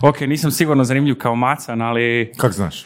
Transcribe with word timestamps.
Ok, 0.00 0.20
nisam 0.20 0.50
sigurno 0.50 0.84
zanimljiv 0.84 1.14
kao 1.14 1.34
macan, 1.36 1.82
ali 1.82 2.32
Kak 2.36 2.52
znaš? 2.52 2.84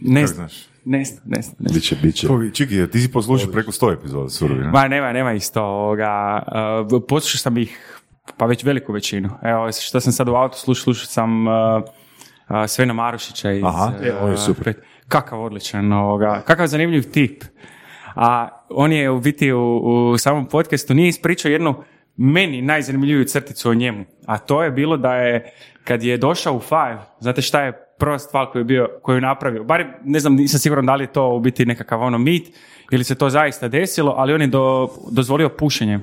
ne 0.00 0.20
Kak 0.20 0.30
znaš? 0.34 0.66
ne 0.84 1.04
znam, 1.04 1.22
ne 1.26 1.42
znam. 1.42 1.56
Biće, 1.74 1.96
biće. 2.02 2.28
Čiki, 2.54 2.86
ti 2.90 3.00
si 3.00 3.12
poslušao 3.12 3.52
preko 3.52 3.72
100 3.72 3.92
epizoda 3.92 4.28
Surovi, 4.28 4.60
ne? 4.60 4.70
Ma 4.70 4.88
nema, 4.88 5.12
nema 5.12 5.32
isto 5.32 5.62
ovoga. 5.62 6.42
Uh, 6.92 7.02
poslušao 7.08 7.38
sam 7.38 7.58
ih 7.58 8.00
pa 8.36 8.46
već 8.46 8.64
veliku 8.64 8.92
većinu. 8.92 9.30
Evo, 9.42 9.72
što 9.72 10.00
sam 10.00 10.12
sad 10.12 10.28
u 10.28 10.34
autu 10.34 10.58
slušao, 10.58 10.82
slušao 10.84 11.06
sam 11.06 11.46
uh, 11.46 11.52
uh, 12.48 12.56
Svena 12.68 12.92
Marušića 12.92 13.52
iz... 13.52 13.62
Aha. 13.64 13.92
E, 14.02 14.12
on 14.20 14.30
je 14.30 14.36
super. 14.36 14.64
pet- 14.64 14.82
Kakav 15.08 15.42
odličan, 15.42 15.92
ovoga, 15.92 16.42
kakav 16.46 16.66
zanimljiv 16.66 17.10
tip. 17.12 17.44
A 18.14 18.48
on 18.70 18.92
je 18.92 19.10
u 19.10 19.20
biti 19.20 19.52
u, 19.52 19.76
u 20.12 20.18
samom 20.18 20.46
podcastu 20.46 20.94
nije 20.94 21.08
ispričao 21.08 21.50
jednu 21.50 21.74
meni 22.16 22.62
najzanimljiviju 22.62 23.24
crticu 23.24 23.70
o 23.70 23.74
njemu. 23.74 24.04
A 24.26 24.38
to 24.38 24.62
je 24.62 24.70
bilo 24.70 24.96
da 24.96 25.14
je, 25.14 25.52
kad 25.84 26.02
je 26.02 26.16
došao 26.16 26.54
u 26.54 26.60
Five, 26.60 26.98
znate 27.18 27.42
šta 27.42 27.62
je 27.62 27.72
prva 27.98 28.18
stvar 28.18 28.46
koju 28.46 28.60
je 28.60 28.64
bio, 28.64 28.88
koju 29.02 29.14
je 29.14 29.20
napravio, 29.20 29.64
bar 29.64 29.84
ne 30.04 30.20
znam, 30.20 30.34
nisam 30.34 30.60
siguran 30.60 30.86
da 30.86 30.94
li 30.94 31.04
je 31.04 31.12
to 31.12 31.28
u 31.28 31.40
biti 31.40 31.66
nekakav 31.66 32.02
ono 32.02 32.18
mit 32.18 32.48
ili 32.90 33.04
se 33.04 33.14
to 33.14 33.30
zaista 33.30 33.68
desilo, 33.68 34.14
ali 34.16 34.34
on 34.34 34.40
je 34.40 34.46
do, 34.46 34.88
dozvolio 35.10 35.48
pušenje 35.48 36.00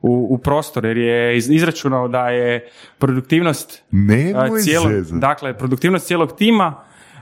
u, 0.00 0.26
u 0.30 0.38
prostor 0.38 0.84
jer 0.84 0.96
je 0.96 1.36
iz- 1.36 1.50
izračunao 1.50 2.08
da 2.08 2.28
je 2.28 2.68
produktivnost 2.98 3.82
Nemoj 3.90 4.60
cijelo, 4.60 4.88
zezat. 4.88 5.20
dakle, 5.20 5.54
produktivnost 5.54 6.06
cijelog 6.06 6.32
tima 6.32 6.74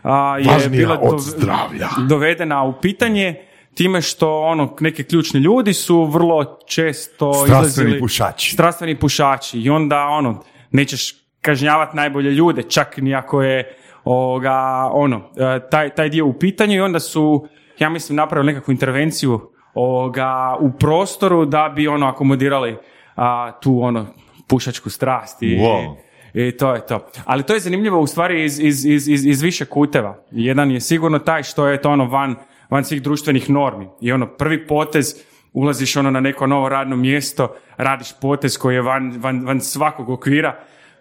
a, 0.02 0.38
je 0.38 0.44
Važnija 0.46 0.68
bila 0.78 0.98
od 1.02 1.20
zdravlja. 1.20 1.88
dovedena 2.00 2.64
u 2.64 2.72
pitanje 2.72 3.34
time 3.74 4.02
što 4.02 4.40
ono 4.40 4.76
neki 4.80 5.04
ključni 5.04 5.40
ljudi 5.40 5.72
su 5.72 6.04
vrlo 6.04 6.58
često 6.66 7.32
Strastveni 7.34 7.60
izlazili- 7.88 8.00
pušači. 8.00 8.52
strastveni 8.52 8.96
pušači 8.96 9.60
i 9.60 9.70
onda 9.70 10.04
ono 10.04 10.42
nećeš 10.70 11.19
kažnjavati 11.40 11.96
najbolje 11.96 12.30
ljude 12.30 12.62
čak 12.62 12.96
ni 12.96 13.14
ako 13.14 13.42
je 13.42 13.76
ovoga, 14.04 14.88
ono 14.92 15.30
e, 15.36 15.68
taj, 15.70 15.90
taj 15.90 16.08
dio 16.08 16.26
u 16.26 16.32
pitanju 16.32 16.74
i 16.74 16.80
onda 16.80 17.00
su 17.00 17.46
ja 17.78 17.88
mislim 17.88 18.16
napravili 18.16 18.52
nekakvu 18.52 18.72
intervenciju 18.72 19.40
ovoga, 19.74 20.56
u 20.60 20.72
prostoru 20.72 21.44
da 21.44 21.72
bi 21.76 21.88
ono 21.88 22.06
akomodirali 22.06 22.76
a, 23.16 23.52
tu 23.60 23.82
ono 23.82 24.06
pušačku 24.48 24.90
strast 24.90 25.42
i, 25.42 25.58
Wow. 25.58 25.94
i 26.34 26.56
to 26.56 26.74
je 26.74 26.86
to. 26.86 27.06
Ali 27.24 27.42
to 27.42 27.54
je 27.54 27.60
zanimljivo 27.60 28.00
u 28.00 28.06
stvari 28.06 28.44
iz, 28.44 28.60
iz, 28.60 28.84
iz, 28.84 29.08
iz, 29.08 29.26
iz 29.26 29.42
više 29.42 29.64
kuteva. 29.64 30.22
Jedan 30.30 30.70
je 30.70 30.80
sigurno 30.80 31.18
taj 31.18 31.42
što 31.42 31.66
je 31.66 31.82
to 31.82 31.90
ono 31.90 32.04
van, 32.04 32.36
van 32.70 32.84
svih 32.84 33.02
društvenih 33.02 33.50
normi. 33.50 33.88
I 34.00 34.12
ono 34.12 34.26
prvi 34.26 34.66
potez, 34.66 35.14
ulaziš 35.52 35.96
ono 35.96 36.10
na 36.10 36.20
neko 36.20 36.46
novo 36.46 36.68
radno 36.68 36.96
mjesto, 36.96 37.54
radiš 37.76 38.08
potez 38.20 38.58
koji 38.58 38.74
je 38.74 38.82
van, 38.82 39.14
van, 39.18 39.44
van 39.46 39.60
svakog 39.60 40.08
okvira, 40.08 40.60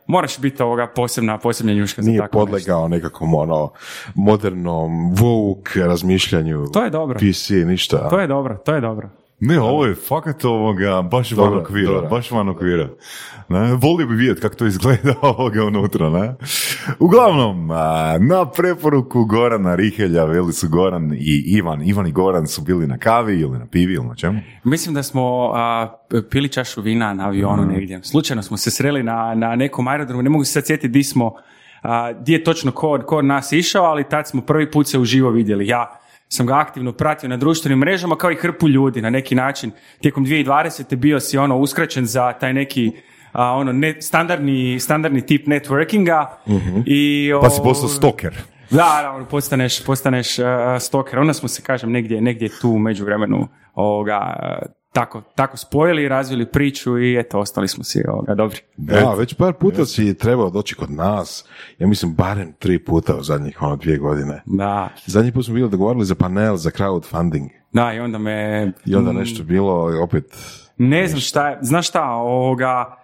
moraš 0.09 0.39
biti 0.39 0.63
ovoga 0.63 0.88
posebna, 0.88 1.38
posebna 1.38 1.73
njuška 1.73 2.02
za 2.02 2.09
Nije 2.09 2.19
tako 2.21 2.38
nešto. 2.38 2.45
podlegao 2.45 2.88
nekakvom 2.88 3.33
ono 3.33 3.71
modernom 4.15 5.15
woke 5.15 5.88
razmišljanju. 5.88 6.67
To 6.73 6.83
je 6.83 6.89
dobro. 6.89 7.19
PC, 7.19 7.49
ništa. 7.49 8.09
To 8.09 8.19
je 8.19 8.27
dobro, 8.27 8.57
to 8.65 8.73
je 8.75 8.81
dobro. 8.81 9.09
Ne, 9.41 9.59
ovo 9.59 9.85
je 9.85 9.95
fakat 9.95 10.45
ovoga, 10.45 11.01
baš 11.01 11.31
van 11.31 11.57
okvira, 11.57 12.01
baš 12.01 12.31
van 12.31 12.49
okvira. 12.49 12.89
Ne, 13.49 13.73
volio 13.73 14.07
bi 14.07 14.15
vidjeti 14.15 14.41
kako 14.41 14.55
to 14.55 14.65
izgleda 14.65 15.13
ovoga 15.37 15.63
unutra, 15.63 16.09
ne? 16.09 16.35
Uglavnom, 16.99 17.67
na 18.19 18.49
preporuku 18.55 19.25
Gorana 19.25 19.75
Rihelja, 19.75 20.25
veli 20.25 20.53
su 20.53 20.69
Goran 20.69 21.13
i 21.13 21.43
Ivan, 21.45 21.87
Ivan 21.87 22.07
i 22.07 22.11
Goran 22.11 22.47
su 22.47 22.61
bili 22.61 22.87
na 22.87 22.97
kavi 22.97 23.39
ili 23.39 23.59
na 23.59 23.65
pivi 23.65 23.93
ili 23.93 24.05
na 24.05 24.15
čemu? 24.15 24.39
Mislim 24.63 24.95
da 24.95 25.03
smo 25.03 25.51
a, 25.55 25.87
pili 26.29 26.49
čašu 26.49 26.81
vina 26.81 27.13
na 27.13 27.25
avionu 27.27 27.65
negdje. 27.65 28.03
Slučajno 28.03 28.43
smo 28.43 28.57
se 28.57 28.71
sreli 28.71 29.03
na, 29.03 29.35
na 29.35 29.55
nekom 29.55 29.87
aerodromu, 29.87 30.23
ne 30.23 30.29
mogu 30.29 30.43
se 30.43 30.51
sad 30.51 30.65
sjetiti 30.65 30.87
di 30.87 31.03
smo, 31.03 31.33
a, 31.81 32.13
di 32.13 32.33
je 32.33 32.43
točno 32.43 32.71
ko, 32.71 32.99
ko 33.05 33.17
od 33.17 33.25
nas 33.25 33.51
išao, 33.51 33.85
ali 33.85 34.09
tad 34.09 34.27
smo 34.27 34.41
prvi 34.41 34.71
put 34.71 34.87
se 34.87 34.99
uživo 34.99 35.29
vidjeli. 35.31 35.67
Ja 35.67 35.98
sam 36.30 36.45
ga 36.45 36.58
aktivno 36.58 36.91
pratio 36.94 37.30
na 37.30 37.38
društvenim 37.38 37.80
mrežama 37.80 38.16
kao 38.16 38.31
i 38.31 38.35
hrpu 38.35 38.69
ljudi 38.69 39.02
na 39.02 39.09
neki 39.09 39.35
način. 39.35 39.71
Tijekom 40.02 40.26
2020. 40.26 40.95
bio 40.95 41.20
si 41.20 41.37
ono 41.37 41.58
uskraćen 41.58 42.05
za 42.05 42.33
taj 42.33 42.53
neki 42.53 42.92
a, 43.31 43.45
ono 43.45 43.71
ne, 43.71 44.02
standardni, 44.02 44.80
standardni 44.80 45.26
tip 45.26 45.48
networkinga 45.48 46.26
i 46.86 47.31
Pa 47.42 47.49
si 47.49 47.61
o- 47.61 47.64
postao 47.64 47.89
stoker. 47.89 48.36
da, 48.70 48.99
da, 49.03 49.11
ono, 49.11 49.26
postaneš, 49.26 49.86
postaneš 49.86 50.39
uh, 50.39 50.45
stoker. 50.80 51.20
Onda 51.20 51.33
smo 51.33 51.49
se, 51.49 51.61
kažem, 51.61 51.92
negdje, 51.92 52.21
negdje 52.21 52.49
tu 52.61 52.70
u 52.70 52.80
međuvremenu 52.80 53.48
ovoga, 53.73 54.36
tako, 54.94 55.22
tako 55.36 55.58
spojili, 55.58 56.08
razvili 56.08 56.45
priču 56.45 57.00
i 57.00 57.20
eto, 57.20 57.39
ostali 57.39 57.67
smo 57.67 57.83
si 57.83 58.04
ovoga, 58.08 58.36
dobri. 58.36 58.60
Da, 58.77 59.14
već 59.14 59.33
par 59.33 59.54
puta 59.54 59.86
si 59.86 60.17
trebao 60.17 60.50
doći 60.50 60.76
kod 60.76 60.92
nas. 60.92 61.45
Ja 61.80 61.88
mislim 61.88 62.14
barem 62.14 62.54
tri 62.60 62.80
puta 62.80 63.16
u 63.16 63.23
zadnjih 63.23 63.61
ono 63.61 63.76
dvije 63.76 63.98
godine. 63.98 64.42
Da, 64.45 64.89
Zadnji 65.05 65.32
put 65.32 65.45
smo 65.45 65.54
bili 65.54 65.70
dogovorili 65.70 66.05
za 66.05 66.16
panel 66.16 66.55
za 66.55 66.70
crowdfunding. 66.70 67.50
da, 67.73 67.94
i 67.94 68.00
onda 68.00 68.17
me... 68.17 68.72
I 68.86 68.95
onda 68.95 69.11
nešto 69.11 69.44
bilo 69.44 69.92
i 69.92 69.95
opet... 69.95 70.26
Ne 70.77 71.08
znam 71.08 71.20
šta 71.20 71.50
je, 71.50 71.58
znaš 71.61 71.88
šta, 71.88 72.04
ovoga... 72.06 72.98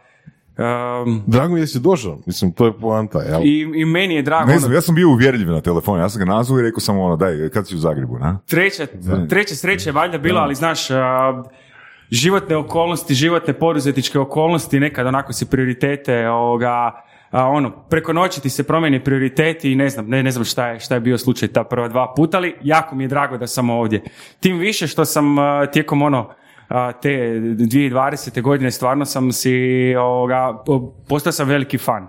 um, 1.05 1.23
Drago 1.27 1.53
mi 1.53 1.59
je 1.59 1.63
da 1.63 1.67
si 1.67 1.79
došao. 1.79 2.17
Mislim, 2.25 2.51
to 2.51 2.65
je 2.65 2.79
poanta, 2.79 3.19
jel? 3.21 3.41
i, 3.43 3.71
I 3.75 3.85
meni 3.85 4.15
je 4.15 4.21
drago, 4.21 4.45
Ne 4.45 4.51
ono, 4.53 4.59
znam, 4.59 4.73
ja 4.73 4.81
sam 4.81 4.95
bio 4.95 5.09
uvjerljiv 5.09 5.47
na 5.51 5.61
telefonu, 5.61 5.99
ja 5.99 6.09
sam 6.09 6.19
ga 6.19 6.25
nazvao 6.25 6.59
i 6.59 6.63
rekao 6.63 6.79
sam 6.79 6.99
ono, 6.99 7.15
daj, 7.15 7.49
kad 7.49 7.67
si 7.67 7.75
u 7.75 7.77
Zagrebu, 7.77 8.17
na? 8.19 8.39
treća, 8.47 8.87
treća 9.29 9.55
sreća 9.55 9.89
je 9.89 9.93
valjda 9.93 10.17
bila, 10.17 10.41
ali 10.41 10.55
znaš, 10.55 10.91
a, 10.91 11.43
životne 12.11 12.55
okolnosti, 12.55 13.13
životne 13.13 13.53
poduzetničke 13.53 14.19
okolnosti, 14.19 14.79
nekad 14.79 15.07
onako 15.07 15.33
si 15.33 15.49
prioritete, 15.49 16.29
ovoga, 16.29 17.01
a, 17.31 17.47
ono, 17.47 17.71
preko 17.89 18.13
noći 18.13 18.41
ti 18.41 18.49
se 18.49 18.63
promijeni 18.63 19.03
prioriteti 19.03 19.71
i 19.71 19.75
ne 19.75 19.89
znam, 19.89 20.07
ne, 20.07 20.23
ne 20.23 20.31
znam 20.31 20.45
šta 20.45 20.67
je, 20.67 20.79
šta 20.79 20.93
je 20.93 21.01
bio 21.01 21.17
slučaj 21.17 21.47
ta 21.47 21.63
prva 21.63 21.87
dva 21.87 22.13
puta, 22.15 22.37
ali 22.37 22.55
jako 22.61 22.95
mi 22.95 23.03
je 23.03 23.07
drago 23.07 23.37
da 23.37 23.47
sam 23.47 23.69
ovdje. 23.69 24.03
Tim 24.39 24.57
više 24.57 24.87
što 24.87 25.05
sam 25.05 25.39
a, 25.39 25.65
tijekom 25.65 26.01
ono, 26.01 26.29
a, 26.67 26.91
te 26.91 27.09
2020. 27.09 28.41
godine 28.41 28.71
stvarno 28.71 29.05
sam 29.05 29.31
si, 29.31 29.95
ovoga, 29.99 30.63
po- 30.65 30.93
postao 31.09 31.31
sam 31.31 31.47
veliki 31.47 31.77
fan 31.77 32.07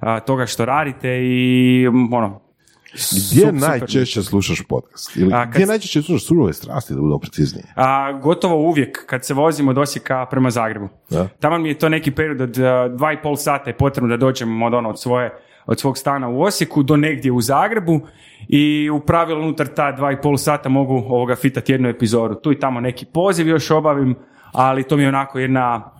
a, 0.00 0.20
toga 0.20 0.46
što 0.46 0.64
radite 0.64 1.08
i 1.22 1.86
ono, 2.12 2.47
Gdje 2.92 3.00
su- 3.00 3.34
super. 3.34 3.54
najčešće 3.54 4.22
slušaš 4.22 4.62
podcast? 4.68 5.16
Ili 5.16 5.32
A, 5.34 5.42
kad 5.44 5.52
gdje 5.52 5.66
najčešće 5.66 6.02
slušaš 6.02 6.26
surove 6.26 6.52
strasti, 6.52 6.94
da 6.94 7.00
budemo 7.00 7.18
precizniji? 7.18 7.64
A, 7.76 8.12
gotovo 8.12 8.56
uvijek 8.56 9.06
kad 9.06 9.24
se 9.24 9.34
vozim 9.34 9.68
od 9.68 9.78
Osijeka 9.78 10.26
prema 10.30 10.50
Zagrebu. 10.50 10.88
Da. 11.10 11.28
Tamo 11.40 11.58
mi 11.58 11.68
je 11.68 11.78
to 11.78 11.88
neki 11.88 12.10
period 12.10 12.40
od 12.40 12.58
a, 12.58 12.88
dva 12.96 13.12
i 13.12 13.22
pol 13.22 13.36
sata 13.36 13.70
je 13.70 13.76
potrebno 13.76 14.08
da 14.08 14.16
dođem 14.16 14.62
od, 14.62 14.74
ono, 14.74 14.88
od, 14.88 15.00
svoje, 15.00 15.38
od 15.66 15.80
svog 15.80 15.98
stana 15.98 16.28
u 16.28 16.42
Osijeku 16.42 16.82
do 16.82 16.96
negdje 16.96 17.32
u 17.32 17.40
Zagrebu 17.40 18.00
i 18.48 18.90
u 18.90 19.00
pravilu 19.00 19.40
unutar 19.40 19.66
ta 19.66 19.92
dva 19.92 20.12
i 20.12 20.20
pol 20.20 20.36
sata 20.36 20.68
mogu 20.68 20.94
ovoga 20.94 21.36
fitati 21.36 21.72
jednu 21.72 21.88
epizodu. 21.88 22.34
Tu 22.34 22.52
i 22.52 22.58
tamo 22.58 22.80
neki 22.80 23.06
poziv 23.06 23.48
još 23.48 23.70
obavim, 23.70 24.14
ali 24.52 24.82
to 24.82 24.96
mi 24.96 25.02
je 25.02 25.08
onako 25.08 25.38
jedna... 25.38 25.90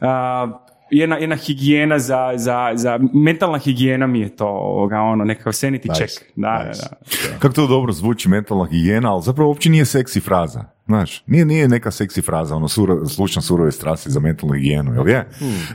a, 0.00 0.62
jedna, 0.90 1.16
jedna 1.16 1.36
higijena 1.36 1.98
za, 1.98 2.32
za, 2.36 2.70
za, 2.74 2.98
mentalna 3.14 3.58
higijena 3.58 4.06
mi 4.06 4.20
je 4.20 4.36
to, 4.36 4.46
ovoga, 4.46 5.00
ono, 5.00 5.24
nekakav 5.24 5.52
sanity 5.52 5.88
Nice, 5.88 6.06
check. 6.06 6.24
Da, 6.36 6.64
nice. 6.68 6.82
da, 6.82 6.88
da. 7.32 7.38
Kako 7.38 7.54
to 7.54 7.66
dobro 7.66 7.92
zvuči 7.92 8.28
mentalna 8.28 8.66
higijena, 8.66 9.12
ali 9.12 9.22
zapravo 9.22 9.48
uopće 9.50 9.70
nije 9.70 9.84
seksi 9.84 10.20
fraza. 10.20 10.64
Znaš, 10.86 11.22
nije, 11.26 11.44
nije 11.44 11.68
neka 11.68 11.90
seksi 11.90 12.22
fraza, 12.22 12.56
ono, 12.56 12.68
suro, 12.68 13.06
slučan 13.06 13.42
surove 13.42 13.72
strasti 13.72 14.10
za 14.10 14.20
mentalnu 14.20 14.54
higijenu, 14.54 14.94
jel 14.94 15.08
je? 15.08 15.28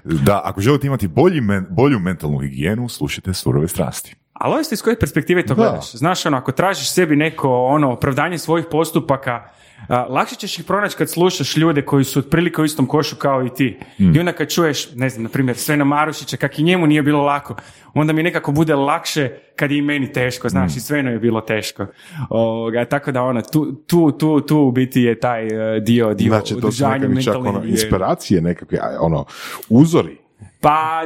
Da, 0.03 0.41
ako 0.43 0.61
želite 0.61 0.87
imati 0.87 1.07
bolji 1.07 1.41
men- 1.41 1.65
bolju 1.69 1.99
mentalnu 1.99 2.39
higijenu, 2.39 2.89
slušajte 2.89 3.33
surove 3.33 3.67
strasti. 3.67 4.15
Ali 4.33 4.53
ovisno 4.53 4.73
iz 4.75 4.81
koje 4.81 4.99
perspektive 4.99 5.45
to 5.45 5.55
Da. 5.55 5.61
gledaš. 5.61 5.91
Znaš, 5.91 6.25
ono, 6.25 6.37
ako 6.37 6.51
tražiš 6.51 6.91
sebi 6.91 7.15
neko 7.15 7.49
ono, 7.65 7.91
opravdanje 7.91 8.37
svojih 8.37 8.65
postupaka, 8.71 9.49
lakše 9.89 10.35
ćeš 10.35 10.59
ih 10.59 10.65
pronaći 10.65 10.97
kad 10.97 11.09
slušaš 11.09 11.57
ljude 11.57 11.81
koji 11.81 12.03
su 12.03 12.19
otprilike 12.19 12.61
u 12.61 12.65
istom 12.65 12.85
košu 12.85 13.15
kao 13.15 13.45
i 13.45 13.49
ti. 13.49 13.79
I 14.15 14.19
onda 14.19 14.31
kad 14.31 14.49
čuješ, 14.49 14.95
ne 14.95 15.09
znam, 15.09 15.23
na 15.23 15.29
primjer, 15.29 15.57
Svena 15.57 15.83
Marušića, 15.83 16.37
kak 16.37 16.59
i 16.59 16.63
njemu 16.63 16.87
nije 16.87 17.03
bilo 17.03 17.23
lako, 17.23 17.55
onda 17.93 18.13
mi 18.13 18.23
nekako 18.23 18.51
bude 18.51 18.75
lakše 18.75 19.29
kad 19.55 19.71
je 19.71 19.77
i 19.77 19.81
meni 19.81 20.11
teško, 20.11 20.49
znaš, 20.49 20.75
i 20.75 20.79
Sveno 20.79 21.11
je 21.11 21.19
bilo 21.19 21.41
teško. 21.41 21.85
Ovoga, 22.29 22.85
tako 22.85 23.11
da, 23.11 23.23
ono, 23.23 23.41
tu, 23.41 23.73
tu, 23.87 24.11
tu, 24.11 24.41
tu 24.41 24.57
u 24.57 24.71
biti 24.71 25.01
je 25.01 25.19
taj 25.19 25.47
e, 25.47 25.79
dio, 25.79 26.13
dio 26.13 26.29
Znači, 26.29 26.55
to 26.61 26.71
su 26.71 26.83
čak 27.23 27.35
ono, 27.35 27.63
inspiracije, 27.65 28.41
nekakve, 28.41 28.79
ono, 28.99 29.25
uzori. 29.69 30.17
Pa, 30.61 31.03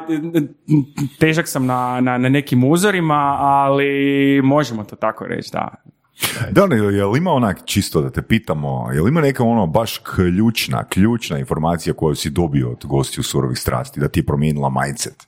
težak 1.20 1.48
sam 1.48 1.66
na, 1.66 2.02
na, 2.02 2.18
na 2.18 2.30
nekim 2.30 2.64
uzorima, 2.64 3.38
ali 3.40 4.42
možemo 4.44 4.84
to 4.84 4.96
tako 4.96 5.26
reći, 5.26 5.50
da. 5.54 5.76
Da, 6.52 6.68
ne, 6.68 6.76
jel 6.76 7.18
ima 7.18 7.32
onak 7.32 7.66
čisto 7.66 8.02
da 8.02 8.10
te 8.10 8.22
pitamo, 8.22 8.92
jel 8.94 9.08
ima 9.08 9.22
neka 9.22 9.44
ono 9.44 9.68
baš 9.68 9.98
ključna, 9.98 10.84
ključna 10.84 11.40
informacija 11.40 11.94
koju 11.94 12.16
si 12.16 12.30
dobio 12.30 12.72
od 12.72 12.86
gostiju 12.86 13.24
surovih 13.24 13.58
strasti, 13.58 14.00
da 14.00 14.08
ti 14.08 14.20
je 14.20 14.26
promijenila 14.26 14.70
mindset? 14.70 15.28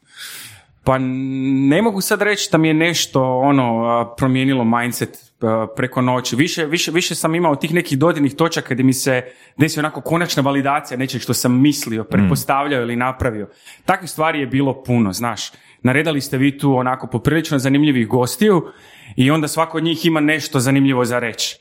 Pa 0.84 0.98
ne 0.98 1.82
mogu 1.82 2.02
sad 2.02 2.22
reći 2.22 2.50
da 2.52 2.58
mi 2.58 2.68
je 2.68 2.74
nešto 2.74 3.38
ono 3.38 4.14
promijenilo 4.18 4.64
mindset 4.64 5.28
preko 5.76 6.02
noći. 6.02 6.36
Više, 6.36 6.66
više, 6.66 6.92
više 6.92 7.16
sam 7.16 7.36
imao 7.36 7.56
tih 7.56 7.74
nekih 7.74 7.98
dodirnih 7.98 8.36
točaka 8.36 8.74
gdje 8.74 8.84
mi 8.84 8.94
se 8.94 9.22
desi 9.58 9.80
onako 9.80 10.02
konačna 10.02 10.44
validacija 10.44 10.98
nečeg 10.98 11.22
što 11.22 11.34
sam 11.34 11.62
mislio, 11.62 12.04
pretpostavljao 12.04 12.82
ili 12.82 12.96
napravio. 12.96 13.50
Takvih 13.86 14.10
stvari 14.10 14.40
je 14.40 14.48
bilo 14.48 14.84
puno, 14.84 15.14
znaš. 15.14 15.52
Naredali 15.82 16.22
ste 16.22 16.38
vi 16.38 16.58
tu 16.58 16.76
onako 16.76 17.08
poprilično 17.08 17.60
zanimljivih 17.60 18.08
gostiju 18.08 18.64
i 19.16 19.32
onda 19.32 19.48
svako 19.48 19.78
od 19.78 19.84
njih 19.84 20.06
ima 20.06 20.20
nešto 20.20 20.60
zanimljivo 20.60 21.06
za 21.06 21.20
reći 21.20 21.58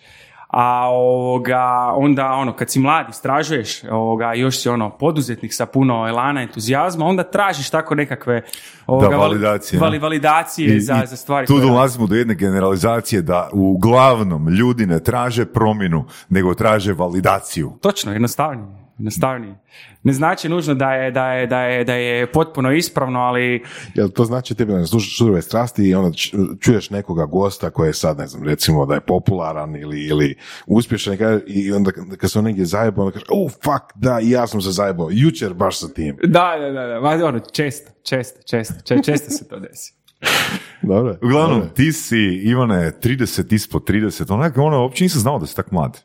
a 0.49 0.89
ovoga, 0.89 1.63
onda 1.95 2.27
ono, 2.27 2.53
kad 2.53 2.71
si 2.71 2.79
mlad, 2.79 3.07
istražuješ, 3.11 3.85
ovoga, 3.85 4.35
još 4.35 4.59
si 4.59 4.69
ono, 4.69 4.91
poduzetnik 4.91 5.55
sa 5.55 5.67
puno 5.67 6.09
elana, 6.09 6.43
entuzijazma, 6.43 7.07
onda 7.07 7.23
tražiš 7.23 7.71
tako 7.71 7.95
nekakve 7.95 8.43
ovoga, 8.87 9.09
Da, 9.09 9.17
validacije, 9.17 9.81
vali- 9.81 9.99
validacije 9.99 10.77
I- 10.77 10.81
za, 10.81 11.01
i 11.05 11.07
za 11.07 11.17
stvari. 11.17 11.47
Tu 11.47 11.53
koje 11.53 11.63
dolazimo 11.63 12.07
do 12.07 12.15
jedne 12.15 12.35
generalizacije 12.35 13.23
da 13.23 13.49
uglavnom 13.53 14.49
ljudi 14.49 14.87
ne 14.87 15.01
traže 15.01 15.45
promjenu, 15.47 16.05
nego 16.29 16.55
traže 16.55 16.93
validaciju. 16.93 17.73
Točno, 17.81 18.13
jednostavnije. 18.13 18.86
Jednostavnije. 18.99 19.55
Ne 20.03 20.13
znači 20.13 20.49
nužno 20.49 20.75
da 20.75 20.93
je, 20.93 21.11
da 21.11 21.33
je, 21.33 21.47
da 21.47 21.61
je, 21.61 21.85
da 21.85 21.95
je 21.95 22.33
potpuno 22.33 22.73
ispravno, 22.73 23.21
ali 23.21 23.63
Jel 23.95 24.09
to 24.09 24.25
znači 24.25 24.55
tebi 24.55 24.73
da 24.73 24.87
slušaš 24.87 25.19
surove 25.19 25.43
strasti 25.43 25.89
i 25.89 25.95
onda 25.95 26.17
čuješ 26.61 26.91
nekoga 26.91 27.27
gosta 27.27 27.71
koji 27.71 27.89
je 27.89 27.93
sad, 27.93 28.19
ne 28.19 28.27
znam, 28.27 28.45
recimo 28.45 28.87
da 28.87 28.95
je 28.95 29.01
popularan 29.01 29.77
ili, 29.77 30.01
ili 30.05 30.35
uspješan 30.67 31.17
i 31.47 31.73
onda 31.73 31.91
kad 32.19 32.31
se 32.31 32.39
on 32.39 32.45
negdje 32.45 32.65
zajebao, 32.65 33.05
onda 33.05 33.13
kaže, 33.13 33.27
oh 33.29 33.51
fuck, 33.53 33.85
da, 33.95 34.21
i 34.21 34.31
ja 34.31 34.47
sam 34.47 34.61
se 34.61 34.71
zajebao, 34.71 35.09
jučer 35.11 35.55
baš 35.55 35.81
sa 35.81 35.89
tim. 35.89 36.17
da, 36.23 36.55
da, 36.61 36.71
da, 36.71 36.87
da, 36.87 37.01
ma, 37.01 37.27
ono, 37.27 37.39
često, 37.41 37.91
često, 38.03 38.41
često, 38.51 38.75
če- 38.85 39.03
često 39.05 39.31
se 39.31 39.49
to 39.49 39.61
desi. 39.61 39.93
Dobro. 40.83 41.17
Uglavnom, 41.23 41.59
dobro. 41.59 41.75
ti 41.75 41.93
si, 41.93 42.19
Ivane, 42.45 42.93
30 43.03 43.55
ispod 43.55 43.89
30, 43.89 44.33
onak, 44.35 44.57
ono, 44.57 44.81
uopće 44.83 45.05
nisam 45.05 45.21
znao 45.21 45.39
da 45.39 45.47
si 45.47 45.57
tak 45.57 45.71
mlad. 45.71 46.03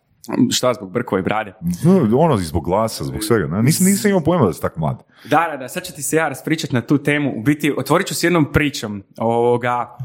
Šta 0.51 0.73
zbog 0.73 0.91
brkova 0.91 1.19
i 1.19 1.23
brade? 1.23 1.53
No, 1.83 2.19
ono, 2.19 2.37
zbog 2.37 2.65
glasa, 2.65 3.03
zbog 3.03 3.23
svega. 3.23 3.47
Ne? 3.47 3.63
Nisam, 3.63 3.85
nisam 3.85 4.09
imao 4.09 4.23
pojma 4.23 4.45
da 4.45 4.53
si 4.53 4.61
tak 4.61 4.77
mlad. 4.77 5.03
Da, 5.29 5.47
da, 5.51 5.57
da, 5.57 5.69
sad 5.69 5.83
ću 5.83 5.93
ti 5.93 6.01
se 6.01 6.15
ja 6.15 6.29
raspričati 6.29 6.75
na 6.75 6.81
tu 6.81 6.97
temu. 6.97 7.33
U 7.37 7.41
biti, 7.41 7.73
otvorit 7.77 8.07
ću 8.07 8.15
s 8.15 8.23
jednom 8.23 8.51
pričom. 8.51 9.03
Ovoga, 9.17 9.97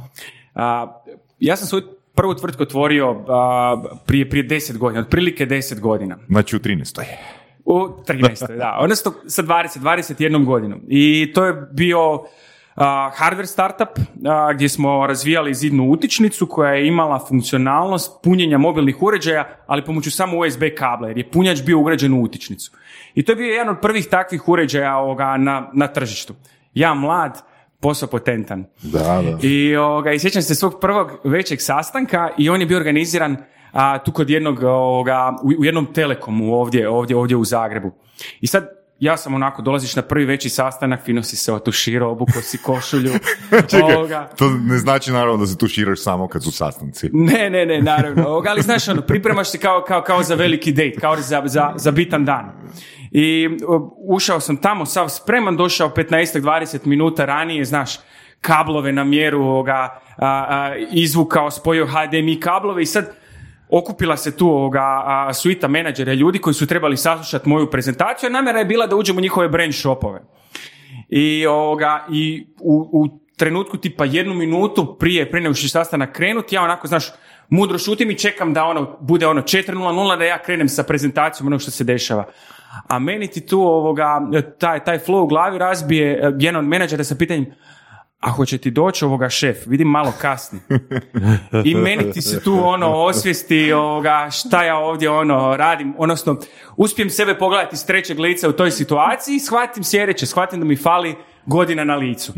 a, 0.54 1.00
ja 1.40 1.56
sam 1.56 1.66
svoju 1.66 1.82
prvu 2.14 2.34
tvrtku 2.34 2.62
otvorio 2.62 3.24
a, 3.28 3.82
prije, 4.06 4.30
prije 4.30 4.48
10 4.48 4.78
godina, 4.78 5.00
otprilike 5.00 5.46
10 5.46 5.80
godina. 5.80 6.18
Znači 6.28 6.56
u 6.56 6.58
13. 6.58 7.02
U 7.64 7.74
13. 8.08 8.56
da, 8.58 8.78
odnosno 8.80 9.12
sa 9.26 9.42
20, 9.42 9.78
21 9.78 10.44
godinom. 10.44 10.80
I 10.88 11.32
to 11.34 11.44
je 11.44 11.68
bio 11.72 12.24
hardware 12.76 13.46
startup 13.46 13.88
gdje 14.54 14.68
smo 14.68 15.06
razvijali 15.06 15.54
zidnu 15.54 15.90
utičnicu 15.90 16.46
koja 16.46 16.72
je 16.72 16.86
imala 16.86 17.26
funkcionalnost 17.28 18.22
punjenja 18.22 18.58
mobilnih 18.58 19.02
uređaja, 19.02 19.48
ali 19.66 19.84
pomoću 19.84 20.10
samo 20.10 20.38
USB 20.38 20.62
kabla, 20.78 21.08
jer 21.08 21.18
je 21.18 21.30
punjač 21.30 21.62
bio 21.62 21.78
ugrađen 21.78 22.12
u 22.12 22.22
utičnicu. 22.22 22.72
I 23.14 23.22
to 23.22 23.32
je 23.32 23.36
bio 23.36 23.52
jedan 23.52 23.68
od 23.68 23.80
prvih 23.82 24.06
takvih 24.06 24.48
uređaja 24.48 24.96
ovoga, 24.96 25.36
na, 25.36 25.70
na 25.72 25.86
tržištu. 25.86 26.34
Ja 26.74 26.94
mlad, 26.94 27.42
posao 27.80 28.08
potentan. 28.08 28.64
Da, 28.82 29.22
da. 29.22 29.38
I, 29.42 29.76
ovoga, 29.76 30.12
i 30.12 30.18
sjećam 30.18 30.42
se 30.42 30.54
svog 30.54 30.78
prvog 30.80 31.10
većeg 31.24 31.60
sastanka 31.60 32.30
i 32.38 32.50
on 32.50 32.60
je 32.60 32.66
bio 32.66 32.76
organiziran 32.76 33.36
a, 33.72 33.98
tu 33.98 34.12
kod 34.12 34.30
jednog, 34.30 34.62
ovoga, 34.62 35.36
u, 35.42 35.60
u 35.60 35.64
jednom 35.64 35.86
telekomu 35.94 36.54
ovdje, 36.54 36.88
ovdje, 36.88 37.16
ovdje 37.16 37.36
u 37.36 37.44
Zagrebu. 37.44 37.92
I 38.40 38.46
sad 38.46 38.75
ja 38.98 39.16
sam 39.16 39.34
onako, 39.34 39.62
dolaziš 39.62 39.96
na 39.96 40.02
prvi 40.02 40.24
veći 40.24 40.48
sastanak, 40.48 41.04
fino 41.04 41.22
si 41.22 41.36
se 41.36 41.52
otuširao, 41.52 42.10
obuko 42.10 42.40
si 42.42 42.58
košulju. 42.58 43.12
ovoga. 43.94 44.28
to 44.36 44.50
ne 44.50 44.78
znači 44.78 45.12
naravno 45.12 45.36
da 45.36 45.46
se 45.46 45.58
tu 45.58 45.68
širaš 45.68 46.02
samo 46.02 46.28
kad 46.28 46.44
su 46.44 46.50
sastanci. 46.50 47.10
Ne, 47.12 47.50
ne, 47.50 47.66
ne, 47.66 47.82
naravno. 47.82 48.28
Ovoga, 48.28 48.50
ali 48.50 48.62
znaš, 48.62 48.88
ono, 48.88 49.02
pripremaš 49.02 49.50
se 49.50 49.58
kao, 49.58 49.84
kao, 49.88 50.02
kao 50.02 50.22
za 50.22 50.34
veliki 50.34 50.72
date, 50.72 51.00
kao 51.00 51.16
za, 51.16 51.42
za, 51.44 51.72
za 51.76 51.90
bitan 51.90 52.24
dan. 52.24 52.52
I 53.10 53.48
ušao 54.08 54.40
sam 54.40 54.56
tamo, 54.56 54.86
sav 54.86 55.08
spreman, 55.08 55.56
došao 55.56 55.88
15-20 55.88 56.86
minuta 56.86 57.24
ranije, 57.24 57.64
znaš, 57.64 57.98
kablove 58.40 58.92
na 58.92 59.04
mjeru, 59.04 59.42
ovoga, 59.42 59.74
a, 59.74 60.00
a, 60.18 60.74
izvukao, 60.92 61.50
spojio 61.50 61.86
HDMI 61.86 62.40
kablove 62.40 62.82
i 62.82 62.86
sad 62.86 63.25
okupila 63.68 64.16
se 64.16 64.36
tu 64.36 64.48
ovoga, 64.48 65.02
a, 65.04 65.34
suita 65.34 65.68
menadžera 65.68 66.12
ljudi 66.12 66.38
koji 66.38 66.54
su 66.54 66.66
trebali 66.66 66.96
saslušati 66.96 67.48
moju 67.48 67.70
prezentaciju, 67.70 68.26
a 68.26 68.30
namjera 68.30 68.58
je 68.58 68.64
bila 68.64 68.86
da 68.86 68.96
uđemo 68.96 69.18
u 69.18 69.22
njihove 69.22 69.48
brand 69.48 69.74
shopove. 69.74 70.20
I, 71.08 71.46
ovoga, 71.46 72.06
i 72.10 72.46
u, 72.60 72.88
u 72.92 73.18
trenutku 73.36 73.76
tipa 73.76 74.04
jednu 74.04 74.34
minutu 74.34 74.96
prije, 74.98 75.30
prije 75.30 75.42
nego 75.42 75.54
što 75.54 75.68
sastanak 75.68 76.12
krenuti, 76.12 76.54
ja 76.54 76.62
onako, 76.62 76.86
znaš, 76.86 77.12
mudro 77.48 77.78
šutim 77.78 78.10
i 78.10 78.18
čekam 78.18 78.54
da 78.54 78.64
ono, 78.64 78.96
bude 79.00 79.26
ono 79.26 79.42
4.00 79.42 80.18
da 80.18 80.24
ja 80.24 80.42
krenem 80.42 80.68
sa 80.68 80.82
prezentacijom 80.82 81.46
onog 81.46 81.60
što 81.60 81.70
se 81.70 81.84
dešava. 81.84 82.24
A 82.88 82.98
meni 82.98 83.28
ti 83.28 83.46
tu 83.46 83.60
ovoga, 83.60 84.20
taj, 84.58 84.84
taj 84.84 84.98
flow 84.98 85.22
u 85.22 85.26
glavi 85.26 85.58
razbije 85.58 86.12
eh, 86.12 86.32
jedan 86.38 86.56
od 86.56 86.68
menadžera 86.68 87.04
sa 87.04 87.14
pitanjem 87.14 87.46
a 88.20 88.30
hoće 88.30 88.58
ti 88.58 88.70
doći 88.70 89.04
ovoga 89.04 89.28
šef, 89.28 89.56
vidim 89.66 89.88
malo 89.88 90.12
kasni. 90.20 90.60
I 91.64 91.74
meni 91.74 92.12
ti 92.12 92.22
se 92.22 92.42
tu 92.42 92.60
ono 92.64 92.92
osvijesti 92.92 93.72
ovoga, 93.72 94.28
šta 94.30 94.64
ja 94.64 94.78
ovdje 94.78 95.10
ono 95.10 95.56
radim, 95.56 95.94
odnosno 95.98 96.36
uspijem 96.76 97.10
sebe 97.10 97.38
pogledati 97.38 97.76
s 97.76 97.86
trećeg 97.86 98.18
lica 98.18 98.48
u 98.48 98.52
toj 98.52 98.70
situaciji 98.70 99.36
i 99.36 99.40
shvatim 99.40 99.84
sljedeće, 99.84 100.26
shvatim 100.26 100.60
da 100.60 100.66
mi 100.66 100.76
fali 100.76 101.16
godina 101.46 101.84
na 101.84 101.96
licu. 101.96 102.32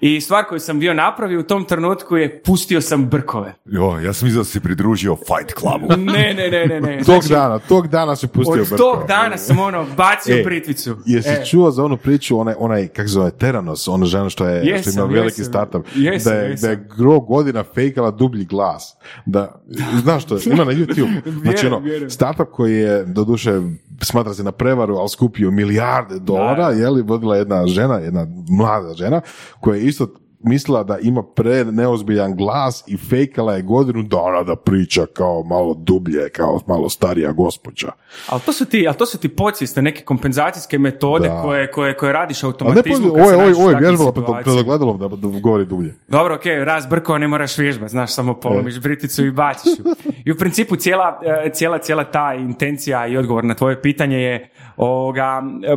I 0.00 0.20
stvar 0.20 0.44
koju 0.44 0.60
sam 0.60 0.78
bio 0.78 0.94
napravio 0.94 1.40
u 1.40 1.44
tom 1.44 1.64
trenutku 1.64 2.16
je 2.16 2.42
pustio 2.42 2.80
sam 2.80 3.06
brkove. 3.06 3.54
Jo, 3.64 3.98
ja 3.98 4.12
sam 4.12 4.26
mislio 4.26 4.40
da 4.40 4.44
si 4.44 4.60
pridružio 4.60 5.16
Fight 5.16 5.58
Clubu. 5.58 5.86
Ne, 6.12 6.34
ne, 6.34 6.50
ne, 6.50 6.66
ne, 6.66 6.80
ne. 6.82 7.02
Tog 7.04 7.22
dana, 7.24 7.58
tog 7.58 7.88
dana 7.88 8.16
se 8.16 8.26
pustio 8.26 8.52
Od 8.52 8.58
brko. 8.60 8.76
tog 8.76 9.04
dana 9.08 9.36
sam 9.36 9.58
ono 9.58 9.86
bacio 9.96 10.36
E, 10.36 10.42
britvicu. 10.42 10.96
Jesi 11.06 11.28
E. 11.30 11.44
čuo 11.46 11.70
za 11.70 11.84
onu 11.84 11.96
priču, 11.96 12.38
onaj, 12.38 12.54
onaj 12.58 12.88
kako 12.88 13.08
se 13.08 13.12
zove, 13.12 13.30
Teranos, 13.30 13.88
ona 13.88 14.06
žena 14.06 14.30
što 14.30 14.46
je, 14.46 14.60
što 14.60 14.68
Jesam, 14.70 14.92
ima 14.94 15.12
veliki 15.12 15.40
jesam. 15.40 15.44
startup, 15.44 15.86
Jesam, 15.94 16.32
da, 16.32 16.38
je, 16.38 16.50
jesam. 16.50 16.66
da 16.66 16.70
je 16.70 16.88
gro 16.98 17.20
godina 17.20 17.64
fejkala 17.64 18.10
dublji 18.10 18.44
glas. 18.44 18.96
Da, 19.26 19.60
znaš 20.02 20.22
što, 20.22 20.38
ima 20.46 20.64
na 20.64 20.72
YouTube. 20.72 21.20
Znači 21.42 21.66
ono, 21.66 21.78
vjerujem. 21.78 22.10
startup 22.10 22.48
koji 22.52 22.74
je, 22.74 23.04
doduše, 23.04 23.60
smatra 24.02 24.34
se 24.34 24.44
na 24.44 24.52
prevaru, 24.52 24.96
ali 24.96 25.08
skupio 25.08 25.50
milijarde 25.50 26.18
dolara, 26.18 26.70
je 26.70 26.90
li, 26.90 27.02
vodila 27.02 27.36
jedna 27.36 27.66
žena, 27.66 27.98
jedna 27.98 28.26
mlada 28.48 28.94
žena, 28.94 29.20
koja 29.60 29.76
je 29.76 29.84
isto 29.84 30.08
mislila 30.46 30.82
da 30.82 30.98
ima 30.98 31.22
pre 31.22 31.64
neozbiljan 31.64 32.36
glas 32.36 32.84
i 32.86 32.96
fejkala 32.96 33.54
je 33.54 33.62
godinu 33.62 34.02
dana 34.02 34.42
da 34.42 34.56
priča 34.56 35.06
kao 35.12 35.42
malo 35.42 35.74
dublje, 35.74 36.28
kao 36.28 36.60
malo 36.66 36.88
starija 36.88 37.32
gospođa. 37.32 37.88
Ali 38.28 38.40
to 38.40 38.52
su 38.52 38.64
ti, 38.64 38.86
ali 38.88 38.96
to 38.96 39.06
su 39.06 39.18
ti 39.18 39.28
podsvijeste, 39.28 39.82
neke 39.82 40.04
kompenzacijske 40.04 40.78
metode 40.78 41.28
Da. 41.28 41.42
koje, 41.42 41.70
koje, 41.70 41.96
koje 41.96 42.12
radiš 42.12 42.44
automatizmu. 42.44 43.08
ovo 43.12 43.30
je 43.30 43.54
takvim 43.54 43.78
vježbala 43.78 44.12
pred, 44.12 44.58
ogledalom 44.58 44.98
da, 44.98 45.08
da 45.08 45.40
govori 45.40 45.64
dublje. 45.64 45.94
Dobro, 46.08 46.34
ok, 46.34 46.44
raz 46.64 46.86
brkova 46.86 47.18
ne 47.18 47.28
moraš 47.28 47.58
vježbati, 47.58 47.90
znaš, 47.90 48.14
samo 48.14 48.34
polomiš 48.34 48.80
briticu 48.80 49.24
i 49.24 49.30
baciš 49.30 49.72
ju. 49.78 49.84
I 50.24 50.32
u 50.32 50.36
principu 50.36 50.76
cijela, 50.76 51.20
e, 51.46 51.50
cijela, 51.52 51.78
cijela 51.78 52.04
ta 52.04 52.34
intencija 52.34 53.06
i 53.06 53.16
odgovor 53.16 53.44
na 53.44 53.54
tvoje 53.54 53.82
pitanje 53.82 54.16
je 54.16 54.50
ovoga, 54.76 55.42
e, 55.64 55.76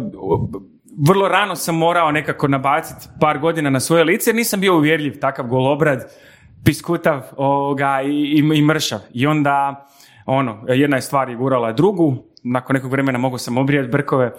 vrlo 1.08 1.28
rano 1.28 1.56
sam 1.56 1.78
morao 1.78 2.12
nekako 2.12 2.48
nabaciti 2.48 3.08
par 3.20 3.40
godina 3.40 3.70
na 3.70 3.80
svoje 3.80 4.04
lice 4.04 4.30
jer 4.30 4.36
nisam 4.36 4.60
bio 4.60 4.76
uvjerljiv, 4.76 5.20
takav 5.20 5.48
golobrad, 5.48 6.12
piskutav 6.66 7.22
ovoga, 7.38 8.02
i, 8.02 8.10
i, 8.10 8.58
i 8.58 8.62
mršav. 8.62 9.00
I 9.14 9.28
onda, 9.28 9.88
ono, 10.26 10.66
jedna 10.68 10.96
je 10.96 11.02
stvar 11.02 11.30
je 11.30 11.36
gurala 11.36 11.72
drugu, 11.72 12.24
nakon 12.44 12.74
nekog 12.74 12.92
vremena 12.92 13.18
mogao 13.18 13.38
sam 13.38 13.58
obrijati 13.58 13.90
brkove, 13.90 14.32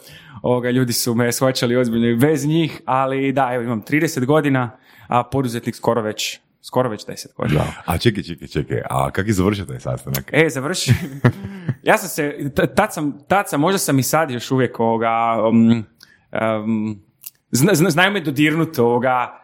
ovoga, 0.42 0.70
ljudi 0.70 0.92
su 0.92 1.14
me 1.14 1.32
shvaćali 1.32 1.76
ozbiljno 1.76 2.08
i 2.08 2.16
bez 2.16 2.46
njih, 2.46 2.80
ali 2.84 3.32
da, 3.32 3.50
evo 3.52 3.64
imam 3.64 3.82
30 3.82 4.24
godina, 4.24 4.70
a 5.08 5.24
poduzetnik 5.24 5.76
skoro 5.76 6.02
već, 6.02 6.40
skoro 6.62 6.88
već 6.88 7.06
10 7.06 7.26
godina. 7.36 7.64
A 7.84 7.98
čekaj, 7.98 8.22
čekaj, 8.22 8.48
čekaj, 8.48 8.82
a 8.90 9.10
kak 9.10 9.26
je 9.26 9.32
završio 9.32 9.64
taj 9.64 9.80
sastanak? 9.80 10.30
E, 10.32 10.48
završi. 10.48 10.92
ja 11.82 11.98
sam 11.98 12.08
se, 12.08 12.50
tad 12.76 12.94
sam, 12.94 13.18
tad 13.28 13.48
sam, 13.48 13.60
možda 13.60 13.78
sam 13.78 13.98
i 13.98 14.02
sad 14.02 14.30
još 14.30 14.50
uvijek 14.50 14.80
ovoga, 14.80 15.36
um, 15.48 15.84
um, 16.32 17.02
zna, 17.50 17.74
zna- 17.74 17.90
znaju 17.90 18.12
me 18.12 18.20
dodirnut 18.20 18.78
ovoga, 18.78 19.40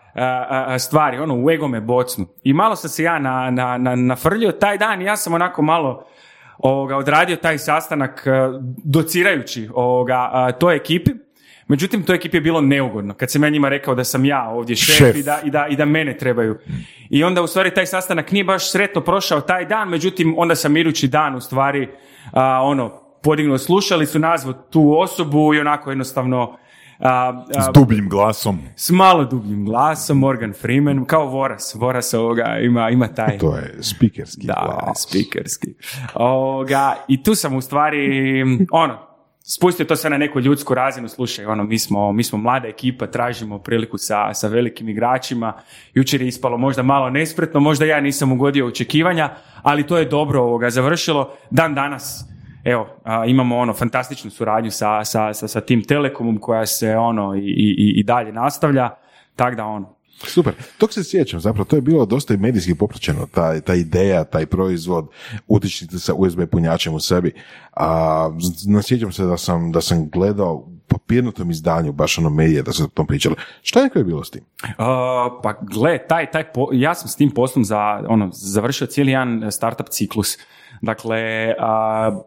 stvari, 0.78 1.18
ono, 1.18 1.34
u 1.44 1.50
ego 1.50 1.68
me 1.68 1.80
bocnu. 1.80 2.26
I 2.42 2.52
malo 2.52 2.76
sam 2.76 2.90
se 2.90 3.02
ja 3.02 3.18
na, 3.18 3.50
na, 3.50 3.78
na, 3.78 3.96
nafrljio 3.96 4.52
taj 4.52 4.78
dan 4.78 5.02
ja 5.02 5.16
sam 5.16 5.34
onako 5.34 5.62
malo 5.62 6.06
ovoga, 6.58 6.96
odradio 6.96 7.36
taj 7.36 7.58
sastanak 7.58 8.26
a, 8.26 8.60
docirajući 8.84 9.68
ovoga, 9.74 10.52
toj 10.60 10.76
ekipi. 10.76 11.10
Međutim, 11.68 12.02
toj 12.02 12.16
ekipi 12.16 12.36
je 12.36 12.40
bilo 12.40 12.60
neugodno. 12.60 13.14
Kad 13.14 13.30
sam 13.30 13.44
ja 13.44 13.50
njima 13.50 13.68
rekao 13.68 13.94
da 13.94 14.04
sam 14.04 14.24
ja 14.24 14.48
ovdje 14.48 14.76
šef, 14.76 14.96
Šef. 14.96 15.16
i 15.16 15.22
da, 15.22 15.40
i, 15.44 15.50
da, 15.50 15.66
i 15.66 15.76
da 15.76 15.84
mene 15.84 16.16
trebaju. 16.16 16.58
I 17.10 17.24
onda 17.24 17.42
u 17.42 17.46
stvari 17.46 17.74
taj 17.74 17.86
sastanak 17.86 18.32
nije 18.32 18.44
baš 18.44 18.72
sretno 18.72 19.00
prošao 19.00 19.40
taj 19.40 19.64
dan, 19.64 19.88
međutim 19.88 20.34
onda 20.38 20.54
sam 20.54 20.76
idući 20.76 21.08
dan 21.08 21.34
u 21.34 21.40
stvari 21.40 21.88
a, 22.32 22.62
ono, 22.62 22.88
podignuo 23.22 23.58
slušalicu, 23.58 24.18
nazvao 24.18 24.52
tu 24.52 24.98
osobu 24.98 25.54
i 25.54 25.60
onako 25.60 25.90
jednostavno 25.90 26.56
A, 26.98 27.08
a, 27.56 27.62
S 27.62 27.66
dubljim 27.74 28.08
glasom. 28.08 28.58
s 28.76 28.90
malo 28.90 29.24
dubljim 29.24 29.64
glasom, 29.64 30.18
Morgan 30.18 30.52
Freeman, 30.52 31.04
kao 31.04 31.26
Voras. 31.26 31.74
Voras 31.74 32.14
ovoga 32.14 32.58
ima, 32.62 32.90
ima 32.90 33.08
taj... 33.08 33.38
To 33.38 33.56
je 33.56 33.78
speakerski 33.82 34.46
Da, 34.46 34.82
glas. 34.84 35.06
speakerski. 35.08 35.74
Ovoga, 36.14 36.94
I 37.08 37.22
tu 37.22 37.34
sam 37.34 37.56
u 37.56 37.60
stvari, 37.60 38.42
ono, 38.70 38.98
spustio 39.48 39.86
to 39.86 39.96
sve 39.96 40.10
na 40.10 40.18
neku 40.18 40.40
ljudsku 40.40 40.74
razinu, 40.74 41.08
slušaj, 41.08 41.44
ono, 41.46 41.64
mi 41.64 41.78
smo, 41.78 42.12
mi 42.12 42.24
smo 42.24 42.38
mlada 42.38 42.68
ekipa, 42.68 43.06
tražimo 43.06 43.58
priliku 43.58 43.98
sa, 43.98 44.34
sa 44.34 44.48
velikim 44.48 44.88
igračima, 44.88 45.52
jučer 45.94 46.22
je 46.22 46.28
ispalo 46.28 46.58
možda 46.58 46.82
malo 46.82 47.10
nespretno, 47.10 47.60
možda 47.60 47.84
ja 47.84 48.00
nisam 48.00 48.32
ugodio 48.32 48.66
očekivanja, 48.66 49.30
ali 49.62 49.86
to 49.86 49.98
je 49.98 50.04
dobro 50.04 50.42
ovoga 50.42 50.70
završilo. 50.70 51.32
Dan 51.50 51.74
danas, 51.74 52.24
evo, 52.66 52.86
a, 53.04 53.24
imamo 53.26 53.56
ono 53.56 53.72
fantastičnu 53.72 54.30
suradnju 54.30 54.70
sa, 54.70 55.04
sa, 55.04 55.34
sa, 55.34 55.48
sa 55.48 55.60
tim 55.60 55.84
Telekomom 55.84 56.38
koja 56.38 56.66
se 56.66 56.96
ono 56.96 57.34
i, 57.34 57.40
i, 57.40 57.94
i 57.96 58.02
dalje 58.02 58.32
nastavlja, 58.32 58.90
tako 59.36 59.56
da 59.56 59.64
ono, 59.64 59.96
Super. 60.24 60.54
Tog 60.78 60.92
se 60.92 61.04
sjećam, 61.04 61.40
zapravo 61.40 61.64
to 61.64 61.76
je 61.76 61.82
bilo 61.82 62.06
dosta 62.06 62.34
i 62.34 62.36
medijski 62.36 62.74
popraćeno, 62.74 63.26
ta, 63.34 63.60
ta 63.60 63.74
ideja, 63.74 64.24
taj 64.24 64.46
proizvod, 64.46 65.08
utičnice 65.46 65.98
sa 65.98 66.14
USB 66.14 66.40
punjačem 66.50 66.94
u 66.94 67.00
sebi. 67.00 67.32
A, 67.72 68.30
z- 68.40 68.82
sjećam 68.82 69.12
se 69.12 69.24
da 69.24 69.36
sam, 69.36 69.72
da 69.72 69.80
sam 69.80 70.08
gledao 70.10 70.54
u 70.54 70.68
papirnatom 70.88 71.50
izdanju, 71.50 71.92
baš 71.92 72.18
ono 72.18 72.30
medije, 72.30 72.62
da 72.62 72.72
se 72.72 72.84
o 72.84 72.86
tom 72.86 73.06
pričalo. 73.06 73.36
Šta 73.62 73.80
je 73.80 73.90
koje 73.90 74.04
bilo 74.04 74.24
s 74.24 74.30
tim? 74.30 74.42
Uh, 74.62 74.76
pa 75.42 75.54
gle, 75.62 75.98
taj, 76.08 76.30
taj 76.30 76.52
po- 76.52 76.70
ja 76.72 76.94
sam 76.94 77.08
s 77.08 77.16
tim 77.16 77.30
poslom 77.30 77.64
za, 77.64 78.02
ono, 78.08 78.30
završio 78.32 78.86
cijeli 78.86 79.12
jedan 79.12 79.52
startup 79.52 79.88
ciklus. 79.88 80.38
Dakle, 80.82 81.54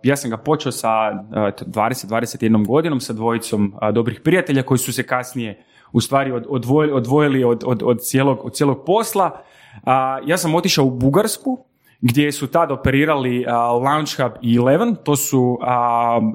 ja 0.04 0.16
sam 0.16 0.30
ga 0.30 0.38
počeo 0.38 0.72
sa 0.72 1.12
uh, 1.12 1.38
20-21 1.68 2.68
godinom 2.68 3.00
sa 3.00 3.14
dvojicom 3.14 3.74
dobrih 3.94 4.22
prijatelja 4.24 4.64
koji 4.64 4.78
su 4.78 4.94
se 4.94 5.04
kasnije 5.04 5.64
u 5.92 6.02
stvari 6.02 6.32
od- 6.32 6.46
odvojili, 6.50 6.94
odvojili 6.94 7.44
od, 7.44 7.64
od, 7.66 7.84
od, 7.84 8.02
cijelog, 8.02 8.46
od 8.46 8.54
cijelog 8.54 8.84
posla. 8.86 9.42
Ja 10.26 10.38
sam 10.38 10.56
otišao 10.56 10.86
u 10.86 10.92
Bugarsku 10.92 11.66
gdje 12.02 12.32
su 12.32 12.48
tad 12.48 12.72
operirali 12.72 13.46
Launch 13.84 14.22
Hub 14.22 14.32
i 14.42 14.56
Eleven, 14.58 14.96
to 15.04 15.16
su 15.16 15.60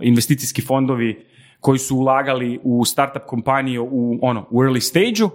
investicijski 0.02 0.62
fondovi 0.62 1.26
koji 1.60 1.78
su 1.78 1.96
ulagali 1.96 2.60
u 2.62 2.84
startup 2.84 3.22
kompaniju 3.26 3.88
u, 3.90 4.18
ono, 4.22 4.46
u 4.50 4.62
early 4.62 4.80
stage 4.80 5.34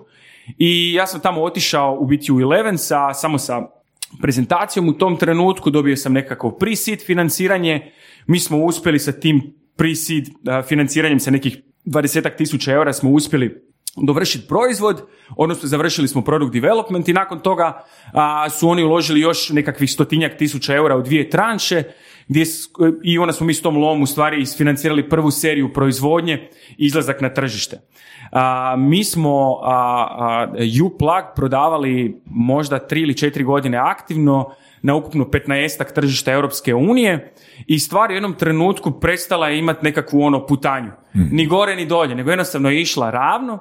i 0.57 0.93
ja 0.93 1.07
sam 1.07 1.19
tamo 1.19 1.43
otišao 1.43 1.97
u 1.99 2.05
biti 2.05 2.31
u 2.31 2.41
Eleven 2.41 2.77
sa, 2.77 3.13
samo 3.13 3.37
sa 3.37 3.67
prezentacijom. 4.21 4.89
U 4.89 4.93
tom 4.93 5.17
trenutku, 5.17 5.69
dobio 5.69 5.97
sam 5.97 6.13
nekako 6.13 6.49
pre-seed 6.49 7.05
financiranje, 7.05 7.91
mi 8.27 8.39
smo 8.39 8.57
uspjeli 8.57 8.99
sa 8.99 9.11
tim 9.11 9.41
pre-seed 9.77 10.29
a, 10.47 10.61
financiranjem 10.61 11.19
sa 11.19 11.31
nekih 11.31 11.57
20 11.85 12.35
tisuća 12.37 12.71
eura 12.71 12.93
smo 12.93 13.09
uspjeli 13.09 13.69
dovršiti 13.95 14.47
proizvod, 14.47 15.01
odnosno 15.37 15.67
završili 15.67 16.07
smo 16.07 16.21
product 16.21 16.53
development 16.53 17.07
i 17.07 17.13
nakon 17.13 17.39
toga 17.39 17.83
a, 18.13 18.49
su 18.49 18.69
oni 18.69 18.83
uložili 18.83 19.19
još 19.19 19.49
nekakvih 19.49 19.91
stotinjak 19.91 20.37
tisuća 20.37 20.75
eura 20.75 20.97
u 20.97 21.01
dvije 21.01 21.29
tranše 21.29 21.83
gdje 22.29 22.45
i 23.03 23.19
onda 23.19 23.33
smo 23.33 23.45
mi 23.45 23.53
s 23.53 23.61
tom 23.61 23.77
lom 23.77 24.01
u 24.01 24.05
stvari 24.05 24.41
isfinancirali 24.41 25.09
prvu 25.09 25.31
seriju 25.31 25.73
proizvodnje 25.73 26.49
i 26.77 26.85
izlazak 26.85 27.21
na 27.21 27.33
tržište. 27.33 27.81
A, 28.31 28.75
mi 28.77 29.03
smo 29.03 29.59
a, 29.63 30.07
a, 30.19 30.47
U-Plug 30.85 31.23
prodavali 31.35 32.21
možda 32.25 32.79
tri 32.79 33.01
ili 33.01 33.17
četiri 33.17 33.43
godine 33.43 33.77
aktivno 33.77 34.49
na 34.81 34.95
ukupno 34.95 35.25
15 35.25 35.93
tržišta 35.93 36.31
Europske 36.31 36.75
unije 36.75 37.33
i 37.67 37.79
stvar 37.79 38.09
u 38.09 38.13
jednom 38.13 38.33
trenutku 38.33 38.91
prestala 38.91 39.49
je 39.49 39.59
imati 39.59 39.85
nekakvu 39.85 40.21
ono 40.21 40.45
putanju. 40.45 40.91
Ni 41.13 41.45
gore 41.45 41.75
ni 41.75 41.85
dolje, 41.85 42.15
nego 42.15 42.29
jednostavno 42.29 42.69
je 42.69 42.81
išla 42.81 43.11
ravno, 43.11 43.59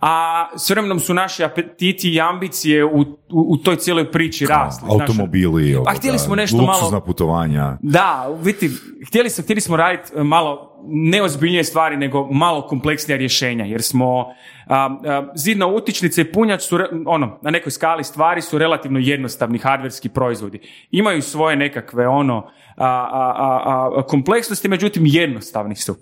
a 0.00 0.46
s 0.56 0.70
vremenom 0.70 1.00
su 1.00 1.14
naši 1.14 1.44
apetiti 1.44 2.10
i 2.10 2.20
ambicije 2.20 2.84
u, 2.84 3.00
u, 3.00 3.06
u 3.30 3.56
toj 3.56 3.76
cijeloj 3.76 4.12
priči 4.12 4.46
rasli. 4.46 4.88
Automobili, 4.90 5.72
Pa 5.72 5.78
ovoga, 5.78 5.90
htjeli 5.90 6.18
smo 6.18 6.34
nešto 6.34 6.56
luksuzna 6.56 6.90
malo- 6.90 7.04
putovanja. 7.04 7.78
da, 7.82 8.36
biti, 8.44 8.70
htjeli, 9.08 9.30
smo, 9.30 9.44
htjeli 9.44 9.60
smo 9.60 9.76
raditi 9.76 10.12
e, 10.16 10.22
malo 10.22 10.64
neozbiljnije 10.86 11.64
stvari 11.64 11.96
nego 11.96 12.28
malo 12.32 12.66
kompleksnija 12.66 13.16
rješenja, 13.18 13.64
jer 13.64 13.82
smo 13.82 14.26
a, 14.66 14.88
a, 15.06 15.26
zidna 15.34 15.66
utičnica 15.66 16.20
i 16.20 16.32
punjač 16.32 16.62
su, 16.62 16.78
ono, 17.06 17.38
na 17.42 17.50
nekoj 17.50 17.70
skali 17.72 18.04
stvari 18.04 18.42
su 18.42 18.58
relativno 18.58 18.98
jednostavni 18.98 19.58
hardverski 19.58 20.08
proizvodi. 20.08 20.60
Imaju 20.90 21.22
svoje 21.22 21.56
nekakve 21.56 22.08
ono 22.08 22.36
a, 22.76 22.86
a, 22.86 23.34
a, 23.36 23.90
a, 23.96 24.02
kompleksnosti, 24.06 24.68
međutim 24.68 25.02
jednostavni 25.06 25.76
su. 25.76 25.96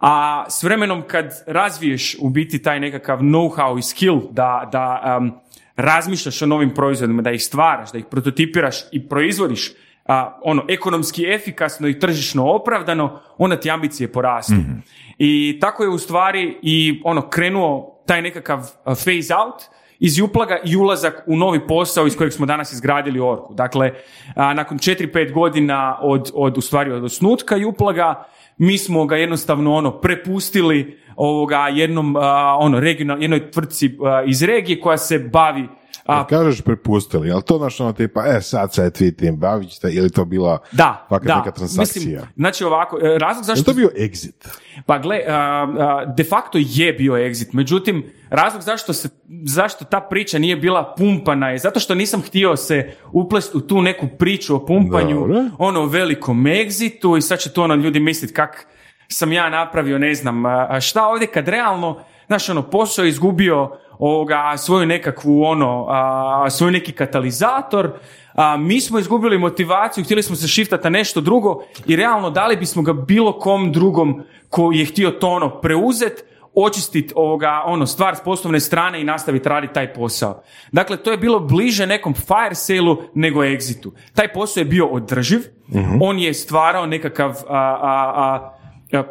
A 0.00 0.44
s 0.50 0.62
vremenom 0.62 1.02
kad 1.02 1.42
razviješ 1.46 2.16
u 2.20 2.30
biti 2.30 2.62
taj 2.62 2.80
nekakav 2.80 3.18
know-how 3.18 3.78
i 3.78 3.82
skill 3.82 4.20
da, 4.30 4.68
da 4.72 5.00
am, 5.02 5.40
razmišljaš 5.76 6.42
o 6.42 6.46
novim 6.46 6.74
proizvodima, 6.74 7.22
da 7.22 7.30
ih 7.30 7.44
stvaraš, 7.44 7.92
da 7.92 7.98
ih 7.98 8.04
prototipiraš 8.10 8.76
i 8.92 9.08
proizvodiš 9.08 9.72
a, 10.06 10.38
ono, 10.42 10.64
ekonomski 10.68 11.24
efikasno 11.34 11.88
i 11.88 11.98
tržišno 11.98 12.50
opravdano, 12.50 13.20
onda 13.38 13.60
ti 13.60 13.70
ambicije 13.70 14.12
porastu. 14.12 14.54
I 15.18 15.58
tako 15.60 15.82
je 15.82 15.88
u 15.88 15.98
stvari 15.98 16.58
i 16.62 17.00
ono 17.04 17.28
krenuo 17.28 18.02
taj 18.06 18.22
nekakav 18.22 18.70
phase 18.84 19.34
out 19.34 19.62
iz 19.98 20.18
Juplaga 20.18 20.58
i 20.64 20.76
ulazak 20.76 21.22
u 21.26 21.36
novi 21.36 21.66
posao 21.66 22.06
iz 22.06 22.16
kojeg 22.16 22.32
smo 22.32 22.46
danas 22.46 22.72
izgradili 22.72 23.20
Orku. 23.20 23.54
Dakle, 23.54 23.92
a, 24.34 24.54
nakon 24.54 24.78
4-5 24.78 25.32
godina 25.32 25.98
od, 26.00 26.30
od, 26.34 26.58
u 26.58 26.60
stvari 26.60 26.92
od 26.92 27.04
osnutka 27.04 27.56
Juplaga, 27.56 28.24
mi 28.58 28.78
smo 28.78 29.06
ga 29.06 29.16
jednostavno 29.16 29.74
ono 29.74 30.00
prepustili 30.00 30.98
ovoga 31.18 31.68
jednom 31.68 32.16
ono 32.58 32.80
regional, 32.80 33.22
jednoj 33.22 33.50
tvrtci 33.50 33.98
iz 34.26 34.42
regije 34.42 34.80
koja 34.80 34.98
se 34.98 35.18
bavi 35.18 35.68
a, 36.08 36.26
kažeš 36.26 36.60
prepustili, 36.60 37.30
ali 37.30 37.42
to 37.42 37.58
znaš 37.58 37.80
ono 37.80 37.92
tipa, 37.92 38.24
e 38.26 38.40
sad 38.40 38.74
se 38.74 38.90
ti 38.90 39.16
tim 39.16 39.36
bavit 39.36 39.70
ćete, 39.70 39.90
ili 39.92 40.10
to 40.10 40.24
bila 40.24 40.58
da, 40.72 41.06
fakat 41.08 41.26
da. 41.26 41.36
neka 41.36 41.50
transakcija? 41.50 42.02
Mislim, 42.02 42.32
znači 42.36 42.64
ovako, 42.64 42.98
e, 43.02 43.18
razlog 43.18 43.42
Je 43.42 43.46
zašto... 43.46 43.64
to 43.64 43.76
bio 43.76 43.90
exit? 43.96 44.48
Pa 44.86 44.98
gle, 44.98 45.20
de 46.16 46.24
facto 46.24 46.58
je 46.60 46.92
bio 46.92 47.12
exit, 47.12 47.48
međutim, 47.52 48.04
razlog 48.30 48.62
zašto, 48.62 48.92
se, 48.92 49.08
zašto 49.44 49.84
ta 49.84 50.00
priča 50.00 50.38
nije 50.38 50.56
bila 50.56 50.94
pumpana 50.98 51.50
je 51.50 51.58
zato 51.58 51.80
što 51.80 51.94
nisam 51.94 52.22
htio 52.22 52.56
se 52.56 52.92
uplesti 53.12 53.56
u 53.56 53.60
tu 53.60 53.82
neku 53.82 54.08
priču 54.18 54.56
o 54.56 54.66
pumpanju, 54.66 55.20
Dobro. 55.20 55.44
ono 55.58 55.86
velikom 55.86 56.44
exitu 56.44 57.18
i 57.18 57.22
sad 57.22 57.38
će 57.38 57.52
to 57.52 57.62
ono 57.62 57.74
ljudi 57.74 58.00
misliti 58.00 58.34
kak 58.34 58.66
sam 59.08 59.32
ja 59.32 59.50
napravio, 59.50 59.98
ne 59.98 60.14
znam, 60.14 60.42
šta 60.80 61.06
ovdje 61.06 61.26
kad 61.26 61.48
realno, 61.48 62.00
znaš, 62.26 62.48
ono, 62.48 62.62
posao 62.62 63.04
je 63.04 63.08
izgubio 63.08 63.70
ovoga, 63.98 64.56
svoju 64.56 64.86
nekakvu, 64.86 65.42
ono, 65.42 65.86
a, 65.88 66.50
svoj 66.50 66.72
neki 66.72 66.92
katalizator, 66.92 67.90
a, 68.34 68.56
mi 68.56 68.80
smo 68.80 68.98
izgubili 68.98 69.38
motivaciju, 69.38 70.04
htjeli 70.04 70.22
smo 70.22 70.36
se 70.36 70.48
šiftati 70.48 70.84
na 70.84 70.90
nešto 70.90 71.20
drugo 71.20 71.62
i 71.86 71.96
realno 71.96 72.30
dali 72.30 72.56
bismo 72.56 72.82
ga 72.82 72.92
bilo 72.92 73.38
kom 73.38 73.72
drugom 73.72 74.22
ko 74.48 74.72
je 74.72 74.84
htio 74.84 75.10
to 75.10 75.28
ono 75.28 75.60
preuzet, 75.60 76.24
očistiti 76.54 77.12
ovoga, 77.16 77.62
ono, 77.66 77.86
stvar 77.86 78.16
s 78.16 78.20
poslovne 78.20 78.60
strane 78.60 79.00
i 79.00 79.04
nastaviti 79.04 79.48
raditi 79.48 79.74
taj 79.74 79.92
posao. 79.94 80.42
Dakle, 80.72 80.96
to 80.96 81.10
je 81.10 81.16
bilo 81.16 81.40
bliže 81.40 81.86
nekom 81.86 82.14
fire 82.14 82.54
sale 82.54 82.96
nego 83.14 83.40
exitu. 83.40 83.92
Taj 84.14 84.32
posao 84.32 84.60
je 84.60 84.64
bio 84.64 84.86
održiv, 84.86 85.40
on 86.00 86.18
je 86.18 86.34
stvarao 86.34 86.86
nekakav 86.86 87.30
a, 87.30 87.56
a, 87.56 88.12
a, 88.16 88.57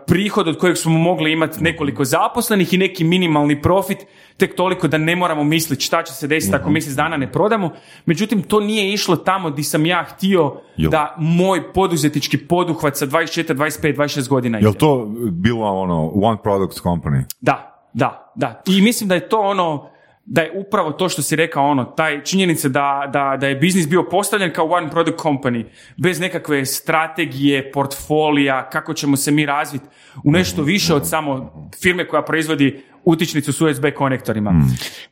prihod 0.08 0.48
od 0.48 0.58
kojeg 0.58 0.78
smo 0.78 0.92
mogli 0.92 1.32
imati 1.32 1.64
nekoliko 1.64 2.06
zaposlenih 2.06 2.74
i 2.74 2.78
neki 2.78 3.04
minimalni 3.04 3.62
profit, 3.62 3.98
tek 4.38 4.56
toliko 4.56 4.88
da 4.88 4.98
ne 4.98 5.16
moramo 5.16 5.44
misliti 5.44 5.84
šta 5.84 6.04
će 6.04 6.14
se 6.14 6.28
desiti 6.28 6.56
ako 6.56 6.70
mjesec 6.70 6.94
dana 6.94 7.18
ne 7.18 7.32
prodamo. 7.32 7.72
Međutim, 8.06 8.44
to 8.44 8.60
nije 8.60 8.94
išlo 8.94 9.16
tamo 9.16 9.50
di 9.50 9.64
sam 9.64 9.86
ja 9.86 10.04
htio 10.04 10.62
Jel- 10.78 10.90
da 10.90 11.16
moj 11.18 11.74
poduzetnički 11.74 12.38
poduhvat 12.38 12.98
sa 12.98 13.06
24, 13.06 13.54
25, 13.54 13.96
26 13.96 14.28
godina 14.30 14.58
Jel 14.58 14.70
ide. 14.70 14.78
to 14.80 15.06
bilo 15.32 15.68
ono 15.68 16.12
one 16.16 16.38
product 16.44 16.80
company? 16.84 17.24
Da, 17.42 17.88
da, 17.94 18.32
da. 18.36 18.62
I 18.68 18.82
mislim 18.82 19.08
da 19.08 19.16
je 19.16 19.30
to 19.30 19.40
ono, 19.40 19.90
da 20.30 20.42
je 20.42 20.52
upravo 20.56 20.92
to 20.92 21.10
što 21.10 21.22
si 21.22 21.36
rekao, 21.36 21.66
ono, 21.66 21.84
taj 21.86 22.24
činjenica 22.24 22.70
da, 22.70 23.10
da, 23.14 23.38
da 23.42 23.48
je 23.48 23.56
biznis 23.56 23.88
bio 23.88 24.04
postavljen 24.04 24.54
kao 24.54 24.66
one 24.66 24.90
product 24.90 25.20
company, 25.20 25.66
bez 25.98 26.20
nekakve 26.20 26.66
strategije, 26.66 27.72
portfolija, 27.72 28.70
kako 28.70 28.94
ćemo 28.94 29.18
se 29.18 29.32
mi 29.32 29.46
razviti 29.46 29.86
u 30.24 30.32
nešto 30.32 30.62
više 30.64 30.94
od 30.94 31.08
samo 31.08 31.52
firme 31.82 32.08
koja 32.08 32.22
proizvodi 32.22 32.84
utičnicu 33.06 33.54
s 33.54 33.62
USB 33.62 33.86
konektorima. 33.96 34.54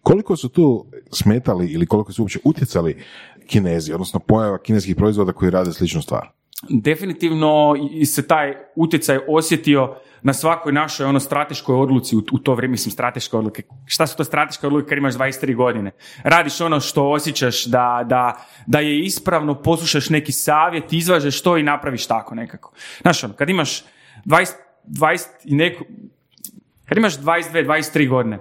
Koliko 0.01 0.35
su 0.35 0.49
tu 0.49 0.85
smetali 1.11 1.67
ili 1.67 1.85
koliko 1.85 2.13
su 2.13 2.21
uopće 2.21 2.39
utjecali 2.43 3.03
kinezi, 3.47 3.93
odnosno 3.93 4.19
pojava 4.19 4.57
kineskih 4.57 4.95
proizvoda 4.95 5.33
koji 5.33 5.51
rade 5.51 5.73
sličnu 5.73 6.01
stvar? 6.01 6.29
Definitivno 6.69 7.75
se 8.05 8.27
taj 8.27 8.53
utjecaj 8.75 9.19
osjetio 9.27 9.95
na 10.21 10.33
svakoj 10.33 10.73
našoj 10.73 11.05
ono 11.05 11.19
strateškoj 11.19 11.75
odluci 11.75 12.15
u, 12.15 12.21
to 12.21 12.55
vrijeme, 12.55 12.71
mislim 12.71 12.91
strateške 12.91 13.37
odluke. 13.37 13.63
Šta 13.85 14.07
su 14.07 14.17
to 14.17 14.23
strateške 14.23 14.67
odluke 14.67 14.89
kad 14.89 14.97
imaš 14.97 15.13
23 15.13 15.55
godine? 15.55 15.91
Radiš 16.23 16.61
ono 16.61 16.79
što 16.79 17.11
osjećaš 17.11 17.65
da, 17.65 18.05
da, 18.05 18.45
da 18.67 18.79
je 18.79 18.99
ispravno, 18.99 19.61
poslušaš 19.61 20.09
neki 20.09 20.31
savjet, 20.31 20.93
izvažeš 20.93 21.41
to 21.41 21.57
i 21.57 21.63
napraviš 21.63 22.07
tako 22.07 22.35
nekako. 22.35 22.73
Znaš 23.01 23.23
ono, 23.23 23.33
kad 23.33 23.49
imaš 23.49 23.83
20, 24.25 24.51
20 24.87 25.27
i 25.43 25.55
neku, 25.55 25.83
kad 26.85 26.97
imaš 26.97 27.17
22-23 27.17 28.09
godine, 28.09 28.39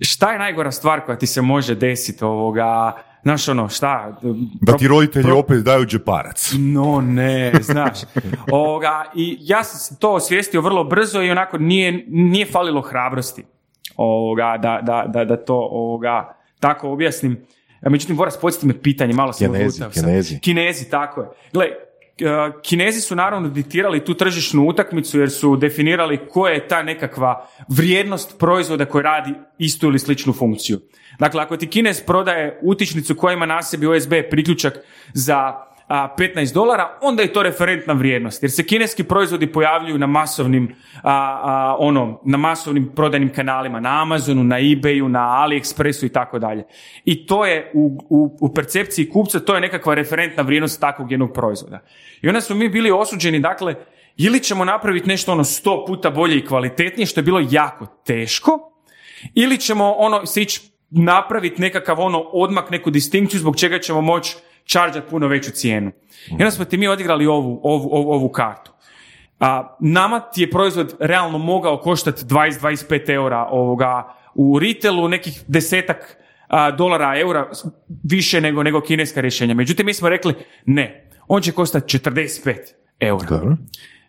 šta 0.00 0.32
je 0.32 0.38
najgora 0.38 0.72
stvar 0.72 1.00
koja 1.00 1.18
ti 1.18 1.26
se 1.26 1.42
može 1.42 1.74
desiti 1.74 2.24
ovoga, 2.24 2.92
znaš 3.28 3.48
ono, 3.48 3.68
šta? 3.68 4.20
Da 4.60 4.76
ti 4.76 4.88
roditelji 4.88 5.30
opet 5.30 5.64
daju 5.64 5.86
džeparac. 5.86 6.52
No 6.58 7.00
ne, 7.00 7.52
znaš. 7.60 7.98
Ovoga, 8.52 9.04
I 9.14 9.36
ja 9.40 9.64
sam 9.64 9.96
to 9.96 10.12
osvijestio 10.12 10.60
vrlo 10.60 10.84
brzo 10.84 11.22
i 11.22 11.30
onako 11.30 11.58
nije, 11.58 12.04
nije 12.08 12.46
falilo 12.46 12.80
hrabrosti 12.80 13.44
ovoga, 13.96 14.58
da, 14.62 14.80
da, 14.82 15.04
da, 15.08 15.24
da 15.24 15.36
to 15.44 15.68
ovoga, 15.70 16.36
tako 16.60 16.90
objasnim. 16.90 17.46
Međutim, 17.82 18.16
Voras, 18.16 18.40
podsjeti 18.40 18.66
me 18.66 18.82
pitanje, 18.82 19.14
malo 19.14 19.32
sam 19.32 19.46
Kinezi, 19.46 19.82
odlutao. 19.82 20.02
Kinezi. 20.02 20.40
Kinezi, 20.40 20.90
tako 20.90 21.20
je. 21.20 21.28
Gle, 21.52 21.66
uh, 21.66 22.60
Kinezi 22.62 23.00
su 23.00 23.16
naravno 23.16 23.48
diktirali 23.48 24.04
tu 24.04 24.14
tržišnu 24.14 24.68
utakmicu 24.68 25.20
jer 25.20 25.30
su 25.30 25.56
definirali 25.56 26.18
koja 26.30 26.52
je 26.52 26.68
ta 26.68 26.82
nekakva 26.82 27.46
vrijednost 27.68 28.38
proizvoda 28.38 28.84
koji 28.84 29.02
radi 29.02 29.34
istu 29.58 29.86
ili 29.86 29.98
sličnu 29.98 30.32
funkciju. 30.32 30.80
Dakle, 31.18 31.42
ako 31.42 31.56
ti 31.56 31.66
Kinez 31.66 32.02
prodaje 32.06 32.58
utičnicu 32.62 33.14
koja 33.14 33.32
ima 33.32 33.46
na 33.46 33.62
sebi 33.62 33.86
USB 33.86 34.12
priključak 34.30 34.74
za 35.14 35.68
a, 35.88 36.14
15 36.18 36.54
dolara, 36.54 36.98
onda 37.00 37.22
je 37.22 37.32
to 37.32 37.42
referentna 37.42 37.92
vrijednost. 37.92 38.42
Jer 38.42 38.50
se 38.50 38.66
kineski 38.66 39.04
proizvodi 39.04 39.52
pojavljuju 39.52 39.98
na 39.98 40.06
masovnim, 40.06 40.74
a, 41.02 41.12
a, 41.42 41.76
ono, 41.78 42.20
na 42.24 42.38
masovnim 42.38 42.92
prodajnim 42.96 43.32
kanalima, 43.32 43.80
na 43.80 44.02
Amazonu, 44.02 44.44
na 44.44 44.56
eBayu, 44.56 45.08
na 45.08 45.20
AliExpressu 45.20 46.06
i 46.06 46.08
tako 46.08 46.38
dalje. 46.38 46.64
I 47.04 47.26
to 47.26 47.46
je 47.46 47.70
u, 47.74 47.98
u, 48.08 48.36
u 48.40 48.54
percepciji 48.54 49.08
kupca, 49.08 49.40
to 49.40 49.54
je 49.54 49.60
nekakva 49.60 49.94
referentna 49.94 50.42
vrijednost 50.42 50.80
takvog 50.80 51.10
jednog 51.10 51.32
proizvoda. 51.32 51.78
I 52.22 52.28
onda 52.28 52.40
smo 52.40 52.56
mi 52.56 52.68
bili 52.68 52.90
osuđeni, 52.90 53.40
dakle, 53.40 53.74
ili 54.16 54.40
ćemo 54.40 54.64
napraviti 54.64 55.08
nešto 55.08 55.32
ono 55.32 55.44
sto 55.44 55.84
puta 55.86 56.10
bolje 56.10 56.36
i 56.36 56.46
kvalitetnije, 56.46 57.06
što 57.06 57.20
je 57.20 57.24
bilo 57.24 57.46
jako 57.50 57.86
teško, 57.86 58.72
ili 59.34 59.58
ćemo 59.58 59.92
ono 59.92 60.26
se 60.26 60.42
ići 60.42 60.77
napraviti 60.90 61.62
nekakav 61.62 62.00
ono 62.00 62.20
odmak, 62.20 62.70
neku 62.70 62.90
distinkciju 62.90 63.40
zbog 63.40 63.56
čega 63.56 63.78
ćemo 63.78 64.00
moći 64.00 64.36
čarđat 64.64 65.04
puno 65.10 65.26
veću 65.26 65.50
cijenu. 65.50 65.90
I 66.30 66.32
onda 66.32 66.50
smo 66.50 66.64
ti 66.64 66.76
mi 66.76 66.88
odigrali 66.88 67.26
ovu, 67.26 67.60
ovu, 67.62 67.88
ovu, 67.92 68.10
ovu 68.10 68.28
kartu. 68.28 68.72
A, 69.40 69.76
nama 69.80 70.20
ti 70.20 70.40
je 70.40 70.50
proizvod 70.50 70.96
realno 71.00 71.38
mogao 71.38 71.80
koštati 71.80 72.24
20-25 72.24 73.10
eura 73.10 73.46
ovoga, 73.50 74.14
u 74.34 74.58
retailu 74.58 75.08
nekih 75.08 75.42
desetak 75.46 76.16
a, 76.48 76.70
dolara, 76.70 77.18
eura 77.20 77.50
više 78.02 78.40
nego, 78.40 78.62
nego 78.62 78.80
kineska 78.80 79.20
rješenja. 79.20 79.54
Međutim, 79.54 79.86
mi 79.86 79.94
smo 79.94 80.08
rekli 80.08 80.34
ne, 80.66 81.10
on 81.28 81.42
će 81.42 81.52
koštati 81.52 81.98
45 81.98 82.56
eura. 83.00 83.26
Dobro. 83.28 83.56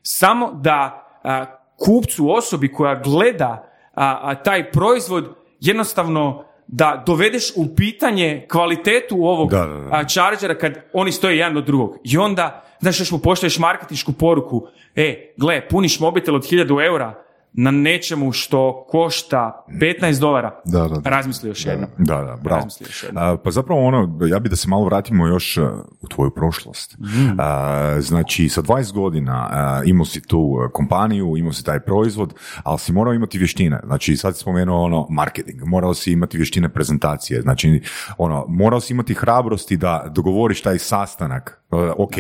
Samo 0.01 0.51
da 0.53 1.05
a, 1.23 1.45
kupcu, 1.77 2.29
osobi 2.29 2.73
koja 2.73 2.95
gleda 2.95 3.69
a, 3.93 4.19
a, 4.23 4.35
taj 4.35 4.71
proizvod 4.71 5.35
jednostavno 5.59 6.48
da 6.71 7.03
dovedeš 7.05 7.51
u 7.55 7.75
pitanje 7.75 8.45
kvalitetu 8.51 9.15
ovog 9.15 9.49
Da, 9.51 9.65
da, 9.65 9.73
da. 9.73 10.07
chargera 10.07 10.57
kad 10.57 10.73
oni 10.93 11.11
stoje 11.11 11.37
jedan 11.37 11.57
od 11.57 11.65
drugog. 11.65 11.97
I 12.03 12.17
onda, 12.17 12.63
znaš, 12.79 12.99
još 12.99 13.11
mu 13.11 13.19
poštoješ 13.19 13.59
marketinšku 13.59 14.11
poruku, 14.13 14.67
e, 14.95 15.33
gle, 15.37 15.67
puniš 15.69 15.99
mobitel 15.99 16.35
od 16.35 16.43
1000 16.43 16.85
eura 16.85 17.23
na 17.53 17.71
nečemu 17.71 18.31
što 18.31 18.85
košta 18.89 19.65
15 19.69 20.19
dolara. 20.19 20.61
Da, 20.65 20.79
da, 20.79 20.99
da. 20.99 21.09
Razmisli 21.09 21.49
još 21.49 21.65
jednom. 21.65 21.89
Da, 21.97 22.15
da, 22.15 22.37
bravo. 22.43 22.67
Još. 22.79 23.05
A, 23.15 23.37
pa 23.43 23.51
zapravo 23.51 23.85
ono, 23.85 24.17
ja 24.27 24.39
bi 24.39 24.49
da 24.49 24.55
se 24.55 24.67
malo 24.67 24.85
vratimo 24.85 25.27
još 25.27 25.57
a, 25.57 25.71
u 26.01 26.07
tvoju 26.07 26.31
prošlost. 26.31 26.97
A, 27.37 27.95
znači, 27.99 28.49
sa 28.49 28.61
20 28.61 28.93
godina 28.93 29.47
a, 29.51 29.81
imao 29.85 30.05
si 30.05 30.21
tu 30.21 30.57
a, 30.59 30.69
kompaniju, 30.71 31.37
imao 31.37 31.53
si 31.53 31.63
taj 31.63 31.79
proizvod, 31.79 32.33
ali 32.63 32.79
si 32.79 32.91
morao 32.91 33.13
imati 33.13 33.37
vještine. 33.37 33.79
Znači, 33.85 34.17
sad 34.17 34.35
si 34.35 34.41
spomenuo 34.41 34.83
ono, 34.83 35.07
marketing, 35.09 35.63
morao 35.63 35.93
si 35.93 36.11
imati 36.11 36.37
vještine 36.37 36.69
prezentacije, 36.69 37.41
znači, 37.41 37.81
ono, 38.17 38.45
morao 38.47 38.79
si 38.79 38.93
imati 38.93 39.13
hrabrosti 39.13 39.77
da 39.77 40.11
dogovoriš 40.15 40.61
taj 40.61 40.79
sastanak, 40.79 41.61
A, 41.71 41.93
ok, 41.97 42.13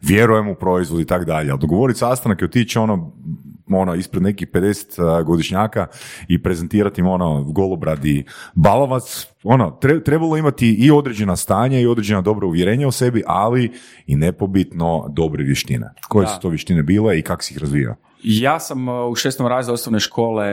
vjerujem 0.00 0.48
u 0.48 0.54
proizvod 0.54 1.00
i 1.00 1.06
tako 1.06 1.24
dalje, 1.24 1.50
ali 1.50 1.60
dogovoriti 1.60 1.98
sastanak 1.98 2.42
i 2.42 2.44
otići 2.44 2.78
ono, 2.78 3.12
ono, 3.68 3.94
ispred 3.94 4.22
nekih 4.22 4.48
50 4.48 4.64
godišnjaka 5.24 5.86
i 6.28 6.42
prezentirati 6.42 7.00
im 7.00 7.06
ono 7.06 7.42
golobradi 7.44 8.24
balovac, 8.54 9.26
ono, 9.42 9.78
tre- 9.82 10.04
trebalo 10.04 10.36
imati 10.36 10.70
i 10.70 10.90
određena 10.90 11.36
stanja 11.36 11.80
i 11.80 11.86
određena 11.86 12.20
dobra 12.20 12.46
uvjerenja 12.46 12.88
o 12.88 12.92
sebi, 12.92 13.22
ali 13.26 13.72
i 14.06 14.16
nepobitno 14.16 15.06
dobre 15.08 15.44
vještine. 15.44 15.90
Koje 16.08 16.24
Da. 16.24 16.30
su 16.30 16.40
to 16.40 16.48
vještine 16.48 16.82
bile 16.82 17.18
i 17.18 17.22
kako 17.22 17.42
si 17.42 17.54
ih 17.54 17.60
razvijao? 17.60 17.94
Ja 18.22 18.60
sam 18.60 18.88
uh, 18.88 19.10
u 19.10 19.14
šestom 19.14 19.46
razredu 19.46 19.74
osnovne 19.74 20.00
škole 20.00 20.46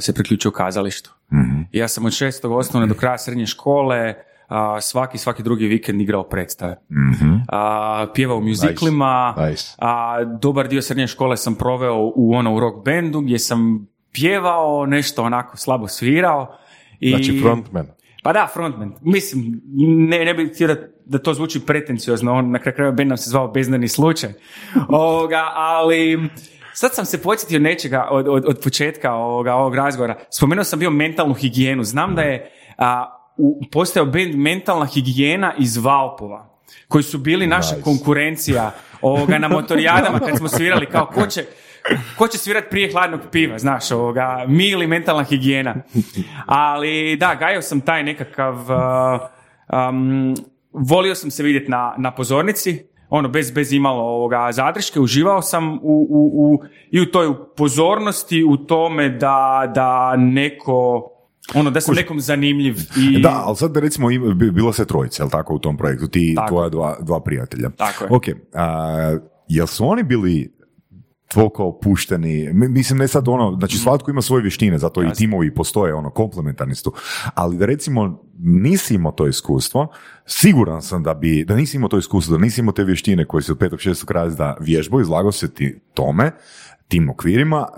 se 0.00 0.14
priključio 0.14 0.50
kazalištu. 0.50 1.10
Ja 1.72 1.88
sam 1.88 2.04
od 2.04 2.12
šestog 2.12 2.52
osnovne 2.52 2.86
do 2.88 2.94
kraja 2.94 3.18
srednje 3.18 3.46
škole 3.46 4.14
uh, 4.52 4.80
svaki, 4.80 5.18
svaki 5.18 5.42
drugi 5.42 5.66
vikend 5.66 6.00
igrao 6.00 6.22
predstave. 6.22 6.76
A, 7.48 8.06
pjevao 8.14 8.36
u 8.36 8.40
muziklima. 8.40 9.34
Nice. 9.48 9.74
A, 9.78 10.24
dobar 10.24 10.68
dio 10.68 10.82
srednje 10.82 11.06
škole 11.06 11.36
sam 11.36 11.54
proveo 11.54 12.12
u 12.14 12.34
ono 12.34 12.54
u 12.54 12.60
rock 12.60 12.84
bandu 12.84 13.20
gdje 13.20 13.38
sam 13.38 13.86
pjevao, 14.12 14.86
nešto 14.86 15.22
onako 15.22 15.56
slabo 15.56 15.88
svirao. 15.88 16.56
I, 17.00 17.10
Znači 17.10 17.40
frontman. 17.42 17.86
Pa 18.22 18.32
da, 18.32 18.48
frontman. 18.54 18.94
Mislim, 19.00 19.60
ne, 20.08 20.24
ne 20.24 20.34
bih 20.34 20.50
htio 20.52 20.68
da, 20.68 20.76
da 21.04 21.18
to 21.18 21.34
zvuči 21.34 21.60
pretenciozno, 21.60 22.32
on 22.34 22.50
na 22.50 22.58
kraju 22.58 22.74
krajeva 22.74 22.96
band 22.96 23.08
nam 23.08 23.16
se 23.16 23.30
zvao 23.30 23.48
Beznani 23.48 23.88
slučaj. 23.88 24.32
Ovoga, 24.88 25.42
ali 25.54 26.28
sad 26.74 26.94
sam 26.94 27.04
se 27.04 27.22
podsjetio 27.22 27.58
nečega 27.58 28.08
od, 28.10 28.28
od, 28.28 28.44
od 28.46 28.60
početka 28.64 29.12
ovoga, 29.12 29.54
ovog 29.54 29.74
razgovora. 29.74 30.18
Spomenuo 30.30 30.64
sam 30.64 30.78
bio 30.78 30.90
mentalnu 30.90 31.34
higijenu. 31.34 31.84
Znam 31.84 32.14
da 32.14 32.22
je 32.22 32.50
a, 32.78 33.21
postojao 33.72 34.06
band 34.06 34.34
Mentalna 34.34 34.86
higijena 34.86 35.54
iz 35.58 35.76
Valpova 35.76 36.52
koji 36.88 37.04
su 37.04 37.18
bili 37.18 37.46
naša 37.46 37.74
Nice. 37.74 37.84
konkurencija 37.84 38.70
ovoga, 39.02 39.38
na 39.38 39.48
motorijadama 39.48 40.18
kad 40.18 40.38
smo 40.38 40.48
svirali 40.48 40.86
kao 40.86 41.06
ko 41.06 41.26
će, 41.26 41.44
ko 42.18 42.28
će 42.28 42.38
svirat 42.38 42.64
prije 42.70 42.92
hladnog 42.92 43.20
piva, 43.32 43.58
znaš, 43.58 43.90
ovoga, 43.90 44.44
mi 44.48 44.68
ili 44.68 44.86
mentalna 44.86 45.24
higijena. 45.24 45.74
Ali 46.46 47.16
da, 47.16 47.34
gajao 47.34 47.62
sam 47.62 47.80
taj 47.80 48.02
nekakav, 48.02 48.54
uh, 48.54 49.20
um, 49.88 50.34
volio 50.72 51.14
sam 51.14 51.30
se 51.30 51.42
vidjeti 51.42 51.70
na, 51.70 51.94
na 51.98 52.14
pozornici, 52.14 52.86
ono, 53.10 53.28
bez, 53.28 53.50
bez 53.50 53.72
imalo 53.72 54.02
ovoga 54.02 54.52
zadrške, 54.52 55.00
uživao 55.00 55.42
sam 55.42 55.74
u, 55.74 56.06
u, 56.10 56.30
u, 56.34 56.62
i 56.90 57.00
u 57.00 57.06
toj 57.06 57.34
pozornosti, 57.56 58.44
u 58.44 58.56
tome 58.56 59.08
da, 59.08 59.72
da 59.74 60.16
neko, 60.16 61.11
ono, 61.54 61.70
da 61.70 61.80
sam 61.80 61.94
nekom 61.94 62.20
zanimljiv. 62.20 62.76
I, 62.98 63.22
Da, 63.22 63.42
ali 63.44 63.56
sad 63.56 63.76
recimo 63.76 64.10
im- 64.10 64.38
bi- 64.38 64.50
bilo 64.50 64.72
se 64.72 64.84
trojice, 64.84 65.22
jel 65.22 65.30
tako, 65.30 65.54
u 65.54 65.58
tom 65.58 65.76
projektu, 65.76 66.08
ti 66.08 66.32
i 66.32 66.34
Tako. 66.34 66.48
tvoja 66.48 66.68
dva, 66.68 66.96
dva 67.00 67.20
prijatelja. 67.20 67.70
Tako 67.70 68.04
je. 68.04 68.10
Ok, 68.10 68.22
a, 68.54 69.16
jel 69.48 69.66
su 69.66 69.86
oni 69.86 70.02
bili 70.02 70.52
toliko 71.28 71.64
opušteni, 71.64 72.50
mi- 72.52 72.68
mislim 72.68 72.98
ne 72.98 73.08
sad 73.08 73.28
ono, 73.28 73.56
znači 73.58 73.78
svatko 73.78 74.10
ima 74.10 74.22
svoje 74.22 74.42
vještine, 74.42 74.78
zato 74.78 75.02
i 75.02 75.06
Jasno. 75.06 75.14
timovi 75.14 75.54
postoje, 75.54 75.94
ono, 75.94 76.10
komplementarni 76.10 76.74
su, 76.74 76.92
ali 77.34 77.56
da 77.56 77.66
recimo 77.66 78.22
nisi 78.38 78.94
imao 78.94 79.12
to 79.12 79.26
iskustvo, 79.26 79.88
siguran 80.26 80.82
sam 80.82 81.02
da 81.02 81.14
bi, 81.14 81.44
da 81.44 81.56
nisi 81.56 81.76
imao 81.76 81.88
to 81.88 81.98
iskustvo, 81.98 82.36
da 82.36 82.42
nisi 82.42 82.60
imao 82.60 82.72
te 82.72 82.84
vještine 82.84 83.24
koje 83.24 83.42
se 83.42 83.52
od 83.52 83.58
petog, 83.58 83.80
šestog 83.80 84.10
razreda 84.10 84.56
vježbao, 84.60 85.00
izlagao 85.00 85.32
se 85.32 85.50
ti 85.50 85.80
tome, 85.94 86.30
tim 86.88 87.10
okvirima, 87.10 87.68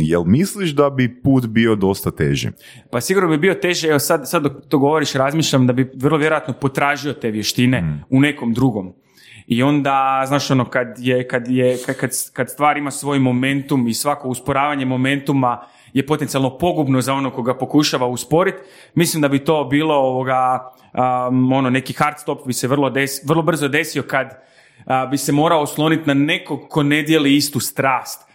jel 0.00 0.24
misliš 0.24 0.70
da 0.70 0.90
bi 0.90 1.22
put 1.22 1.46
bio 1.46 1.74
dosta 1.74 2.10
teži? 2.10 2.48
Pa 2.90 3.00
sigurno 3.00 3.28
bi 3.28 3.38
bio 3.38 3.54
teže, 3.54 3.88
evo 3.88 3.98
sad, 3.98 4.28
sad 4.28 4.42
dok 4.42 4.52
to 4.68 4.78
govoriš 4.78 5.12
razmišljam 5.12 5.66
da 5.66 5.72
bi 5.72 5.90
vrlo 5.94 6.18
vjerojatno 6.18 6.54
potražio 6.60 7.12
te 7.12 7.30
vještine 7.30 8.04
u 8.10 8.20
nekom 8.20 8.54
drugom. 8.54 8.94
I 9.46 9.62
onda, 9.62 10.24
znaš 10.26 10.50
ono, 10.50 10.64
kad, 10.64 10.94
je, 10.98 11.28
kad, 11.28 11.48
je, 11.48 11.78
kad, 11.86 11.96
kad, 11.96 12.10
kad 12.32 12.50
stvar 12.50 12.76
ima 12.76 12.90
svoj 12.90 13.18
momentum 13.18 13.88
i 13.88 13.94
svako 13.94 14.28
usporavanje 14.28 14.84
momentuma 14.84 15.60
je 15.92 16.06
potencijalno 16.06 16.58
pogubno 16.58 17.00
za 17.00 17.14
ono 17.14 17.30
koga 17.30 17.54
pokušava 17.54 18.06
usporiti, 18.06 18.58
mislim 18.94 19.22
da 19.22 19.28
bi 19.28 19.38
to 19.38 19.64
bilo 19.64 19.94
ovoga, 19.94 20.72
um, 21.28 21.52
ono, 21.52 21.70
neki 21.70 21.92
hard 21.92 22.18
stop 22.18 22.46
bi 22.46 22.52
se 22.52 22.68
vrlo, 22.68 22.90
des, 22.90 23.20
vrlo 23.24 23.42
brzo 23.42 23.68
desio 23.68 24.02
kad 24.02 24.28
a, 24.86 25.06
bi 25.06 25.18
se 25.18 25.32
morao 25.32 25.62
osloniti 25.62 26.06
na 26.06 26.14
nekog 26.14 26.68
ko 26.68 26.82
ne 26.82 27.02
dijeli 27.02 27.36
istu 27.36 27.60
strast 27.60 28.27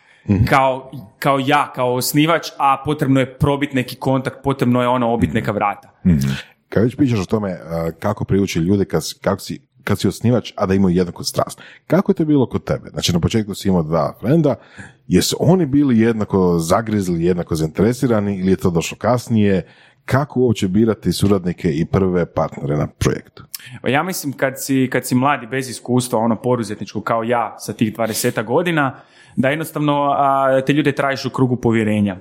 kao, 0.50 0.92
kao 1.20 1.40
ja, 1.40 1.72
kao 1.76 1.94
osnivač, 1.94 2.48
a 2.58 2.82
potrebno 2.86 3.20
je 3.20 3.38
probiti 3.38 3.76
neki 3.76 3.96
kontakt, 3.96 4.38
potrebno 4.44 4.82
je 4.82 4.88
ono 4.88 5.14
obit 5.14 5.34
neka 5.34 5.52
vrata. 5.52 5.90
Kad 6.70 6.84
već 6.84 6.96
pričaš 6.96 7.20
o 7.20 7.26
tome 7.26 7.58
kako 8.00 8.26
priuči 8.26 8.60
ljude 8.60 8.86
kad, 8.86 9.06
si- 9.06 9.16
kako 9.22 9.40
si, 9.42 9.62
kad 9.84 10.00
si 10.00 10.08
osnivač, 10.08 10.52
a 10.56 10.66
da 10.66 10.74
imaju 10.74 10.96
jednaku 10.96 11.24
strast. 11.24 11.62
Kako 11.88 12.12
je 12.12 12.16
to 12.16 12.26
bilo 12.26 12.50
kod 12.50 12.64
tebe? 12.64 12.90
Znači, 12.90 13.14
na 13.14 13.20
početku 13.20 13.54
si 13.56 13.68
imao 13.68 13.84
dva 13.84 14.14
frenda, 14.20 14.56
jesu 15.08 15.38
oni 15.40 15.66
bili 15.66 16.00
jednako 16.00 16.60
zagrizli, 16.60 17.24
jednako 17.24 17.56
zainteresirani 17.56 18.40
ili 18.40 18.52
je 18.52 18.56
to 18.56 18.70
došlo 18.70 18.98
kasnije? 18.98 19.68
Kako 20.06 20.40
uopće 20.40 20.68
birati 20.68 21.12
suradnike 21.12 21.72
i 21.72 21.86
prve 21.86 22.26
partnere 22.26 22.78
na 22.78 22.88
projektu? 22.88 23.44
Pa 23.82 23.90
Ja 23.90 24.04
mislim 24.04 24.34
kad 24.34 24.54
si, 24.58 24.90
kad 24.92 25.08
si 25.08 25.16
mladi 25.16 25.48
bez 25.48 25.70
iskustva, 25.70 26.20
ono 26.20 26.36
poduzetničko 26.36 27.02
kao 27.02 27.24
ja 27.24 27.56
sa 27.60 27.74
tih 27.74 27.94
20 27.98 28.44
godina, 28.46 29.00
da 29.36 29.50
jednostavno 29.50 30.14
a, 30.18 30.62
te 30.66 30.74
ljude 30.74 30.92
tražiš 30.92 31.26
u 31.26 31.30
krugu 31.30 31.56
povjerenja. 31.56 32.18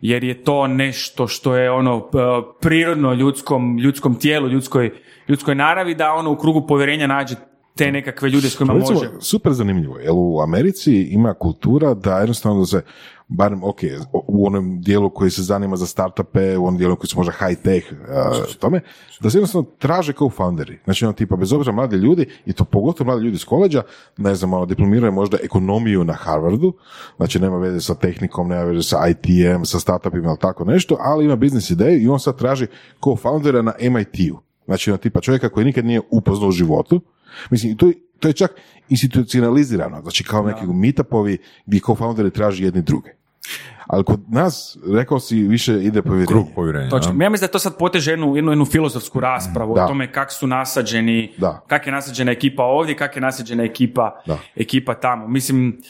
jer 0.00 0.24
je 0.24 0.42
to 0.42 0.66
nešto 0.66 1.26
što 1.26 1.56
je 1.56 1.70
ono 1.70 2.10
prirodno 2.60 3.14
ljudskom, 3.14 3.78
ljudskom 3.78 4.14
tijelu, 4.14 4.48
ljudskoj, 4.48 4.90
ljudskoj 5.28 5.54
naravi 5.54 5.94
da 5.94 6.12
ono 6.12 6.32
u 6.32 6.36
krugu 6.36 6.66
povjerenja 6.66 7.06
nađe 7.06 7.34
te 7.76 7.92
nekakve 7.92 8.28
ljude 8.30 8.48
s 8.48 8.56
kojima 8.56 8.74
Recimo, 8.74 8.98
može. 8.98 9.10
super 9.20 9.52
zanimljivo, 9.52 9.98
jer 9.98 10.10
u 10.14 10.40
Americi 10.40 11.02
ima 11.02 11.34
kultura 11.34 11.94
da 11.94 12.18
jednostavno 12.18 12.66
se, 12.66 12.82
barem, 13.34 13.64
ok, 13.64 13.78
u 14.12 14.46
onom 14.46 14.80
dijelu 14.80 15.10
koji 15.10 15.30
se 15.30 15.42
zanima 15.42 15.76
za 15.76 15.86
startupe, 15.86 16.56
u 16.56 16.66
onom 16.66 16.78
dijelu 16.78 16.96
koji 16.96 17.08
su 17.08 17.18
možda 17.18 17.32
high 17.32 17.60
tech, 17.62 17.92
uh, 17.92 18.54
tome, 18.58 18.80
da 19.20 19.30
se 19.30 19.38
jednostavno 19.38 19.68
traže 19.78 20.12
co-founderi. 20.12 20.78
Znači, 20.84 21.04
ono, 21.04 21.12
tipa, 21.12 21.36
bez 21.36 21.52
obzira 21.52 21.72
mladi 21.72 21.96
ljudi, 21.96 22.26
i 22.46 22.52
to 22.52 22.64
pogotovo 22.64 23.06
mladi 23.10 23.24
ljudi 23.24 23.34
iz 23.34 23.44
koleđa, 23.44 23.82
ne 24.16 24.34
znam, 24.34 24.52
ono, 24.54 24.66
diplomiraju 24.66 25.12
možda 25.12 25.38
ekonomiju 25.42 26.04
na 26.04 26.12
Harvardu, 26.12 26.72
znači 27.16 27.38
nema 27.40 27.58
veze 27.58 27.80
sa 27.80 27.94
tehnikom, 27.94 28.48
nema 28.48 28.62
veze 28.62 28.82
sa 28.82 29.08
ITM, 29.08 29.64
sa 29.64 29.80
startupima 29.80 30.28
ili 30.28 30.38
tako 30.40 30.64
nešto, 30.64 30.96
ali 31.00 31.24
ima 31.24 31.36
biznis 31.36 31.70
ideju 31.70 32.02
i 32.02 32.08
on 32.08 32.20
sad 32.20 32.38
traži 32.38 32.66
co-foundera 33.00 33.62
na 33.62 33.72
MIT-u. 33.90 34.38
Znači, 34.64 34.90
ono, 34.90 34.98
tipa 34.98 35.20
čovjeka 35.20 35.48
koji 35.48 35.66
nikad 35.66 35.84
nije 35.84 36.00
upoznao 36.10 36.48
u 36.48 36.52
životu, 36.52 37.00
Mislim, 37.50 37.72
i 37.72 37.76
to, 37.76 37.86
je- 37.86 37.94
to 38.20 38.28
je 38.28 38.32
čak 38.32 38.50
institucionalizirano, 38.88 40.02
znači 40.02 40.24
kao 40.24 40.42
neki 40.46 40.66
meetupovi 40.66 41.38
gdje 41.66 41.80
co-founderi 41.80 42.30
traži 42.30 42.64
jedni 42.64 42.82
druge. 42.82 43.10
Ali 43.86 44.04
kod 44.04 44.20
nas, 44.28 44.78
rekao 44.94 45.20
si, 45.20 45.36
više 45.36 45.84
ide 45.84 46.02
povjerenje. 46.02 46.26
Krug 46.26 46.46
povjerenja. 46.54 46.90
Točno. 46.90 47.14
Ja 47.20 47.30
mislim 47.30 47.46
da 47.46 47.52
to 47.52 47.58
sad 47.58 47.78
poteže 47.78 48.10
jednu, 48.12 48.36
jednu, 48.36 48.52
jednu 48.52 48.64
filozofsku 48.64 49.20
raspravu 49.20 49.74
Da. 49.74 49.84
o 49.84 49.88
tome 49.88 50.12
kak 50.12 50.32
su 50.32 50.46
nasađeni, 50.46 51.32
Da. 51.38 51.60
kak 51.66 51.86
je 51.86 51.92
nasađena 51.92 52.32
ekipa 52.32 52.62
ovdje, 52.62 52.96
kak 52.96 53.16
je 53.16 53.22
nasađena 53.22 53.62
ekipa, 53.64 54.22
Da. 54.26 54.38
ekipa 54.56 54.94
tamo. 54.94 55.28
Mislim, 55.28 55.80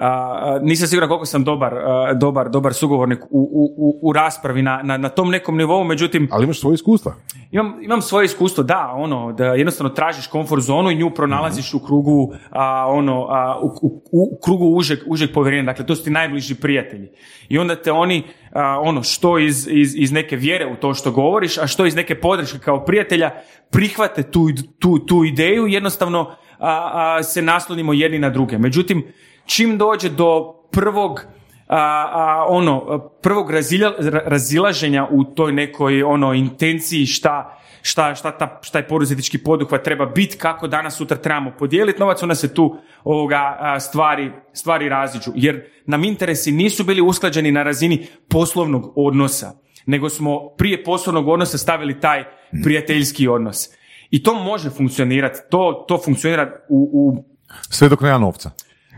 a, 0.00 0.58
nisam 0.62 0.88
siguran 0.88 1.08
koliko 1.08 1.26
sam 1.26 1.44
dobar, 1.44 1.74
a, 1.74 2.14
dobar, 2.14 2.50
dobar 2.50 2.74
sugovornik 2.74 3.18
u, 3.24 3.28
u, 3.30 3.98
u, 4.02 4.12
raspravi 4.12 4.62
na, 4.62 4.80
na, 4.82 4.96
na 4.96 5.08
tom 5.08 5.30
nekom 5.30 5.56
nivou, 5.56 5.84
međutim, 5.84 6.28
Ali 6.30 6.44
imaš 6.44 6.60
svoje 6.60 6.74
iskustva. 6.74 7.14
imam, 7.50 7.74
imam 7.82 8.02
svoje 8.02 8.24
iskustvo, 8.24 8.64
da, 8.64 8.92
ono, 8.96 9.32
da 9.32 9.44
jednostavno 9.44 9.90
tražiš 9.90 10.26
komfort 10.26 10.62
zonu 10.62 10.90
i 10.90 10.94
nju 10.96 11.10
pronalaziš 11.10 11.74
u 11.74 11.78
krugu, 11.78 12.32
a, 12.50 12.86
ono, 12.88 13.26
a, 13.30 13.60
u, 13.62 13.66
u, 13.66 14.02
u 14.12 14.40
krugu 14.44 14.66
užeg, 14.66 14.98
užeg 15.06 15.30
povjerenja, 15.34 15.62
dakle, 15.64 15.86
to 15.86 15.94
su 15.94 16.04
ti 16.04 16.10
najbliži 16.10 16.54
prijatelji. 16.54 17.08
I 17.48 17.58
onda 17.58 17.82
te 17.82 17.92
oni, 17.92 18.22
a, 18.52 18.80
ono, 18.80 19.02
što 19.02 19.38
iz, 19.38 19.68
iz, 19.70 19.94
iz 19.96 20.12
neke 20.12 20.36
vjere 20.36 20.66
u 20.66 20.76
to 20.76 20.94
što 20.94 21.10
govoriš, 21.10 21.58
a 21.58 21.66
što 21.66 21.86
iz 21.86 21.94
neke 21.94 22.20
podrške 22.20 22.58
kao 22.58 22.84
prijatelja, 22.84 23.30
prihvate 23.70 24.22
tu, 24.22 24.48
tu, 24.78 24.98
tu 24.98 25.24
ideju 25.24 25.66
jednostavno 25.66 26.30
a, 26.58 27.16
a, 27.18 27.22
se 27.22 27.42
naslonimo 27.42 27.92
jedni 27.92 28.18
na 28.18 28.30
druge. 28.30 28.58
Međutim, 28.58 29.04
čim 29.46 29.78
dođe 29.78 30.08
do 30.08 30.52
prvog 30.72 31.26
a, 31.68 31.76
a, 32.12 32.46
ono, 32.48 32.98
prvog 33.22 33.50
razilja, 33.50 33.92
ra- 33.98 34.22
razilaženja 34.24 35.08
u 35.10 35.24
toj 35.24 35.52
nekoj 35.52 36.02
ono 36.02 36.34
intenciji 36.34 37.06
šta, 37.06 37.58
šta, 37.82 38.14
šta, 38.14 38.30
ta, 38.30 38.60
šta 38.62 38.78
je 38.78 38.88
poduzetnički 38.88 39.38
poduhvat 39.38 39.82
treba 39.82 40.06
biti, 40.06 40.38
kako 40.38 40.68
danas 40.68 40.96
sutra 40.96 41.16
trebamo 41.16 41.52
podijeliti 41.58 42.00
novac, 42.00 42.22
onda 42.22 42.34
se 42.34 42.54
tu 42.54 42.76
ovoga, 43.04 43.58
stvari, 43.80 44.32
stvari 44.52 44.88
raziđu. 44.88 45.30
Jer 45.34 45.64
nam 45.86 46.04
interesi 46.04 46.52
nisu 46.52 46.84
bili 46.84 47.00
usklađeni 47.00 47.52
na 47.52 47.62
razini 47.62 48.06
poslovnog 48.28 48.92
odnosa, 48.96 49.52
nego 49.86 50.08
smo 50.08 50.48
prije 50.58 50.84
poslovnog 50.84 51.28
odnosa 51.28 51.58
stavili 51.58 52.00
taj 52.00 52.24
prijateljski 52.62 53.28
odnos. 53.28 53.68
I 54.10 54.22
to 54.22 54.34
može 54.34 54.70
funkcionirati, 54.70 55.38
to, 55.50 55.84
to 55.88 55.98
funkcionira 56.04 56.52
u, 56.68 56.90
u 56.92 57.24
Sve 57.70 57.88
dok 57.88 58.00
nema 58.00 58.18
novca. 58.18 58.50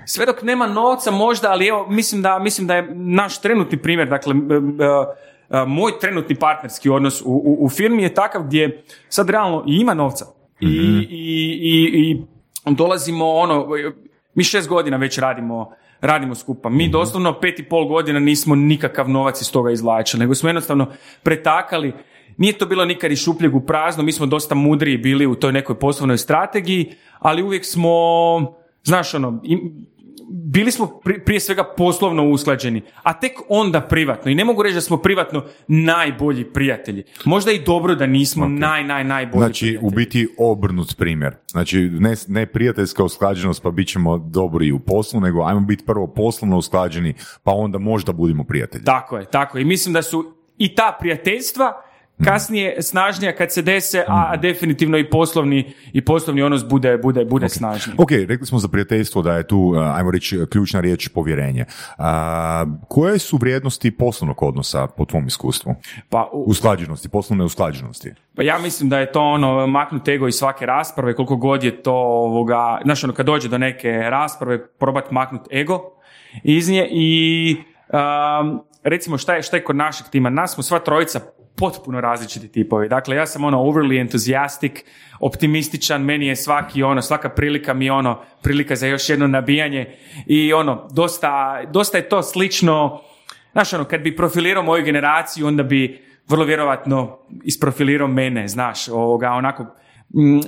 Sve 0.09 0.27
dok 0.27 0.42
nema 0.42 0.66
novca 0.66 1.11
možda, 1.11 1.51
ali 1.51 1.66
evo, 1.66 1.87
mislim 1.88 2.23
da, 2.23 2.38
mislim 2.38 2.66
da 2.66 2.77
je 2.77 2.94
naš 2.94 3.40
trenutni 3.40 3.79
primjer, 3.79 4.09
dakle, 4.09 4.35
e, 4.35 5.57
e, 5.57 5.64
moj 5.66 5.92
trenutni 6.01 6.35
partnerski 6.35 6.90
odnos 6.90 7.21
u, 7.21 7.25
u, 7.25 7.64
u 7.64 7.68
firmi 7.68 8.03
je 8.03 8.14
takav 8.14 8.42
gdje 8.42 8.85
sad 9.09 9.31
realno 9.31 9.64
i 9.66 9.77
ima 9.77 9.94
novca. 9.94 10.27
I, 10.61 10.66
i, 11.11 11.59
i, 11.62 12.01
i 12.01 12.25
dolazimo 12.75 13.31
ono, 13.31 13.68
mi 14.35 14.44
šest 14.44 14.68
godina 14.68 14.97
već 14.97 15.18
radimo 15.18 15.73
radimo 16.01 16.35
skupa. 16.35 16.68
Mi 16.68 16.88
doslovno 16.88 17.40
pet 17.40 17.59
i 17.59 17.64
pol 17.64 17.88
godina 17.88 18.18
nismo 18.18 18.55
nikakav 18.55 19.09
novac 19.09 19.40
iz 19.40 19.53
toga 19.53 19.71
izvlačili, 19.71 20.21
nego 20.21 20.35
smo 20.35 20.49
jednostavno 20.49 20.87
pretakali. 21.23 21.92
Nije 22.37 22.59
to 22.59 22.66
bilo 22.66 22.85
nikad 22.85 23.12
iz 23.12 23.18
šupljeg 23.18 23.55
u 23.55 23.61
prazno, 23.61 24.03
mi 24.03 24.12
smo 24.12 24.27
dosta 24.27 24.55
mudriji 24.55 24.99
bili 24.99 25.27
u 25.27 25.35
toj 25.35 25.53
nekoj 25.53 25.79
poslovnoj 25.79 26.18
strategiji, 26.18 26.92
ali 27.18 27.42
uvijek 27.42 27.64
smo, 27.64 27.90
znaš 28.83 29.14
ono, 29.14 29.40
im- 29.42 29.87
bili 30.49 30.71
smo 30.71 30.87
pri- 31.05 31.19
prije 31.19 31.41
svega 31.41 31.65
poslovno 31.67 32.25
usklađeni, 32.25 32.83
a 33.03 33.13
tek 33.13 33.33
onda 33.49 33.81
privatno. 33.81 34.31
I 34.31 34.35
ne 34.35 34.45
mogu 34.45 34.63
reći 34.63 34.75
da 34.75 34.81
smo 34.81 34.97
privatno 34.97 35.45
najbolji 35.69 36.45
prijatelji. 36.45 37.03
Možda 37.25 37.53
i 37.53 37.59
dobro 37.59 37.95
da 37.95 38.07
nismo 38.07 38.49
naj, 38.49 38.85
naj, 38.85 39.05
najbolji 39.05 39.41
Znači, 39.41 39.61
prijatelji. 39.61 39.87
u 39.87 39.91
biti 39.91 40.29
obrnut 40.39 40.97
primjer. 40.97 41.35
Znači, 41.47 41.79
ne, 41.81 42.15
ne 42.29 42.47
prijateljska 42.47 43.05
usklađenost 43.05 43.63
pa 43.63 43.71
bit 43.71 43.89
ćemo 43.89 44.19
dobri 44.19 44.67
i 44.67 44.73
u 44.73 44.79
poslu, 44.79 45.21
nego 45.21 45.43
ajmo 45.43 45.61
biti 45.61 45.85
prvo 45.85 46.07
poslovno 46.07 46.57
usklađeni, 46.57 47.15
pa 47.43 47.53
onda 47.53 47.79
možda 47.79 48.13
budemo 48.13 48.45
prijatelji. 48.45 48.85
Tako 48.85 49.19
je, 49.19 49.25
tako 49.25 49.59
je. 49.59 49.63
I 49.63 49.67
mislim 49.67 49.93
da 49.93 50.03
su 50.03 50.35
i 50.59 50.75
ta 50.75 50.97
prijateljstva 51.01 51.73
kasnije 52.25 52.83
snažnija 52.83 53.37
kad 53.37 53.53
se 53.53 53.63
dese, 53.63 54.05
a, 54.09 54.31
a 54.33 54.37
definitivno 54.37 54.99
i 54.99 55.11
poslovni 55.11 55.73
i 55.93 56.05
poslovni 56.05 56.43
odnos 56.43 56.69
bude, 56.69 56.99
bude, 56.99 57.25
bude 57.25 57.49
snažniji. 57.49 57.95
Ok, 57.99 58.11
rekli 58.11 58.47
smo 58.47 58.59
za 58.59 58.69
prijateljstvo 58.69 59.23
da 59.23 59.35
je 59.35 59.47
tu, 59.47 59.59
uh, 59.59 59.97
ajmo 59.97 60.11
reći, 60.11 60.39
ključna 60.51 60.81
riječ 60.81 61.09
povjerenje. 61.09 61.65
A, 61.99 62.65
koje 62.89 63.19
su 63.19 63.37
vrijednosti 63.37 63.91
poslovnog 63.91 64.43
odnosa 64.43 64.87
po 64.87 65.05
tvom 65.05 65.27
iskustvu? 65.27 65.75
Pa, 66.11 66.31
u- 66.33 66.45
Usklađenosti, 66.47 67.09
poslovne 67.09 67.45
usklađenosti. 67.45 68.13
Pa 68.37 68.43
ja 68.43 68.59
mislim 68.59 68.89
da 68.91 68.99
je 68.99 69.13
to 69.13 69.21
ono 69.23 69.67
maknut 69.67 70.09
ego 70.09 70.29
iz 70.29 70.35
svake 70.35 70.67
rasprave, 70.67 71.15
koliko 71.15 71.37
god 71.37 71.65
je 71.65 71.83
to 71.83 71.95
ovoga, 71.95 72.81
znaš 72.85 73.05
ono 73.05 73.13
kad 73.13 73.27
dođe 73.27 73.49
do 73.49 73.59
neke 73.59 73.91
rasprave, 73.91 74.67
probat 74.69 75.11
maknut 75.11 75.53
ego 75.53 75.81
iz 76.43 76.69
nje 76.69 76.89
i 76.91 77.57
um, 77.89 78.61
recimo 78.83 79.19
šta 79.19 79.35
je, 79.35 79.43
šta 79.43 79.57
je 79.57 79.65
kod 79.65 79.77
našeg 79.77 80.07
tima, 80.11 80.31
nas 80.31 80.55
smo 80.55 80.63
sva 80.63 80.79
trojica 80.79 81.21
potpuno 81.59 82.01
različiti 82.01 82.49
tipovi. 82.49 82.88
Dakle, 82.88 83.16
ja 83.16 83.27
sam 83.27 83.44
ono 83.44 83.59
overly 83.59 84.01
enthusiastic, 84.01 84.73
optimističan, 85.21 86.03
meni 86.03 86.27
je 86.27 86.37
svaki 86.37 86.83
ono, 86.83 87.03
svaka 87.03 87.29
prilika 87.29 87.75
mi 87.75 87.85
je 87.85 87.92
ono, 87.92 88.21
prilika 88.42 88.77
za 88.77 88.87
još 88.87 89.09
jedno 89.09 89.27
nabijanje 89.27 89.94
i 90.27 90.53
ono, 90.53 90.88
dosta, 90.92 91.62
dosta 91.73 91.99
je 91.99 92.09
to 92.09 92.23
slično, 92.23 93.01
znaš 93.53 93.73
ono, 93.73 93.85
kad 93.85 94.01
bi 94.01 94.16
profilirao 94.16 94.62
moju 94.62 94.85
generaciju, 94.85 95.47
onda 95.47 95.62
bi 95.62 96.01
vrlo 96.29 96.44
vjerojatno 96.44 97.18
isprofilirao 97.44 98.09
mene, 98.09 98.49
znaš, 98.49 98.88
ovoga, 98.88 99.31
onako, 99.31 99.62
mm, 100.14 100.40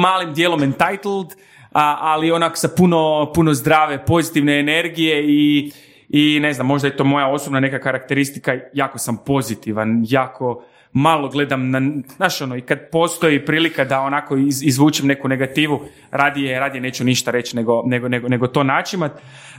malim 0.00 0.34
dijelom 0.34 0.62
entitled, 0.62 1.26
a, 1.72 1.96
ali 2.00 2.30
onak 2.30 2.58
sa 2.58 2.68
puno, 2.76 3.32
puno 3.34 3.54
zdrave, 3.54 4.04
pozitivne 4.04 4.60
energije 4.60 5.24
i, 5.24 5.72
i 6.08 6.38
ne 6.40 6.52
znam, 6.52 6.66
možda 6.66 6.88
je 6.88 6.96
to 6.96 7.04
moja 7.04 7.26
osobna 7.26 7.60
neka 7.60 7.78
karakteristika, 7.78 8.58
jako 8.72 8.98
sam 8.98 9.16
pozitivan, 9.26 10.04
jako 10.08 10.64
malo 10.92 11.28
gledam 11.28 11.70
na, 11.70 11.80
znaš 12.16 12.40
ono, 12.40 12.56
i 12.56 12.60
kad 12.60 12.78
postoji 12.92 13.44
prilika 13.44 13.84
da 13.84 14.00
onako 14.00 14.36
iz, 14.36 14.62
izvučem 14.62 15.06
neku 15.06 15.28
negativu, 15.28 15.80
radije, 16.10 16.60
radije 16.60 16.80
neću 16.80 17.04
ništa 17.04 17.30
reći 17.30 17.56
nego, 17.56 17.82
nego, 17.86 18.08
nego, 18.08 18.28
nego 18.28 18.46
to 18.46 18.62
načimat. 18.62 19.12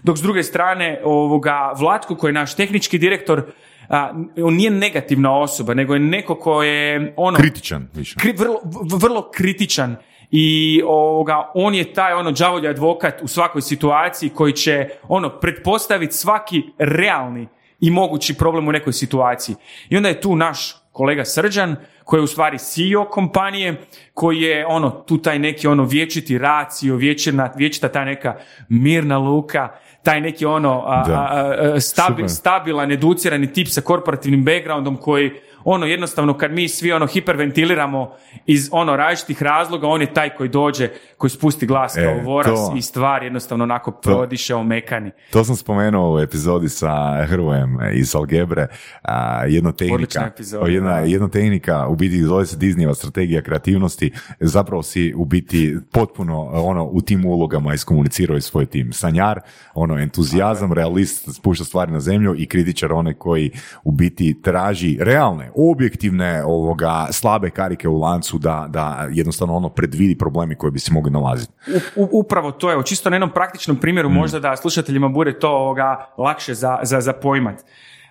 Dok 0.04 0.18
s 0.18 0.22
druge 0.22 0.44
strane, 0.44 1.02
ovoga, 1.04 1.74
Vlatko 1.80 2.16
koji 2.16 2.30
je 2.30 2.34
naš 2.34 2.56
tehnički 2.56 2.98
direktor, 2.98 3.44
a, 3.90 4.14
on 4.44 4.54
nije 4.54 4.72
negativna 4.72 5.40
osoba, 5.40 5.74
nego 5.74 5.94
je 5.94 6.00
neko 6.00 6.36
ko 6.36 6.64
je 6.64 7.14
ono, 7.18 7.38
Kritičan 7.38 7.88
više. 7.94 8.16
kri- 8.20 8.40
vrlo, 8.40 8.60
vrlo 9.00 9.32
kritičan 9.34 9.96
i 10.32 10.82
ovoga, 10.86 11.52
on 11.54 11.76
je 11.76 11.94
taj 11.94 12.14
ono 12.14 12.32
đavolji 12.32 12.68
advokat 12.68 13.22
u 13.22 13.28
svakoj 13.28 13.62
situaciji 13.62 14.30
koji 14.30 14.54
će 14.54 14.90
ono 15.08 15.30
pretpostaviti 15.30 16.14
svaki 16.14 16.64
realni 16.78 17.48
i 17.80 17.92
mogući 17.92 18.38
problem 18.38 18.68
u 18.68 18.72
nekoj 18.72 18.94
situaciji. 18.94 19.56
I 19.90 19.98
onda 19.98 20.10
je 20.10 20.22
tu 20.22 20.36
naš 20.36 20.76
kolega 20.92 21.26
Srđan 21.26 21.76
koji 22.04 22.20
je 22.20 22.24
u 22.24 22.28
stvari 22.28 22.58
CEO 22.58 23.06
kompanije, 23.06 23.76
koji 24.14 24.42
je 24.42 24.66
ono 24.66 24.90
tu 24.90 25.18
taj 25.18 25.40
neki 25.40 25.68
ono 25.68 25.84
vječiti 25.84 26.38
racio, 26.38 26.96
vječina, 26.96 27.52
vječita 27.56 27.90
ta 27.90 28.06
neka 28.06 28.36
mirna 28.70 29.18
luka, 29.18 29.70
taj 30.04 30.22
neki 30.22 30.46
ono 30.46 30.84
a, 30.86 31.04
a, 31.08 31.54
a, 31.76 31.80
stabi- 31.80 32.16
Super. 32.16 32.30
stabilan, 32.30 32.92
educirani 32.92 33.54
tip 33.54 33.68
sa 33.68 33.82
korporativnim 33.82 34.46
backgroundom 34.46 34.98
koji 34.98 35.32
ono 35.64 35.86
jednostavno 35.86 36.38
kad 36.38 36.52
mi 36.52 36.70
svi 36.70 36.92
ono 36.92 37.08
hiperventiliramo 37.08 38.12
iz 38.46 38.70
ono 38.72 38.96
različitih 38.96 39.44
razloga, 39.44 39.88
on 39.88 40.02
je 40.02 40.14
taj 40.14 40.30
koji 40.30 40.50
dođe, 40.50 40.90
koji 41.18 41.30
spusti 41.30 41.66
glas 41.66 41.94
kao 41.94 42.04
E, 42.04 42.24
voras 42.24 42.60
to. 42.70 42.74
i 42.78 42.82
stvar 42.82 43.24
jednostavno 43.24 43.64
onako 43.64 43.92
prodiše 43.92 44.56
omekani. 44.56 45.12
To 45.32 45.44
sam 45.44 45.56
spomenuo 45.56 46.16
u 46.16 46.20
epizodi 46.20 46.70
sa 46.70 47.26
Hrvojem 47.26 47.78
iz 47.94 48.16
Algebre, 48.16 48.68
a, 49.02 49.46
jedna 49.46 49.72
tehnika, 49.72 50.26
epizoda, 50.34 50.72
jedna, 50.72 51.00
jedna 51.00 51.30
tehnika, 51.30 51.88
u 51.88 51.96
biti 51.96 52.24
zove 52.24 52.46
se 52.46 52.58
Disneyeva 52.58 52.96
strategija 52.96 53.42
kreativnosti, 53.42 54.12
zapravo 54.40 54.84
si 54.84 55.14
u 55.18 55.26
biti 55.26 55.78
potpuno 55.92 56.42
ono 56.54 56.84
u 56.86 57.02
tim 57.02 57.26
ulogama 57.26 57.74
iskomunicirao 57.74 58.42
svoj 58.42 58.66
tim. 58.66 58.94
Sanjar, 58.94 59.40
ono 59.74 60.00
entuzijazam, 60.00 60.74
realist 60.74 61.36
spušta 61.36 61.66
stvari 61.66 61.92
na 61.92 62.00
zemlju 62.00 62.36
i 62.38 62.46
kritičar 62.46 62.94
onaj 62.94 63.14
koji 63.14 63.52
u 63.84 63.92
biti 63.92 64.42
traži 64.42 64.98
realne, 65.02 65.49
objektivne 65.56 66.44
ovoga, 66.46 67.08
slabe 67.12 67.50
karike 67.50 67.88
u 67.88 68.00
lancu 68.00 68.38
da, 68.38 68.66
da 68.70 69.08
jednostavno 69.12 69.56
ono 69.56 69.70
predvidi 69.70 70.18
problemi 70.18 70.56
koji 70.56 70.72
bi 70.72 70.80
se 70.80 70.94
mogli 70.94 71.12
nalaziti. 71.12 71.54
U- 71.96 72.04
u- 72.04 72.20
upravo 72.20 72.52
to 72.52 72.72
je, 72.72 72.84
čisto 72.86 73.10
na 73.10 73.16
jednom 73.16 73.32
praktičnom 73.32 73.78
primjeru 73.78 74.10
možda 74.10 74.40
da 74.40 74.56
slušateljima 74.56 75.08
bude 75.08 75.40
to 75.40 75.50
ovoga, 75.50 76.14
lakše 76.18 76.54
za, 76.54 76.80
za, 76.84 77.02
za 77.02 77.14
pojmat. 77.14 77.64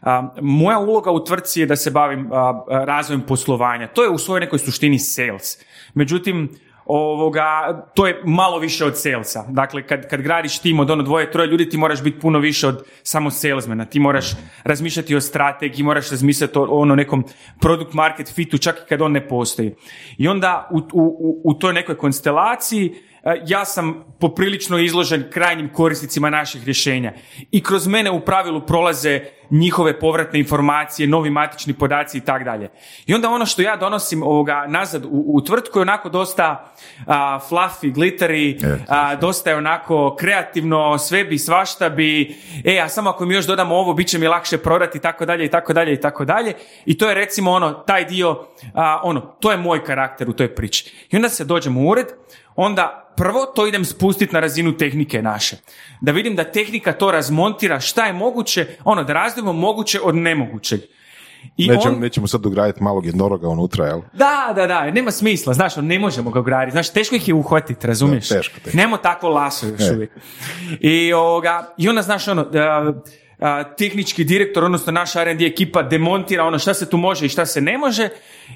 A, 0.03 0.29
moja 0.41 0.79
uloga 0.79 1.11
u 1.11 1.25
tvrtci 1.25 1.61
je 1.61 1.67
da 1.67 1.77
se 1.77 1.91
bavim 1.91 2.29
a, 2.33 2.63
razvojem 2.69 3.21
poslovanja. 3.21 3.89
To 3.89 4.03
je 4.03 4.11
u 4.11 4.19
svojoj 4.19 4.41
nekoj 4.41 4.59
suštini 4.59 4.99
sales. 4.99 5.59
Međutim, 5.95 6.49
ovoga, 6.89 7.83
to 7.95 8.07
je 8.07 8.23
malo 8.25 8.59
više 8.59 8.85
od 8.85 8.99
salesa. 8.99 9.45
Dakle, 9.49 9.87
kad, 9.87 10.09
kad 10.09 10.23
gradiš 10.23 10.59
tim 10.59 10.81
od 10.81 10.91
ono 10.91 11.03
dvoje, 11.03 11.31
troje 11.31 11.47
ljudi, 11.47 11.69
ti 11.69 11.77
moraš 11.77 12.03
biti 12.03 12.21
puno 12.21 12.39
više 12.39 12.69
od 12.69 12.85
samo 13.03 13.31
salesmana. 13.31 13.85
Ti 13.85 14.01
moraš 14.01 14.33
razmišljati 14.65 15.17
o 15.17 15.21
strategiji, 15.21 15.85
moraš 15.85 16.11
razmišljati 16.11 16.59
o 16.59 16.67
ono 16.69 16.95
nekom 16.95 17.25
product 17.61 17.93
market 17.93 18.35
fitu, 18.35 18.59
čak 18.59 18.77
i 18.77 18.89
kad 18.89 19.03
on 19.03 19.13
ne 19.13 19.29
postoji. 19.29 19.75
I 20.19 20.29
onda 20.29 20.69
u, 20.71 20.79
u, 20.93 21.41
u, 21.45 21.55
toj 21.55 21.73
nekoj 21.73 21.97
konstelaciji 21.97 22.95
ja 23.47 23.65
sam 23.65 24.05
poprilično 24.21 24.79
izložen 24.79 25.25
krajnjim 25.31 25.73
korisnicima 25.73 26.31
naših 26.31 26.65
rješenja. 26.65 27.13
I 27.51 27.63
kroz 27.63 27.87
mene 27.87 28.11
u 28.11 28.21
pravilu 28.21 28.61
prolaze 28.61 29.21
njihove 29.51 29.99
povratne 29.99 30.39
informacije, 30.39 31.09
novi 31.09 31.31
matični 31.31 31.73
podaci 31.73 32.19
i 32.19 32.21
tako 32.21 32.45
dalje. 32.45 32.71
I 33.07 33.15
onda 33.15 33.31
ono 33.31 33.47
što 33.47 33.63
ja 33.63 33.77
donosim 33.77 34.23
ovoga 34.23 34.65
nazad 34.69 35.05
u, 35.05 35.25
u 35.27 35.41
tvrtku 35.41 35.79
je 35.79 35.83
onako 35.83 36.09
dosta 36.09 36.75
a, 37.07 37.41
fluffy, 37.51 37.95
glittery, 37.95 38.59
E, 38.65 38.79
a, 38.89 39.17
dosta 39.17 39.51
je 39.51 39.57
onako 39.57 40.17
kreativno, 40.19 40.99
sve 40.99 41.25
bi, 41.25 41.39
svašta 41.39 41.89
bi, 41.89 42.37
e, 42.65 42.81
a 42.81 42.89
samo 42.89 43.11
ako 43.11 43.25
mi 43.25 43.35
još 43.35 43.47
dodamo 43.47 43.75
ovo, 43.75 43.95
bit 43.95 44.09
će 44.09 44.19
mi 44.19 44.29
lakše 44.29 44.59
prodati 44.59 44.99
i 44.99 45.01
tako 45.01 45.27
dalje 45.27 45.45
i 45.45 45.49
tako 45.49 45.73
dalje 45.73 45.93
i 45.93 46.01
tako 46.01 46.25
dalje. 46.25 46.53
I 46.87 46.99
to 46.99 47.09
je 47.09 47.15
recimo 47.15 47.51
ono, 47.51 47.73
taj 47.73 48.05
dio, 48.05 48.47
a, 48.75 49.01
ono, 49.03 49.21
to 49.21 49.51
je 49.51 49.57
moj 49.57 49.85
karakter 49.85 50.31
u 50.31 50.33
toj 50.33 50.55
priči. 50.55 51.07
I 51.11 51.17
onda 51.17 51.29
se 51.29 51.45
dođem 51.45 51.77
u 51.77 51.89
ured, 51.89 52.07
onda 52.57 53.08
prvo 53.19 53.47
to 53.47 53.67
idem 53.67 53.85
spustiti 53.85 54.35
na 54.35 54.41
razinu 54.41 54.77
tehnike 54.77 55.23
naše. 55.23 55.57
Da 56.01 56.13
vidim 56.13 56.37
da 56.37 56.45
tehnika 56.45 56.93
to 56.93 57.11
razmontira 57.11 57.81
šta 57.81 58.07
je 58.07 58.13
moguće, 58.13 58.67
ono, 58.85 59.05
da 59.05 59.13
razdvojimo 59.13 59.53
moguće 59.53 60.01
od 60.03 60.15
nemogućeg. 60.15 60.81
I 61.57 61.69
Nećemo, 61.69 61.95
on- 61.95 62.01
nećemo 62.01 62.27
sad 62.27 62.47
ugraditi 62.47 62.83
malog 62.83 63.07
jednoroga 63.07 63.49
unutra, 63.49 63.87
jel? 63.87 64.01
da, 64.13 64.53
da, 64.57 64.67
da, 64.67 64.91
nema 64.91 65.11
smisla, 65.11 65.55
znaš, 65.55 65.77
ono, 65.77 65.87
ne 65.89 65.99
možemo 65.99 66.31
ga 66.31 66.41
ugraditi, 66.41 66.73
znaš, 66.73 66.91
teško 66.91 67.15
ih 67.15 67.29
je 67.29 67.35
uhvatiti, 67.35 67.87
razumiješ? 67.87 68.29
Da, 68.29 68.37
teško, 68.37 68.61
teško. 68.65 68.77
Nemo 68.77 68.97
takvo 68.97 69.29
laso 69.29 69.67
još 69.67 69.81
E. 69.81 69.93
uvijek. 69.95 70.11
I, 70.81 71.13
ovoga, 71.13 71.75
I 71.77 71.89
onda, 71.89 72.03
znaš, 72.03 72.29
ono, 72.29 72.45
da, 72.45 72.93
a, 73.41 73.75
tehnički 73.75 74.25
direktor, 74.25 74.65
odnosno 74.65 74.93
naša 74.93 75.21
R&D 75.23 75.47
ekipa 75.47 75.83
demontira 75.83 76.45
ono 76.45 76.59
šta 76.59 76.75
se 76.75 76.91
tu 76.91 76.97
može 76.97 77.27
i 77.27 77.29
šta 77.29 77.47
se 77.47 77.61
ne 77.61 77.79
može 77.79 78.09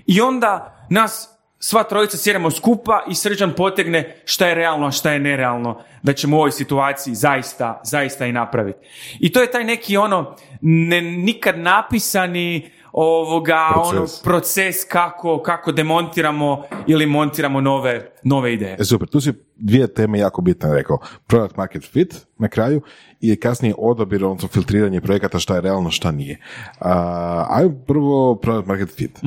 i 0.06 0.20
onda 0.20 0.86
nas 0.90 1.28
sva 1.64 1.82
trojica 1.82 2.16
sjedemo 2.16 2.50
skupa 2.50 3.04
i 3.08 3.14
Srđan 3.14 3.52
potegne 3.56 4.16
šta 4.24 4.46
je 4.46 4.54
realno, 4.54 4.86
a 4.86 4.90
šta 4.90 5.12
je 5.12 5.18
nerealno 5.18 5.80
da 6.02 6.12
ćemo 6.12 6.36
u 6.36 6.38
ovoj 6.38 6.52
situaciji 6.52 7.14
zaista, 7.14 7.80
zaista 7.84 8.26
i 8.26 8.32
napraviti. 8.32 8.78
I 9.20 9.32
to 9.32 9.40
je 9.40 9.50
taj 9.50 9.64
neki 9.64 9.96
ono 9.96 10.36
ne, 10.60 11.02
nikad 11.02 11.58
napisani 11.58 12.70
ovoga 12.92 13.70
Proces. 13.74 13.92
ono 13.92 14.06
proces 14.24 14.84
kako, 14.88 15.42
kako 15.42 15.72
demontiramo 15.72 16.62
ili 16.86 17.06
montiramo 17.06 17.60
nove, 17.60 18.10
nove 18.22 18.54
ideje. 18.54 18.76
E, 18.80 18.84
super, 18.84 19.08
tu 19.08 19.20
si 19.20 19.32
dvije 19.56 19.94
teme 19.94 20.18
jako 20.18 20.42
bitne 20.42 20.74
rekao. 20.74 20.98
Product 21.26 21.56
market 21.56 21.84
fit 21.92 22.26
na 22.38 22.48
kraju 22.48 22.82
i 23.22 23.36
kasnije 23.36 23.74
odabir, 23.78 24.24
odnosno 24.24 24.48
filtriranje 24.48 25.00
projekata 25.00 25.38
šta 25.38 25.54
je 25.54 25.60
realno, 25.60 25.90
šta 25.90 26.10
nije. 26.10 26.38
A, 26.80 27.46
ajmo 27.50 27.74
prvo 27.86 28.36
product 28.36 28.68
market 28.68 28.96
fit. 28.96 29.20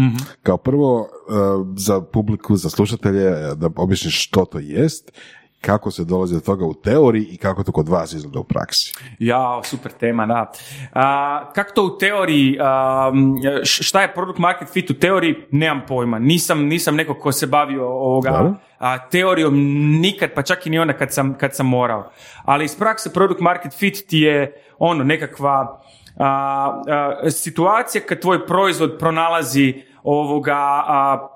Kao 0.44 0.58
prvo, 0.58 1.08
e, 1.30 1.34
za 1.78 2.02
publiku, 2.02 2.56
za 2.56 2.70
slušatelje, 2.70 3.26
e, 3.26 3.56
da 3.56 3.70
objasniš 3.76 4.28
što 4.28 4.46
to 4.46 4.60
jest, 4.60 5.12
kako 5.62 5.92
se 5.92 6.06
dolazi 6.06 6.34
do 6.34 6.40
toga 6.40 6.66
u 6.66 6.74
teoriji 6.74 7.24
i 7.24 7.38
kako 7.38 7.64
to 7.64 7.72
kod 7.72 7.90
vas 7.90 8.14
izgleda 8.14 8.40
u 8.40 8.44
praksi. 8.44 8.94
Ja, 9.20 9.62
super 9.64 9.92
tema, 9.92 10.26
da. 10.26 10.52
A, 10.94 11.52
kako 11.56 11.72
to 11.74 11.86
u 11.86 11.98
teoriji, 11.98 12.58
a, 12.62 13.12
šta 13.64 14.02
je 14.02 14.14
product 14.14 14.40
market 14.40 14.70
fit 14.70 14.90
u 14.90 14.94
teoriji, 14.94 15.36
nemam 15.52 15.82
pojma. 15.88 16.20
Nisam, 16.20 16.66
nisam 16.66 16.96
neko 16.96 17.14
ko 17.14 17.32
se 17.32 17.48
bavio 17.48 17.88
ovoga. 17.88 18.56
A, 18.78 19.10
teorijom 19.10 19.54
nikad, 20.02 20.30
pa 20.36 20.42
čak 20.42 20.68
i 20.68 20.70
ni 20.70 20.80
onda 20.80 20.94
kad 20.94 21.14
sam, 21.14 21.34
kad 21.34 21.56
sam 21.56 21.68
morao. 21.68 22.12
Ali 22.46 22.66
iz 22.66 22.76
prakse 22.76 23.14
product 23.14 23.40
market 23.40 23.74
fit 23.74 24.08
ti 24.08 24.20
je 24.20 24.64
ono 24.78 25.04
nekakva 25.04 25.82
a, 26.18 26.26
a, 26.88 27.30
situacija 27.30 28.02
kad 28.02 28.20
tvoj 28.20 28.46
proizvod 28.46 28.98
pronalazi 29.00 29.84
ovoga, 30.04 30.84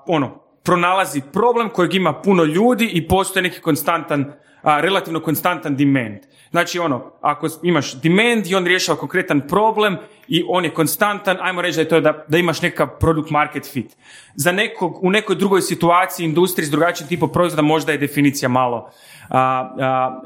ono, 0.07 0.39
pronalazi 0.63 1.21
problem 1.33 1.69
kojeg 1.69 1.95
ima 1.95 2.13
puno 2.13 2.43
ljudi 2.43 2.89
i 2.93 3.07
postoji 3.07 3.43
neki 3.43 3.61
konstantan, 3.61 4.33
a, 4.61 4.81
relativno 4.81 5.19
konstantan 5.19 5.75
demand. 5.75 6.19
Znači 6.51 6.79
ono, 6.79 7.11
ako 7.21 7.47
imaš 7.63 7.93
demand 8.01 8.47
i 8.47 8.55
on 8.55 8.65
rješava 8.65 8.97
konkretan 8.97 9.41
problem 9.47 9.97
i 10.27 10.43
on 10.47 10.65
je 10.65 10.73
konstantan, 10.73 11.37
ajmo 11.41 11.61
reći 11.61 11.75
da 11.75 11.81
je 11.81 11.89
to 11.89 12.01
da, 12.01 12.25
da 12.27 12.37
imaš 12.37 12.61
nekakav 12.61 12.99
product 12.99 13.29
market 13.29 13.71
fit. 13.73 13.97
Za 14.35 14.51
nekog, 14.51 15.03
u 15.03 15.09
nekoj 15.09 15.35
drugoj 15.35 15.61
situaciji, 15.61 16.25
industriji 16.25 16.65
s 16.65 16.71
drugačijim 16.71 17.07
tipom 17.07 17.31
proizvoda 17.31 17.61
možda 17.61 17.91
je 17.91 17.97
definicija 17.97 18.49
malo, 18.49 18.89
a, 19.29 19.39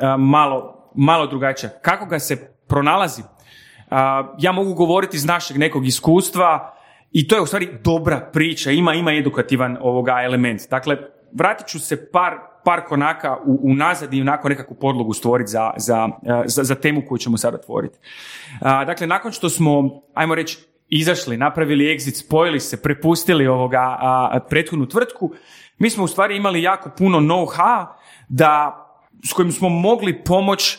a, 0.02 0.18
malo, 0.18 0.90
malo 0.96 1.28
drugačija. 1.28 1.70
Kako 1.82 2.06
ga 2.06 2.20
se 2.20 2.54
pronalazi? 2.68 3.22
Ja 4.40 4.52
mogu 4.52 4.74
govoriti 4.74 5.18
iz 5.18 5.26
našeg 5.26 5.58
nekog 5.58 5.86
iskustva 5.88 6.74
i 7.12 7.28
to 7.28 7.36
je 7.36 7.42
u 7.42 7.46
stvari 7.46 7.70
dobra 7.84 8.30
priča, 8.34 8.72
ima, 8.72 8.94
ima 8.94 9.14
edukativan 9.14 9.78
ovoga 9.82 10.22
element. 10.24 10.62
Dakle, 10.70 10.98
vratit 11.32 11.68
ću 11.68 11.80
se 11.80 12.12
par, 12.12 12.34
par 12.66 12.86
konaka 12.86 13.38
u, 13.46 13.60
unazad 13.64 14.14
i 14.14 14.22
onako 14.22 14.50
nekakvu 14.50 14.76
podlogu 14.76 15.14
stvoriti 15.14 15.52
za, 15.52 15.72
za, 15.78 16.10
e, 16.24 16.44
za, 16.46 16.64
za 16.64 16.76
temu 16.76 17.02
koju 17.08 17.18
ćemo 17.18 17.38
sad 17.38 17.56
otvoriti. 17.56 17.98
A, 18.62 18.86
dakle, 18.86 19.08
nakon 19.08 19.32
što 19.32 19.50
smo, 19.50 20.02
ajmo 20.14 20.36
reći, 20.36 20.58
izašli, 20.90 21.38
napravili 21.38 21.86
exit, 21.86 22.26
spojili 22.26 22.60
se, 22.60 22.82
prepustili 22.82 23.48
ovoga 23.48 23.98
a, 24.00 24.40
prethodnu 24.50 24.86
tvrtku, 24.86 25.32
mi 25.78 25.90
smo 25.90 26.04
u 26.04 26.08
stvari 26.08 26.38
imali 26.38 26.62
jako 26.62 26.90
puno 26.98 27.20
know-how 27.20 27.86
da, 28.30 28.80
s 29.30 29.34
kojim 29.34 29.52
smo 29.52 29.70
mogli 29.70 30.24
pomoć 30.24 30.78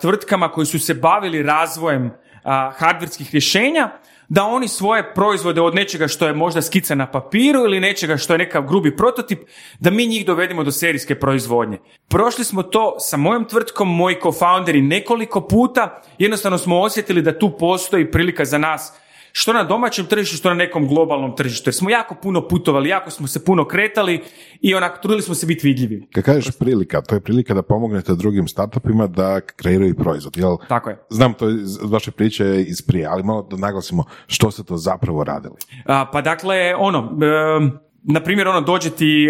tvrtkama 0.00 0.48
koji 0.48 0.66
su 0.66 0.78
se 0.78 0.94
bavili 0.94 1.42
razvojem 1.42 2.10
a, 2.44 2.70
hardverskih 2.76 3.30
rješenja, 3.32 3.90
da 4.34 4.44
oni 4.44 4.68
svoje 4.68 5.14
proizvode 5.14 5.60
od 5.60 5.74
nečega 5.74 6.08
što 6.08 6.26
je 6.26 6.34
možda 6.34 6.62
skica 6.62 6.94
na 6.94 7.06
papiru 7.06 7.60
ili 7.64 7.80
nečega 7.80 8.16
što 8.16 8.34
je 8.34 8.38
nekav 8.38 8.62
grubi 8.66 8.96
prototip, 8.96 9.38
da 9.80 9.90
mi 9.90 10.06
njih 10.06 10.26
dovedemo 10.26 10.64
do 10.64 10.72
serijske 10.72 11.14
proizvodnje. 11.14 11.78
Prošli 12.08 12.44
smo 12.44 12.62
to 12.62 12.96
sa 12.98 13.16
mojom 13.16 13.44
tvrtkom, 13.44 13.96
moji 13.96 14.16
co-founderi 14.22 14.82
nekoliko 14.82 15.40
puta, 15.40 16.02
jednostavno 16.18 16.58
smo 16.58 16.80
osjetili 16.80 17.22
da 17.22 17.38
tu 17.38 17.50
postoji 17.58 18.10
prilika 18.10 18.44
za 18.44 18.58
nas 18.58 18.92
što 19.36 19.52
na 19.52 19.64
domaćem 19.64 20.06
tržištu, 20.06 20.36
što 20.36 20.48
na 20.48 20.54
nekom 20.54 20.88
globalnom 20.88 21.36
tržištu. 21.36 21.68
Jer 21.68 21.74
smo 21.74 21.90
jako 21.90 22.14
puno 22.22 22.48
putovali, 22.48 22.88
jako 22.88 23.10
smo 23.10 23.26
se 23.26 23.44
puno 23.44 23.64
kretali 23.64 24.22
i 24.60 24.74
onako 24.74 24.98
trudili 25.02 25.22
smo 25.22 25.34
se 25.34 25.46
biti 25.46 25.66
vidljivi. 25.66 26.06
Kad 26.12 26.24
kažeš 26.24 26.58
prilika, 26.58 27.02
to 27.02 27.14
je 27.14 27.20
prilika 27.20 27.54
da 27.54 27.62
pomognete 27.62 28.14
drugim 28.14 28.48
startupima 28.48 29.06
da 29.06 29.40
kreiraju 29.40 29.94
proizvod, 29.94 30.36
jel? 30.36 30.56
Tako 30.68 30.90
je. 30.90 30.98
Znam 31.10 31.34
to 31.34 31.50
iz 31.50 31.78
vaše 31.82 32.10
priče 32.10 32.62
iz 32.62 32.82
prije, 32.82 33.06
ali 33.06 33.22
malo 33.22 33.42
da 33.50 33.56
naglasimo 33.56 34.04
što 34.26 34.50
ste 34.50 34.62
to 34.62 34.76
zapravo 34.76 35.24
radili. 35.24 35.54
A, 35.86 36.10
pa 36.12 36.20
dakle, 36.20 36.74
ono, 36.78 36.98
em, 36.98 37.78
na 38.02 38.20
primjer, 38.20 38.48
ono, 38.48 38.60
dođe 38.60 38.90
ti, 38.90 39.28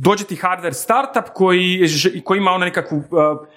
dođe 0.00 0.24
ti 0.24 0.36
hardware 0.36 0.72
startup 0.72 1.24
koji, 1.34 1.80
koji 2.24 2.38
ima 2.38 2.50
ono 2.50 2.64
nekakvu, 2.64 2.96
uh, 2.96 3.04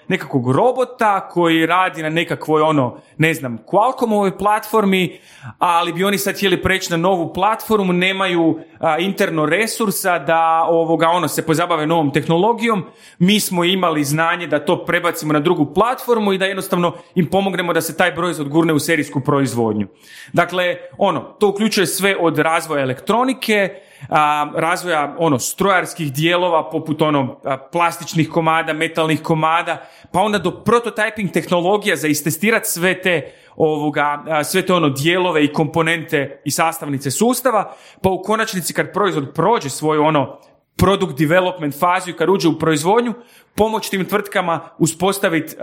nekakvog 0.08 0.50
robota 0.50 1.28
koji 1.28 1.66
radi 1.66 2.02
na 2.02 2.08
nekakvoj 2.08 2.62
ono, 2.62 2.96
ne 3.18 3.34
znam, 3.34 3.58
Qualcommovoj 3.66 4.38
platformi, 4.38 5.20
ali 5.58 5.92
bi 5.92 6.04
oni 6.04 6.18
sad 6.18 6.34
htjeli 6.34 6.62
preći 6.62 6.90
na 6.90 6.96
novu 6.96 7.32
platformu, 7.32 7.92
nemaju 7.92 8.42
uh, 8.42 8.58
interno 8.98 9.46
resursa 9.46 10.18
da 10.18 10.66
ovoga 10.68 11.08
ono 11.08 11.28
se 11.28 11.46
pozabave 11.46 11.86
novom 11.86 12.12
tehnologijom. 12.12 12.84
Mi 13.18 13.40
smo 13.40 13.64
imali 13.64 14.04
znanje 14.04 14.46
da 14.46 14.64
to 14.64 14.84
prebacimo 14.84 15.32
na 15.32 15.40
drugu 15.40 15.74
platformu 15.74 16.32
i 16.32 16.38
da 16.38 16.44
jednostavno 16.44 16.92
im 17.14 17.26
pomognemo 17.30 17.72
da 17.72 17.80
se 17.80 17.96
taj 17.96 18.12
broj 18.12 18.30
odgurne 18.30 18.72
u 18.72 18.78
serijsku 18.78 19.20
proizvodnju. 19.20 19.86
Dakle, 20.32 20.76
ono, 20.98 21.20
to 21.20 21.48
uključuje 21.48 21.86
sve 21.86 22.16
od 22.20 22.38
razvoja 22.38 22.82
elektronike, 22.82 23.82
a, 24.08 24.50
razvoja 24.54 25.16
ono 25.18 25.38
strojarskih 25.38 26.12
dijelova 26.12 26.70
poput 26.70 27.02
ono 27.02 27.40
plastičnih 27.72 28.28
komada, 28.28 28.72
metalnih 28.72 29.22
komada, 29.22 29.82
pa 30.12 30.20
onda 30.20 30.38
do 30.38 30.62
prototyping 30.64 31.32
tehnologija 31.32 31.96
za 31.96 32.08
istestirati 32.08 32.70
sve 32.70 33.02
te 33.02 33.32
ovoga, 33.56 34.24
sve 34.44 34.66
te 34.66 34.74
ono 34.74 34.88
dijelove 34.88 35.44
i 35.44 35.52
komponente 35.52 36.40
i 36.44 36.50
sastavnice 36.50 37.10
sustava, 37.10 37.74
pa 38.02 38.10
u 38.10 38.22
konačnici 38.22 38.74
kad 38.74 38.92
proizvod 38.92 39.32
prođe 39.34 39.70
svoju 39.70 40.02
ono 40.02 40.38
product 40.76 41.18
development 41.18 41.78
fazu 41.78 42.10
i 42.10 42.16
kad 42.16 42.28
uđe 42.28 42.48
u 42.48 42.58
proizvodnju, 42.58 43.14
pomoći 43.54 43.90
tim 43.90 44.04
tvrtkama 44.04 44.60
uspostaviti 44.78 45.56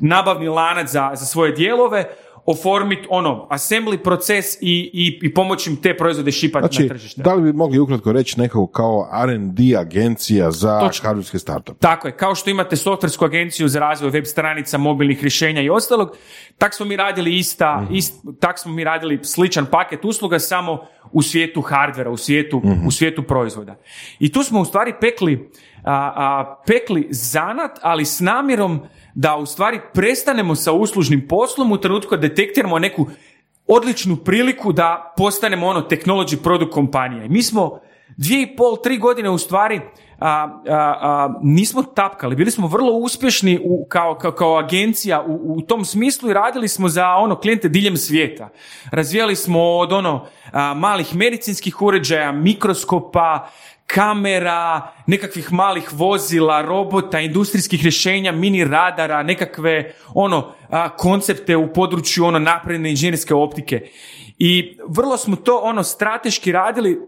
nabavni 0.00 0.48
lanac 0.48 0.88
za, 0.88 1.10
za 1.14 1.26
svoje 1.26 1.52
dijelove, 1.52 2.04
oformiti 2.46 3.06
ono, 3.10 3.48
assembly 3.50 3.96
proces 3.96 4.54
i, 4.60 4.90
i, 4.92 5.18
i 5.22 5.34
pomoći 5.34 5.70
im 5.70 5.76
te 5.76 5.96
proizvode 5.96 6.32
šipati 6.32 6.62
znači, 6.62 6.82
na 6.82 6.88
tržište. 6.88 7.22
Da 7.22 7.34
li 7.34 7.42
bi 7.42 7.52
mogli 7.52 7.78
ukratko 7.78 8.12
reći 8.12 8.40
nekako 8.40 8.66
kao 8.66 9.08
R&D 9.24 9.76
agencija 9.78 10.50
za 10.50 10.90
hardwareske 11.02 11.38
startup? 11.38 11.78
Tako 11.78 12.08
je, 12.08 12.16
kao 12.16 12.34
što 12.34 12.50
imate 12.50 12.76
softversku 12.76 13.24
agenciju 13.24 13.68
za 13.68 13.80
razvoj 13.80 14.10
web 14.10 14.24
stranica, 14.24 14.78
mobilnih 14.78 15.20
rješenja 15.22 15.62
i 15.62 15.70
ostalog, 15.70 16.16
tak 16.58 16.74
smo 16.74 16.86
mi 16.86 16.96
radili 16.96 17.38
ista, 17.38 17.80
mm 17.80 17.96
tak 18.40 18.58
smo 18.58 18.72
mi 18.72 18.84
radili 18.84 19.18
sličan 19.22 19.66
paket 19.66 20.04
usluga 20.04 20.38
samo 20.38 20.80
u 21.12 21.22
svijetu 21.22 21.60
hardvera, 21.60 22.10
u 22.10 22.16
svijetu, 22.16 22.62
u 22.86 22.90
svijetu 22.90 23.22
proizvoda. 23.22 23.76
I 24.18 24.32
tu 24.32 24.42
smo 24.42 24.60
u 24.60 24.64
stvari 24.64 24.94
pekli, 25.00 25.50
a, 25.84 26.12
a, 26.16 26.62
pekli 26.66 27.08
zanat, 27.10 27.78
ali 27.82 28.04
s 28.04 28.20
namjerom 28.20 28.80
da 29.16 29.36
u 29.36 29.46
stvari 29.46 29.80
prestanemo 29.94 30.54
sa 30.54 30.72
uslužnim 30.72 31.28
poslom 31.28 31.72
u 31.72 31.78
trenutku 31.78 32.10
kad 32.10 32.20
detektiramo 32.20 32.78
neku 32.78 33.06
odličnu 33.66 34.16
priliku 34.16 34.72
da 34.72 35.14
postanemo 35.16 35.66
ono 35.66 35.80
technology 35.80 36.42
product 36.42 36.72
kompanija. 36.72 37.24
I 37.24 37.28
mi 37.28 37.42
smo 37.42 37.80
dvije 38.16 38.42
i 38.42 38.56
pol, 38.56 38.76
tri 38.82 38.98
godine 38.98 39.30
u 39.30 39.38
stvari 39.38 39.80
a, 40.18 40.28
a, 40.28 40.58
a, 40.68 41.34
nismo 41.42 41.82
tapkali, 41.82 42.36
bili 42.36 42.50
smo 42.50 42.66
vrlo 42.66 42.92
uspješni 42.92 43.60
u, 43.64 43.86
kao, 43.88 44.14
kao, 44.14 44.32
kao 44.32 44.58
agencija 44.58 45.22
u, 45.22 45.54
u, 45.56 45.60
tom 45.60 45.84
smislu 45.84 46.30
i 46.30 46.34
radili 46.34 46.68
smo 46.68 46.88
za 46.88 47.08
ono 47.08 47.36
klijente 47.36 47.68
diljem 47.68 47.96
svijeta. 47.96 48.48
Razvijali 48.90 49.36
smo 49.36 49.62
od 49.62 49.92
ono 49.92 50.26
malih 50.76 51.14
medicinskih 51.14 51.82
uređaja, 51.82 52.32
mikroskopa, 52.32 53.48
kamera, 53.86 54.92
nekakvih 55.06 55.52
malih 55.52 55.92
vozila, 55.92 56.62
robota, 56.62 57.20
industrijskih 57.20 57.82
rješenja, 57.82 58.32
mini 58.32 58.64
radara, 58.64 59.22
nekakve 59.22 59.94
ono 60.14 60.52
koncepte 60.98 61.56
u 61.56 61.72
području 61.72 62.24
ono 62.24 62.38
napredne 62.38 62.90
inženjerske 62.90 63.34
optike. 63.34 63.88
I 64.38 64.78
vrlo 64.88 65.16
smo 65.16 65.36
to 65.36 65.60
ono 65.62 65.82
strateški 65.82 66.52
radili 66.52 66.98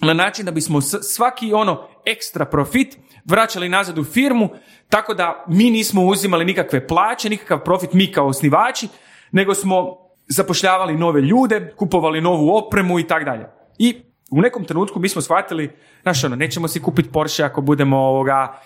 na 0.00 0.14
način 0.14 0.44
da 0.44 0.50
bismo 0.50 0.80
svaki 0.80 1.52
ono 1.52 1.88
ekstra 2.04 2.44
profit 2.44 2.98
vraćali 3.24 3.68
nazad 3.68 3.98
u 3.98 4.04
firmu, 4.04 4.48
tako 4.88 5.14
da 5.14 5.44
mi 5.48 5.70
nismo 5.70 6.04
uzimali 6.04 6.44
nikakve 6.44 6.86
plaće, 6.86 7.30
nikakav 7.30 7.64
profit 7.64 7.92
mi 7.92 8.12
kao 8.12 8.26
osnivači, 8.26 8.88
nego 9.32 9.54
smo 9.54 9.96
zapošljavali 10.28 10.96
nove 10.96 11.20
ljude, 11.20 11.74
kupovali 11.76 12.20
novu 12.20 12.56
opremu 12.56 12.98
i 12.98 13.06
tako 13.06 13.24
dalje. 13.24 13.46
I 13.78 14.05
u 14.30 14.40
nekom 14.40 14.64
trenutku 14.64 15.00
mi 15.00 15.08
smo 15.08 15.22
shvatili, 15.22 15.70
znaš 16.02 16.24
ono, 16.24 16.36
nećemo 16.36 16.68
si 16.68 16.82
kupiti 16.82 17.08
Porsche 17.12 17.42
ako 17.42 17.60
budemo 17.60 17.98
ovoga, 17.98 18.60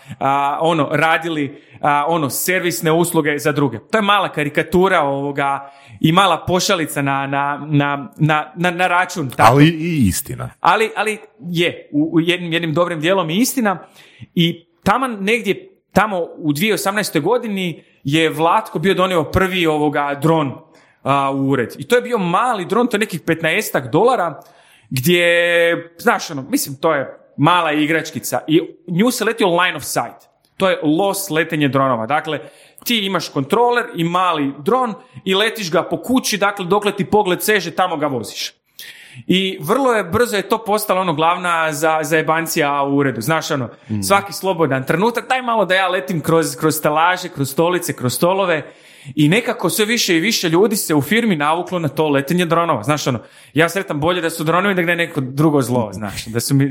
ono, 0.61 0.89
radili 0.93 1.63
ono, 2.07 2.31
servisne 2.31 2.93
usluge 2.93 3.39
za 3.39 3.53
druge. 3.53 3.79
To 3.79 3.99
je 3.99 4.03
mala 4.03 4.33
karikatura 4.33 5.03
ovoga 5.03 5.71
i 6.01 6.13
mala 6.13 6.45
pošalica 6.47 7.03
na, 7.03 7.27
na, 7.27 7.67
na, 7.69 8.11
na, 8.57 8.71
na 8.71 8.87
račun. 8.87 9.31
Tako. 9.31 9.53
Ali 9.53 9.69
i 9.69 10.07
istina. 10.07 10.51
Ali, 10.61 10.91
ali 10.97 11.19
je, 11.41 11.89
u, 11.93 12.21
jednim, 12.21 12.53
jednim 12.53 12.75
dobrim 12.75 13.01
dijelom 13.01 13.31
i 13.31 13.37
istina. 13.37 13.79
I 14.35 14.67
tamo 14.83 15.07
negdje, 15.07 15.69
tamo 15.93 16.21
u 16.37 16.53
2018. 16.53 17.21
godini 17.21 17.85
je 18.05 18.31
Vlatko 18.31 18.79
bio 18.79 18.95
donio 18.95 19.25
prvi 19.25 19.67
ovoga 19.67 20.19
dron 20.23 20.53
u 21.35 21.49
ured. 21.49 21.75
I 21.79 21.89
to 21.89 21.97
je 21.97 22.03
bio 22.03 22.19
mali 22.19 22.65
dron, 22.65 22.87
to 22.87 22.97
je 22.97 22.99
nekih 22.99 23.23
15 23.23 23.91
dolara, 23.91 24.41
gdje, 24.91 25.95
znaš, 25.99 26.31
ono, 26.31 26.43
mislim, 26.43 26.77
to 26.77 26.95
je 26.95 27.19
mala 27.37 27.73
igračkica 27.73 28.41
i 28.47 28.61
nju 28.87 29.11
se 29.11 29.25
letio 29.25 29.49
line 29.49 29.77
of 29.77 29.85
sight. 29.85 30.31
To 30.57 30.71
je 30.71 30.81
los 30.83 31.31
letenje 31.31 31.69
dronova. 31.69 32.07
Dakle, 32.07 32.41
ti 32.85 32.99
imaš 33.07 33.29
kontroler 33.29 33.85
i 33.95 34.05
mali 34.05 34.53
dron 34.59 34.95
i 35.25 35.35
letiš 35.35 35.71
ga 35.71 35.83
po 35.83 36.03
kući, 36.03 36.39
dakle, 36.39 36.65
dokle 36.65 36.97
ti 36.97 37.05
pogled 37.05 37.43
seže, 37.43 37.71
tamo 37.71 37.97
ga 37.97 38.07
voziš. 38.07 38.53
I 39.27 39.59
vrlo 39.61 39.93
je 39.93 40.05
brzo 40.05 40.37
je 40.37 40.49
to 40.49 40.65
postalo 40.65 41.01
ono 41.01 41.15
glavna 41.15 41.73
za, 41.73 41.99
za 42.03 42.17
jebancija 42.17 42.83
u 42.83 42.97
uredu. 42.97 43.21
Znaš 43.21 43.51
ono, 43.51 43.69
mm. 43.89 44.03
svaki 44.03 44.33
slobodan 44.33 44.87
trenutak, 44.87 45.29
daj 45.29 45.43
malo 45.43 45.65
da 45.65 45.75
ja 45.75 45.89
letim 45.89 46.21
kroz, 46.21 46.57
kroz 46.57 46.77
stelaže, 46.77 47.29
kroz 47.29 47.51
stolice, 47.51 47.93
kroz 47.93 48.15
stolove 48.15 48.73
i 49.15 49.29
nekako 49.29 49.71
sve 49.71 49.85
više 49.85 50.17
i 50.17 50.21
više 50.21 50.49
ljudi 50.49 50.77
se 50.77 50.95
u 50.95 51.03
firmi 51.03 51.37
navuklo 51.37 51.79
na 51.79 51.89
to 51.89 52.09
letenje 52.09 52.47
dronova. 52.47 52.83
Znaš 52.83 53.07
ono, 53.07 53.21
ja 53.55 53.69
sretam 53.69 54.01
bolje 54.01 54.21
da 54.21 54.31
su 54.31 54.45
dronovi 54.45 54.75
nego 54.75 54.87
da 54.87 54.93
je 54.93 54.97
neko 54.97 55.21
drugo 55.21 55.63
zlo, 55.63 55.91
znaš. 55.93 56.25
Da 56.25 56.41
su 56.41 56.55
mi... 56.55 56.71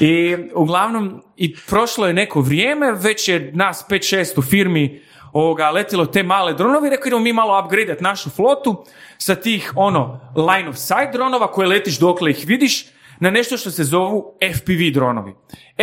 I 0.00 0.36
uglavnom, 0.54 1.22
i 1.36 1.56
prošlo 1.68 2.06
je 2.06 2.12
neko 2.12 2.40
vrijeme, 2.40 2.92
već 2.92 3.28
je 3.28 3.52
nas 3.54 3.84
5-6 3.90 4.38
u 4.38 4.42
firmi 4.42 5.00
ovoga, 5.32 5.70
letilo 5.70 6.06
te 6.06 6.22
male 6.22 6.54
dronovi, 6.54 6.90
rekao 6.90 7.08
idemo 7.08 7.22
mi 7.22 7.32
malo 7.32 7.64
upgradeat 7.64 8.00
našu 8.00 8.30
flotu 8.30 8.84
sa 9.18 9.34
tih 9.34 9.72
ono 9.76 10.20
line 10.36 10.68
of 10.68 10.76
sight 10.76 11.12
dronova 11.12 11.52
koje 11.52 11.68
letiš 11.68 11.98
dokle 11.98 12.30
ih 12.30 12.44
vidiš 12.46 12.86
na 13.20 13.30
nešto 13.30 13.56
što 13.56 13.70
se 13.70 13.84
zovu 13.84 14.34
FPV 14.56 14.92
dronovi. 14.94 15.34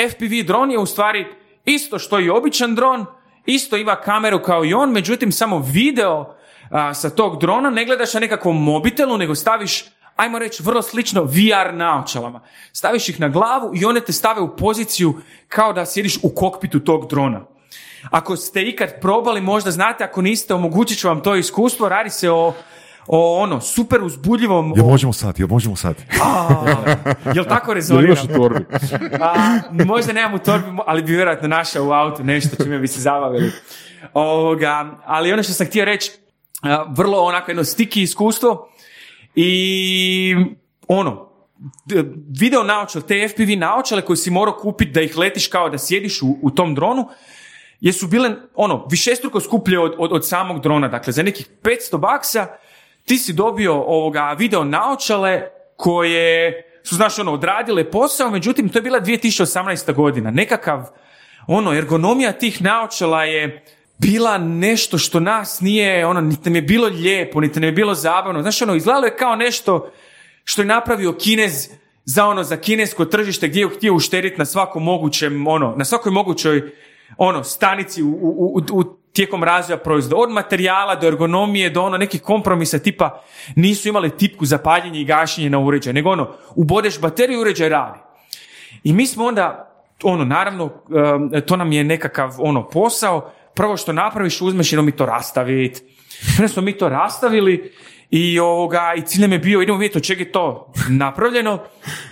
FPV 0.09 0.45
dron 0.47 0.71
je 0.71 0.79
u 0.79 0.85
stvari 0.85 1.25
isto 1.65 1.99
što 1.99 2.19
i 2.19 2.29
običan 2.29 2.75
dron, 2.75 3.05
isto 3.45 3.77
ima 3.77 3.95
kameru 3.95 4.41
kao 4.43 4.65
i 4.65 4.73
on, 4.73 4.91
međutim 4.91 5.31
samo 5.31 5.59
video 5.59 6.35
sa 6.93 7.09
tog 7.09 7.39
drona 7.39 7.69
ne 7.69 7.85
gledaš 7.85 8.13
na 8.13 8.19
nekakvom 8.19 8.63
mobitelu, 8.63 9.17
nego 9.17 9.35
staviš 9.35 9.85
ajmo 10.15 10.39
reći, 10.39 10.63
vrlo 10.63 10.81
slično 10.81 11.23
VR 11.23 11.73
naočalama. 11.73 12.41
Staviš 12.71 13.09
ih 13.09 13.19
na 13.19 13.29
glavu 13.29 13.71
i 13.75 13.85
one 13.85 13.99
te 13.99 14.11
stave 14.11 14.41
u 14.41 14.55
poziciju 14.55 15.13
kao 15.47 15.73
da 15.73 15.85
sjediš 15.85 16.17
u 16.23 16.29
kokpitu 16.35 16.79
tog 16.79 17.09
drona. 17.09 17.41
Ako 18.09 18.35
ste 18.35 18.61
ikad 18.61 18.89
probali, 19.01 19.41
možda 19.41 19.71
znate, 19.71 20.03
ako 20.03 20.21
niste, 20.21 20.53
omogućit 20.53 20.99
ću 20.99 21.07
vam 21.07 21.23
to 21.23 21.35
iskustvo, 21.35 21.89
radi 21.89 22.09
se 22.09 22.31
o 22.31 22.53
o 23.07 23.41
ono, 23.41 23.61
super 23.61 24.03
uzbudljivom... 24.03 24.73
Jel 24.75 24.85
možemo 24.85 25.13
sad, 25.13 25.39
jel 25.39 25.47
možemo 25.47 25.75
sad? 25.75 25.95
jel 27.35 27.45
tako 27.45 27.73
rezoniram? 27.73 28.17
u 28.29 28.33
torbi? 28.37 28.65
A, 29.21 29.59
možda 29.85 30.13
nemam 30.13 30.33
u 30.33 30.39
torbi, 30.39 30.67
ali 30.85 31.03
bi 31.03 31.11
vjerojatno 31.11 31.47
našao 31.47 31.85
u 31.85 31.91
autu 31.91 32.23
nešto 32.23 32.63
čime 32.63 32.79
bi 32.79 32.87
se 32.87 33.01
zabavili. 33.01 33.51
Ovoga, 34.13 34.99
ali 35.05 35.33
ono 35.33 35.43
što 35.43 35.53
sam 35.53 35.67
htio 35.67 35.85
reći, 35.85 36.11
vrlo 36.87 37.19
onako 37.19 37.51
jedno 37.51 37.63
stiki 37.63 38.01
iskustvo 38.01 38.69
i 39.35 40.35
ono, 40.87 41.29
video 42.39 42.63
naočale, 42.63 43.05
te 43.07 43.27
FPV 43.27 43.57
naočale 43.57 44.01
koje 44.01 44.17
si 44.17 44.31
morao 44.31 44.57
kupiti 44.57 44.91
da 44.91 45.01
ih 45.01 45.17
letiš 45.17 45.47
kao 45.47 45.69
da 45.69 45.77
sjediš 45.77 46.21
u, 46.21 46.37
u 46.41 46.51
tom 46.51 46.75
dronu, 46.75 47.09
jesu 47.79 48.07
bile 48.07 48.31
ono, 48.55 48.87
višestruko 48.91 49.39
skuplje 49.39 49.79
od, 49.79 49.95
od, 49.97 50.11
od 50.11 50.27
samog 50.27 50.61
drona. 50.61 50.87
Dakle, 50.87 51.13
za 51.13 51.23
nekih 51.23 51.49
500 51.63 51.97
baksa 51.97 52.47
ti 53.05 53.17
si 53.17 53.33
dobio 53.33 53.73
ovoga 53.73 54.35
video 54.39 54.63
naočale 54.63 55.41
koje 55.75 56.63
su, 56.83 56.95
znaš, 56.95 57.19
ono, 57.19 57.33
odradile 57.33 57.91
posao, 57.91 58.29
međutim, 58.29 58.69
to 58.69 58.77
je 58.77 58.81
bila 58.83 59.01
2018. 59.01 59.93
godina. 59.93 60.31
Nekakav, 60.31 60.89
ono, 61.47 61.73
ergonomija 61.73 62.31
tih 62.31 62.61
naočala 62.61 63.23
je 63.23 63.63
bila 63.97 64.37
nešto 64.37 64.97
što 64.97 65.19
nas 65.19 65.61
nije, 65.61 66.05
ono, 66.05 66.21
niti 66.21 66.49
nam 66.49 66.55
je 66.55 66.61
bilo 66.61 66.87
lijepo, 66.87 67.41
niti 67.41 67.59
nam 67.59 67.67
je 67.67 67.71
bilo 67.71 67.95
zabavno. 67.95 68.41
Znaš, 68.41 68.61
ono, 68.61 68.75
izgledalo 68.75 69.05
je 69.05 69.17
kao 69.17 69.35
nešto 69.35 69.91
što 70.43 70.61
je 70.61 70.65
napravio 70.65 71.13
Kinez 71.13 71.69
za 72.05 72.25
ono, 72.25 72.43
za 72.43 72.57
kinesko 72.57 73.05
tržište 73.05 73.47
gdje 73.47 73.61
je 73.61 73.69
htio 73.69 73.93
ušteriti 73.93 74.37
na 74.37 74.45
svakom 74.45 74.83
mogućem, 74.83 75.47
ono, 75.47 75.73
na 75.77 75.85
svakoj 75.85 76.11
mogućoj, 76.11 76.71
ono, 77.17 77.43
stanici 77.43 78.03
u, 78.03 78.09
u, 78.09 78.61
u 78.71 78.83
tijekom 79.13 79.43
razvoja 79.43 79.77
proizvoda. 79.77 80.23
Od 80.23 80.31
materijala 80.31 80.95
do 80.95 81.07
ergonomije 81.07 81.69
do 81.69 81.81
ono 81.81 81.97
nekih 81.97 82.21
kompromisa 82.21 82.79
tipa 82.79 83.21
nisu 83.55 83.89
imali 83.89 84.17
tipku 84.17 84.45
za 84.45 84.57
paljenje 84.57 85.01
i 85.01 85.05
gašenje 85.05 85.49
na 85.49 85.59
uređaj, 85.59 85.93
nego 85.93 86.09
ono, 86.09 86.31
ubodeš 86.55 87.01
bateriju 87.01 87.41
uređaj 87.41 87.69
radi. 87.69 87.99
I 88.83 88.93
mi 88.93 89.07
smo 89.07 89.25
onda 89.25 89.69
ono, 90.03 90.25
naravno, 90.25 90.69
to 91.45 91.57
nam 91.57 91.71
je 91.71 91.83
nekakav 91.83 92.35
ono 92.39 92.69
posao, 92.69 93.31
prvo 93.55 93.77
što 93.77 93.93
napraviš, 93.93 94.41
uzmeš 94.41 94.73
jedno 94.73 94.83
mi 94.83 94.91
to 94.91 95.05
rastaviti. 95.05 95.81
Onda 96.39 96.47
smo 96.47 96.61
mi 96.61 96.77
to 96.77 96.89
rastavili 96.89 97.71
i, 98.09 98.39
ovoga, 98.39 98.93
i 98.97 99.01
cilj 99.01 99.21
nam 99.21 99.31
je 99.31 99.39
bio, 99.39 99.61
idemo 99.61 99.77
vidjeti 99.77 99.97
od 99.97 100.03
čega 100.03 100.21
je 100.21 100.31
to 100.31 100.73
napravljeno, 100.89 101.59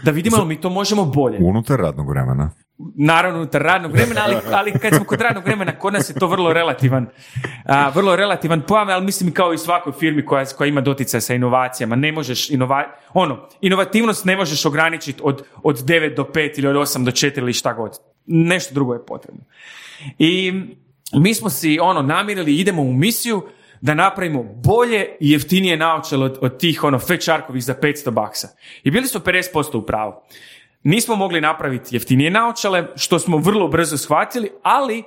da 0.04 0.12
vidimo 0.12 0.38
li 0.38 0.46
mi 0.46 0.62
to 0.62 0.70
možemo 0.70 1.06
bolje. 1.06 1.38
Unutar 1.42 1.80
radnog 1.80 2.10
vremena. 2.10 2.52
Naravno, 2.96 3.40
unutar 3.40 3.62
radnog 3.62 3.92
vremena, 3.92 4.22
ali, 4.24 4.36
ali 4.58 4.72
kad 4.72 4.96
smo 4.96 5.06
kod 5.06 5.22
radnog 5.22 5.46
vremena, 5.46 5.80
kod 5.80 5.94
nas 5.94 6.10
je 6.10 6.14
to 6.14 6.28
vrlo 6.28 6.54
relativan, 6.54 7.08
a, 7.66 7.90
vrlo 7.90 8.16
relativan 8.16 8.62
pojam, 8.62 8.90
ali 8.90 9.06
mislim 9.06 9.34
kao 9.34 9.54
i 9.54 9.58
svakoj 9.58 9.94
firmi 10.00 10.26
koja, 10.26 10.46
koja 10.46 10.68
ima 10.68 10.82
doticaj 10.82 11.22
sa 11.22 11.34
inovacijama. 11.34 11.96
Ne 11.96 12.12
možeš, 12.12 12.50
inova, 12.50 12.84
ono, 13.14 13.48
inovativnost 13.62 14.26
ne 14.26 14.38
možeš 14.38 14.66
ograničiti 14.66 15.22
od, 15.24 15.44
od 15.64 15.84
9 15.84 16.16
do 16.16 16.24
5 16.24 16.60
ili 16.60 16.68
od 16.68 16.76
8 16.76 17.06
do 17.06 17.12
4 17.12 17.38
ili 17.38 17.54
šta 17.54 17.74
god. 17.74 17.92
Nešto 18.26 18.74
drugo 18.74 18.94
je 18.94 19.06
potrebno. 19.06 19.42
I 20.20 20.54
mi 21.14 21.34
smo 21.34 21.50
si 21.50 21.80
ono 21.82 22.02
namirili, 22.02 22.56
idemo 22.56 22.82
u 22.82 22.94
misiju 22.94 23.44
da 23.82 23.94
napravimo 23.94 24.44
bolje 24.44 25.06
i 25.20 25.32
jeftinije 25.32 25.78
naočale 25.78 26.26
od, 26.26 26.38
od 26.42 26.60
tih 26.60 26.84
ono 26.84 27.00
fečarkovih 27.00 27.64
za 27.64 27.76
500 27.82 28.10
baksa. 28.10 28.48
I 28.84 28.92
bili 28.92 29.08
smo 29.08 29.20
50% 29.20 29.78
u 29.78 29.86
pravu. 29.86 30.14
Nismo 30.84 31.16
mogli 31.16 31.42
napraviti 31.42 31.96
jeftinije 31.96 32.32
naočale, 32.32 32.88
što 32.96 33.20
smo 33.20 33.38
vrlo 33.38 33.68
brzo 33.68 33.98
shvatili, 33.98 34.52
ali 34.64 35.04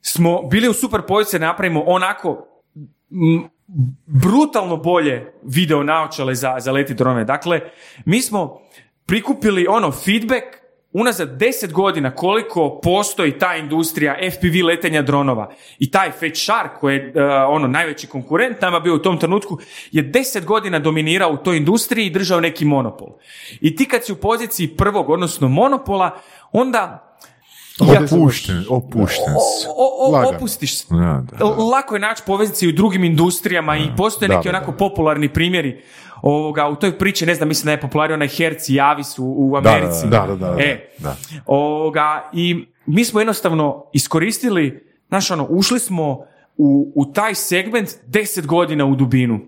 smo 0.00 0.42
bili 0.42 0.68
u 0.68 0.72
super 0.72 1.02
poziciji 1.08 1.40
da 1.40 1.46
napravimo 1.46 1.82
onako 1.86 2.46
brutalno 4.06 4.76
bolje 4.76 5.32
video 5.42 5.82
naočale 5.82 6.34
za, 6.34 6.56
za 6.60 6.72
leti 6.72 6.94
drone. 6.94 7.24
Dakle, 7.24 7.60
mi 8.04 8.22
smo 8.22 8.60
prikupili 9.06 9.66
ono 9.68 9.92
feedback 9.92 10.59
unazad 10.92 11.38
deset 11.38 11.72
godina 11.72 12.14
koliko 12.14 12.80
postoji 12.82 13.38
ta 13.38 13.56
industrija 13.56 14.16
FPV 14.32 14.66
letenja 14.66 15.02
dronova 15.02 15.52
i 15.78 15.90
taj 15.90 16.10
Fat 16.10 16.36
Shark 16.36 16.70
koji 16.80 16.96
je 16.96 17.06
uh, 17.06 17.22
ono 17.48 17.68
najveći 17.68 18.06
konkurent 18.06 18.60
nama 18.60 18.80
bio 18.80 18.94
u 18.94 18.98
tom 18.98 19.18
trenutku 19.18 19.58
je 19.90 20.02
deset 20.02 20.44
godina 20.44 20.78
dominirao 20.78 21.32
u 21.32 21.36
toj 21.36 21.56
industriji 21.56 22.06
i 22.06 22.10
držao 22.10 22.40
neki 22.40 22.64
monopol. 22.64 23.08
I 23.60 23.76
ti 23.76 23.88
kad 23.88 24.04
si 24.04 24.12
u 24.12 24.16
poziciji 24.16 24.68
prvog, 24.68 25.10
odnosno 25.10 25.48
monopola, 25.48 26.20
onda 26.52 27.06
Opušten, 27.80 28.64
opušten 28.68 29.24
si. 29.24 29.66
o, 29.76 30.06
o, 30.06 30.10
Lagano. 30.12 30.36
opustiš 30.36 30.78
se. 30.78 30.86
Da, 30.90 31.22
da, 31.30 31.36
da. 31.36 31.44
Lako 31.44 31.94
je 31.94 32.00
naći 32.00 32.22
poveznice 32.26 32.66
i 32.66 32.68
u 32.68 32.72
drugim 32.72 33.04
industrijama 33.04 33.76
i 33.76 33.88
postoje 33.96 34.28
Da, 34.28 34.36
neki 34.36 34.48
da, 34.48 34.56
onako 34.56 34.72
popularni 34.72 35.28
primjeri 35.28 35.82
ovoga, 36.22 36.68
u 36.68 36.76
toj 36.76 36.98
priči, 36.98 37.26
ne 37.26 37.34
znam, 37.34 37.48
mislim 37.48 37.64
da 37.64 37.70
je 37.70 37.80
popularni 37.80 38.14
onaj 38.14 38.28
Herc 38.28 38.68
i 38.68 38.80
Avis 38.80 39.18
u, 39.18 39.24
u 39.24 39.56
Americi. 39.56 40.06
Da, 40.06 40.26
da, 40.26 40.36
da, 40.36 40.54
da. 40.54 40.62
E, 40.62 40.90
Da. 40.98 41.16
Ovoga, 41.46 42.30
I 42.32 42.66
mi 42.86 43.04
smo 43.04 43.20
jednostavno 43.20 43.84
iskoristili, 43.92 44.84
znaš 45.08 45.30
ono, 45.30 45.46
ušli 45.50 45.78
smo 45.78 46.24
u, 46.56 46.92
u 46.94 47.12
taj 47.12 47.34
segment 47.34 47.88
deset 48.06 48.46
godina 48.46 48.84
u 48.84 48.94
dubinu. 48.94 49.40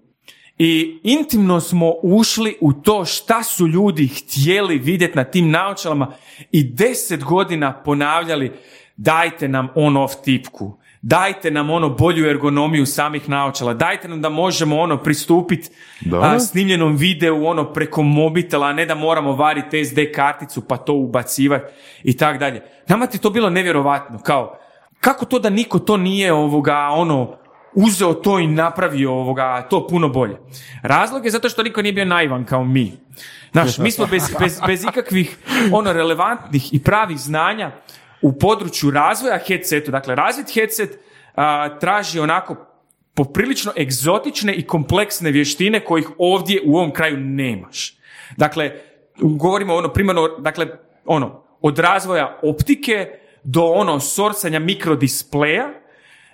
I 0.59 1.01
intimno 1.03 1.61
smo 1.61 1.93
ušli 2.03 2.57
u 2.61 2.73
to 2.73 3.05
šta 3.05 3.43
su 3.43 3.69
ljudi 3.69 4.07
htjeli 4.07 4.79
vidjeti 4.79 5.17
na 5.17 5.25
tim 5.25 5.51
naočalama 5.51 6.13
i 6.51 6.65
deset 6.65 7.25
godina 7.25 7.73
ponavljali 7.73 8.53
dajte 8.97 9.49
nam 9.49 9.69
on-off 9.75 10.15
tipku, 10.25 10.79
dajte 11.03 11.51
nam 11.51 11.71
ono 11.71 11.89
bolju 11.89 12.31
ergonomiju 12.31 12.87
samih 12.87 13.29
naočala, 13.29 13.75
dajte 13.75 14.09
nam 14.09 14.23
da 14.23 14.29
možemo 14.29 14.79
ono 14.79 14.99
pristupiti 14.99 15.71
snimljenom 16.49 16.97
videu 16.97 17.47
ono 17.47 17.73
preko 17.73 18.03
mobitela, 18.03 18.67
a 18.67 18.73
ne 18.73 18.87
da 18.87 18.95
moramo 18.95 19.33
variti 19.33 19.85
SD 19.85 19.99
karticu 20.15 20.69
pa 20.69 20.77
to 20.77 20.93
ubacivati 20.93 21.65
i 22.03 22.17
tak 22.17 22.39
dalje. 22.39 22.63
Nama 22.89 23.07
ti 23.07 23.19
to 23.19 23.31
bilo 23.31 23.51
nevjerovatno, 23.51 24.19
kao 24.19 24.59
kako 25.01 25.25
to 25.25 25.39
da 25.39 25.51
niko 25.51 25.79
to 25.79 25.97
nije 25.97 26.33
ovoga 26.33 26.89
ono 26.93 27.37
uzeo 27.75 28.15
to 28.15 28.39
i 28.39 28.47
napravio 28.47 29.13
ovoga 29.13 29.67
to 29.71 29.87
puno 29.87 30.09
bolje. 30.09 30.37
Razlog 30.83 31.25
je 31.25 31.31
zato 31.31 31.49
što 31.49 31.63
niko 31.63 31.83
nije 31.83 31.93
bio 31.93 32.05
naivan 32.05 32.45
kao 32.45 32.65
mi. 32.65 32.93
Znaš, 33.53 33.79
mi 33.79 33.91
smo 33.91 34.07
bez, 34.07 34.23
bez, 34.41 34.61
bez 34.67 34.85
ikakvih 34.85 35.37
ono 35.73 35.93
relevantnih 35.93 36.75
i 36.75 36.83
pravih 36.83 37.19
znanja 37.19 37.71
u 38.23 38.33
području 38.39 38.91
razvoja 38.91 39.39
headsetu. 39.47 39.91
Dakle, 39.91 40.15
razvit 40.15 40.55
headset 40.55 40.99
a, 41.35 41.79
traži 41.79 42.21
onako 42.21 42.57
poprilično 43.15 43.73
egzotične 43.79 44.55
i 44.55 44.67
kompleksne 44.67 45.31
vještine 45.31 45.81
kojih 45.81 46.11
ovdje 46.19 46.61
u 46.65 46.77
ovom 46.77 46.93
kraju 46.93 47.17
nemaš. 47.17 47.95
Dakle, 48.37 48.73
govorimo 49.19 49.75
ono 49.75 49.89
primarno, 49.89 50.29
dakle, 50.29 50.67
ono, 51.05 51.43
od 51.61 51.79
razvoja 51.79 52.39
optike 52.43 53.19
do 53.45 53.63
ono 53.63 54.01
sorsanja 54.01 54.59
mikrodispleja, 54.59 55.69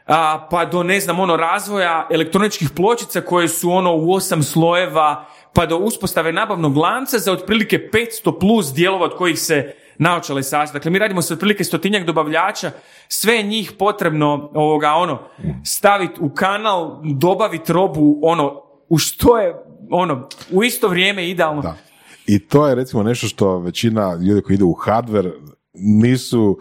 a, 0.06 0.48
pa 0.50 0.64
do 0.64 0.82
ne 0.82 1.00
znam 1.00 1.20
ono 1.20 1.36
razvoja 1.36 2.06
elektroničkih 2.10 2.70
pločica 2.76 3.20
koje 3.20 3.48
su 3.48 3.70
ono 3.70 3.96
u 3.96 4.12
osam 4.12 4.42
slojeva 4.42 5.26
pa 5.54 5.66
do 5.66 5.76
uspostave 5.76 6.32
nabavnog 6.32 6.76
lanca 6.76 7.18
za 7.18 7.32
otprilike 7.32 7.90
500 7.92 8.40
plus 8.40 8.72
dijelova 8.72 9.04
od 9.04 9.16
kojih 9.16 9.38
se 9.38 9.74
naočale 9.98 10.42
sastoje. 10.42 10.78
Dakle, 10.78 10.90
mi 10.90 10.98
radimo 10.98 11.22
sa 11.22 11.34
otprilike 11.34 11.64
stotinjak 11.64 12.06
dobavljača, 12.06 12.70
sve 13.08 13.42
njih 13.42 13.72
potrebno 13.78 14.50
ovoga, 14.54 14.92
ono, 14.92 15.18
staviti 15.64 16.20
u 16.20 16.30
kanal, 16.30 17.00
dobaviti 17.04 17.72
robu, 17.72 18.18
ono, 18.22 18.62
u 18.88 18.98
što 18.98 19.38
je, 19.38 19.54
ono, 19.90 20.28
u 20.50 20.64
isto 20.64 20.88
vrijeme 20.88 21.28
idealno. 21.28 21.62
Da. 21.62 21.76
I 22.26 22.38
to 22.38 22.68
je 22.68 22.74
recimo 22.74 23.02
nešto 23.02 23.26
što 23.26 23.58
većina 23.58 24.14
ljudi 24.14 24.42
koji 24.42 24.54
ide 24.54 24.64
u 24.64 24.76
hardware 24.86 25.32
nisu 25.74 26.58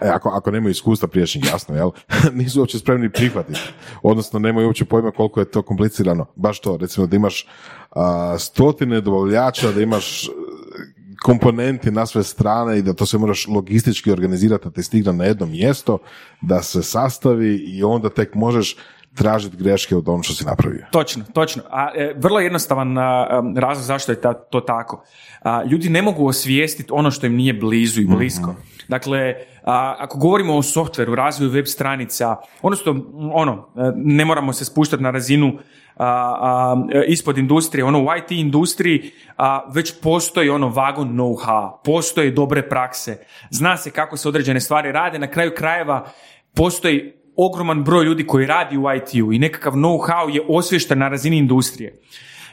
e, 0.00 0.08
ako, 0.08 0.28
ako 0.28 0.50
nemaju 0.50 0.70
iskustva 0.70 1.08
jasno, 1.52 1.74
jel? 1.74 1.90
nisu 2.38 2.60
uopće 2.60 2.78
spremni 2.78 3.12
prihvatiti. 3.12 3.60
Odnosno, 4.02 4.38
nemaju 4.38 4.66
uopće 4.66 4.84
pojma 4.84 5.10
koliko 5.10 5.40
je 5.40 5.50
to 5.50 5.62
komplicirano. 5.62 6.26
Baš 6.36 6.60
to, 6.60 6.76
recimo 6.76 7.06
da 7.06 7.16
imaš 7.16 7.46
a, 7.90 8.36
stotine 8.38 9.00
dobavljača, 9.00 9.72
da 9.72 9.80
imaš 9.80 10.28
komponenti 11.22 11.90
na 11.90 12.06
sve 12.06 12.22
strane 12.22 12.78
i 12.78 12.82
da 12.82 12.92
to 12.92 13.06
se 13.06 13.18
moraš 13.18 13.46
logistički 13.46 14.12
organizirati 14.12 14.64
da 14.64 14.70
ti 14.70 14.82
stigne 14.82 15.12
na 15.12 15.24
jedno 15.24 15.46
mjesto, 15.46 15.98
da 16.40 16.62
se 16.62 16.82
sastavi 16.82 17.56
i 17.56 17.84
onda 17.84 18.10
tek 18.10 18.34
možeš 18.34 18.76
tražiti 19.14 19.56
greške 19.56 19.96
od 19.96 20.08
ono 20.08 20.22
što 20.22 20.34
si 20.34 20.44
napravio. 20.44 20.86
Točno, 20.92 21.24
točno. 21.34 21.62
A, 21.70 21.90
e, 21.94 22.14
vrlo 22.16 22.40
jednostavan 22.40 22.98
a, 22.98 23.42
razlog 23.56 23.84
zašto 23.84 24.12
je 24.12 24.20
ta, 24.20 24.32
to 24.34 24.60
tako. 24.60 25.04
A, 25.42 25.64
ljudi 25.64 25.88
ne 25.88 26.02
mogu 26.02 26.26
osvijestiti 26.26 26.88
ono 26.92 27.10
što 27.10 27.26
im 27.26 27.34
nije 27.34 27.54
blizu 27.54 28.00
i 28.00 28.06
blisko. 28.06 28.54
Dakle, 28.88 29.34
a, 29.64 29.96
ako 29.98 30.18
govorimo 30.18 30.56
o 30.56 30.62
softveru, 30.62 31.14
razvoju 31.14 31.50
web 31.50 31.66
stranica, 31.66 32.36
odnosno, 32.62 33.04
ono, 33.32 33.68
e, 33.76 33.92
ne 33.96 34.24
moramo 34.24 34.52
se 34.52 34.64
spuštati 34.64 35.02
na 35.02 35.10
razinu 35.10 35.58
a, 35.96 36.06
a, 36.06 36.86
e, 36.92 37.04
ispod 37.08 37.38
industrije, 37.38 37.84
ono 37.84 38.02
u 38.02 38.06
IT 38.18 38.30
industriji 38.30 39.10
a, 39.36 39.70
već 39.74 40.00
postoji 40.02 40.50
ono 40.50 40.68
vagon 40.68 41.08
know-how, 41.08 41.70
postoje 41.84 42.30
dobre 42.30 42.68
prakse, 42.68 43.24
zna 43.50 43.76
se 43.76 43.90
kako 43.90 44.16
se 44.16 44.28
određene 44.28 44.60
stvari 44.60 44.92
rade, 44.92 45.18
na 45.18 45.26
kraju 45.26 45.52
krajeva 45.56 46.06
postoji 46.54 47.12
ogroman 47.36 47.84
broj 47.84 48.04
ljudi 48.04 48.26
koji 48.26 48.46
radi 48.46 48.78
u 48.78 48.84
IT-u 48.96 49.32
i 49.32 49.38
nekakav 49.38 49.72
know-how 49.72 50.34
je 50.34 50.42
osvješten 50.48 50.98
na 50.98 51.08
razini 51.08 51.36
industrije. 51.36 52.00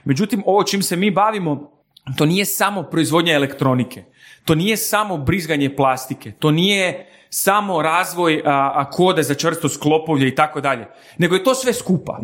Međutim, 0.03 0.43
ovo 0.45 0.63
čim 0.63 0.81
se 0.81 0.95
mi 0.95 1.11
bavimo, 1.11 1.71
to 2.17 2.25
nije 2.25 2.45
samo 2.45 2.83
proizvodnja 2.83 3.33
elektronike, 3.33 4.03
to 4.49 4.55
nije 4.55 4.77
samo 4.77 5.17
brizganje 5.17 5.75
plastike, 5.75 6.31
to 6.31 6.51
nije 6.51 7.07
samo 7.29 7.81
razvoj 7.81 8.41
a, 8.45 8.71
a, 8.75 8.89
kode 8.89 9.23
za 9.23 9.33
čvrsto 9.33 9.69
sklopovlje 9.69 10.27
i 10.27 10.35
tako 10.35 10.61
dalje, 10.61 10.87
nego 11.17 11.35
je 11.35 11.43
to 11.43 11.55
sve 11.55 11.73
skupa. 11.73 12.19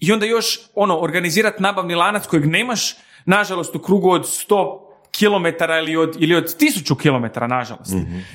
I 0.00 0.12
onda 0.12 0.26
još 0.26 0.60
ono 0.74 0.98
organizirati 0.98 1.62
nabavni 1.62 1.94
lanac 1.94 2.26
kojeg 2.26 2.46
nemaš, 2.46 2.96
nažalost, 3.24 3.76
u 3.76 3.78
krugu 3.78 4.10
od 4.10 4.22
100 4.22 4.78
kilometara 5.10 5.78
ili 5.78 5.96
od, 5.96 6.16
ili 6.18 6.34
od 6.34 6.56
tisuću 6.56 6.94
kilometara, 6.94 7.46
nažalost. 7.46 7.92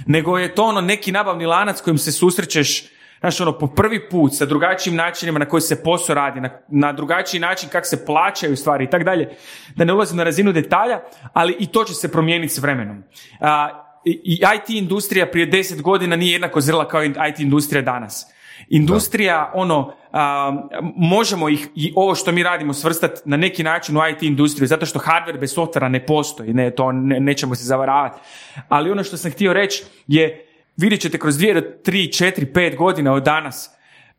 Nego 0.08 0.38
je 0.38 0.56
to 0.56 0.64
ono 0.64 0.82
neki 0.82 1.12
nabavni 1.12 1.46
lanac 1.46 1.82
kojim 1.82 1.98
se 1.98 2.12
susrećeš 2.12 2.84
Znaš, 3.24 3.42
ono, 3.42 3.58
po 3.58 3.68
prvi 3.68 4.10
put, 4.10 4.36
sa 4.36 4.46
drugačijim 4.46 4.96
načinima 4.96 5.40
na 5.40 5.46
koji 5.46 5.62
se 5.62 5.84
posao 5.84 6.16
radi, 6.16 6.42
na, 6.42 6.50
na 6.68 6.94
drugačiji 6.94 7.42
način 7.42 7.70
kako 7.70 7.86
se 7.86 8.06
plaćaju 8.06 8.58
stvari 8.58 8.84
i 8.84 8.90
tako 8.90 9.04
dalje, 9.04 9.30
da 9.76 9.86
ne 9.86 9.94
ulazim 9.94 10.18
na 10.18 10.24
razinu 10.24 10.52
detalja, 10.52 11.00
ali 11.34 11.56
i 11.60 11.68
to 11.68 11.84
će 11.84 11.94
se 11.94 12.12
promijeniti 12.12 12.54
s 12.54 12.58
vremenom. 12.58 13.04
A, 13.40 13.70
i, 14.06 14.22
I 14.24 14.34
IT 14.56 14.70
industrija 14.70 15.26
prije 15.32 15.46
deset 15.46 15.82
godina 15.82 16.16
nije 16.16 16.34
jednako 16.34 16.62
zrela 16.62 16.88
kao 16.88 17.04
IT 17.04 17.40
industrija 17.40 17.82
danas. 17.82 18.28
Industrija, 18.70 19.52
ono, 19.56 19.94
a, 20.12 20.54
možemo 20.96 21.50
ih, 21.50 21.68
i 21.76 21.94
ovo 21.96 22.16
što 22.16 22.32
mi 22.32 22.44
radimo 22.44 22.74
svrstati 22.74 23.22
na 23.26 23.38
neki 23.38 23.64
način 23.64 23.98
u 23.98 24.02
IT 24.12 24.24
industriju, 24.24 24.68
zato 24.68 24.86
što 24.86 25.00
hardware 25.00 25.40
bez 25.40 25.54
softvera 25.54 25.90
ne 25.90 26.06
postoji, 26.06 26.54
ne, 26.54 26.72
to 26.72 26.92
ne, 26.92 27.20
nećemo 27.20 27.56
se 27.56 27.64
zavaravati. 27.64 28.20
Ali 28.70 28.92
ono 28.92 29.04
što 29.04 29.18
sam 29.18 29.32
htio 29.32 29.54
reći 29.54 29.84
je, 30.08 30.50
vidjet 30.78 31.02
ćete 31.02 31.20
kroz 31.20 31.38
dvije 31.38 31.54
do 31.54 31.62
tri, 31.84 32.12
četiri, 32.12 32.54
pet 32.54 32.76
godina 32.76 33.14
od 33.14 33.24
danas, 33.24 33.70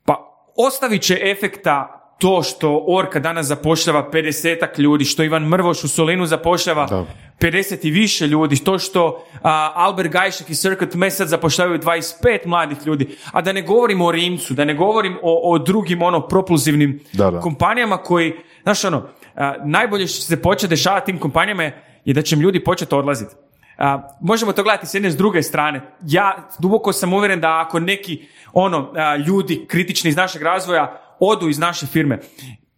pa 0.05 0.15
ostavit 0.57 1.03
će 1.03 1.19
efekta 1.23 2.01
to 2.19 2.43
što 2.43 2.85
Orka 2.89 3.21
danas 3.21 3.47
zapošljava 3.47 4.11
50 4.13 4.79
ljudi, 4.79 5.05
što 5.05 5.23
Ivan 5.23 5.43
Mrvoš 5.43 5.85
u 5.85 5.89
Solinu 5.89 6.27
zapošljava 6.27 6.87
Da. 6.87 7.07
50 7.41 7.87
i 7.87 7.91
više 7.91 8.27
ljudi, 8.27 8.65
to 8.65 8.79
što 8.79 9.27
a, 9.43 9.73
Albert 9.75 10.11
Gajšek 10.11 10.51
i 10.51 10.55
Circuit 10.55 10.95
Mesad 10.95 11.29
zapošljavaju 11.29 11.79
25 11.79 12.47
mladih 12.47 12.79
ljudi, 12.87 13.17
a 13.33 13.43
da 13.43 13.53
ne 13.53 13.63
govorim 13.63 14.01
o 14.01 14.13
Rimcu, 14.13 14.55
da 14.55 14.65
ne 14.65 14.75
govorim 14.75 15.19
o, 15.23 15.53
o 15.53 15.59
drugim 15.59 16.03
ono 16.03 16.29
propulzivnim 16.29 17.01
Da, 17.13 17.31
da. 17.31 17.41
kompanijama 17.41 17.97
koji, 17.97 18.33
znaš 18.63 18.85
ono, 18.85 19.09
a, 19.35 19.55
najbolje 19.65 20.07
što 20.07 20.23
se 20.23 20.43
početi 20.43 20.71
dešavati 20.71 21.07
tim 21.07 21.19
kompanijama 21.19 21.63
je 22.05 22.15
da 22.15 22.23
će 22.23 22.37
ljudi 22.37 22.65
početi 22.65 22.95
odlaziti. 22.95 23.35
A, 23.79 24.17
možemo 24.21 24.53
to 24.53 24.63
gledati 24.63 24.87
s 24.87 24.95
jedne 24.95 25.11
s 25.11 25.17
druge 25.17 25.43
strane. 25.43 25.81
Ja 26.07 26.49
duboko 26.59 26.93
sam 26.93 27.13
uvjeren 27.13 27.41
da 27.41 27.65
ako 27.67 27.81
neki 27.81 28.27
ono 28.53 28.93
a, 28.95 29.17
ljudi 29.17 29.65
kritični 29.69 30.11
iz 30.11 30.17
našeg 30.17 30.43
razvoja 30.43 31.01
odu 31.21 31.49
iz 31.49 31.59
naše 31.59 31.87
firme, 31.87 32.19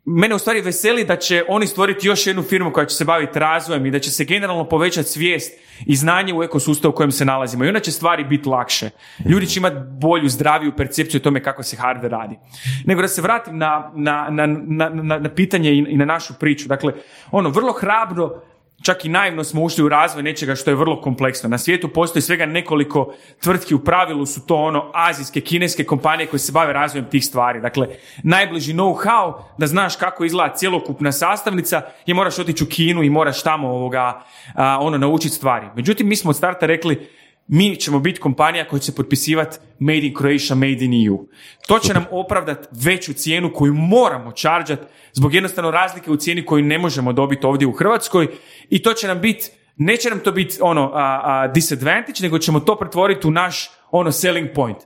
mene 0.07 0.35
u 0.35 0.39
stvari 0.39 0.61
veseli 0.61 1.05
da 1.05 1.17
će 1.17 1.45
oni 1.49 1.67
stvoriti 1.67 2.07
još 2.07 2.27
jednu 2.27 2.43
firmu 2.43 2.73
koja 2.73 2.87
će 2.87 2.97
se 2.97 3.05
baviti 3.05 3.39
razvojem 3.39 3.87
i 3.87 3.91
da 3.91 3.99
će 3.99 4.11
se 4.11 4.25
generalno 4.25 4.65
povećati 4.65 5.09
svijest 5.09 5.53
i 5.87 5.97
znanje 5.97 6.35
u 6.35 6.43
ekosustavu 6.43 6.93
u 6.93 6.95
kojem 6.95 7.13
se 7.13 7.25
nalazimo. 7.25 7.65
I 7.65 7.69
onda 7.69 7.81
će 7.81 7.93
stvari 7.93 8.25
biti 8.25 8.49
lakše. 8.49 8.91
Ljudi 9.25 9.47
će 9.47 9.61
imati 9.61 9.77
bolju, 10.01 10.29
zdraviju 10.29 10.77
percepciju 10.77 11.19
o 11.19 11.25
tome 11.25 11.43
kako 11.43 11.63
se 11.63 11.77
hardware 11.77 12.09
radi. 12.09 12.39
Nego 12.85 13.03
da 13.03 13.09
se 13.09 13.23
vratim 13.23 13.59
na, 13.59 13.93
na, 13.95 14.29
na, 14.31 14.89
na, 15.19 15.35
pitanje 15.35 15.73
i 15.73 15.97
na 15.97 16.05
našu 16.05 16.35
priču. 16.41 16.69
Dakle, 16.69 16.93
ono, 17.31 17.49
vrlo 17.49 17.73
hrabro 17.73 18.43
čak 18.87 19.05
i 19.05 19.09
naivno 19.09 19.45
smo 19.45 19.63
ušli 19.63 19.85
u 19.85 19.89
razvoj 19.89 20.23
nečega 20.23 20.55
što 20.55 20.71
je 20.71 20.77
vrlo 20.77 21.01
kompleksno. 21.01 21.49
Na 21.49 21.59
svijetu 21.59 21.89
postoji 21.89 22.23
svega 22.23 22.47
nekoliko 22.47 23.15
tvrtki, 23.43 23.75
u 23.75 23.85
pravilu 23.85 24.27
su 24.27 24.47
to 24.47 24.57
ono 24.57 24.91
azijske, 24.95 25.41
kineske 25.41 25.85
kompanije 25.85 26.27
koje 26.27 26.41
se 26.41 26.53
bave 26.53 26.73
razvojem 26.73 27.11
tih 27.11 27.25
stvari. 27.25 27.61
Dakle, 27.61 27.89
najbliži 28.23 28.75
know-how 28.75 29.33
da 29.59 29.67
znaš 29.67 29.97
kako 29.97 30.25
izgleda 30.25 30.55
cjelokupna 30.55 31.13
sastavnica 31.13 31.83
je 32.07 32.15
moraš 32.15 32.39
otići 32.39 32.65
u 32.65 32.67
Kinu 32.67 33.03
i 33.03 33.11
moraš 33.11 33.43
tamo 33.43 33.69
ovoga, 33.69 34.23
a, 34.55 34.79
ono, 34.81 34.99
naučiti 34.99 35.35
stvari. 35.35 35.67
Međutim, 35.77 36.09
mi 36.09 36.17
smo 36.17 36.31
od 36.31 36.37
starta 36.37 36.67
rekli 36.67 37.09
mi 37.49 37.77
ćemo 37.77 37.99
biti 37.99 38.21
kompanija 38.21 38.69
koja 38.69 38.81
će 38.81 38.93
potpisivati 38.93 39.59
Made 39.79 40.07
in 40.07 40.15
Croatia, 40.19 40.57
Made 40.57 40.85
in 40.85 41.07
EU. 41.07 41.27
To 41.67 41.79
će 41.79 41.95
nam 41.95 42.05
opravdati 42.11 42.69
veću 42.73 43.13
cijenu 43.13 43.53
koju 43.55 43.75
moramo 43.75 44.33
čarđat 44.33 44.81
zbog 45.13 45.35
jednostavno 45.35 45.71
razlike 45.71 46.11
u 46.11 46.17
cijeni 46.17 46.47
koju 46.47 46.65
ne 46.65 46.79
možemo 46.79 47.13
dobiti 47.13 47.47
ovdje 47.47 47.69
u 47.69 47.73
Hrvatskoj 47.73 48.29
i 48.71 48.83
to 48.83 48.93
će 48.93 49.07
nam 49.07 49.21
biti 49.21 49.51
neće 49.77 50.11
nam 50.11 50.21
to 50.21 50.33
biti 50.33 50.59
ono 50.61 50.91
a, 50.95 51.21
a, 51.25 51.49
disadvantage, 51.49 52.23
nego 52.23 52.39
ćemo 52.39 52.61
to 52.61 52.77
pretvoriti 52.77 53.27
u 53.27 53.31
naš 53.31 53.71
ono 53.91 54.13
selling 54.13 54.49
point. 54.55 54.79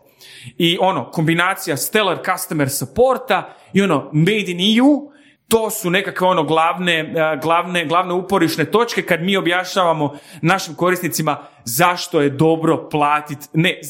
I 0.58 0.78
ono, 0.80 1.10
kombinacija 1.10 1.76
stellar 1.76 2.18
customer 2.24 2.70
supporta 2.70 3.54
i 3.72 3.82
ono 3.82 4.10
made 4.12 4.44
in 4.46 4.78
EU, 4.78 5.10
to 5.50 5.70
su 5.70 5.90
nekakve 5.90 6.26
ono 6.26 6.44
glavne, 6.44 7.14
glavne, 7.42 7.86
glavne 7.86 8.14
uporišne 8.14 8.64
točke 8.64 9.02
kad 9.02 9.22
mi 9.22 9.36
objašnjavamo 9.36 10.18
našim 10.42 10.74
korisnicima 10.74 11.38
zašto 11.64 12.20
je 12.20 12.30
dobro 12.30 12.88
platiti, 12.88 13.46
ne, 13.52 13.80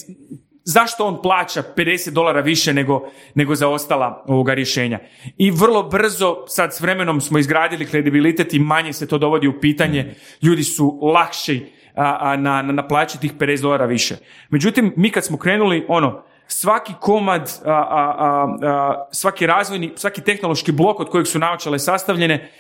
zašto 0.65 1.07
on 1.07 1.23
plaća 1.23 1.63
50 1.77 2.11
dolara 2.11 2.41
više 2.41 2.75
nego, 2.75 3.09
nego 3.35 3.55
za 3.55 3.69
ostala 3.69 4.25
ovoga 4.27 4.55
rješenja. 4.55 4.99
I 5.37 5.51
vrlo 5.51 5.83
brzo, 5.83 6.45
sad 6.49 6.75
s 6.75 6.81
vremenom 6.81 7.21
smo 7.21 7.39
izgradili 7.39 7.87
kredibilitet 7.87 8.55
i 8.55 8.59
manje 8.59 8.93
se 8.93 9.09
to 9.09 9.19
dovodi 9.19 9.49
u 9.49 9.61
pitanje, 9.61 10.15
ljudi 10.43 10.65
su 10.65 10.99
lakši 11.03 11.67
a, 11.95 12.19
a, 12.21 12.37
na, 12.37 12.63
na, 12.63 12.73
na 12.73 12.89
plaći 12.89 13.21
tih 13.21 13.35
50 13.35 13.63
dolara 13.63 13.87
više. 13.87 14.17
Međutim, 14.51 14.93
mi 14.97 15.11
kad 15.11 15.25
smo 15.25 15.39
krenuli, 15.39 15.85
ono, 15.89 16.23
svaki 16.53 16.93
komad, 17.01 17.61
a, 17.65 17.71
a, 17.71 18.57
a, 18.63 19.09
svaki 19.13 19.47
razvojni, 19.47 19.93
svaki 19.97 20.21
tehnološki 20.21 20.73
blok 20.73 21.01
od 21.01 21.11
kojeg 21.11 21.27
su 21.27 21.39
naočale 21.39 21.79
sastavljene, 21.79 22.51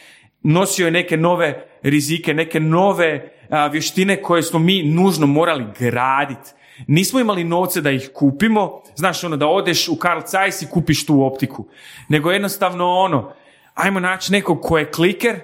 nosio 0.42 0.84
je 0.84 0.90
neke 0.90 1.16
nove 1.16 1.66
rizike, 1.82 2.34
neke 2.34 2.60
nove 2.60 3.32
vještine 3.72 4.22
koje 4.22 4.42
smo 4.42 4.58
mi 4.58 4.82
nužno 4.82 5.26
morali 5.26 5.64
graditi. 5.78 6.50
Nismo 6.86 7.20
imali 7.20 7.44
novce 7.44 7.80
da 7.80 7.90
ih 7.90 8.10
kupimo, 8.14 8.82
znaš 8.94 9.24
ono 9.24 9.36
da 9.36 9.46
odeš 9.46 9.88
u 9.88 9.96
Carl 10.02 10.20
Zeiss 10.26 10.62
i 10.62 10.70
kupiš 10.70 11.06
tu 11.06 11.24
optiku, 11.24 11.66
nego 12.08 12.30
jednostavno 12.30 12.88
ono, 12.88 13.32
ajmo 13.74 14.00
naći 14.00 14.32
nekog 14.32 14.60
ko 14.62 14.78
je 14.78 14.90
kliker 14.90 15.40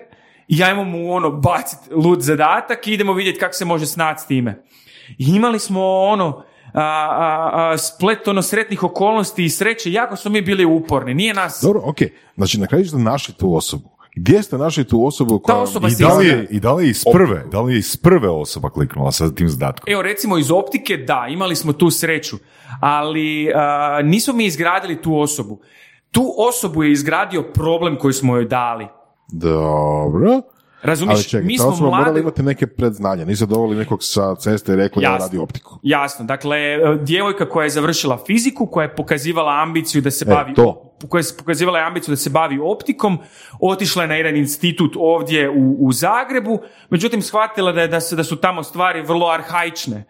i 0.48 0.62
ajmo 0.62 0.84
mu 0.84 1.12
ono 1.12 1.30
baciti 1.30 1.94
lud 1.94 2.20
zadatak 2.20 2.86
i 2.86 2.92
idemo 2.92 3.12
vidjeti 3.12 3.38
kako 3.38 3.54
se 3.54 3.64
može 3.64 3.86
snati 3.86 4.22
s 4.22 4.26
time. 4.26 4.62
I 5.18 5.34
imali 5.34 5.58
smo 5.58 6.00
ono, 6.00 6.44
a, 6.76 6.82
a, 6.82 7.50
a, 7.72 7.78
splet 7.78 8.28
ono 8.28 8.42
sretnih 8.42 8.82
okolnosti 8.82 9.44
i 9.44 9.50
sreće, 9.50 9.92
jako 9.92 10.16
smo 10.16 10.30
mi 10.30 10.40
bili 10.40 10.64
uporni, 10.64 11.14
nije 11.14 11.34
nas... 11.34 11.60
Dobro, 11.62 11.80
ok. 11.84 11.96
Znači, 12.36 12.60
na 12.60 12.66
kraju 12.66 12.84
ste 12.84 12.96
našli 12.96 13.34
tu 13.34 13.56
osobu. 13.56 13.96
Gdje 14.16 14.42
ste 14.42 14.58
našli 14.58 14.84
tu 14.84 15.06
osobu 15.06 15.38
koja... 15.38 15.56
osoba 15.56 15.88
I 15.88 15.94
da 15.98 16.14
li, 16.14 16.26
je, 16.26 16.46
I 16.50 16.60
da 16.60 16.72
li 16.72 16.84
je 16.84 16.90
iz 16.90 17.04
prve, 17.12 17.44
da 17.52 17.60
li 17.60 17.72
je 17.72 17.78
iz 17.78 17.96
prve 17.96 18.28
osoba 18.28 18.70
kliknula 18.70 19.12
sa 19.12 19.34
tim 19.34 19.48
zadatkom? 19.48 19.92
Evo 19.92 20.02
recimo 20.02 20.38
iz 20.38 20.50
optike, 20.50 20.96
da, 20.96 21.26
imali 21.30 21.56
smo 21.56 21.72
tu 21.72 21.90
sreću, 21.90 22.36
ali 22.80 23.52
a, 23.54 24.00
nismo 24.04 24.34
mi 24.34 24.44
izgradili 24.44 25.02
tu 25.02 25.18
osobu. 25.18 25.60
Tu 26.10 26.34
osobu 26.38 26.82
je 26.82 26.92
izgradio 26.92 27.42
problem 27.42 27.98
koji 27.98 28.14
smo 28.14 28.36
joj 28.36 28.44
dali. 28.44 28.86
Dobro. 29.32 30.42
Razumiješ, 30.82 31.16
Ali 31.16 31.24
čekaj, 31.24 31.46
mi 31.46 31.58
smo 31.58 31.70
morala 31.70 32.04
mlade... 32.04 32.20
imati 32.20 32.42
neke 32.42 32.66
predznanja. 32.66 33.24
Niste 33.24 33.46
doveli 33.46 33.76
nekog 33.76 34.04
sa 34.04 34.34
ceste 34.34 34.72
i 34.72 34.76
rekli 34.76 35.02
da 35.02 35.16
radi 35.16 35.38
optiku. 35.38 35.78
Jasno, 35.82 36.24
dakle, 36.24 36.58
e, 36.58 36.78
djevojka 37.00 37.48
koja 37.48 37.64
je 37.64 37.70
završila 37.70 38.18
fiziku, 38.26 38.66
koja 38.66 38.82
je 38.84 38.94
pokazivala 38.94 39.62
ambiciju 39.62 40.02
da 40.02 40.10
se 40.10 40.24
E, 40.28 40.34
bavi 40.34 40.54
to. 40.54 40.94
koja 41.08 41.20
je 41.20 41.24
pokazivala 41.38 41.78
ambiciju 41.78 42.12
da 42.12 42.16
se 42.16 42.30
bavi 42.30 42.58
optikom, 42.62 43.18
otišla 43.60 44.02
je 44.02 44.08
na 44.08 44.14
jedan 44.14 44.36
institut 44.36 44.96
ovdje 44.98 45.50
u, 45.50 45.76
u 45.80 45.92
Zagrebu, 45.92 46.58
međutim 46.90 47.22
shvatila 47.22 47.72
da, 47.72 47.80
je, 47.80 47.88
da, 47.88 48.00
se, 48.00 48.16
da 48.16 48.24
su 48.24 48.36
tamo 48.36 48.62
stvari 48.62 49.02
vrlo 49.02 49.26
arhaične, 49.28 50.04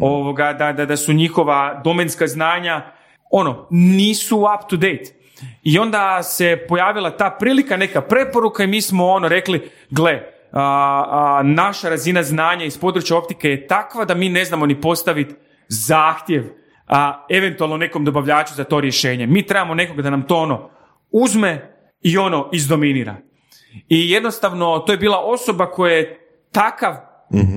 ovoga, 0.00 0.52
da, 0.52 0.72
da, 0.72 0.86
da 0.86 0.96
su 0.96 1.12
njihova 1.12 1.80
domenska 1.84 2.26
znanja 2.26 2.82
ono, 3.30 3.66
nisu 3.70 4.38
up 4.38 4.70
to 4.70 4.76
date. 4.76 5.19
I 5.62 5.78
onda 5.78 6.22
se 6.22 6.64
pojavila 6.68 7.16
ta 7.16 7.30
prilika, 7.30 7.76
neka 7.76 8.00
preporuka 8.00 8.64
i 8.64 8.66
mi 8.66 8.82
smo 8.82 9.06
ono 9.06 9.28
rekli, 9.28 9.70
gle, 9.90 10.20
a, 10.52 10.62
a, 11.10 11.42
naša 11.44 11.88
razina 11.88 12.22
znanja 12.22 12.64
iz 12.64 12.78
područja 12.78 13.16
optike 13.16 13.50
je 13.50 13.66
takva 13.66 14.04
da 14.04 14.14
mi 14.14 14.28
ne 14.28 14.44
znamo 14.44 14.66
ni 14.66 14.80
postaviti 14.80 15.34
zahtjev 15.68 16.44
a, 16.86 17.26
eventualno 17.30 17.76
nekom 17.76 18.04
dobavljaču 18.04 18.54
za 18.54 18.64
to 18.64 18.80
rješenje. 18.80 19.26
Mi 19.26 19.46
trebamo 19.46 19.74
nekoga 19.74 20.02
da 20.02 20.10
nam 20.10 20.22
to 20.22 20.36
ono 20.36 20.70
uzme 21.10 21.74
i 22.02 22.18
ono 22.18 22.48
izdominira. 22.52 23.16
I 23.88 24.10
jednostavno 24.10 24.78
to 24.78 24.92
je 24.92 24.98
bila 24.98 25.18
osoba 25.18 25.66
koja 25.66 25.94
je 25.94 26.20
takav, 26.52 26.94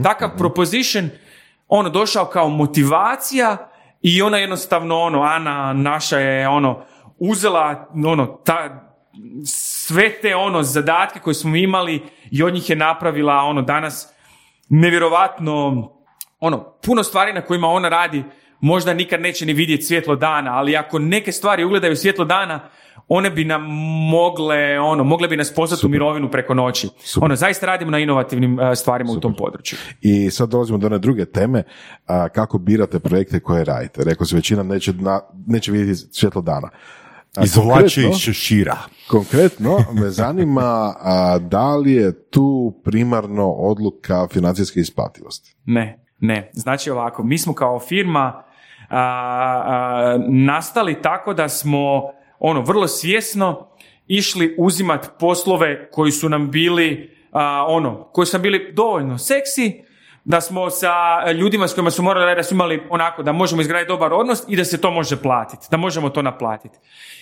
takav 0.04 0.38
proposition 0.38 1.10
ono 1.68 1.90
došao 1.90 2.26
kao 2.26 2.50
motivacija 2.50 3.70
i 4.02 4.22
ona 4.22 4.38
jednostavno 4.38 5.00
ono 5.00 5.22
Ana 5.22 5.74
naša 5.74 6.20
je 6.20 6.48
ono 6.48 6.84
uzela 7.32 7.90
ono 8.06 8.26
ta 8.26 8.90
sve 9.46 10.22
te 10.22 10.36
ono 10.36 10.64
zadatke 10.64 11.20
koje 11.20 11.34
smo 11.34 11.56
imali 11.56 12.04
i 12.32 12.44
od 12.44 12.54
njih 12.54 12.70
je 12.70 12.76
napravila 12.76 13.34
ono 13.34 13.62
danas 13.62 14.14
nevjerovatno 14.70 15.90
ono 16.40 16.74
puno 16.86 17.04
stvari 17.04 17.34
na 17.34 17.42
kojima 17.42 17.68
ona 17.68 17.90
radi 17.90 18.24
možda 18.64 18.94
nikad 18.94 19.22
neće 19.22 19.46
ni 19.46 19.54
vidjeti 19.54 19.84
svjetlo 19.84 20.16
dana, 20.16 20.58
ali 20.58 20.78
ako 20.78 21.00
neke 21.00 21.32
stvari 21.32 21.64
ugledaju 21.64 21.96
svjetlo 21.96 22.26
dana, 22.26 22.70
one 23.08 23.30
bi 23.30 23.46
nam 23.46 23.62
mogle, 24.12 24.80
ono, 24.80 25.04
mogle 25.04 25.28
bi 25.28 25.38
nas 25.38 25.54
poslati 25.54 25.86
u 25.86 25.90
mirovinu 25.90 26.32
preko 26.32 26.54
noći. 26.54 26.90
Ono, 27.22 27.36
zaista 27.36 27.66
radimo 27.66 27.92
na 27.92 28.00
inovativnim 28.00 28.60
eh, 28.60 28.76
stvarima 28.76 29.12
u 29.12 29.20
tom 29.20 29.36
području. 29.36 29.78
I 30.02 30.30
sad 30.30 30.50
dolazimo 30.50 30.78
do 30.78 30.88
one 30.88 30.98
druge 30.98 31.26
teme, 31.26 31.64
a, 32.08 32.30
kako 32.30 32.58
birate 32.58 33.00
projekte 33.00 33.40
koje 33.40 33.64
radite. 33.64 34.04
Rekao 34.04 34.26
se, 34.26 34.36
većina 34.36 34.64
neće, 34.64 34.94
na, 34.94 35.22
neće 35.48 35.72
vidjeti 35.72 35.96
svjetlo 36.12 36.42
dana. 36.42 36.70
A 37.38 37.44
Izvlači 37.44 38.02
konkretno- 38.02 38.10
iz 38.10 38.18
šešira. 38.18 38.78
Konkretno 39.08 39.78
me 39.94 40.10
zanima 40.10 40.94
a, 41.00 41.40
da 41.42 41.76
li 41.76 41.94
je 41.94 42.30
tu 42.30 42.74
primarno 42.84 43.52
odluka 43.52 44.28
financijske 44.28 44.80
isplativosti. 44.80 45.56
Ne, 45.66 46.06
ne. 46.20 46.52
Znači 46.54 46.90
ovako, 46.90 47.24
mi 47.24 47.38
smo 47.38 47.54
kao 47.54 47.80
firma 47.80 48.44
a, 48.90 48.98
a, 49.00 50.20
nastali 50.30 51.02
tako 51.02 51.34
da 51.34 51.50
smo 51.50 52.02
ono 52.40 52.62
vrlo 52.62 52.88
svjesno 52.88 53.68
išli 54.08 54.56
uzimat 54.60 55.10
poslove 55.20 55.90
koji 55.92 56.12
su 56.12 56.30
nam 56.30 56.52
bili 56.52 57.18
a, 57.32 57.66
ono, 57.70 58.04
koji 58.04 58.26
su 58.26 58.38
nam 58.38 58.42
bili 58.42 58.74
dovoljno 58.74 59.18
seksi, 59.18 59.84
da 60.26 60.42
smo 60.42 60.70
sa 60.70 60.92
ljudima 61.32 61.68
s 61.68 61.74
kojima 61.74 61.92
su 61.92 62.04
morali 62.04 62.36
da 62.36 62.44
su 62.44 62.54
imali 62.54 62.84
onako 62.90 63.24
da 63.24 63.32
možemo 63.32 63.62
izgraditi 63.62 63.88
dobar 63.88 64.14
odnos 64.14 64.44
i 64.48 64.56
da 64.56 64.66
se 64.66 64.82
to 64.82 64.92
može 64.92 65.22
platiti, 65.22 65.68
da 65.72 65.78
možemo 65.78 66.10
to 66.10 66.22
naplatiti. 66.22 66.78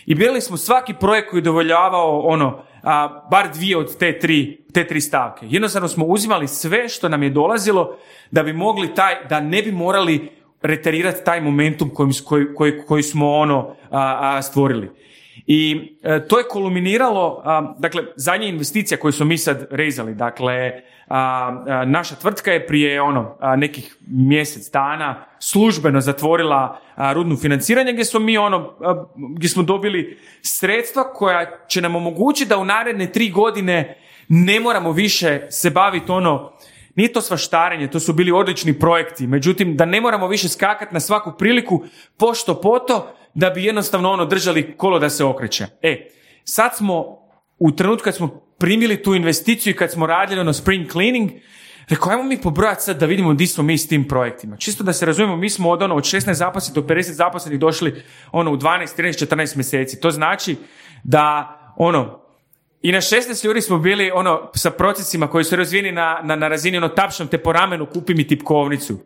I 0.06 0.16
birali 0.16 0.42
smo 0.42 0.58
svaki 0.58 0.94
projekt 0.94 1.30
koji 1.30 1.42
dovoljavao 1.42 2.20
ono, 2.20 2.64
a, 2.84 3.28
bar 3.32 3.50
dvije 3.54 3.78
od 3.78 3.98
te 3.98 4.20
tri, 4.20 4.66
te 4.74 4.88
tri 4.88 5.02
stavke. 5.02 5.46
Jednostavno 5.50 5.88
smo 5.88 6.06
uzimali 6.06 6.48
sve 6.48 6.90
što 6.90 7.10
nam 7.10 7.24
je 7.24 7.30
dolazilo 7.30 7.98
da 8.32 8.44
bi 8.44 8.54
mogli 8.54 8.96
taj, 8.96 9.28
da 9.30 9.40
ne 9.40 9.62
bi 9.62 9.72
morali 9.72 10.32
reterirati 10.62 11.26
taj 11.26 11.42
momentum 11.42 11.90
koji, 11.90 12.12
koji, 12.26 12.46
koji, 12.56 12.82
koji 12.88 13.04
smo 13.04 13.32
ono 13.32 13.76
a, 13.92 14.18
a, 14.22 14.42
stvorili. 14.42 14.92
I 15.54 15.98
e, 16.04 16.28
to 16.28 16.38
je 16.38 16.48
kulminiralo, 16.48 17.42
a, 17.46 17.74
dakle, 17.80 18.04
zadnja 18.16 18.48
investicija 18.48 18.98
koju 18.98 19.12
smo 19.12 19.26
mi 19.26 19.38
sad 19.38 19.68
rezali, 19.72 20.16
dakle, 20.16 20.82
a, 21.08 21.18
a, 21.68 21.86
naša 21.86 22.16
tvrtka 22.16 22.52
je 22.52 22.68
prije 22.68 23.02
ono 23.02 23.38
nekih 23.58 23.98
mjesec 24.08 24.72
dana 24.72 25.26
službeno 25.40 26.02
zatvorila 26.02 26.80
rudnu 27.14 27.38
financiranje 27.38 27.94
gdje 27.94 28.06
smo 28.06 28.20
mi 28.20 28.38
ono, 28.38 28.74
gdje 29.36 29.50
smo 29.50 29.64
dobili 29.64 30.20
sredstva 30.42 31.04
koja 31.14 31.68
će 31.68 31.82
nam 31.82 31.96
omogućiti 31.96 32.50
da 32.50 32.58
u 32.58 32.66
naredne 32.66 33.12
tri 33.12 33.30
godine 33.30 33.98
ne 34.28 34.60
moramo 34.60 34.92
više 34.92 35.42
se 35.50 35.70
baviti 35.70 36.12
ono 36.12 36.52
nije 36.96 37.14
to 37.14 37.22
svaštarenje, 37.22 37.88
to 37.88 38.00
su 38.00 38.14
bili 38.14 38.32
odlični 38.32 38.80
projekti, 38.80 39.28
međutim 39.28 39.78
da 39.78 39.86
ne 39.86 40.02
moramo 40.02 40.28
više 40.28 40.50
skakati 40.50 40.94
na 40.94 41.00
svaku 41.00 41.32
priliku 41.38 41.84
pošto 42.18 42.62
poto 42.62 43.14
da 43.34 43.50
bi 43.50 43.64
jednostavno 43.64 44.12
ono 44.12 44.26
držali 44.26 44.74
kolo 44.78 45.00
da 45.00 45.10
se 45.10 45.24
okreće. 45.24 45.66
E, 45.82 46.10
sad 46.44 46.78
smo 46.78 47.18
u 47.60 47.72
trenutku 47.72 48.04
kad 48.04 48.16
smo 48.16 48.28
primili 48.58 49.04
tu 49.04 49.16
investiciju 49.16 49.72
i 49.72 49.76
kad 49.76 49.92
smo 49.92 50.08
radili 50.08 50.42
ono 50.42 50.54
spring 50.54 50.92
cleaning, 50.92 51.32
rekao, 51.90 52.12
ajmo 52.12 52.24
mi 52.24 52.42
pobrojati 52.42 52.84
sad 52.84 53.00
da 53.00 53.06
vidimo 53.06 53.34
di 53.34 53.48
smo 53.48 53.64
mi 53.64 53.78
s 53.78 53.88
tim 53.88 54.08
projektima. 54.08 54.58
Čisto 54.58 54.84
da 54.84 54.94
se 54.94 55.06
razumijemo, 55.06 55.38
mi 55.38 55.50
smo 55.50 55.70
od 55.70 55.82
ono 55.82 55.96
od 55.96 56.04
16 56.04 56.34
zaposlenih 56.34 56.76
do 56.76 56.94
50 56.96 57.12
zaposlenih 57.12 57.60
došli 57.60 58.04
ono 58.32 58.52
u 58.52 58.58
12, 58.58 59.02
13, 59.02 59.26
14 59.28 59.56
mjeseci. 59.56 60.00
To 60.00 60.12
znači 60.12 60.56
da 61.04 61.58
ono, 61.78 62.21
i 62.82 62.92
na 62.92 62.98
16 62.98 63.46
ljudi 63.46 63.62
smo 63.62 63.78
bili 63.78 64.12
ono 64.12 64.50
sa 64.56 64.72
procesima 64.72 65.28
koji 65.28 65.44
su 65.44 65.56
razvijeni 65.56 65.92
na, 65.92 66.20
na, 66.24 66.36
na 66.36 66.48
razini 66.48 66.78
ono 66.78 66.88
tapšam 66.88 67.28
te 67.28 67.38
po 67.38 67.52
ramenu, 67.54 67.86
kupi 67.86 68.14
mi 68.14 68.28
tipkovnicu. 68.28 69.00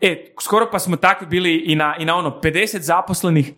E, 0.00 0.32
skoro 0.40 0.68
pa 0.72 0.78
smo 0.78 0.96
takvi 0.96 1.26
bili 1.26 1.56
i 1.66 1.74
na, 1.74 1.96
i 1.98 2.04
na 2.04 2.16
ono 2.16 2.40
50 2.42 2.80
zaposlenih 2.80 3.52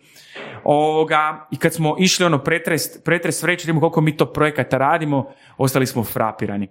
ovoga, 0.63 1.47
i 1.51 1.57
kad 1.57 1.73
smo 1.73 1.95
išli 1.99 2.25
ono 2.25 2.37
pretres, 2.37 3.03
pretres 3.03 3.43
vreći, 3.43 3.63
vidimo 3.63 3.79
koliko 3.79 4.01
mi 4.01 4.17
to 4.17 4.25
projekata 4.25 4.77
radimo, 4.77 5.29
ostali 5.57 5.85
smo 5.85 6.03
frapirani. 6.03 6.67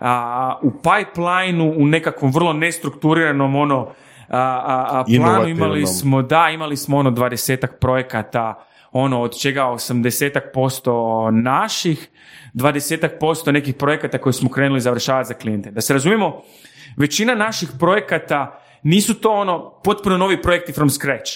A, 0.00 0.58
u 0.62 0.70
pipelineu, 0.70 1.74
u 1.76 1.86
nekakvom 1.86 2.32
vrlo 2.32 2.52
nestrukturiranom 2.52 3.56
ono, 3.56 3.88
a, 4.28 4.38
a, 4.38 5.00
a 5.00 5.04
planu 5.16 5.48
imali 5.48 5.86
smo, 5.86 6.22
da, 6.22 6.50
imali 6.50 6.76
smo 6.76 6.96
ono 6.96 7.10
dvadesetak 7.10 7.78
projekata, 7.80 8.65
ono 8.92 9.22
od 9.22 9.38
čega 9.40 9.64
80% 9.64 11.30
naših, 11.30 12.08
20% 12.54 13.52
nekih 13.52 13.74
projekata 13.74 14.18
koje 14.18 14.32
smo 14.32 14.50
krenuli 14.50 14.80
završavati 14.80 15.28
za 15.28 15.34
klijente. 15.34 15.70
Da 15.70 15.80
se 15.80 15.92
razumijemo, 15.92 16.42
većina 16.96 17.34
naših 17.34 17.68
projekata 17.78 18.60
nisu 18.82 19.20
to 19.20 19.30
ono 19.30 19.80
potpuno 19.84 20.16
novi 20.16 20.42
projekti 20.42 20.72
from 20.72 20.90
scratch. 20.90 21.30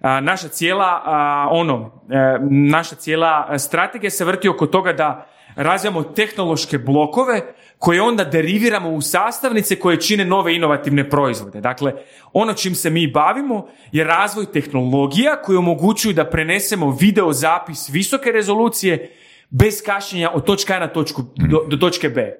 Naša 0.00 0.48
cijela 0.48 1.02
ono, 1.50 2.02
e, 2.10 2.38
naša 2.50 2.94
cijela 2.94 3.58
strategija 3.58 4.10
se 4.10 4.24
vrti 4.24 4.48
oko 4.48 4.66
toga 4.66 4.92
da 4.92 5.26
razvijamo 5.56 6.02
tehnološke 6.02 6.78
blokove 6.78 7.40
koje 7.78 8.02
onda 8.02 8.24
deriviramo 8.24 8.90
u 8.90 9.00
sastavnice 9.00 9.76
koje 9.76 10.00
čine 10.00 10.24
nove 10.24 10.54
inovativne 10.54 11.10
proizvode. 11.10 11.60
Dakle, 11.60 11.92
ono 12.32 12.52
čim 12.52 12.74
se 12.74 12.90
mi 12.90 13.06
bavimo 13.06 13.66
je 13.92 14.04
razvoj 14.04 14.52
tehnologija 14.52 15.42
koje 15.42 15.58
omogućuju 15.58 16.14
da 16.14 16.30
prenesemo 16.30 16.96
video 17.00 17.32
zapis 17.32 17.88
visoke 17.88 18.32
rezolucije 18.32 19.10
bez 19.50 19.82
kašnjenja 19.86 20.30
od 20.34 20.44
točke 20.44 20.74
A 20.74 20.78
na 20.78 20.88
točku, 20.88 21.22
do, 21.50 21.64
do 21.68 21.76
točke 21.76 22.08
B. 22.08 22.32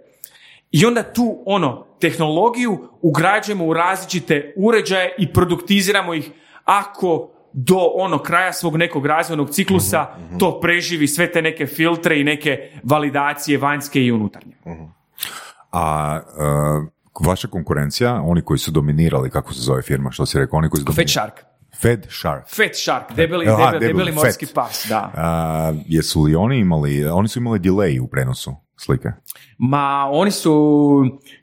I 0.71 0.87
onda 0.87 1.03
tu 1.03 1.43
ono 1.47 1.87
tehnologiju 2.01 2.79
ugrađujemo 3.03 3.67
u 3.67 3.75
različite 3.75 4.55
uređaje 4.57 5.15
i 5.19 5.33
produktiziramo 5.33 6.15
ih 6.15 6.31
ako 6.65 7.31
do 7.53 7.79
ono 7.95 8.19
kraja 8.19 8.53
svog 8.53 8.77
nekog 8.77 9.07
razvojnog 9.07 9.51
ciklusa 9.51 10.07
to 10.39 10.61
preživi 10.61 11.09
sve 11.09 11.33
te 11.33 11.43
neke 11.43 11.67
filtre 11.67 12.21
i 12.21 12.25
neke 12.25 12.71
validacije 12.83 13.59
vanjske 13.59 14.05
i 14.05 14.13
unutarnje. 14.13 14.55
A 15.75 16.21
e, 16.21 17.27
vaša 17.27 17.49
konkurencija, 17.49 18.23
oni 18.25 18.43
koji 18.43 18.59
su 18.59 18.71
dominirali, 18.71 19.31
kako 19.31 19.55
se 19.55 19.61
zove 19.61 19.83
firma, 19.83 20.11
što 20.11 20.27
si 20.27 20.39
rekao, 20.39 20.59
oni 20.59 20.69
koji 20.69 20.79
su 20.81 20.85
dominirali? 20.85 21.09
Shark. 21.09 21.55
Fed 21.81 22.07
Shark. 22.11 22.49
Fat 22.49 22.75
Shark, 22.75 23.13
debeli, 23.17 23.49
Aha, 23.49 23.57
debeli, 23.57 23.73
debeli, 23.73 23.93
debeli 23.93 24.13
morski 24.13 24.47
pas, 24.55 24.87
da. 24.89 25.11
A, 25.17 25.73
jesu 25.87 26.23
li 26.23 26.35
oni 26.35 26.59
imali, 26.59 27.05
oni 27.05 27.29
su 27.29 27.39
imali 27.39 27.59
delay 27.59 28.01
u 28.01 28.07
prenosu 28.07 28.55
slike? 28.77 29.09
Ma, 29.59 30.09
oni 30.13 30.31
su, 30.31 30.55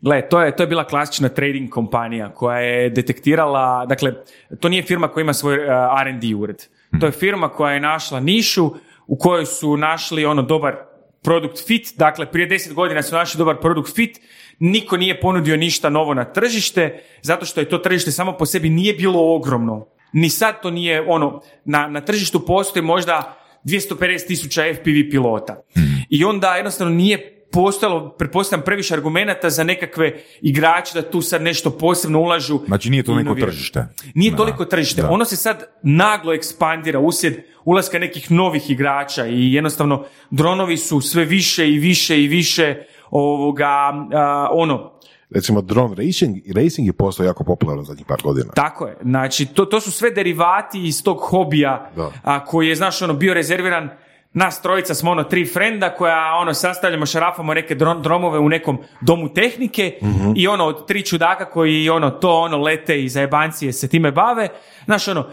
gle, 0.01 0.29
to 0.29 0.41
je, 0.41 0.55
to 0.55 0.63
je 0.63 0.67
bila 0.67 0.83
klasična 0.87 1.29
trading 1.29 1.69
kompanija 1.69 2.33
koja 2.33 2.57
je 2.57 2.89
detektirala, 2.89 3.85
dakle, 3.85 4.13
to 4.59 4.69
nije 4.69 4.83
firma 4.83 5.07
koja 5.07 5.21
ima 5.21 5.33
svoj 5.33 5.57
uh, 5.57 5.71
R&D 6.01 6.35
ured. 6.35 6.63
To 6.99 7.05
je 7.05 7.11
firma 7.11 7.49
koja 7.49 7.73
je 7.73 7.79
našla 7.79 8.19
nišu 8.19 8.71
u 9.07 9.17
kojoj 9.17 9.45
su 9.45 9.77
našli 9.77 10.25
ono 10.25 10.41
dobar 10.41 10.75
produkt 11.23 11.67
fit, 11.67 11.93
dakle 11.97 12.31
prije 12.31 12.49
10 12.49 12.73
godina 12.73 13.03
su 13.03 13.15
našli 13.15 13.37
dobar 13.37 13.57
produkt 13.61 13.95
fit, 13.95 14.19
niko 14.59 14.97
nije 14.97 15.19
ponudio 15.19 15.57
ništa 15.57 15.89
novo 15.89 16.13
na 16.13 16.25
tržište, 16.25 17.03
zato 17.21 17.45
što 17.45 17.59
je 17.59 17.69
to 17.69 17.77
tržište 17.77 18.11
samo 18.11 18.37
po 18.37 18.45
sebi 18.45 18.69
nije 18.69 18.93
bilo 18.93 19.35
ogromno. 19.35 19.87
Ni 20.13 20.29
sad 20.29 20.61
to 20.61 20.71
nije, 20.71 21.01
ono, 21.07 21.41
na, 21.65 21.87
na 21.87 22.01
tržištu 22.01 22.45
postoji 22.45 22.83
možda 22.83 23.37
250 23.63 24.27
tisuća 24.27 24.63
FPV 24.73 25.11
pilota. 25.11 25.61
I 26.09 26.25
onda 26.25 26.55
jednostavno 26.55 26.93
nije 26.93 27.40
postojalo, 27.51 28.09
pretpostavljam, 28.09 28.65
previše 28.65 28.93
argumenata 28.93 29.49
za 29.49 29.63
nekakve 29.63 30.13
igrače 30.41 31.01
da 31.01 31.11
tu 31.11 31.21
sad 31.21 31.41
nešto 31.41 31.69
posebno 31.71 32.19
ulažu. 32.19 32.59
Znači 32.67 32.89
nije 32.89 33.03
to 33.03 33.15
neko 33.15 33.35
tržište. 33.35 33.85
Nije 34.15 34.31
Da, 34.31 34.37
toliko 34.37 34.65
tržište. 34.65 35.01
da. 35.01 35.09
Ono 35.09 35.25
se 35.25 35.35
sad 35.35 35.63
naglo 35.83 36.33
ekspandira 36.33 36.99
uslijed 36.99 37.35
ulaska 37.65 37.99
nekih 37.99 38.31
novih 38.31 38.69
igrača 38.69 39.27
i 39.27 39.53
jednostavno 39.53 40.03
dronovi 40.29 40.77
su 40.77 41.01
sve 41.01 41.25
više 41.25 41.69
i 41.69 41.79
više 41.79 42.23
i 42.23 42.27
više 42.27 42.75
ovoga, 43.11 43.67
a, 44.13 44.47
ono, 44.51 44.91
Recimo 45.29 45.61
drone 45.61 45.95
racing, 45.95 46.37
racing 46.55 46.87
je 46.87 46.93
postao 46.93 47.23
jako 47.25 47.43
popularan 47.43 47.85
zadnjih 47.85 48.05
par 48.05 48.17
godina. 48.23 48.51
tako 48.53 48.87
je. 48.87 48.97
Znači, 49.01 49.45
to, 49.45 49.65
to 49.65 49.81
su 49.81 49.91
sve 49.91 50.11
derivati 50.11 50.87
iz 50.87 51.03
tog 51.03 51.17
hobija 51.21 51.91
Da. 51.95 52.11
a, 52.23 52.45
koji 52.45 52.67
je, 52.67 52.75
znaš, 52.75 53.01
ono, 53.01 53.13
bio 53.13 53.33
rezerviran 53.33 53.89
nas 54.33 54.61
trojica 54.61 54.95
smo 54.95 55.11
ono 55.11 55.23
tri 55.23 55.45
frenda 55.45 55.89
koja 55.95 56.35
ono 56.41 56.53
sastavljamo, 56.53 57.05
šarafamo 57.05 57.53
neke 57.53 57.75
dron, 57.75 58.01
dromove 58.01 58.39
u 58.39 58.49
nekom 58.49 58.77
domu 59.01 59.33
tehnike 59.33 59.99
i 60.35 60.47
ono 60.47 60.65
od 60.65 60.87
tri 60.87 61.05
čudaka 61.05 61.45
koji 61.45 61.89
ono 61.89 62.09
to 62.09 62.39
ono 62.39 62.57
lete 62.57 63.03
i 63.03 63.09
zajebancije 63.09 63.73
se 63.73 63.87
time 63.87 64.11
bave. 64.11 64.49
Znaš 64.85 65.07
ono, 65.07 65.27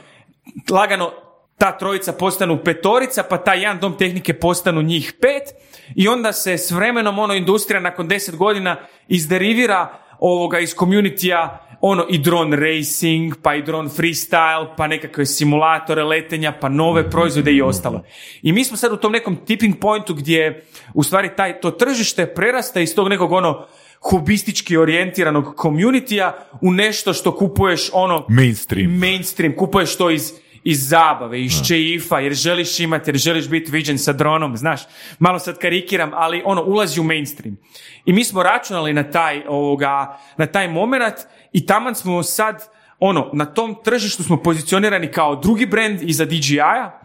lagano 0.70 1.10
ta 1.58 1.78
trojica 1.78 2.12
postanu 2.12 2.58
petorica, 2.64 3.22
pa 3.22 3.38
taj 3.38 3.60
jedan 3.60 3.78
dom 3.78 3.96
tehnike 3.96 4.34
postanu 4.34 4.82
njih 4.82 5.14
pet 5.20 5.54
i 5.94 6.08
onda 6.08 6.32
se 6.32 6.58
s 6.58 6.70
vremenom 6.70 7.18
ono 7.18 7.34
industrija 7.34 7.80
nakon 7.80 8.08
deset 8.08 8.36
godina 8.36 8.76
izderivira 9.08 9.98
ovoga 10.18 10.58
iz 10.58 10.74
communitya 10.74 11.58
ono 11.80 12.06
i 12.10 12.18
drone 12.18 12.56
racing, 12.56 13.34
pa 13.42 13.54
i 13.54 13.62
drone 13.62 13.88
freestyle, 13.88 14.76
pa 14.76 14.86
nekakve 14.86 15.26
simulatore 15.26 16.04
letenja, 16.04 16.52
pa 16.60 16.68
nove 16.68 17.10
proizvode 17.10 17.52
i 17.52 17.62
ostalo. 17.62 18.04
I 18.42 18.52
mi 18.52 18.64
smo 18.64 18.76
sad 18.76 18.92
u 18.92 18.96
tom 18.96 19.12
nekom 19.12 19.36
tipping 19.46 19.78
pointu 19.80 20.14
gdje 20.14 20.64
u 20.94 21.02
stvari 21.02 21.30
taj, 21.36 21.60
to 21.60 21.70
tržište 21.70 22.26
prerasta 22.26 22.80
iz 22.80 22.94
tog 22.94 23.08
nekog 23.08 23.32
ono 23.32 23.66
hobistički 24.00 24.76
orijentiranog 24.76 25.54
communitya 25.62 26.32
u 26.60 26.72
nešto 26.72 27.12
što 27.12 27.36
kupuješ 27.36 27.90
ono 27.92 28.26
Mainstream. 28.28 28.98
mainstream, 28.98 29.56
kupuješ 29.56 29.96
to 29.96 30.10
iz, 30.10 30.32
iz 30.68 30.88
zabave, 30.88 31.40
iz 31.42 31.52
čeifa, 31.66 32.18
jer 32.20 32.32
želiš 32.32 32.80
imati, 32.80 33.10
jer 33.10 33.16
želiš 33.16 33.48
biti 33.48 33.70
viđen 33.70 33.98
sa 33.98 34.12
dronom, 34.12 34.56
znaš, 34.56 34.80
malo 35.18 35.38
sad 35.38 35.58
karikiram, 35.58 36.10
ali 36.14 36.42
ono, 36.44 36.62
ulazi 36.62 37.00
u 37.00 37.04
mainstream. 37.04 37.56
I 38.04 38.12
mi 38.12 38.24
smo 38.24 38.42
računali 38.42 38.92
na 38.92 39.10
taj, 39.10 39.42
ovoga, 39.48 40.18
na 40.36 40.46
taj 40.46 40.68
moment 40.68 41.14
i 41.52 41.66
taman 41.66 41.94
smo 41.94 42.22
sad, 42.22 42.68
ono, 42.98 43.30
na 43.32 43.44
tom 43.44 43.76
tržištu 43.84 44.22
smo 44.22 44.36
pozicionirani 44.36 45.10
kao 45.12 45.36
drugi 45.36 45.66
brand 45.66 46.02
iza 46.02 46.24
DJI-a 46.24 47.00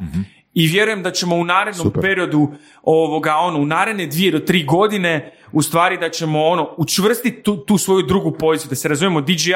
i 0.54 0.68
vjerujem 0.68 1.04
da 1.04 1.12
ćemo 1.12 1.36
u 1.36 1.44
narednom 1.44 1.84
Super. 1.84 2.02
periodu 2.02 2.52
ovoga, 2.84 3.36
ono, 3.36 3.60
u 3.60 3.66
naredne 3.66 4.08
dvije 4.08 4.32
do 4.32 4.40
tri 4.40 4.64
godine 4.64 5.32
u 5.54 5.62
stvari 5.62 5.98
da 5.98 6.10
ćemo 6.10 6.44
ono, 6.44 6.70
učvrstiti 6.78 7.44
tu, 7.44 7.58
tu 7.58 7.78
svoju 7.78 8.02
drugu 8.02 8.32
poziciju, 8.32 8.70
da 8.70 8.76
se 8.76 8.88
razumijemo, 8.88 9.22
DJI 9.22 9.54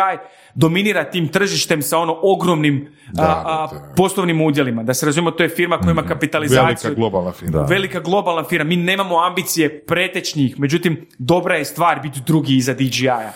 dominira 0.56 1.04
tim 1.04 1.28
tržištem 1.28 1.82
sa 1.82 1.98
ono 1.98 2.20
ogromnim 2.24 2.88
a, 3.18 3.24
a, 3.24 3.68
da. 3.68 3.94
poslovnim 3.96 4.42
udjelima. 4.42 4.84
Da 4.84 4.94
se 4.94 5.06
razumijemo, 5.06 5.32
to 5.32 5.44
je 5.44 5.50
firma 5.50 5.78
koja 5.78 5.92
ima 5.92 6.04
kapitalizaciju. 6.04 6.66
Velika 6.66 6.90
globalna 6.92 7.32
firma. 7.32 7.62
Velika 7.62 8.00
globalna 8.00 8.44
firma. 8.44 8.66
Mi 8.66 8.76
nemamo 8.76 9.18
ambicije 9.18 9.80
pretečnih, 9.82 10.60
međutim, 10.60 11.08
dobra 11.18 11.56
je 11.56 11.66
stvar 11.66 12.00
biti 12.00 12.22
drugi 12.22 12.56
iza 12.56 12.74
DJI-a. 12.74 13.32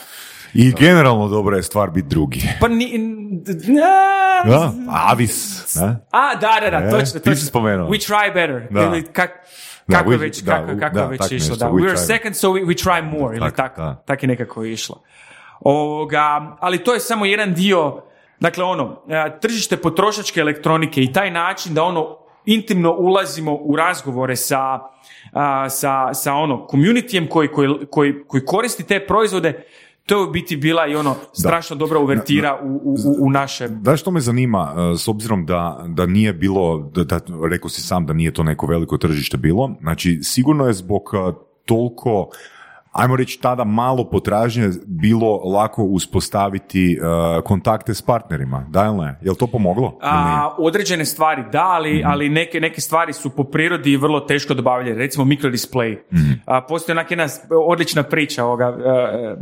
I 0.53 0.71
generalno 0.71 1.27
dobra 1.27 1.57
je 1.57 1.63
stvar 1.63 1.89
biti 1.89 2.07
drugi. 2.07 2.41
Pa 2.59 2.67
ni... 2.67 2.97
na- 3.67 4.21
Da? 4.45 4.73
Avis. 4.89 5.65
Da? 5.75 6.05
A, 6.11 6.35
da, 6.35 6.57
da, 6.61 6.69
da, 6.71 6.77
E, 6.77 6.89
točno, 6.91 7.05
ti 7.05 7.19
si 7.19 7.19
točno. 7.21 7.45
spomenuo. 7.45 7.89
We 7.89 8.07
try 8.07 8.33
better. 8.33 8.67
Da. 8.71 8.81
Ili 8.81 9.03
kak, 9.03 9.31
Da, 9.87 9.97
kako 9.97 10.11
je 10.11 10.17
we- 10.17 10.21
već, 10.21 10.41
da, 10.41 10.51
kako, 10.55 10.79
kako 10.79 10.95
da, 10.95 11.01
je 11.01 11.07
već 11.07 11.19
tak 11.21 11.31
išlo, 11.31 11.49
nešto, 11.49 11.65
da. 11.65 11.71
we 11.71 11.89
are 11.89 11.97
second, 11.97 12.35
so 12.35 12.47
we, 12.47 12.65
we 12.65 12.83
try 12.85 13.19
more, 13.19 13.37
ili 13.37 13.45
Tak, 13.45 13.55
tako, 13.55 13.81
da. 13.81 14.03
tak 14.05 14.23
je 14.23 14.27
nekako 14.27 14.63
išlo. 14.63 15.01
Ovoga, 15.59 16.57
ali 16.59 16.83
to 16.83 16.93
je 16.93 16.99
samo 16.99 17.25
jedan 17.25 17.53
dio, 17.53 18.01
dakle 18.39 18.63
ono, 18.63 19.01
e, 19.09 19.39
tržište 19.41 19.77
potrošačke 19.77 20.39
elektronike 20.39 21.01
i 21.01 21.13
taj 21.13 21.31
način 21.31 21.73
da 21.73 21.83
ono 21.83 22.17
intimno 22.45 22.91
ulazimo 22.91 23.55
u 23.55 23.75
razgovore 23.75 24.35
sa, 24.35 24.79
a, 25.33 25.69
sa, 25.69 26.13
sa 26.13 26.33
ono, 26.33 26.67
communityjem 26.71 27.27
koji, 27.29 27.47
koji, 27.47 27.69
koji, 27.91 28.13
koji 28.27 28.45
koristi 28.45 28.83
te 28.83 29.05
proizvode, 29.05 29.63
to 30.05 30.17
je 30.17 30.27
u 30.27 30.31
biti 30.31 30.57
bila 30.57 30.87
i 30.87 30.95
ono 30.95 31.15
strašno 31.33 31.75
dobra 31.75 31.99
uvertira 31.99 32.59
u, 32.63 32.67
u, 32.67 32.93
u- 32.93 33.25
u 33.25 33.29
naše... 33.29 33.67
Da 33.67 33.97
što 33.97 34.11
me 34.11 34.19
zanima, 34.19 34.73
e, 34.93 34.97
s 34.97 35.07
obzirom 35.07 35.45
da, 35.45 35.85
da 35.87 36.05
nije 36.05 36.33
bilo, 36.33 36.91
da, 36.95 37.03
da, 37.03 37.19
rekao 37.51 37.69
si 37.69 37.81
sam 37.81 38.05
da 38.05 38.13
nije 38.13 38.33
to 38.33 38.43
neko 38.43 38.65
veliko 38.65 38.97
tržište 38.97 39.37
bilo, 39.37 39.71
znači 39.81 40.19
sigurno 40.23 40.67
je 40.67 40.73
zbog 40.73 41.01
e, 41.13 41.33
toliko 41.65 42.29
ajmo 42.91 43.15
reći 43.15 43.41
tada 43.41 43.63
malo 43.63 44.09
potražnje 44.09 44.69
bilo 44.85 45.35
lako 45.37 45.83
uspostaviti 45.83 46.93
e, 46.93 46.97
kontakte 47.41 47.93
s 47.93 48.01
partnerima, 48.01 48.65
da 48.69 48.85
ili 48.85 48.97
ne? 48.97 49.19
Jel 49.21 49.35
to 49.35 49.47
pomoglo? 49.47 49.97
A, 50.01 50.55
određene 50.57 51.05
stvari 51.05 51.43
da, 51.51 51.63
ali, 51.63 52.03
ali 52.05 52.29
neke, 52.29 52.59
neke 52.59 52.81
stvari 52.81 53.13
su 53.13 53.29
po 53.29 53.43
prirodi 53.43 53.97
vrlo 53.97 54.19
teško 54.19 54.53
dobavljene. 54.53 54.97
Recimo 54.97 55.25
mikrodisplay. 55.25 55.97
A, 56.45 56.61
postoji 56.61 56.93
onak 56.93 57.11
jedna 57.11 57.27
odlična 57.67 58.03
priča 58.03 58.45
ovoga, 58.45 58.65
e, 58.65 59.35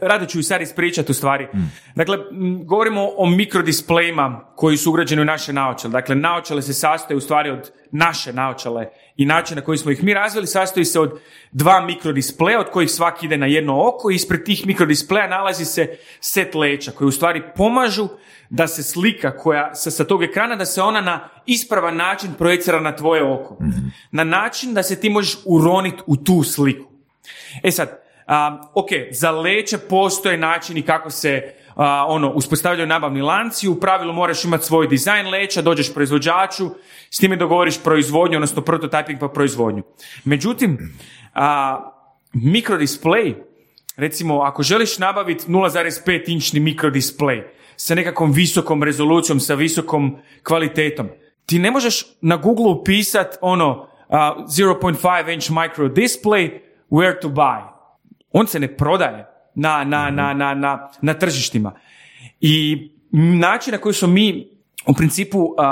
rado 0.00 0.26
ću 0.26 0.38
ju 0.38 0.42
sad 0.42 0.60
ispričati 0.60 1.12
u 1.12 1.14
stvari. 1.14 1.48
Dakle, 1.94 2.16
m, 2.30 2.66
govorimo 2.66 3.08
o 3.16 3.26
mikrodisplejima 3.26 4.44
koji 4.56 4.76
su 4.76 4.90
ugrađeni 4.90 5.22
u 5.22 5.24
naše 5.24 5.52
naočale. 5.52 5.92
Dakle, 5.92 6.14
naočale 6.14 6.62
se 6.62 6.72
sastoje 6.72 7.16
u 7.16 7.20
stvari 7.20 7.50
od 7.50 7.72
naše 7.90 8.32
naočale 8.32 8.86
i 9.16 9.26
način 9.26 9.56
na 9.56 9.62
koji 9.62 9.78
smo 9.78 9.90
ih 9.90 10.04
mi 10.04 10.14
razvili 10.14 10.46
sastoji 10.46 10.84
se 10.84 11.00
od 11.00 11.20
dva 11.52 11.80
mikrodispleja 11.80 12.60
od 12.60 12.70
kojih 12.70 12.90
svaki 12.90 13.26
ide 13.26 13.36
na 13.36 13.46
jedno 13.46 13.88
oko 13.88 14.10
i 14.10 14.14
ispred 14.14 14.44
tih 14.44 14.66
mikrodispleja 14.66 15.28
nalazi 15.28 15.64
se 15.64 15.96
set 16.20 16.54
leća 16.54 16.90
koji 16.90 17.08
u 17.08 17.12
stvari 17.12 17.42
pomažu 17.56 18.08
da 18.50 18.66
se 18.66 18.82
slika 18.82 19.36
koja 19.36 19.74
sa, 19.74 19.90
sa 19.90 20.04
tog 20.04 20.22
ekrana 20.22 20.56
da 20.56 20.64
se 20.64 20.82
ona 20.82 21.00
na 21.00 21.28
ispravan 21.46 21.96
način 21.96 22.34
projecira 22.38 22.80
na 22.80 22.96
tvoje 22.96 23.22
oko. 23.24 23.56
Na 24.10 24.24
način 24.24 24.74
da 24.74 24.82
se 24.82 25.00
ti 25.00 25.10
možeš 25.10 25.38
uroniti 25.44 26.02
u 26.06 26.16
tu 26.16 26.42
sliku. 26.42 26.90
E 27.62 27.70
sad, 27.70 28.07
a, 28.28 28.60
ok, 28.74 28.88
za 29.10 29.30
leće 29.30 29.78
postoje 29.78 30.36
načini 30.36 30.82
kako 30.82 31.10
se 31.10 31.54
a, 31.76 32.04
ono, 32.08 32.30
uspostavljaju 32.30 32.86
nabavni 32.86 33.22
lanci, 33.22 33.68
u 33.68 33.80
pravilu 33.80 34.12
moraš 34.12 34.44
imati 34.44 34.64
svoj 34.64 34.86
dizajn 34.86 35.28
leća, 35.28 35.62
dođeš 35.62 35.94
proizvođaču, 35.94 36.70
s 37.10 37.18
time 37.18 37.36
dogovoriš 37.36 37.82
proizvodnju, 37.82 38.36
odnosno 38.36 38.62
prototyping 38.62 39.18
pa 39.20 39.28
proizvodnju. 39.28 39.82
Međutim, 40.24 40.78
a, 41.34 41.80
mikrodisplay, 42.32 43.34
recimo 43.96 44.40
ako 44.40 44.62
želiš 44.62 44.98
nabaviti 44.98 45.44
0,5 45.48 46.22
inčni 46.26 46.60
mikrodisplay 46.60 47.42
sa 47.76 47.94
nekakvom 47.94 48.32
visokom 48.32 48.82
rezolucijom, 48.82 49.40
sa 49.40 49.54
visokom 49.54 50.16
kvalitetom, 50.42 51.08
ti 51.46 51.58
ne 51.58 51.70
možeš 51.70 52.04
na 52.20 52.36
Google 52.36 52.66
upisat 52.66 53.38
ono 53.40 53.88
a, 54.08 54.34
0.5 54.48 55.34
inch 55.34 55.50
micro 55.50 55.88
display 55.88 56.60
where 56.90 57.20
to 57.20 57.28
buy. 57.28 57.77
On 58.32 58.46
se 58.46 58.60
ne 58.60 58.76
prodaje 58.76 59.26
na, 59.54 59.84
na, 59.84 60.10
na, 60.10 60.34
na, 60.34 60.54
na, 60.54 60.90
na 61.02 61.14
tržištima. 61.14 61.72
I 62.40 62.90
način 63.12 63.72
na 63.72 63.78
koji 63.78 63.94
smo 63.94 64.08
mi 64.08 64.50
u 64.86 64.94
principu 64.94 65.54
a, 65.58 65.64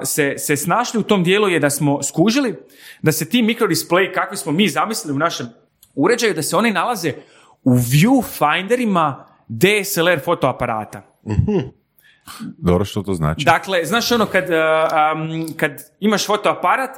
a, 0.00 0.04
se, 0.04 0.34
se 0.38 0.56
snašli 0.56 1.00
u 1.00 1.02
tom 1.02 1.24
dijelu 1.24 1.48
je 1.48 1.60
da 1.60 1.70
smo 1.70 2.02
skužili 2.02 2.56
da 3.02 3.12
se 3.12 3.28
ti 3.28 3.42
mikrodisplay 3.42 4.14
kakvi 4.14 4.36
smo 4.36 4.52
mi 4.52 4.68
zamislili 4.68 5.16
u 5.16 5.18
našem 5.18 5.46
uređaju, 5.94 6.34
da 6.34 6.42
se 6.42 6.56
oni 6.56 6.70
nalaze 6.70 7.12
u 7.64 7.70
viewfinderima 7.70 9.14
DSLR 9.48 10.20
fotoaparata. 10.24 11.02
Dobro, 12.58 12.84
što 12.84 13.02
to 13.02 13.14
znači? 13.14 13.44
Dakle, 13.44 13.84
znaš 13.84 14.12
ono 14.12 14.26
kad, 14.26 14.50
a, 14.50 14.88
am, 14.92 15.46
kad 15.56 15.72
imaš 16.00 16.26
fotoaparat 16.26 16.90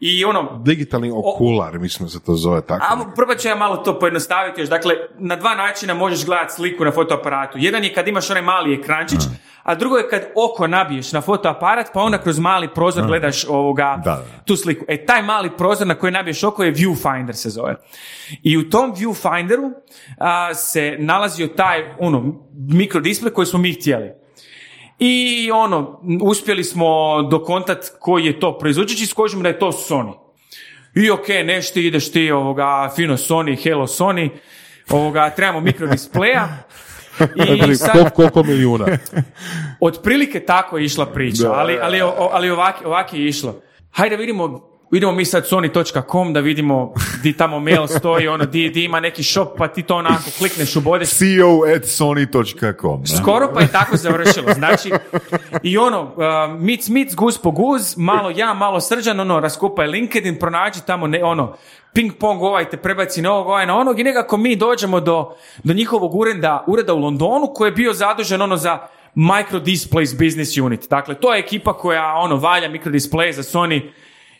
i 0.00 0.24
ono, 0.24 0.60
Digitalni 0.64 1.12
okular, 1.14 1.78
mislim 1.78 2.06
da 2.06 2.10
se 2.10 2.24
to 2.24 2.34
zove 2.34 2.60
tako. 2.66 2.86
a 2.90 3.12
probat 3.16 3.38
ću 3.38 3.48
ja 3.48 3.54
malo 3.54 3.76
to 3.76 3.98
pojednostaviti 3.98 4.60
još. 4.60 4.68
Dakle, 4.70 4.94
na 5.18 5.36
dva 5.36 5.54
načina 5.54 5.94
možeš 5.94 6.26
gledati 6.26 6.52
sliku 6.54 6.84
na 6.84 6.92
fotoaparatu. 6.92 7.58
Jedan 7.58 7.84
je 7.84 7.94
kad 7.94 8.08
imaš 8.08 8.30
onaj 8.30 8.42
mali 8.42 8.74
ekrančić, 8.74 9.20
a 9.62 9.74
drugo 9.74 9.96
je 9.96 10.08
kad 10.08 10.22
oko 10.36 10.66
nabiješ 10.66 11.12
na 11.12 11.20
fotoaparat, 11.20 11.86
pa 11.94 12.00
onda 12.00 12.18
kroz 12.18 12.38
mali 12.38 12.68
prozor 12.74 13.06
gledaš 13.06 13.44
ovoga, 13.48 14.00
Da, 14.04 14.10
da. 14.10 14.24
tu 14.44 14.56
sliku. 14.56 14.84
E, 14.88 15.06
taj 15.06 15.22
mali 15.22 15.50
prozor 15.56 15.86
na 15.86 15.94
koji 15.94 16.12
nabiješ 16.12 16.44
oko 16.44 16.64
je 16.64 16.74
viewfinder 16.74 17.32
se 17.32 17.50
zove. 17.50 17.76
I 18.42 18.56
u 18.56 18.70
tom 18.70 18.94
viewfinderu 18.94 19.72
a, 20.18 20.54
se 20.54 20.96
nalazio 20.98 21.46
taj 21.46 21.94
ono, 21.98 22.34
mikrodisplej 22.68 23.32
koji 23.32 23.46
smo 23.46 23.58
mi 23.58 23.72
htjeli. 23.72 24.25
I 24.98 25.50
ono, 25.50 26.00
uspjeli 26.22 26.64
smo 26.64 27.22
dokontat 27.22 27.78
koji 28.00 28.24
je 28.24 28.40
to 28.40 28.58
proizvođač 28.58 29.00
i 29.00 29.06
skožimo 29.06 29.42
da 29.42 29.48
je 29.48 29.58
to 29.58 29.72
Sony. 29.72 30.12
I 30.94 31.10
ok, 31.10 31.28
neš 31.44 31.72
ti, 31.72 31.86
ideš 31.86 32.12
ti, 32.12 32.30
ovoga, 32.30 32.92
fino 32.96 33.16
Sony, 33.16 33.62
hello 33.62 33.86
Sony, 33.86 34.30
ovoga, 34.90 35.30
trebamo 35.30 35.60
mikrodisplaja. 35.60 36.48
I 37.70 37.74
sad, 37.74 37.92
Koliko, 37.92 38.10
koliko 38.10 38.42
milijuna? 38.42 38.86
otprilike 39.80 40.40
tako 40.40 40.78
je 40.78 40.84
išla 40.84 41.06
priča, 41.06 41.52
ali, 41.52 41.78
ali, 41.82 42.00
ali 42.32 42.50
ovak, 42.50 42.76
ovak 42.84 43.12
je 43.12 43.26
išlo. 43.26 43.62
Hajde 43.90 44.16
vidimo, 44.16 44.65
idemo 44.92 45.12
mi 45.12 45.24
sad 45.24 45.46
sony.com 45.46 46.32
da 46.32 46.40
vidimo 46.40 46.92
di 47.22 47.32
tamo 47.32 47.60
mail 47.60 47.86
stoji, 47.86 48.28
ono, 48.28 48.44
di, 48.44 48.70
di 48.70 48.84
ima 48.84 49.00
neki 49.00 49.22
shop, 49.22 49.48
pa 49.58 49.68
ti 49.68 49.82
to 49.82 49.96
onako 49.96 50.30
klikneš, 50.38 50.76
ubodeš 50.76 51.08
CEO 51.08 51.60
at 51.76 51.84
sony.com. 51.84 53.06
Skoro 53.06 53.50
pa 53.54 53.60
je 53.60 53.72
tako 53.72 53.96
završilo. 53.96 54.52
Znači, 54.54 54.90
i 55.62 55.78
ono, 55.78 56.02
uh, 56.02 56.60
mic, 56.60 56.88
mic, 56.88 57.14
guz 57.14 57.38
po 57.38 57.50
guz, 57.50 57.96
malo 57.96 58.30
ja, 58.30 58.54
malo 58.54 58.80
srđan, 58.80 59.20
ono, 59.20 59.40
raskupaj 59.40 59.86
LinkedIn, 59.86 60.38
pronađi 60.38 60.80
tamo, 60.86 61.06
ne, 61.06 61.24
ono, 61.24 61.56
ping 61.92 62.12
pong, 62.20 62.42
ovaj 62.42 62.70
te 62.70 62.76
prebaci 62.76 63.22
na 63.22 63.32
ovog, 63.32 63.46
ovaj 63.46 63.66
na 63.66 63.76
onog 63.76 64.00
i 64.00 64.04
nekako 64.04 64.36
mi 64.36 64.56
dođemo 64.56 65.00
do, 65.00 65.36
do 65.64 65.74
njihovog 65.74 66.14
ureda, 66.14 66.64
ureda 66.66 66.94
u 66.94 66.98
Londonu 66.98 67.52
koji 67.54 67.68
je 67.68 67.72
bio 67.72 67.92
zadužen, 67.92 68.42
ono, 68.42 68.56
za 68.56 68.78
Micro 69.14 69.60
Displays 69.60 70.24
Business 70.24 70.58
Unit. 70.58 70.86
Dakle, 70.90 71.14
to 71.14 71.34
je 71.34 71.40
ekipa 71.40 71.72
koja, 71.72 72.14
ono, 72.14 72.36
valja 72.36 72.68
mikrodisplay 72.68 73.32
za 73.32 73.42
Sony 73.42 73.90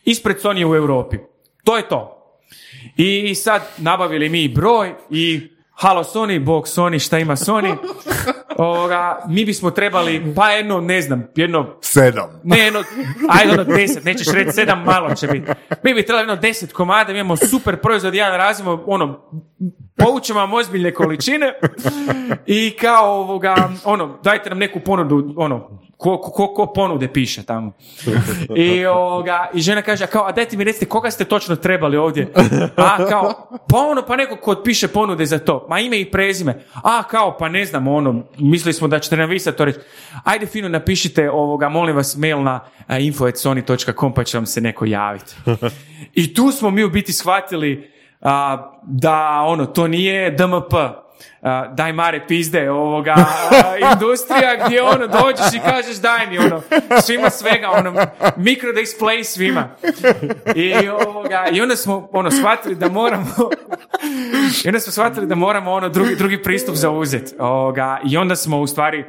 ispred 0.07 0.37
Sony 0.43 0.65
u 0.65 0.75
Europi. 0.75 1.17
To 1.65 1.77
je 1.77 1.89
to. 1.89 2.13
I 2.97 3.35
sad 3.35 3.63
nabavili 3.79 4.29
mi 4.29 4.49
broj 4.49 4.95
i 5.11 5.51
halo 5.71 6.05
Sony, 6.05 6.45
bog 6.45 6.65
Sony, 6.65 6.99
šta 7.07 7.19
ima 7.19 7.37
Sony? 7.37 7.77
Ovoga, 8.59 9.23
mi 9.29 9.45
bismo 9.45 9.71
trebali, 9.71 10.35
pa 10.37 10.51
jedno, 10.51 10.81
ne 10.81 11.01
znam, 11.03 11.27
jedno, 11.37 11.77
Sedam. 11.81 12.41
ne 12.45 12.59
jedno, 12.59 12.83
ajde 13.29 13.53
ono 13.53 13.65
deset, 13.65 14.05
nećeš 14.05 14.27
reći 14.33 14.53
sedam, 14.53 14.83
malo 14.85 15.15
će 15.15 15.27
biti. 15.27 15.53
Mi 15.83 15.95
bi 15.95 16.07
trebali 16.07 16.23
jedno 16.23 16.37
deset 16.37 16.73
komada, 16.73 17.13
mi 17.13 17.19
imamo 17.19 17.37
super 17.37 17.77
proizvod, 17.77 18.15
jedan 18.15 18.37
razimo, 18.37 18.85
ono, 18.87 19.31
povučemo 19.97 20.41
vam 20.41 20.53
ozbiljne 20.53 20.95
količine 20.95 21.53
i 22.47 22.71
kao 22.71 23.21
ovoga, 23.21 23.71
ono, 23.85 24.19
dajte 24.25 24.51
nam 24.51 24.59
neku 24.59 24.81
ponudu, 24.81 25.35
ono, 25.37 25.81
ko, 25.97 26.19
ko, 26.19 26.55
ko 26.55 26.67
ponude 26.67 27.09
piše 27.13 27.43
tamo. 27.43 27.73
I, 28.57 28.87
ovoga, 28.87 29.51
I 29.55 29.61
žena 29.61 29.83
kaže, 29.83 30.05
a 30.05 30.07
kao, 30.07 30.27
a 30.27 30.33
dajte 30.33 30.57
mi 30.57 30.65
recite 30.65 30.87
koga 30.87 31.11
ste 31.11 31.25
točno 31.25 31.57
trebali 31.57 31.97
ovdje? 31.97 32.33
A 32.77 33.07
kao, 33.09 33.59
pa 33.69 33.79
ono, 33.79 34.03
pa 34.07 34.17
neko 34.17 34.37
ko 34.37 34.55
piše 34.65 34.89
ponude 34.89 35.27
za 35.27 35.39
to. 35.39 35.67
Ma 35.69 35.81
ime 35.81 36.01
i 36.01 36.11
prezime. 36.11 36.65
A 36.75 37.03
kao, 37.03 37.37
pa 37.39 37.49
ne 37.49 37.65
znam, 37.65 37.89
ono, 37.89 38.23
mislili 38.39 38.73
smo 38.73 38.89
da 38.89 38.99
ćete 38.99 39.17
nam 39.17 39.31
vi 39.31 39.39
sad 39.39 39.57
to 39.57 39.65
reći. 39.65 39.79
Ajde 40.25 40.47
fino 40.47 40.69
napišite 40.69 41.31
ovoga, 41.31 41.69
molim 41.69 41.97
vas, 41.97 42.17
mail 42.17 42.43
na 42.43 42.61
a, 42.87 42.99
info.sony.com 42.99 44.15
pa 44.15 44.25
će 44.25 44.39
vam 44.39 44.47
se 44.47 44.61
neko 44.61 44.85
javiti. 44.85 45.35
I 46.15 46.35
tu 46.35 46.53
smo 46.53 46.71
mi 46.71 46.85
u 46.85 46.91
biti 46.91 47.13
shvatili 47.13 47.91
a, 48.21 48.73
da 48.83 49.43
ono, 49.47 49.67
to 49.67 49.89
nije 49.89 50.31
DMP. 50.31 50.75
A, 51.43 51.69
daj 51.69 51.93
mare 51.93 52.27
pizde 52.29 52.71
ovoga 52.71 53.15
a, 53.17 53.93
industrija 53.93 54.67
gdje 54.67 54.83
ono 54.83 55.07
dođeš 55.07 55.55
i 55.55 55.59
kažeš 55.59 55.97
daj 55.97 56.27
mi 56.27 56.39
ono 56.39 56.63
svima 57.03 57.31
svega 57.31 57.71
ono 57.71 58.07
mikro 58.37 58.73
display 58.73 59.25
svima. 59.25 59.69
I 60.55 60.89
ovoga 60.89 61.47
i 61.53 61.61
onda 61.61 61.77
smo 61.77 62.09
ono 62.13 62.31
shvatili 62.31 62.75
da 62.75 62.89
moramo 62.89 63.27
i 64.65 64.69
onda 64.69 64.81
smo 64.81 64.93
shvatili 64.93 65.27
da 65.27 65.35
moramo 65.35 65.73
ono 65.73 65.89
drugi, 65.89 66.17
drugi 66.17 66.43
pristup 66.43 66.75
zauzeti 66.75 67.35
ovoga 67.39 68.01
i 68.05 68.17
onda 68.17 68.37
smo 68.37 68.61
u 68.61 68.67
stvari 68.67 69.05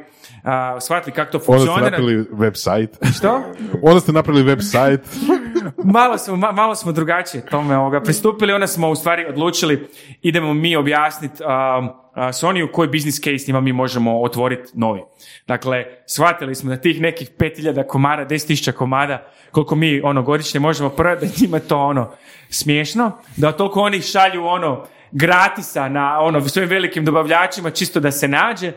a, 0.48 0.80
shvatili 0.80 1.14
kako 1.14 1.32
to 1.32 1.38
Onda 1.38 1.44
ste 1.44 1.66
funkcionira 1.66 1.90
napravili 1.90 2.24
website. 2.24 3.14
što? 3.18 3.42
Onda 3.82 4.00
ste 4.00 4.12
napravili 4.12 4.44
website. 4.56 4.98
malo 5.98 6.18
smo, 6.18 6.36
ma- 6.36 6.52
malo 6.52 6.74
smo 6.74 6.92
drugačije 6.92 7.46
tome 7.46 7.76
ovoga, 7.76 8.00
pristupili, 8.00 8.52
onda 8.52 8.66
smo 8.66 8.90
u 8.90 8.96
stvari 8.96 9.26
odlučili 9.26 9.88
idemo 10.22 10.54
mi 10.54 10.76
objasniti 10.76 11.42
Sonyu 12.14 12.72
koji 12.72 12.88
business 12.88 13.18
case 13.18 13.44
njima 13.48 13.60
mi 13.60 13.72
možemo 13.72 14.22
otvoriti 14.22 14.70
novi. 14.74 15.00
Dakle, 15.46 15.84
shvatili 16.06 16.54
smo 16.54 16.70
da 16.70 16.76
tih 16.76 17.00
nekih 17.00 17.30
5000 17.38 17.86
komada, 17.86 18.26
10.000 18.26 18.72
komada, 18.72 19.26
koliko 19.50 19.74
mi 19.74 20.00
ono 20.00 20.22
godišnje 20.22 20.60
možemo 20.60 20.88
prodati, 20.90 21.26
da 21.26 21.32
njima 21.40 21.58
to 21.58 21.78
ono 21.78 22.10
smiješno, 22.50 23.12
da 23.36 23.52
toliko 23.52 23.80
oni 23.80 24.00
šalju 24.00 24.46
ono 24.46 24.84
gratisa 25.12 25.88
na 25.88 26.20
ono 26.20 26.40
svojim 26.40 26.70
velikim 26.70 27.04
dobavljačima 27.04 27.70
čisto 27.70 28.00
da 28.00 28.10
se 28.10 28.28
nađe, 28.28 28.72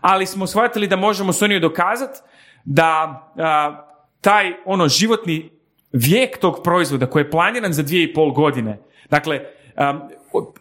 ali 0.00 0.26
smo 0.26 0.46
shvatili 0.46 0.86
da 0.86 0.96
možemo 0.96 1.32
Sonyu 1.32 1.60
dokazati 1.60 2.18
da 2.64 2.92
a, 3.36 3.86
taj 4.20 4.52
ono 4.64 4.88
životni 4.88 5.50
vijek 5.92 6.38
tog 6.38 6.60
proizvoda 6.64 7.06
koji 7.06 7.22
je 7.22 7.30
planiran 7.30 7.72
za 7.72 7.82
dvije 7.82 8.04
i 8.04 8.14
pol 8.14 8.30
godine. 8.30 8.78
Dakle, 9.10 9.40
o- 9.76 10.08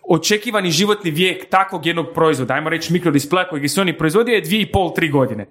očekivani 0.09 0.71
životni 0.71 1.11
vijek 1.11 1.49
takvog 1.49 1.85
jednog 1.85 2.05
proizvoda, 2.13 2.53
ajmo 2.53 2.69
reći 2.69 2.93
mikrodispleja 2.93 3.47
kojeg 3.47 3.69
su 3.69 3.81
oni 3.81 3.97
proizvodio 3.97 4.33
je 4.33 4.41
dvije 4.41 4.61
i 4.61 4.71
pol, 4.71 4.93
tri 4.93 5.09
godine. 5.09 5.45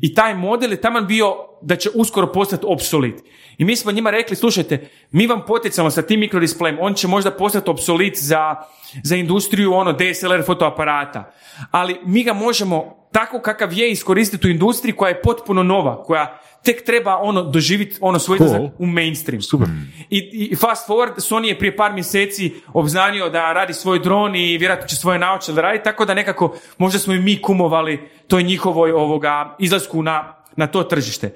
I 0.00 0.14
taj 0.14 0.34
model 0.34 0.70
je 0.70 0.80
taman 0.80 1.06
bio 1.06 1.34
da 1.62 1.76
će 1.76 1.90
uskoro 1.94 2.32
postati 2.32 2.66
obsolit. 2.68 3.14
I 3.58 3.64
mi 3.64 3.76
smo 3.76 3.92
njima 3.92 4.10
rekli, 4.10 4.36
slušajte, 4.36 4.88
mi 5.10 5.26
vam 5.26 5.42
potencijalno 5.46 5.90
sa 5.90 6.02
tim 6.02 6.20
mikrodisplejem, 6.20 6.78
on 6.80 6.94
će 6.94 7.08
možda 7.08 7.30
postati 7.30 7.70
obsolit 7.70 8.18
za, 8.18 8.54
za 9.02 9.16
industriju 9.16 9.72
ono 9.72 9.92
DSLR 9.92 10.42
fotoaparata, 10.46 11.32
ali 11.70 11.96
mi 12.04 12.24
ga 12.24 12.32
možemo 12.32 13.08
tako 13.12 13.40
kakav 13.40 13.72
je 13.72 13.90
iskoristiti 13.90 14.46
u 14.46 14.50
industriji 14.50 14.96
koja 14.96 15.08
je 15.08 15.22
potpuno 15.22 15.62
nova, 15.62 16.02
koja 16.02 16.40
tek 16.66 16.84
treba 16.84 17.16
ono 17.16 17.42
doživjeti 17.42 17.96
ono 18.00 18.18
svoj 18.18 18.38
Cool. 18.38 18.70
u 18.78 18.86
mainstream. 18.86 19.42
Super. 19.42 19.68
I, 20.10 20.48
I 20.52 20.56
fast 20.56 20.88
forward, 20.88 21.14
Sony 21.16 21.44
je 21.44 21.58
prije 21.58 21.76
par 21.76 21.92
mjeseci 21.92 22.54
obznanio 22.72 23.30
da 23.30 23.52
radi 23.52 23.74
svoj 23.74 23.98
dron 23.98 24.36
i 24.36 24.58
vjerojatno 24.58 24.88
će 24.88 24.96
svoje 24.96 25.18
naočale 25.18 25.62
raditi, 25.62 25.84
tako 25.84 26.04
da 26.04 26.14
nekako 26.14 26.56
možda 26.78 26.98
smo 26.98 27.14
i 27.14 27.20
mi 27.20 27.42
kumovali 27.42 28.08
toj 28.28 28.42
njihovoj 28.42 28.92
ovoga 28.92 29.56
izlasku 29.58 30.02
na, 30.02 30.42
na 30.56 30.66
to 30.66 30.82
tržište. 30.82 31.34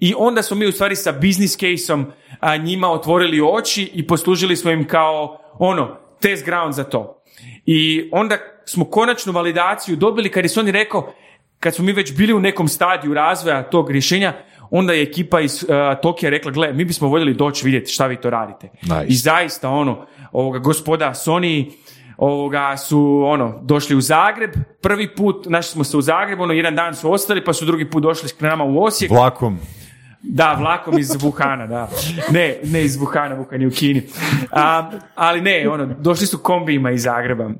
I 0.00 0.14
onda 0.18 0.42
smo 0.42 0.56
mi 0.56 0.66
u 0.66 0.72
stvari 0.72 0.96
sa 0.96 1.12
business 1.12 1.56
case-om 1.56 2.06
a, 2.40 2.56
njima 2.56 2.90
otvorili 2.90 3.40
oči 3.40 3.90
i 3.94 4.06
poslužili 4.06 4.56
smo 4.56 4.70
im 4.70 4.86
kao 4.86 5.38
ono, 5.58 5.96
test 6.20 6.44
ground 6.44 6.74
za 6.74 6.84
to. 6.84 7.22
I 7.66 8.08
onda 8.12 8.38
smo 8.64 8.84
konačnu 8.84 9.32
validaciju 9.32 9.96
dobili 9.96 10.30
kad 10.30 10.44
je 10.44 10.48
Sony 10.48 10.70
rekao, 10.70 11.12
kad 11.60 11.74
smo 11.74 11.84
mi 11.84 11.92
već 11.92 12.16
bili 12.16 12.32
u 12.32 12.40
nekom 12.40 12.68
stadiju 12.68 13.14
razvoja 13.14 13.62
tog 13.62 13.90
rješenja, 13.90 14.32
onda 14.74 14.92
je 14.92 15.02
ekipa 15.02 15.40
iz 15.40 15.62
uh, 15.62 15.68
Tokija 16.02 16.30
rekla, 16.30 16.50
gle, 16.50 16.72
mi 16.72 16.84
bismo 16.84 17.08
voljeli 17.08 17.34
doći 17.34 17.64
vidjeti 17.64 17.92
šta 17.92 18.06
vi 18.06 18.16
to 18.16 18.30
radite. 18.30 18.68
Nice. 18.82 19.06
I 19.06 19.14
zaista, 19.14 19.70
ono, 19.70 20.06
ovoga, 20.32 20.58
gospoda 20.58 21.10
Sony 21.14 21.72
ovoga, 22.16 22.76
su, 22.76 23.22
ono, 23.26 23.60
došli 23.62 23.96
u 23.96 24.00
Zagreb, 24.00 24.50
prvi 24.82 25.14
put, 25.14 25.46
našli 25.48 25.72
smo 25.72 25.84
se 25.84 25.96
u 25.96 26.00
Zagrebu, 26.00 26.42
ono, 26.42 26.52
jedan 26.52 26.74
dan 26.74 26.94
su 26.94 27.12
ostali, 27.12 27.44
pa 27.44 27.52
su 27.52 27.64
drugi 27.64 27.90
put 27.90 28.02
došli 28.02 28.28
k 28.28 28.40
nama 28.40 28.64
u 28.64 28.82
Osijek. 28.82 29.10
Vlakom. 29.10 29.58
Da, 30.22 30.56
vlakom 30.60 30.98
iz 30.98 31.08
Wuhana, 31.08 31.68
da. 31.68 31.88
Ne, 32.30 32.56
ne 32.64 32.84
iz 32.84 32.98
Wuhana, 32.98 33.36
Wuhan 33.36 33.60
je 33.60 33.66
u 33.66 33.70
Kini. 33.70 34.02
A, 34.50 34.90
ali 35.14 35.40
ne, 35.40 35.68
ono, 35.68 35.86
došli 35.86 36.26
su 36.26 36.38
kombijima 36.38 36.90
iz 36.90 37.02
Zagreba. 37.02 37.50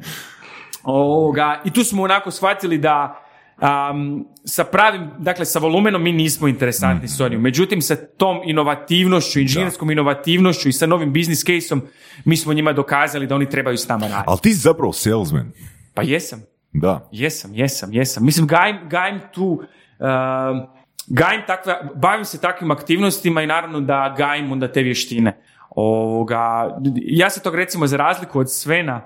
Ovoga, 0.83 1.61
I 1.65 1.71
tu 1.71 1.85
smo 1.85 2.03
onako 2.03 2.31
shvatili 2.31 2.79
da 2.79 3.22
am, 3.63 4.25
sa 4.45 4.65
pravim, 4.65 5.11
dakle 5.19 5.45
sa 5.45 5.59
volumenom 5.59 6.03
mi 6.03 6.13
nismo 6.13 6.49
interesantni 6.49 7.09
Sony. 7.09 7.39
Međutim, 7.39 7.83
sa 7.83 7.97
tom 7.97 8.41
inovativnošću, 8.45 9.41
inženjerskom 9.41 9.91
inovativnošću 9.91 10.69
i 10.69 10.73
sa 10.73 10.87
novim 10.87 11.13
business 11.13 11.45
case-om 11.45 11.83
mi 12.25 12.37
smo 12.37 12.53
njima 12.53 12.73
dokazali 12.73 13.27
da 13.27 13.35
oni 13.35 13.51
trebaju 13.51 13.77
s 13.77 13.89
nama 13.89 14.07
raditi. 14.07 14.25
Ali 14.27 14.39
ti 14.43 14.55
si 14.55 14.61
zapravo 14.61 14.93
salesman. 14.93 15.53
Pa 15.95 16.03
jesam. 16.03 16.43
Da. 16.73 17.09
Jesam, 17.13 17.55
jesam, 17.55 17.93
jesam. 17.93 18.25
Mislim, 18.25 18.47
gajim, 18.47 18.77
gajim 18.89 19.21
tu, 19.33 19.45
uh, 19.45 20.69
gajim 21.07 21.43
takve, 21.47 21.75
bavim 21.95 22.25
se 22.25 22.41
takvim 22.41 22.71
aktivnostima 22.71 23.43
i 23.43 23.47
naravno 23.47 23.81
da 23.81 24.15
gajim 24.19 24.53
onda 24.53 24.73
te 24.73 24.83
vještine. 24.83 25.39
Ovoga, 25.71 26.77
ja 26.95 27.31
se 27.31 27.41
tog 27.41 27.55
recimo 27.55 27.87
za 27.87 27.97
razliku 27.97 28.41
od 28.41 28.53
Svena, 28.53 29.01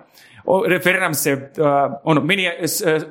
o, 0.45 0.65
referiram 0.67 1.15
se, 1.15 1.33
uh, 1.33 1.93
ono, 2.05 2.21
meni 2.21 2.43
je 2.43 2.59
uh, 2.61 3.03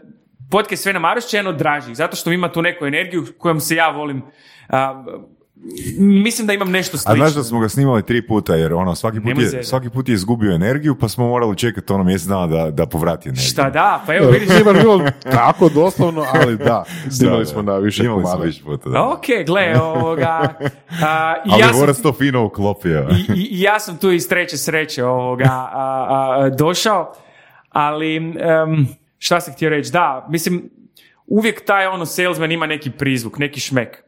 podcast 0.51 0.83
Svena 0.83 0.99
Marošća 0.99 1.37
jedan 1.37 1.49
od 1.49 1.57
dražih, 1.57 1.95
zato 1.95 2.15
što 2.15 2.31
ima 2.31 2.49
tu 2.49 2.61
neku 2.61 2.85
energiju 2.85 3.25
kojom 3.37 3.59
se 3.59 3.75
ja 3.75 3.89
volim, 3.89 4.21
uh, 4.69 4.75
mislim 5.99 6.47
da 6.47 6.53
imam 6.53 6.71
nešto 6.71 6.95
A 6.95 6.99
slično. 6.99 7.15
znaš 7.17 7.33
da 7.33 7.43
smo 7.43 7.59
ga 7.59 7.69
snimali 7.69 8.03
tri 8.03 8.27
puta, 8.27 8.55
jer 8.55 8.73
ono, 8.73 8.95
svaki 8.95 9.21
put, 9.21 9.31
je, 9.37 9.63
svaki 9.63 9.89
put 9.89 10.09
je 10.09 10.13
izgubio 10.13 10.51
energiju, 10.51 10.95
pa 10.95 11.09
smo 11.09 11.27
morali 11.27 11.57
čekati 11.57 11.93
ono 11.93 12.03
mjesec 12.03 12.27
dana 12.27 12.47
da, 12.47 12.71
da 12.71 12.85
povrati 12.85 13.29
energiju. 13.29 13.47
Šta 13.47 13.69
da, 13.69 14.03
pa 14.05 14.15
evo 14.15 14.31
vidiš, 14.31 14.63
baš 14.65 14.77
bilo 14.77 15.01
tako 15.23 15.69
doslovno, 15.69 16.25
ali 16.35 16.57
da, 16.57 16.83
snimali 17.09 17.39
Da, 17.39 17.45
smo 17.45 17.61
da. 17.61 17.71
na 17.71 17.77
više 17.77 18.03
Imali 18.03 18.21
smo 18.21 18.29
komada. 18.29 18.43
više 18.43 18.63
puta, 18.63 18.89
da. 18.89 19.03
ok, 19.03 19.21
gle, 19.45 19.73
ovoga, 19.95 20.53
a, 21.03 21.35
i 21.45 21.49
Ali 21.51 21.61
ja 21.61 21.67
sam- 21.67 21.79
Boras 21.79 22.01
to 22.01 22.13
fino 22.13 22.45
uklopio. 22.45 23.07
I, 23.11 23.33
i, 23.33 23.47
i 23.51 23.61
ja 23.61 23.79
sam 23.79 23.97
tu 23.97 24.11
iz 24.11 24.29
treće 24.29 24.57
sreće 24.57 25.05
ovoga 25.05 25.45
a, 25.49 25.69
a, 25.73 26.49
došao, 26.49 27.13
ali 27.69 28.15
em, 28.15 28.87
šta 29.17 29.41
sam 29.41 29.53
htio 29.53 29.69
reći, 29.69 29.91
da, 29.91 30.27
mislim, 30.29 30.69
uvijek 31.27 31.65
taj 31.65 31.87
ono 31.87 32.05
salesman 32.05 32.51
ima 32.51 32.65
neki 32.65 32.91
prizvuk, 32.91 33.37
neki 33.37 33.59
šmek. 33.59 34.03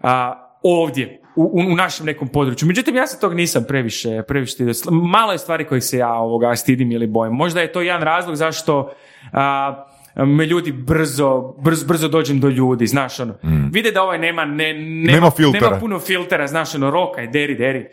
A, 0.00 0.42
ovdje, 0.62 1.20
u, 1.36 1.50
u- 1.54 1.76
našem 1.76 2.06
nekom 2.06 2.28
području. 2.28 2.68
Međutim, 2.68 2.96
ja 2.96 3.06
se 3.06 3.20
tog 3.20 3.34
nisam 3.34 3.64
previše, 3.68 4.22
previše 4.28 4.52
stidio. 4.52 4.72
Malo 4.90 5.32
je 5.32 5.38
stvari 5.38 5.64
kojih 5.64 5.84
se 5.84 5.98
ja 5.98 6.12
ovoga 6.12 6.56
stidim 6.56 6.92
ili 6.92 7.06
bojim. 7.06 7.32
Možda 7.34 7.60
je 7.60 7.72
to 7.72 7.80
jedan 7.80 8.02
razlog 8.02 8.36
zašto 8.36 8.92
a, 9.32 9.84
me 10.16 10.46
ljudi 10.46 10.72
brzo, 10.72 11.54
brzo, 11.58 11.86
brzo 11.86 12.08
dođem 12.08 12.40
do 12.40 12.48
ljudi, 12.48 12.86
znaš, 12.86 13.20
ono. 13.20 13.34
Vide 13.72 13.90
da 13.90 14.02
ovaj 14.02 14.18
nema, 14.18 14.44
ne, 14.44 14.72
nema, 14.74 15.12
Nema 15.12 15.30
nema 15.52 15.80
puno 15.80 15.98
filtera, 15.98 16.46
znaš, 16.46 16.74
ono, 16.74 16.90
roka 16.90 17.22
i 17.22 17.28
deri, 17.28 17.54
deri. 17.54 17.86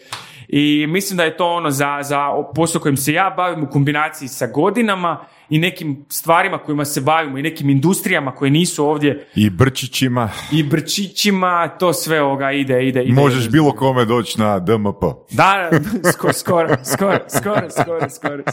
I 0.55 0.87
mislim 0.87 1.17
da 1.17 1.23
je 1.23 1.37
to 1.37 1.47
ono 1.47 1.71
za, 1.71 1.99
za 2.03 2.27
posao 2.55 2.81
kojim 2.81 2.97
se 2.97 3.13
ja 3.13 3.33
bavim 3.37 3.63
u 3.63 3.69
kombinaciji 3.69 4.27
sa 4.27 4.47
godinama 4.47 5.25
i 5.49 5.59
nekim 5.59 6.05
stvarima 6.09 6.57
kojima 6.57 6.85
se 6.85 7.01
bavimo 7.01 7.37
i 7.37 7.41
nekim 7.41 7.69
industrijama 7.69 8.31
koje 8.31 8.51
nisu 8.51 8.85
ovdje 8.85 9.27
I 9.35 9.49
brčićima. 9.49 10.29
i 10.51 10.63
brčićima, 10.63 11.67
to 11.79 11.93
sve 11.93 12.21
ovoga 12.21 12.51
ide, 12.51 12.87
ide, 12.87 13.03
ide. 13.03 13.13
Možeš 13.21 13.49
bilo 13.49 13.71
kome 13.71 14.05
doći 14.05 14.39
na 14.39 14.59
DMP. 14.59 15.03
Da, 15.31 15.69
skoro, 16.13 16.33
skoro, 16.33 16.75
skoro, 16.95 17.19
skoro, 17.39 17.69
skoro, 17.69 18.09
skoro. 18.11 18.43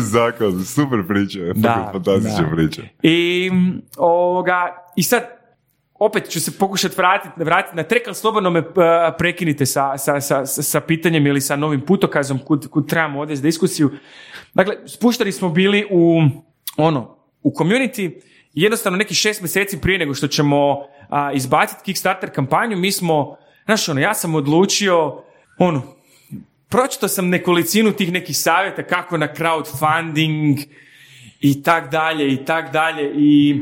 Zakon, 0.12 0.64
super 0.64 0.98
priča. 1.08 1.38
Da, 1.54 1.90
fantastična 1.92 2.48
da. 2.50 2.56
priča. 2.56 2.82
I, 3.02 3.50
ovoga, 3.96 4.76
I 4.96 5.02
sad, 5.02 5.35
opet 5.98 6.28
ću 6.30 6.40
se 6.40 6.58
pokušati 6.58 6.94
vratiti 6.96 7.44
vratiti 7.44 7.76
na 7.76 7.82
trek, 7.82 8.02
ali 8.06 8.14
slobodno 8.14 8.50
me 8.50 8.60
uh, 8.60 8.66
prekinite 9.18 9.66
sa, 9.66 9.98
sa, 9.98 10.20
sa, 10.20 10.46
sa- 10.46 10.80
pitanjem 10.80 11.26
ili 11.26 11.40
sa 11.40 11.56
novim 11.56 11.80
putokazom 11.80 12.38
kud, 12.38 12.68
kud 12.68 12.88
trebamo 12.88 13.20
odvesti 13.20 13.46
diskusiju. 13.46 13.90
Dakle, 14.54 14.76
spuštali 14.86 15.32
smo 15.32 15.48
bili 15.48 15.86
u 15.90 16.22
ono, 16.76 17.16
u 17.42 17.50
community 17.50 18.20
jednostavno 18.52 18.98
neki 18.98 19.14
šest 19.14 19.40
mjeseci 19.40 19.80
prije 19.80 19.98
nego 19.98 20.14
što 20.14 20.28
ćemo 20.28 20.86
a, 21.08 21.32
izbaciti 21.32 21.82
Kickstarter 21.84 22.30
kampanju, 22.30 22.76
mi 22.76 22.92
smo, 22.92 23.36
znaš 23.64 23.88
ono, 23.88 24.00
ja 24.00 24.14
sam 24.14 24.34
odlučio, 24.34 25.22
ono, 25.58 25.82
pročitao 26.68 27.08
sam 27.08 27.28
nekolicinu 27.28 27.92
tih 27.92 28.12
nekih 28.12 28.38
savjeta 28.38 28.82
kako 28.82 29.16
na 29.16 29.28
crowdfunding 29.34 30.66
i 31.40 31.62
tak 31.62 31.90
dalje 31.90 32.32
i 32.32 32.44
tak 32.44 32.72
dalje 32.72 33.12
i 33.14 33.60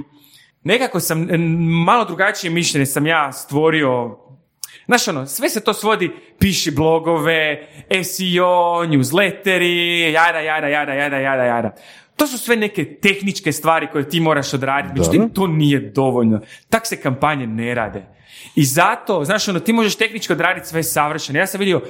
nekako 0.64 1.00
sam 1.00 1.28
malo 1.84 2.04
drugačije 2.04 2.50
mišljenje 2.50 2.86
sam 2.86 3.06
ja 3.06 3.32
stvorio 3.32 4.18
Znaš 4.86 5.08
ono, 5.08 5.26
sve 5.26 5.48
se 5.48 5.60
to 5.60 5.74
svodi, 5.74 6.10
piši 6.38 6.70
blogove, 6.70 7.68
SEO, 7.90 8.84
newsletteri, 8.86 10.12
jada, 10.12 10.38
jada, 10.38 10.66
jada, 10.66 10.92
jada, 10.92 11.16
jada, 11.16 11.44
jada. 11.44 11.74
To 12.16 12.26
su 12.26 12.38
sve 12.38 12.56
neke 12.56 12.84
tehničke 12.94 13.52
stvari 13.52 13.88
koje 13.92 14.08
ti 14.08 14.20
moraš 14.20 14.54
odraditi, 14.54 14.98
međutim 14.98 15.30
to 15.30 15.46
nije 15.46 15.80
dovoljno. 15.80 16.40
Tak 16.70 16.86
se 16.86 17.00
kampanje 17.00 17.46
ne 17.46 17.74
rade. 17.74 18.06
I 18.54 18.64
zato, 18.64 19.24
znaš 19.24 19.48
ono, 19.48 19.60
ti 19.60 19.72
možeš 19.72 19.96
tehnički 19.96 20.32
odraditi 20.32 20.68
sve 20.68 20.82
savršeno. 20.82 21.38
Ja 21.38 21.46
sam 21.46 21.58
vidio 21.58 21.82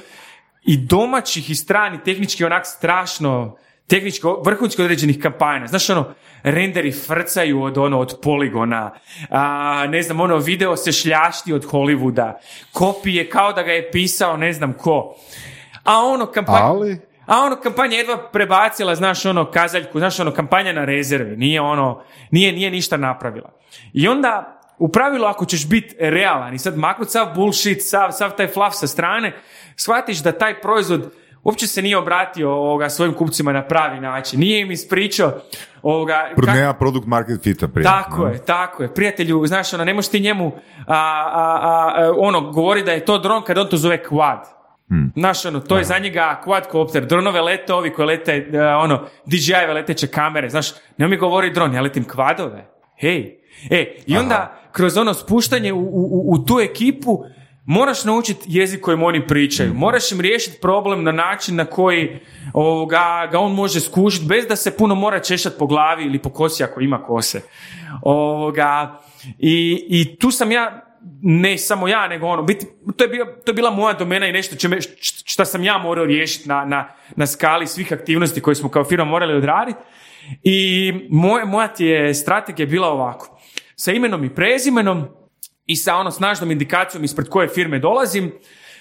i 0.63 0.77
domaćih 0.77 1.49
i 1.49 1.55
strani 1.55 2.03
tehnički 2.05 2.45
onak 2.45 2.65
strašno 2.65 3.57
tehnički, 3.87 4.27
vrhunski 4.45 4.81
određenih 4.81 5.19
kampanja. 5.19 5.67
Znaš 5.67 5.89
ono, 5.89 6.13
renderi 6.45 6.91
frcaju 6.91 7.63
od 7.63 7.77
ono, 7.77 7.99
od 7.99 8.19
poligona, 8.21 8.91
a, 9.29 9.87
ne 9.87 10.01
znam, 10.01 10.19
ono, 10.19 10.37
video 10.37 10.75
se 10.77 10.91
šljašti 10.91 11.53
od 11.53 11.65
Hollywooda, 11.65 12.33
kopije 12.71 13.29
kao 13.29 13.53
da 13.53 13.63
ga 13.63 13.71
je 13.71 13.91
pisao 13.91 14.37
ne 14.37 14.53
znam 14.53 14.73
ko. 14.73 15.15
A 15.83 15.99
ono, 15.99 16.25
kampanja... 16.25 16.65
Ali? 16.65 17.01
A 17.25 17.41
ono, 17.41 17.55
kampanja 17.55 17.97
jedva 17.97 18.17
prebacila, 18.31 18.95
znaš, 18.95 19.25
ono, 19.25 19.51
kazaljku, 19.51 19.99
znaš, 19.99 20.19
ono, 20.19 20.31
kampanja 20.31 20.73
na 20.73 20.85
rezervi, 20.85 21.37
nije 21.37 21.61
ono, 21.61 22.01
nije, 22.31 22.51
nije 22.51 22.71
ništa 22.71 22.97
napravila. 22.97 23.51
I 23.93 24.07
onda, 24.07 24.61
u 24.77 24.87
pravilu, 24.87 25.25
ako 25.25 25.45
ćeš 25.45 25.69
biti 25.69 25.95
realan 25.99 26.53
i 26.53 26.59
sad 26.59 26.77
maknut 26.77 27.09
sav 27.09 27.27
bullshit, 27.35 27.83
sav, 27.83 28.11
sav 28.11 28.35
taj 28.35 28.47
fluff 28.47 28.75
sa 28.75 28.87
strane, 28.87 29.35
shvatiš 29.75 30.17
da 30.17 30.31
taj 30.31 30.61
proizvod 30.61 31.11
uopće 31.45 31.67
se 31.67 31.81
nije 31.81 31.97
obratio 31.97 32.51
ovoga, 32.51 32.89
svojim 32.89 33.13
kupcima 33.13 33.53
na 33.53 33.63
pravi 33.67 33.99
način. 33.99 34.39
Nije 34.39 34.61
im 34.61 34.71
ispričao 34.71 35.31
ovoga, 35.85 36.29
Pro- 36.35 36.45
kak- 36.45 36.55
Nema 36.55 36.73
produkt 36.73 37.07
market 37.07 37.43
fita 37.43 37.67
prije. 37.67 37.83
tako 37.85 38.27
je, 38.27 38.37
tako 38.39 38.83
je. 38.83 38.93
Prijatelju, 38.93 39.45
znaš, 39.45 39.73
ono, 39.73 39.83
ne 39.83 39.93
možeš 39.93 40.11
ti 40.11 40.19
njemu 40.19 40.51
a, 40.87 40.95
a, 41.33 41.61
a, 41.97 42.13
ono, 42.17 42.41
govori 42.43 42.83
da 42.83 42.91
je 42.91 43.05
to 43.05 43.17
dron 43.17 43.43
kad 43.43 43.57
on 43.57 43.67
to 43.67 43.77
zove 43.77 44.03
quad. 44.03 44.39
Znaš, 45.15 45.45
ono, 45.45 45.59
to 45.59 45.77
je 45.77 45.83
za 45.83 45.97
njega 45.97 46.41
quadcopter. 46.45 46.99
Dronove 47.01 47.41
lete 47.41 47.73
ovi 47.73 47.89
koji 47.89 48.07
lete, 48.07 48.49
e, 48.53 48.65
ono, 48.65 48.95
DJI-eve 49.25 49.73
leteće 49.73 50.07
kamere. 50.07 50.49
Znaš, 50.49 50.67
ne 50.97 51.07
mi 51.07 51.17
govori 51.17 51.51
dron, 51.51 51.73
ja 51.73 51.81
letim 51.81 52.03
kvadove. 52.05 52.65
Hej. 52.97 53.39
E, 53.71 53.95
i 54.05 54.17
onda 54.17 54.37
kroz 54.71 54.97
ono 54.97 55.13
spuštanje 55.13 55.73
u, 55.73 55.77
u, 55.77 55.81
u- 55.81 56.33
u 56.33 56.37
tu 56.37 56.59
ekipu 56.61 57.23
Moraš 57.65 58.03
naučiti 58.03 58.41
jezik 58.45 58.81
kojim 58.81 59.03
oni 59.03 59.27
pričaju. 59.27 59.73
Moraš 59.73 60.11
im 60.11 60.21
riješiti 60.21 60.57
problem 60.61 61.03
na 61.03 61.11
način 61.11 61.55
na 61.55 61.65
koji 61.65 62.19
ovoga, 62.53 63.29
ga 63.31 63.39
on 63.39 63.53
može 63.53 63.79
skužiti 63.79 64.25
bez 64.25 64.47
da 64.47 64.55
se 64.55 64.77
puno 64.77 64.95
mora 64.95 65.19
češati 65.19 65.55
po 65.59 65.67
glavi 65.67 66.03
ili 66.03 66.19
po 66.19 66.29
kosi 66.29 66.63
ako 66.63 66.81
ima 66.81 67.03
kose. 67.03 67.41
Ovoga, 68.01 68.99
i, 69.39 69.85
I 69.89 70.15
tu 70.19 70.31
sam 70.31 70.51
ja 70.51 70.81
ne 71.21 71.57
samo 71.57 71.87
ja, 71.87 72.07
nego 72.07 72.27
ono, 72.27 72.43
biti, 72.43 72.65
to, 72.95 73.03
je 73.03 73.07
bio, 73.07 73.25
to 73.25 73.51
je 73.51 73.53
bila 73.53 73.71
moja 73.71 73.93
domena 73.93 74.27
i 74.27 74.31
nešto 74.31 74.55
čime, 74.55 74.77
šta 75.25 75.45
sam 75.45 75.63
ja 75.63 75.77
morao 75.77 76.05
riješiti 76.05 76.49
na, 76.49 76.65
na, 76.65 76.93
na 77.15 77.27
skali 77.27 77.67
svih 77.67 77.93
aktivnosti 77.93 78.41
koje 78.41 78.55
smo 78.55 78.69
kao 78.69 78.83
firma 78.83 79.05
morali 79.05 79.33
odraditi. 79.33 79.79
I 80.43 80.93
moja, 81.09 81.45
moja 81.45 81.67
ti 81.67 81.85
je 81.85 82.13
strategija 82.13 82.65
bila 82.65 82.87
ovako. 82.87 83.39
Sa 83.75 83.91
imenom 83.91 84.23
i 84.23 84.35
prezimenom 84.35 85.07
i 85.65 85.75
sa 85.75 85.95
ono 85.95 86.11
snažnom 86.11 86.51
indikacijom 86.51 87.03
ispred 87.03 87.29
koje 87.29 87.47
firme 87.47 87.79
dolazim, 87.79 88.31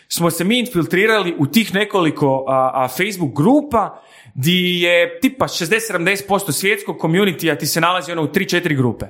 smo 0.08 0.30
se 0.30 0.44
mi 0.44 0.58
infiltrirali 0.58 1.34
u 1.38 1.46
tih 1.46 1.74
nekoliko 1.74 2.44
a, 2.48 2.70
a 2.74 2.88
Facebook 2.88 3.36
grupa 3.36 4.02
di 4.34 4.80
je 4.80 5.20
tipa 5.20 5.44
60-70% 5.44 6.52
svjetskog 6.52 6.96
community 6.96 7.58
ti 7.58 7.66
se 7.66 7.80
nalazi 7.80 8.12
ono 8.12 8.22
u 8.22 8.26
3-4 8.26 8.76
grupe. 8.76 9.06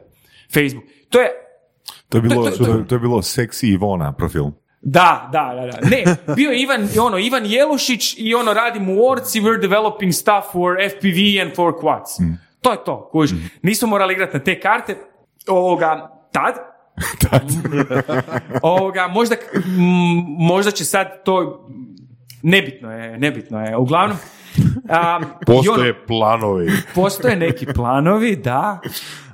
Facebook. 0.55 0.85
To 1.11 1.20
je 1.20 1.29
to 2.09 2.18
je 2.18 2.22
bilo, 2.22 2.51
to, 2.51 2.64
to, 2.64 2.85
to 2.89 2.95
je 2.95 2.99
bilo 2.99 3.22
seksi 3.22 3.68
Ivona 3.68 4.12
profil. 4.12 4.45
Da, 4.83 5.29
da, 5.33 5.53
da, 5.55 5.66
da. 5.66 5.89
Ne, 5.89 6.05
bio 6.37 6.51
je 6.51 6.62
Ivan, 6.62 6.89
ono, 7.01 7.18
Ivan 7.18 7.47
Jelušić 7.47 8.14
i 8.18 8.35
ono 8.35 8.55
radimo 8.55 8.93
u 8.93 9.11
Orci, 9.11 9.41
we're 9.41 9.61
developing 9.61 10.12
stuff 10.12 10.53
for 10.53 10.77
FPV 10.91 11.43
and 11.43 11.55
for 11.57 11.72
quads. 11.72 12.20
Mm. 12.20 12.35
To 12.61 12.72
je 12.72 12.85
to, 12.85 13.09
kuž. 13.12 13.33
Mm. 13.33 13.51
Nismo 13.62 13.89
morali 13.89 14.14
igrati 14.14 14.37
na 14.37 14.45
te 14.45 14.61
karte, 14.61 14.97
ovoga, 15.49 16.11
tad. 16.33 16.55
ovoga, 18.63 19.09
možda, 19.09 19.37
možda 20.39 20.71
će 20.71 20.85
sad 20.85 21.25
to, 21.25 21.67
nebitno 22.43 22.93
je, 22.93 23.19
nebitno 23.19 23.67
je. 23.67 23.77
Uglavnom, 23.77 24.17
a, 24.89 25.21
postoje 25.47 25.91
ono, 25.91 26.07
planovi. 26.07 26.71
Postoje 26.95 27.37
neki 27.37 27.67
planovi, 27.75 28.37
da. 28.37 28.81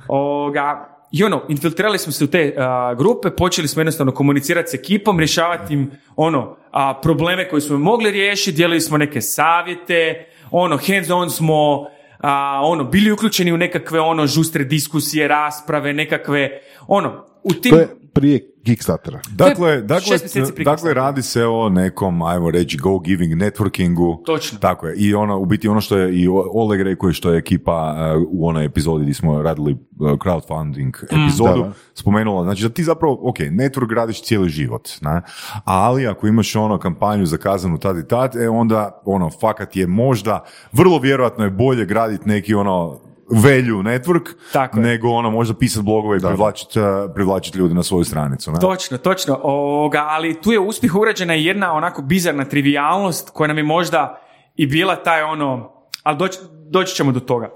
Ovoga, 0.09 0.87
i 1.13 1.25
ono, 1.25 1.43
infiltrirali 1.49 1.99
smo 1.99 2.13
se 2.13 2.25
u 2.25 2.27
te 2.27 2.55
grupe, 2.99 3.31
počeli 3.31 3.69
smo 3.69 3.81
jednostavno 3.81 4.13
komunicirati 4.13 4.71
s 4.71 4.75
ekipom, 4.75 5.19
rješavati 5.19 5.75
im 5.75 5.91
ono, 6.17 6.57
a, 6.71 7.01
probleme 7.03 7.49
koje 7.49 7.61
smo 7.61 7.79
mogli 7.79 8.11
riješiti, 8.11 8.57
dijelili 8.57 8.81
smo 8.81 8.99
neke 8.99 9.21
savjete, 9.21 10.27
ono, 10.51 10.79
hands 10.87 11.11
on 11.11 11.31
smo, 11.31 11.87
a, 12.21 12.61
ono, 12.65 12.85
bili 12.85 13.13
uključeni 13.13 13.53
u 13.53 13.57
nekakve 13.57 14.01
ono 14.01 14.27
žustre 14.27 14.65
diskusije, 14.65 15.29
rasprave, 15.29 15.93
nekakve, 15.93 16.61
ono, 16.87 17.30
u 17.45 17.53
tim... 17.53 17.71
To 17.71 17.79
je 17.79 17.89
prije 18.13 18.51
Kickstartera. 18.65 19.21
Dakle, 19.31 19.81
dakle, 19.81 20.19
dakle 20.65 20.95
radi 20.95 21.23
se 21.23 21.47
o 21.47 21.69
nekom, 21.69 22.23
ajmo 22.23 22.51
reći, 22.51 22.77
go 22.77 22.99
giving 22.99 23.33
networkingu. 23.35 24.25
Točno. 24.25 24.59
Tako 24.59 24.87
je. 24.87 24.95
I 24.97 25.15
ono, 25.15 25.39
u 25.39 25.45
biti 25.47 25.69
ono 25.69 25.81
što 25.81 25.99
je 25.99 26.21
i 26.21 26.29
Oleg 26.55 26.81
rekao 26.81 27.13
što 27.13 27.33
je 27.33 27.39
ekipa 27.39 27.95
uh, 28.17 28.29
u 28.31 28.49
onoj 28.49 28.65
epizodi 28.65 29.03
gdje 29.03 29.15
smo 29.15 29.43
radili 29.43 29.73
uh, 29.73 30.11
crowdfunding 30.11 31.03
mm. 31.03 31.21
epizodu 31.25 31.67
spomenula. 31.95 32.45
Znači 32.45 32.63
da 32.63 32.69
ti 32.69 32.85
zapravo, 32.85 33.19
ok, 33.23 33.39
network 33.39 33.95
radiš 33.95 34.23
cijeli 34.23 34.49
život, 34.49 34.89
ne? 35.01 35.23
ali 35.65 36.07
ako 36.07 36.27
imaš 36.27 36.57
ono 36.57 36.79
kampanju 36.79 37.27
za 37.27 37.37
kazanu 37.37 37.79
tad 37.79 37.99
i 37.99 38.09
tad, 38.09 38.37
e 38.37 38.49
onda 38.49 39.03
ono, 39.05 39.31
fakat 39.31 39.77
je 39.77 39.87
možda, 39.87 40.45
vrlo 40.73 40.99
vjerojatno 40.99 41.45
je 41.45 41.51
bolje 41.51 41.87
graditi 41.87 42.29
neki 42.29 42.55
ono 42.55 43.10
value 43.31 43.83
network, 43.83 44.35
Tako 44.53 44.81
nego 44.81 45.09
ono 45.09 45.31
možda 45.31 45.55
pisati 45.55 45.85
blogove 45.85 46.17
i 46.17 46.21
privlačiti 46.21 46.81
uh, 46.81 46.87
privlačit 47.15 47.55
ljude 47.55 47.75
na 47.75 47.83
svoju 47.83 48.05
stranicu. 48.05 48.53
Ne? 48.53 48.61
Točno, 48.61 48.99
točno. 48.99 49.41
Ovoga, 49.43 50.07
ali 50.09 50.41
tu 50.41 50.53
je 50.53 50.59
uspjeh 50.59 50.95
urađena 50.95 51.35
jedna 51.35 51.73
onako 51.73 52.03
bizarna 52.03 52.45
trivialnost 52.45 53.31
koja 53.31 53.49
nam 53.49 53.59
je 53.59 53.65
možda 53.65 54.21
i 54.57 54.67
bila 54.67 54.97
taj 54.97 55.23
ono, 55.23 55.73
ali 56.03 56.17
doći, 56.17 56.39
doći 56.71 56.95
ćemo 56.95 57.13
do 57.13 57.21
toga. 57.21 57.51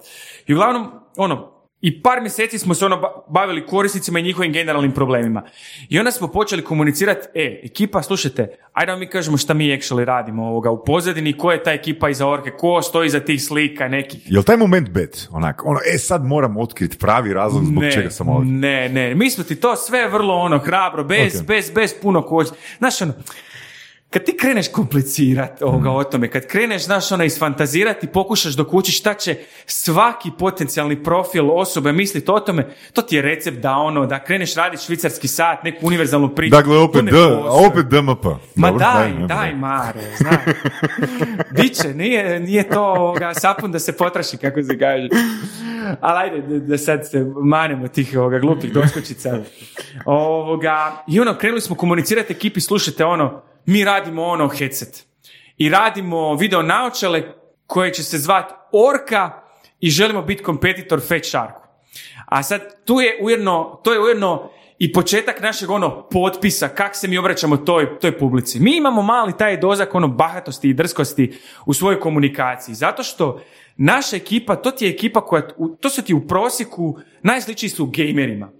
I 0.46 0.54
uglavnom, 0.54 0.86
ono, 1.16 1.53
i 1.84 2.02
par 2.02 2.20
mjeseci 2.20 2.58
smo 2.58 2.74
se 2.74 2.84
ono 2.86 3.02
bavili 3.28 3.66
korisnicima 3.66 4.18
i 4.18 4.22
njihovim 4.22 4.52
generalnim 4.52 4.92
problemima. 4.92 5.42
I 5.88 5.98
onda 5.98 6.10
smo 6.10 6.28
počeli 6.28 6.64
komunicirati, 6.64 7.28
e, 7.34 7.60
ekipa, 7.64 8.02
slušajte, 8.02 8.56
ajde 8.72 8.92
da 8.92 8.98
mi 8.98 9.06
kažemo 9.06 9.36
šta 9.36 9.54
mi 9.54 9.64
actually 9.64 10.04
radimo 10.04 10.46
ovoga 10.46 10.70
u 10.70 10.84
pozadini, 10.84 11.38
ko 11.38 11.52
je 11.52 11.62
ta 11.62 11.72
ekipa 11.72 12.08
iza 12.08 12.26
orke, 12.28 12.50
ko 12.50 12.82
stoji 12.82 13.06
iza 13.06 13.20
tih 13.20 13.42
slika 13.42 13.88
nekih. 13.88 14.32
Jel 14.32 14.42
taj 14.42 14.56
moment 14.56 14.90
bet, 14.90 15.28
onak, 15.30 15.62
ono, 15.64 15.80
e 15.94 15.98
sad 15.98 16.24
moram 16.24 16.56
otkriti 16.56 16.98
pravi 16.98 17.32
razlog 17.32 17.64
zbog 17.64 17.82
ne, 17.82 17.92
čega 17.92 18.10
sam 18.10 18.28
ovdje. 18.28 18.52
Ne, 18.52 18.88
ne, 18.88 19.14
mi 19.14 19.30
smo 19.30 19.44
ti 19.44 19.56
to 19.56 19.76
sve 19.76 20.08
vrlo 20.08 20.34
ono 20.34 20.58
hrabro, 20.58 21.04
bez, 21.04 21.42
bez, 21.42 21.70
bez 21.70 21.94
puno 22.02 22.22
kođa. 22.22 22.50
Znaš 22.78 23.02
ono, 23.02 23.12
kad 24.14 24.24
ti 24.24 24.36
kreneš 24.36 24.68
komplicirati 24.68 25.64
ovoga 25.64 25.90
o 25.90 26.04
tome, 26.04 26.30
kad 26.30 26.46
kreneš, 26.46 26.84
znaš, 26.84 27.12
ona 27.12 27.24
isfantazirati, 27.24 28.06
pokušaš 28.06 28.54
dokući 28.54 28.92
šta 28.92 29.14
će 29.14 29.36
svaki 29.66 30.30
potencijalni 30.38 31.02
profil 31.02 31.50
osobe 31.50 31.92
misliti 31.92 32.30
o 32.30 32.40
tome, 32.40 32.66
to 32.92 33.02
ti 33.02 33.16
je 33.16 33.22
recept 33.22 33.58
da 33.58 33.72
ono, 33.72 34.06
da 34.06 34.24
kreneš 34.24 34.54
raditi 34.54 34.82
švicarski 34.82 35.28
sat, 35.28 35.64
neku 35.64 35.86
univerzalnu 35.86 36.34
priču. 36.34 36.50
Dakle, 36.50 36.78
opet, 36.78 37.04
D, 37.04 37.16
opet 37.66 37.86
DMP. 37.86 38.24
Ma 38.54 38.70
daj, 38.70 38.78
daj, 38.78 39.26
daj, 39.26 39.54
Mare, 39.54 40.00
znaš. 40.16 40.34
Biće, 41.56 41.94
nije, 41.94 42.40
nije 42.40 42.68
to 42.68 42.82
ovoga, 42.82 43.34
sapun 43.34 43.72
da 43.72 43.78
se 43.78 43.96
potraši, 43.96 44.36
kako 44.36 44.62
se 44.62 44.78
kaže. 44.78 45.08
Ali 46.00 46.18
ajde, 46.18 46.58
da, 46.58 46.78
sad 46.78 47.08
se 47.10 47.26
manemo 47.42 47.88
tih 47.88 48.18
ovoga, 48.18 48.38
glupih 48.38 48.72
doskočica. 48.72 49.38
Ovoga, 50.04 51.04
I 51.08 51.20
ono, 51.20 51.34
krenuli 51.38 51.60
smo 51.60 51.76
komunicirati 51.76 52.32
ekipi, 52.32 52.60
slušajte 52.60 53.04
ono, 53.04 53.42
mi 53.66 53.84
radimo 53.84 54.22
ono 54.22 54.48
headset. 54.48 55.06
I 55.56 55.68
radimo 55.68 56.34
video 56.34 56.62
naočale 56.62 57.22
koje 57.66 57.94
će 57.94 58.02
se 58.02 58.18
zvati 58.18 58.54
Orka 58.72 59.42
i 59.80 59.90
želimo 59.90 60.22
biti 60.22 60.42
kompetitor 60.42 61.00
Fat 61.08 61.24
Sharku. 61.24 61.60
A 62.26 62.42
sad 62.42 62.84
tu 62.84 63.00
je 63.00 63.18
ujedno, 63.22 63.80
to 63.84 63.92
je 63.92 64.00
ujedno 64.00 64.50
i 64.78 64.92
početak 64.92 65.40
našeg 65.40 65.70
ono 65.70 66.08
potpisa, 66.08 66.68
kak 66.68 66.96
se 66.96 67.08
mi 67.08 67.18
obraćamo 67.18 67.56
toj, 67.56 67.98
toj 67.98 68.18
publici. 68.18 68.60
Mi 68.60 68.76
imamo 68.76 69.02
mali 69.02 69.36
taj 69.38 69.56
dozak 69.56 69.94
ono 69.94 70.08
bahatosti 70.08 70.68
i 70.68 70.74
drskosti 70.74 71.38
u 71.66 71.74
svojoj 71.74 72.00
komunikaciji, 72.00 72.74
zato 72.74 73.02
što 73.02 73.40
naša 73.76 74.16
ekipa, 74.16 74.56
to 74.56 74.70
ti 74.70 74.84
je 74.84 74.90
ekipa 74.90 75.20
koja, 75.20 75.48
to 75.80 75.90
su 75.90 76.02
ti 76.02 76.14
u 76.14 76.26
prosjeku, 76.26 76.98
najsličiji 77.22 77.70
su 77.70 77.86
gamerima. 77.86 78.50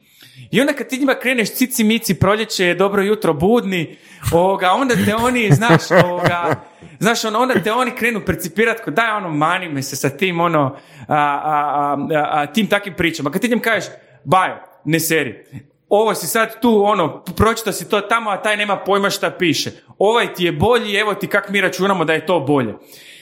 I 0.50 0.60
onda 0.60 0.72
kad 0.72 0.88
ti 0.88 0.98
njima 0.98 1.14
kreneš 1.14 1.52
cici 1.52 1.84
mici 1.84 2.14
proljeće, 2.14 2.74
dobro 2.74 3.02
jutro 3.02 3.34
budni, 3.34 3.96
ovoga, 4.32 4.70
onda 4.70 4.94
te 5.04 5.14
oni, 5.14 5.50
znaš, 5.52 5.90
ovoga, 6.04 6.54
znaš, 6.98 7.24
ono, 7.24 7.38
onda 7.38 7.54
te 7.54 7.72
oni 7.72 7.90
krenu 7.90 8.20
percipirati 8.26 8.82
ko 8.82 8.90
daj 8.90 9.10
ono, 9.10 9.30
mani 9.30 9.68
me 9.68 9.82
se 9.82 9.96
sa 9.96 10.10
tim, 10.10 10.40
ono, 10.40 10.76
a, 11.08 11.16
a, 11.16 11.96
a, 12.30 12.46
tim 12.46 12.66
takvim 12.66 12.94
pričama. 12.94 13.30
Kad 13.30 13.40
ti 13.40 13.48
njim 13.48 13.60
kažeš, 13.60 13.84
bajo, 14.24 14.56
ne 14.84 15.00
seri, 15.00 15.44
ovo 15.88 16.14
si 16.14 16.26
sad 16.26 16.60
tu, 16.60 16.84
ono, 16.84 17.22
pročito 17.36 17.72
si 17.72 17.88
to 17.88 18.00
tamo, 18.00 18.30
a 18.30 18.42
taj 18.42 18.56
nema 18.56 18.76
pojma 18.76 19.10
šta 19.10 19.30
piše. 19.30 19.70
Ovaj 19.98 20.34
ti 20.34 20.44
je 20.44 20.52
bolji, 20.52 20.94
evo 20.94 21.14
ti 21.14 21.26
kak 21.26 21.48
mi 21.48 21.60
računamo 21.60 22.04
da 22.04 22.12
je 22.12 22.26
to 22.26 22.40
bolje. 22.40 22.74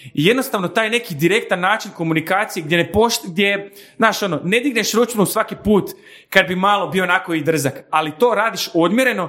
I 0.04 0.24
jednostavno 0.24 0.68
taj 0.68 0.90
neki 0.90 1.14
direktan 1.14 1.60
način 1.60 1.90
komunikacije 1.90 2.62
gdje 2.62 2.78
ne 2.78 2.92
pošt, 2.92 3.22
gdje, 3.26 3.72
znaš 3.96 4.22
ono, 4.22 4.40
ne 4.44 4.60
digneš 4.60 4.92
ručnu 4.92 5.26
svaki 5.26 5.56
put 5.64 5.90
kad 6.30 6.46
bi 6.46 6.56
malo 6.56 6.88
bio 6.88 7.04
onako 7.04 7.34
i 7.34 7.42
drzak, 7.42 7.84
ali 7.90 8.12
to 8.18 8.34
radiš 8.34 8.68
odmjereno 8.74 9.28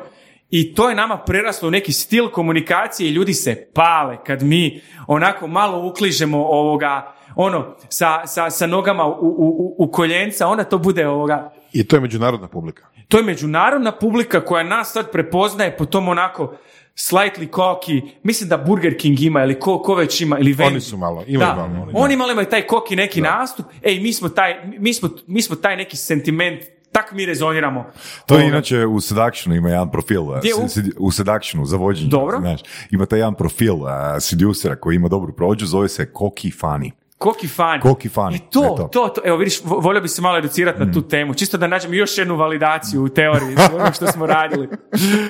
i 0.49 0.74
to 0.74 0.89
je 0.89 0.95
nama 0.95 1.17
preraslo 1.17 1.67
u 1.67 1.71
neki 1.71 1.91
stil 1.91 2.30
komunikacije 2.30 3.09
i 3.09 3.13
ljudi 3.13 3.34
se 3.34 3.69
pale 3.74 4.17
kad 4.26 4.43
mi 4.43 4.82
onako 5.07 5.47
malo 5.47 5.88
ukližemo 5.88 6.45
ovoga, 6.45 7.15
ono, 7.36 7.76
sa, 7.89 8.28
sa, 8.28 8.49
sa 8.49 8.67
nogama 8.67 9.05
u, 9.05 9.15
u, 9.21 9.76
u 9.78 9.91
koljenca, 9.91 10.47
onda 10.47 10.63
to 10.63 10.78
bude 10.78 11.07
ovoga... 11.07 11.53
I 11.74 11.84
to 11.84 11.95
je 11.95 11.99
međunarodna 11.99 12.47
publika. 12.47 12.88
To 13.07 13.17
je 13.17 13.24
međunarodna 13.24 13.91
publika 13.91 14.45
koja 14.45 14.63
nas 14.63 14.91
sad 14.91 15.11
prepoznaje 15.11 15.78
po 15.78 15.86
tom 15.86 16.07
onako 16.07 16.55
slightly 16.95 17.49
cocky, 17.49 18.01
mislim 18.24 18.49
da 18.49 18.57
Burger 18.57 18.97
King 18.97 19.21
ima 19.21 19.43
ili 19.43 19.59
ko, 19.59 19.82
ko 19.82 19.95
već 19.95 20.21
ima, 20.21 20.39
ili 20.39 20.55
Oni 20.63 20.82
su 20.82 20.97
malo, 20.97 21.24
imaju 21.28 21.49
da, 21.49 21.55
malo. 21.55 21.91
Oni, 21.93 22.15
malo 22.15 22.32
imaju 22.32 22.49
taj 22.49 22.67
koki 22.67 22.95
neki 22.95 23.21
nastup, 23.21 23.65
ej, 23.82 23.99
mi 23.99 24.13
smo 24.13 24.30
taj, 24.30 24.65
mi 24.80 24.93
smo, 24.93 25.09
mi 25.28 25.41
smo 25.41 25.55
taj 25.55 25.78
neki 25.78 25.97
sentiment 25.97 26.63
tak 26.93 27.11
mi 27.11 27.26
rezoniramo. 27.26 27.86
To 28.26 28.38
je 28.38 28.47
inače 28.47 28.86
u 28.86 29.01
Seductionu 29.01 29.55
ima 29.55 29.69
jedan 29.69 29.91
profil. 29.91 30.24
Gdje 30.39 30.53
u? 30.55 30.65
u 30.97 31.11
Seductionu 31.11 31.65
za 31.65 31.78
vođenje. 31.78 32.09
Dobro. 32.09 32.39
Znaš, 32.39 32.61
ima 32.91 33.05
taj 33.05 33.19
jedan 33.19 33.36
profil 33.36 33.76
uh, 33.76 33.89
seducera 34.19 34.76
koji 34.76 34.95
ima 34.95 35.07
dobru 35.07 35.34
prođu, 35.34 35.65
zove 35.65 35.89
se 35.89 36.13
Koki 36.13 36.51
Funny. 36.51 36.91
Koki 37.24 37.47
fan. 37.47 37.80
Koki 37.80 38.09
fan. 38.09 38.34
I 38.34 38.39
to, 38.39 38.89
to, 38.91 39.07
to, 39.07 39.21
evo 39.26 39.38
vidiš, 39.38 39.61
volio 39.63 40.01
bi 40.01 40.07
se 40.07 40.21
malo 40.21 40.38
educirati 40.38 40.80
na 40.80 40.91
tu 40.91 40.99
mm. 40.99 41.09
temu, 41.09 41.34
čisto 41.34 41.57
da 41.57 41.67
nađem 41.67 41.93
još 41.93 42.17
jednu 42.17 42.36
validaciju 42.36 43.03
u 43.03 43.09
teoriji, 43.09 43.55
ono 43.74 43.93
što 43.93 44.07
smo 44.07 44.26
radili. 44.26 44.69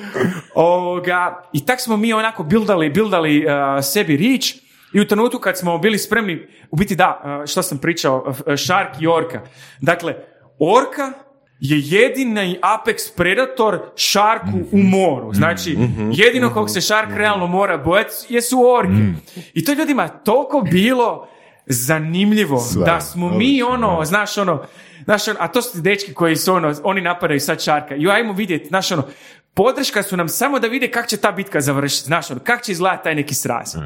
Ovoga, 0.54 1.42
I 1.52 1.66
tak 1.66 1.80
smo 1.80 1.96
mi 1.96 2.12
onako 2.12 2.42
bildali, 2.42 2.90
bildali 2.90 3.46
uh, 3.46 3.84
sebi 3.84 4.16
rič 4.16 4.56
i 4.92 5.00
u 5.00 5.06
trenutku 5.06 5.38
kad 5.38 5.58
smo 5.58 5.78
bili 5.78 5.98
spremni, 5.98 6.46
u 6.70 6.76
biti 6.76 6.96
da, 6.96 7.38
uh, 7.40 7.46
što 7.46 7.62
sam 7.62 7.78
pričao, 7.78 8.24
uh, 8.28 8.36
Shark 8.56 9.00
i 9.00 9.06
Orka. 9.06 9.40
Dakle, 9.80 10.14
Orka 10.58 11.12
je 11.60 11.80
jedini 11.84 12.58
Apex 12.62 13.16
Predator 13.16 13.80
šarku 13.96 14.58
u 14.72 14.78
moru. 14.78 15.34
Znači, 15.34 15.78
jedino 16.12 16.54
kog 16.54 16.70
se 16.70 16.80
šark 16.80 17.08
realno 17.16 17.46
mora 17.46 17.78
bojati 17.78 18.14
jesu 18.28 18.70
orke. 18.70 19.20
I 19.54 19.64
to 19.64 19.72
ljudima 19.72 20.08
toliko 20.08 20.60
bilo 20.60 21.28
zanimljivo 21.66 22.64
da 22.84 23.00
smo 23.00 23.28
mi 23.28 23.62
ono, 23.62 24.04
znaš 24.04 24.38
ono, 24.38 24.62
znaš 25.04 25.28
ono, 25.28 25.36
a 25.40 25.48
to 25.48 25.62
su 25.62 25.72
ti 25.72 25.80
dečki 25.80 26.14
koji 26.14 26.36
su 26.36 26.52
ono, 26.52 26.74
oni 26.82 27.00
napadaju 27.00 27.40
sad 27.40 27.62
šarka. 27.62 27.94
I 27.94 28.08
ajmo 28.08 28.32
vidjeti, 28.32 28.68
znaš 28.68 28.92
ono, 28.92 29.02
podrška 29.54 30.02
su 30.02 30.16
nam 30.16 30.28
samo 30.28 30.58
da 30.58 30.66
vide 30.66 30.90
kako 30.90 31.08
će 31.08 31.16
ta 31.16 31.32
bitka 31.32 31.60
završiti, 31.60 32.04
znaš 32.04 32.30
ono, 32.30 32.40
kako 32.40 32.64
će 32.64 32.72
izgledati 32.72 33.04
taj 33.04 33.14
neki 33.14 33.34
sraz. 33.34 33.76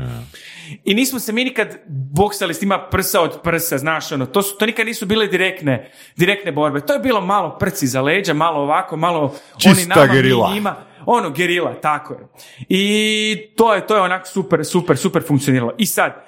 I 0.84 0.94
nismo 0.94 1.18
se 1.18 1.32
mi 1.32 1.44
nikad 1.44 1.76
boksali 1.88 2.54
s 2.54 2.58
tima 2.58 2.88
prsa 2.90 3.20
od 3.20 3.40
prsa, 3.42 3.78
znaš 3.78 4.12
ono, 4.12 4.26
to, 4.26 4.42
su, 4.42 4.56
to 4.56 4.66
nikad 4.66 4.86
nisu 4.86 5.06
bile 5.06 5.26
direktne, 5.26 5.90
direktne 6.16 6.52
borbe. 6.52 6.80
To 6.80 6.92
je 6.92 6.98
bilo 6.98 7.20
malo 7.20 7.56
prci 7.58 7.86
za 7.86 8.02
leđa, 8.02 8.34
malo 8.34 8.60
ovako, 8.60 8.96
malo 8.96 9.20
oni 9.64 9.74
Čista 9.76 9.94
nama, 9.94 10.06
mi 10.06 10.12
gerila. 10.12 10.54
njima. 10.54 10.76
Ono, 11.06 11.30
gerila, 11.30 11.74
tako 11.74 12.14
je. 12.14 12.20
I 12.68 13.52
to 13.56 13.74
je, 13.74 13.86
to 13.86 13.94
je 13.94 14.02
onako 14.02 14.28
super, 14.28 14.64
super, 14.64 14.96
super 14.96 15.22
funkcioniralo. 15.26 15.74
I 15.78 15.86
sad, 15.86 16.24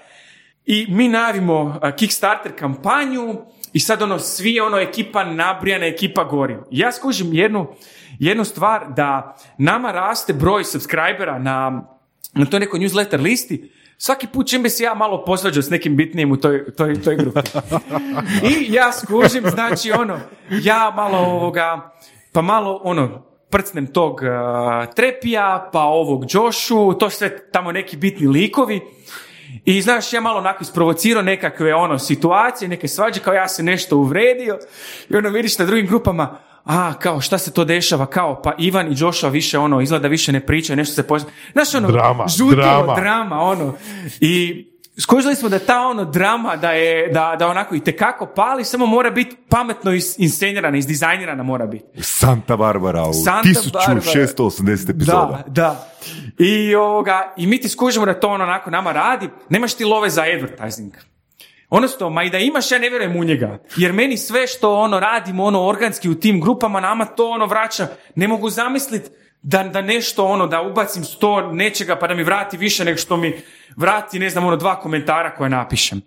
i 0.66 0.86
mi 0.88 1.08
navimo 1.08 1.78
a, 1.82 1.92
Kickstarter 1.92 2.52
kampanju 2.58 3.36
i 3.72 3.80
sad 3.80 4.02
ono, 4.02 4.18
svi 4.18 4.60
ono, 4.60 4.78
ekipa 4.78 5.24
nabrijana, 5.24 5.86
ekipa 5.86 6.24
gori. 6.24 6.56
Ja 6.70 6.92
skužim 6.92 7.32
jednu, 7.32 7.66
jednu 8.18 8.44
stvar 8.44 8.86
da 8.96 9.36
nama 9.58 9.92
raste 9.92 10.32
broj 10.32 10.64
subscribera 10.64 11.38
na, 11.38 11.82
na 12.34 12.46
toj 12.46 12.60
nekoj 12.60 12.80
newsletter 12.80 13.20
listi, 13.20 13.70
svaki 13.98 14.26
put 14.26 14.48
čim 14.48 14.62
bi 14.62 14.70
se 14.70 14.84
ja 14.84 14.94
malo 14.94 15.24
posvađao 15.24 15.62
s 15.62 15.70
nekim 15.70 15.96
bitnijim 15.96 16.32
u 16.32 16.36
toj, 16.36 16.74
toj, 16.76 17.02
toj 17.02 17.16
grupi. 17.16 17.40
I 18.50 18.72
ja 18.72 18.92
skužim, 18.92 19.44
znači 19.50 19.92
ono, 19.92 20.18
ja 20.50 20.92
malo 20.96 21.18
ovoga, 21.18 21.92
pa 22.32 22.42
malo 22.42 22.80
ono, 22.84 23.22
prcnem 23.50 23.86
tog 23.86 24.22
a, 24.22 24.86
Trepija, 24.96 25.70
pa 25.72 25.82
ovog 25.82 26.24
Joshu, 26.30 26.94
to 26.98 27.10
sve 27.10 27.50
tamo 27.50 27.72
neki 27.72 27.96
bitni 27.96 28.26
likovi. 28.26 28.80
I 29.64 29.82
znaš, 29.82 30.12
ja 30.12 30.20
malo 30.20 30.38
onako 30.38 30.62
isprovocirao 30.62 31.22
nekakve 31.22 31.74
ono 31.74 31.98
situacije, 31.98 32.68
neke 32.68 32.88
svađe, 32.88 33.20
kao 33.20 33.34
ja 33.34 33.48
se 33.48 33.62
nešto 33.62 33.96
uvredio. 33.96 34.58
I 35.08 35.16
ono 35.16 35.28
vidiš 35.28 35.58
na 35.58 35.64
drugim 35.64 35.86
grupama, 35.86 36.38
a, 36.64 36.92
kao 36.98 37.20
šta 37.20 37.38
se 37.38 37.52
to 37.52 37.64
dešava, 37.64 38.06
kao 38.06 38.42
pa 38.42 38.52
Ivan 38.58 38.92
i 38.92 38.94
Joshua 38.96 39.30
više 39.30 39.58
ono, 39.58 39.80
izgleda 39.80 40.08
više 40.08 40.32
ne 40.32 40.46
pričaju, 40.46 40.76
nešto 40.76 40.94
se 40.94 41.06
poz... 41.06 41.24
Znaš 41.52 41.74
ono, 41.74 41.90
Drama, 41.90 42.26
žutilo, 42.28 42.62
drama. 42.62 42.94
drama, 42.94 43.40
ono. 43.40 43.74
I 44.20 44.66
skužili 45.02 45.34
smo 45.34 45.48
da 45.48 45.58
ta 45.58 45.80
ono 45.80 46.04
drama, 46.04 46.56
da 46.56 46.70
je, 46.70 47.08
da, 47.08 47.36
da 47.38 47.48
onako 47.48 47.74
i 47.74 47.80
tekako 47.80 48.26
pali, 48.26 48.64
samo 48.64 48.86
mora 48.86 49.10
biti 49.10 49.36
pametno 49.48 49.92
is- 49.92 50.18
inscenirana, 50.18 50.76
izdizajnirana 50.76 51.42
mora 51.42 51.66
biti. 51.66 52.02
Santa 52.02 52.56
Barbara 52.56 53.02
u 53.02 53.12
Santa 53.12 53.48
Barbara. 53.72 54.00
1680 54.00 54.90
epizoda. 54.90 55.42
Da, 55.46 55.52
da. 55.52 55.88
I, 56.38 56.74
ovoga, 56.74 57.32
I 57.36 57.46
mi 57.46 57.60
ti 57.60 57.68
skužimo 57.68 58.06
da 58.06 58.20
to 58.20 58.28
ono 58.28 58.44
onako 58.44 58.70
nama 58.70 58.92
radi, 58.92 59.28
nemaš 59.48 59.74
ti 59.74 59.84
love 59.84 60.10
za 60.10 60.22
advertising. 60.22 60.92
Odnosno, 61.70 62.10
ma 62.10 62.22
i 62.24 62.30
da 62.30 62.38
imaš, 62.38 62.70
ja 62.70 62.78
ne 62.78 62.88
vjerujem 62.88 63.16
u 63.16 63.24
njega. 63.24 63.58
Jer 63.76 63.92
meni 63.92 64.16
sve 64.16 64.46
što 64.46 64.74
ono 64.74 65.00
radimo 65.00 65.44
ono 65.44 65.66
organski 65.66 66.08
u 66.08 66.14
tim 66.14 66.40
grupama, 66.40 66.80
nama 66.80 67.04
to 67.04 67.30
ono 67.30 67.46
vraća. 67.46 67.86
Ne 68.14 68.28
mogu 68.28 68.50
zamisliti 68.50 69.10
da, 69.42 69.62
da 69.62 69.80
nešto 69.80 70.24
ono, 70.24 70.46
da 70.46 70.62
ubacim 70.62 71.04
sto 71.04 71.52
nečega 71.52 71.96
pa 71.96 72.06
da 72.06 72.14
mi 72.14 72.22
vrati 72.22 72.56
više 72.56 72.84
nego 72.84 72.98
što 72.98 73.16
mi 73.16 73.40
vrati, 73.76 74.18
ne 74.18 74.30
znam, 74.30 74.44
ono 74.44 74.56
dva 74.56 74.80
komentara 74.80 75.34
koje 75.34 75.50
napišem. 75.50 76.00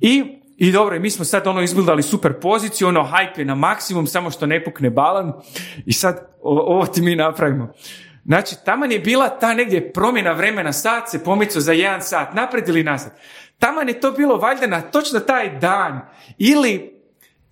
I, 0.00 0.24
i 0.56 0.72
dobro, 0.72 1.00
mi 1.00 1.10
smo 1.10 1.24
sad 1.24 1.46
ono 1.46 1.62
izbildali 1.62 2.02
super 2.02 2.32
poziciju, 2.40 2.88
ono 2.88 3.10
hype 3.12 3.44
na 3.44 3.54
maksimum, 3.54 4.06
samo 4.06 4.30
što 4.30 4.46
ne 4.46 4.64
pukne 4.64 4.90
balan. 4.90 5.32
I 5.86 5.92
sad 5.92 6.16
o- 6.42 6.74
ovo 6.74 6.86
ti 6.86 7.02
mi 7.02 7.16
napravimo. 7.16 7.72
Znači, 8.24 8.54
taman 8.64 8.92
je 8.92 8.98
bila 8.98 9.28
ta 9.28 9.54
negdje 9.54 9.92
promjena 9.92 10.32
vremena, 10.32 10.72
sat 10.72 11.10
se 11.10 11.24
pomicao 11.24 11.60
za 11.60 11.72
jedan 11.72 12.02
sat, 12.02 12.34
napred 12.34 12.68
ili 12.68 12.82
nazad. 12.82 13.18
Taman 13.58 13.88
je 13.88 14.00
to 14.00 14.12
bilo 14.12 14.36
valjda 14.36 14.66
na 14.66 14.80
točno 14.80 15.20
taj 15.20 15.58
dan 15.58 16.00
ili 16.38 16.94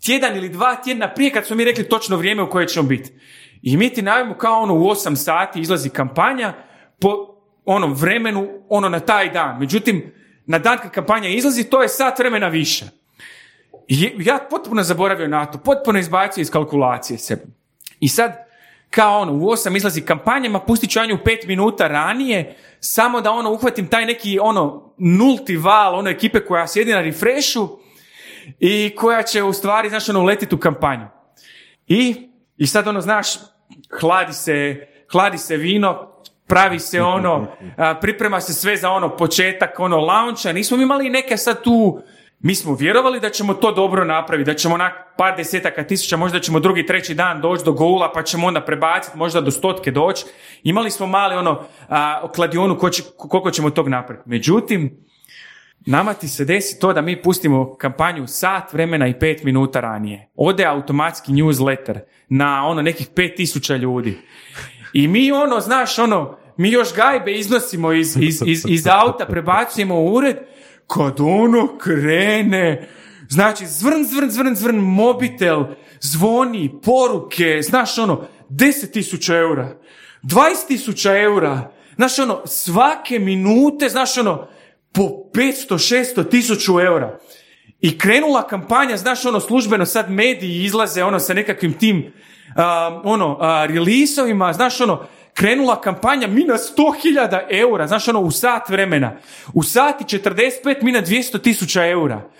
tjedan 0.05 0.36
ili 0.36 0.48
dva 0.48 0.76
tjedna 0.76 1.14
prije 1.14 1.30
kad 1.30 1.46
smo 1.46 1.57
mi 1.57 1.64
rekli 1.64 1.88
točno 1.88 2.16
vrijeme 2.16 2.42
u 2.42 2.50
koje 2.50 2.68
ćemo 2.68 2.88
biti. 2.88 3.12
I 3.63 3.77
mi 3.77 3.91
ti 3.91 4.03
najavimo 4.03 4.35
kao 4.35 4.61
ono 4.61 4.75
u 4.75 4.79
8 4.79 5.17
sati 5.17 5.61
izlazi 5.61 5.89
kampanja 5.89 6.55
po 7.01 7.11
onom 7.65 7.93
vremenu, 7.95 8.49
ono 8.69 8.89
na 8.89 9.01
taj 9.01 9.31
dan. 9.31 9.59
Međutim, 9.59 10.15
na 10.47 10.59
dan 10.59 10.79
kad 10.79 10.91
kampanja 10.91 11.29
izlazi, 11.29 11.65
to 11.65 11.83
je 11.83 11.89
sat 11.89 12.19
vremena 12.19 12.49
više. 12.49 12.85
I 13.89 14.13
ja 14.19 14.47
potpuno 14.51 14.83
zaboravio 14.83 15.29
na 15.29 15.47
to, 15.47 15.59
potpuno 15.59 15.99
izbacio 15.99 16.41
iz 16.41 16.51
kalkulacije 16.51 17.19
sebe. 17.19 17.43
I 18.01 18.09
sad, 18.09 18.33
kao 18.91 19.21
ono, 19.21 19.33
u 19.33 19.41
8 19.41 19.77
izlazi 19.77 20.01
kampanja, 20.01 20.51
ma 20.51 20.61
pustit 20.61 20.91
ću 20.91 21.01
Anju 21.01 21.19
5 21.25 21.47
minuta 21.47 21.89
ranije, 21.89 22.57
samo 22.81 23.21
da 23.21 23.31
ono 23.31 23.53
uhvatim 23.53 23.87
taj 23.87 24.07
neki 24.07 24.39
ono 24.39 24.95
nulti 24.99 25.57
val, 25.57 25.95
ono 25.95 26.11
ekipe 26.11 26.45
koja 26.45 26.67
sjedi 26.67 26.93
na 26.93 27.01
refreshu 27.01 27.79
i 28.61 28.95
koja 28.97 29.23
će 29.23 29.43
u 29.43 29.53
stvari, 29.53 29.89
znaš, 29.89 30.09
ono, 30.09 30.21
uletiti 30.21 30.55
u 30.55 30.59
kampanju. 30.59 31.07
I, 31.87 32.29
I 32.57 32.67
sad 32.67 32.89
ono, 32.89 33.01
znaš, 33.01 33.29
hladi 34.01 34.33
se, 34.33 34.87
hladi 35.12 35.39
se 35.39 35.57
vino, 35.57 36.09
pravi 36.47 36.79
se 36.79 37.03
ono, 37.03 37.47
priprema 38.01 38.41
se 38.41 38.53
sve 38.53 38.77
za 38.77 38.91
ono 38.91 39.16
početak, 39.16 39.81
ono, 39.81 40.01
launcha, 40.01 40.53
nismo 40.53 40.77
mi 40.77 40.83
imali 40.83 41.11
neke 41.11 41.37
sad 41.37 41.62
tu, 41.62 42.03
mi 42.41 42.55
smo 42.55 42.75
vjerovali 42.75 43.20
da 43.20 43.31
ćemo 43.31 43.55
to 43.55 43.73
dobro 43.73 44.05
napraviti, 44.05 44.51
da 44.51 44.55
ćemo 44.55 44.75
onak 44.75 44.93
par 45.16 45.37
desetaka 45.37 45.85
tisuća, 45.87 46.16
možda 46.16 46.41
ćemo 46.41 46.61
drugi, 46.61 46.87
treći 46.87 47.14
dan 47.14 47.41
doći 47.41 47.64
do 47.64 47.73
goula, 47.73 48.12
pa 48.12 48.23
ćemo 48.23 48.47
onda 48.47 48.61
prebaciti, 48.61 49.18
možda 49.18 49.41
do 49.41 49.51
stotke 49.51 49.91
doći. 49.91 50.25
Imali 50.62 50.91
smo 50.91 51.07
mali 51.07 51.37
ono, 51.37 51.64
a, 51.89 52.29
kladionu 52.35 52.79
ko 52.79 52.91
će- 52.91 53.03
koliko 53.16 53.51
ćemo 53.51 53.70
tog 53.70 53.89
napraviti. 53.89 54.29
Međutim, 54.29 55.05
Nama 55.87 56.14
ti 56.14 56.28
se 56.28 56.45
desi 56.45 56.78
to 56.78 56.93
da 56.93 57.01
mi 57.01 57.22
pustimo 57.22 57.76
kampanju 57.76 58.26
sat 58.26 58.72
vremena 58.72 59.09
i 59.09 59.18
pet 59.18 59.45
minuta 59.45 59.80
ranije. 59.80 60.28
Ode 60.35 60.64
automatski 60.64 61.33
newsletter 61.33 61.99
na 62.28 62.66
ono 62.66 62.83
nekih 62.83 63.09
pet 63.14 63.35
tisuća 63.37 63.76
ljudi. 63.76 64.18
I 64.93 65.09
mi 65.09 65.33
ono, 65.33 65.61
znaš, 65.61 65.99
ono, 65.99 66.37
mi 66.57 66.70
još 66.70 66.95
gajbe 66.95 67.33
iznosimo 67.33 67.93
iz, 67.93 68.16
iz, 68.20 68.43
iz, 68.47 68.64
iz 68.68 68.87
auta, 68.87 69.26
prebacujemo 69.26 70.01
u 70.01 70.14
ured, 70.14 70.37
kad 70.87 71.20
ono 71.20 71.78
krene, 71.78 72.89
znači 73.28 73.66
zvrn, 73.66 74.05
zvrn, 74.05 74.30
zvrn, 74.30 74.55
zvrn, 74.55 74.76
mobitel, 74.76 75.64
zvoni, 76.01 76.80
poruke, 76.83 77.62
znaš 77.62 77.99
ono, 77.99 78.24
10.000 78.51 79.35
eura, 79.35 79.76
20.000 80.22 81.22
eura, 81.22 81.72
znaš 81.97 82.18
ono, 82.18 82.43
svake 82.47 83.18
minute, 83.18 83.89
znaš 83.89 84.18
ono, 84.18 84.47
po 84.93 85.22
500, 85.35 85.95
600, 86.14 86.24
1000 86.24 86.87
eura. 86.87 87.18
I 87.80 87.99
krenula 87.99 88.47
kampanja, 88.47 88.97
znaš 88.97 89.24
ono, 89.24 89.41
službeno 89.41 89.87
sad 89.87 90.11
mediji 90.11 90.64
izlaze 90.64 91.03
ono 91.03 91.18
sa 91.18 91.35
nekakvim 91.35 91.72
tim 91.72 92.12
a, 92.57 93.01
ono, 93.05 93.39
a, 93.41 93.66
releaseovima, 93.66 94.53
znaš 94.53 94.80
ono, 94.80 95.07
krenula 95.35 95.80
kampanja 95.80 96.26
mi 96.26 96.45
na 96.45 96.55
100.000 96.55 97.41
eura, 97.51 97.87
znaš 97.87 98.09
ono, 98.09 98.20
u 98.20 98.30
sat 98.30 98.68
vremena. 98.68 99.12
U 99.55 99.62
sati 99.62 100.18
45 100.18 100.83
mi 100.83 100.93
na 100.93 101.03
200.000 101.03 101.91
eura. 101.91 102.30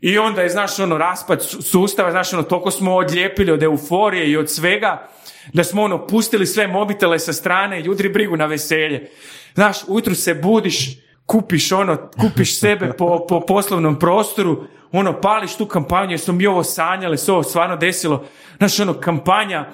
I 0.00 0.18
onda 0.18 0.42
je, 0.42 0.48
znaš, 0.48 0.78
ono, 0.78 0.98
raspad 0.98 1.42
su- 1.42 1.62
sustava, 1.62 2.10
znaš, 2.10 2.32
ono, 2.32 2.42
toliko 2.42 2.70
smo 2.70 2.94
odlijepili 2.94 3.52
od 3.52 3.62
euforije 3.62 4.30
i 4.30 4.36
od 4.36 4.50
svega, 4.50 5.08
da 5.52 5.64
smo, 5.64 5.82
ono, 5.82 6.06
pustili 6.06 6.46
sve 6.46 6.66
mobitele 6.66 7.18
sa 7.18 7.32
strane 7.32 7.80
i 7.80 7.88
udri 7.88 8.08
brigu 8.08 8.36
na 8.36 8.46
veselje. 8.46 9.10
Znaš, 9.54 9.78
ujutru 9.88 10.14
se 10.14 10.34
budiš, 10.34 11.03
kupiš, 11.26 11.72
ono, 11.72 12.10
kupiš 12.20 12.58
sebe 12.60 12.92
po, 12.98 13.26
po 13.28 13.40
poslovnom 13.40 13.98
prostoru, 13.98 14.64
ono, 14.92 15.20
pališ 15.20 15.56
tu 15.56 15.66
kampanju, 15.66 16.10
jer 16.10 16.20
smo 16.20 16.34
mi 16.34 16.46
ovo 16.46 16.64
sanjali, 16.64 17.18
se 17.18 17.32
ovo 17.32 17.42
stvarno 17.42 17.76
desilo. 17.76 18.24
Znaš, 18.56 18.80
ono, 18.80 18.94
kampanja 18.94 19.66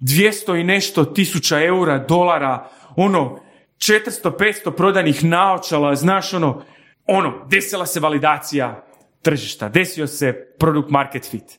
200 0.00 0.60
i 0.60 0.64
nešto 0.64 1.04
tisuća 1.04 1.60
eura, 1.60 1.98
dolara, 1.98 2.68
ono, 2.96 3.38
400-500 3.78 4.70
prodanih 4.70 5.24
naočala, 5.24 5.94
znaš, 5.94 6.34
ono, 6.34 6.62
ono, 7.06 7.46
desila 7.50 7.86
se 7.86 8.00
validacija 8.00 8.84
tržišta, 9.22 9.68
desio 9.68 10.06
se 10.06 10.34
produkt 10.58 10.90
market 10.90 11.30
fit. 11.30 11.58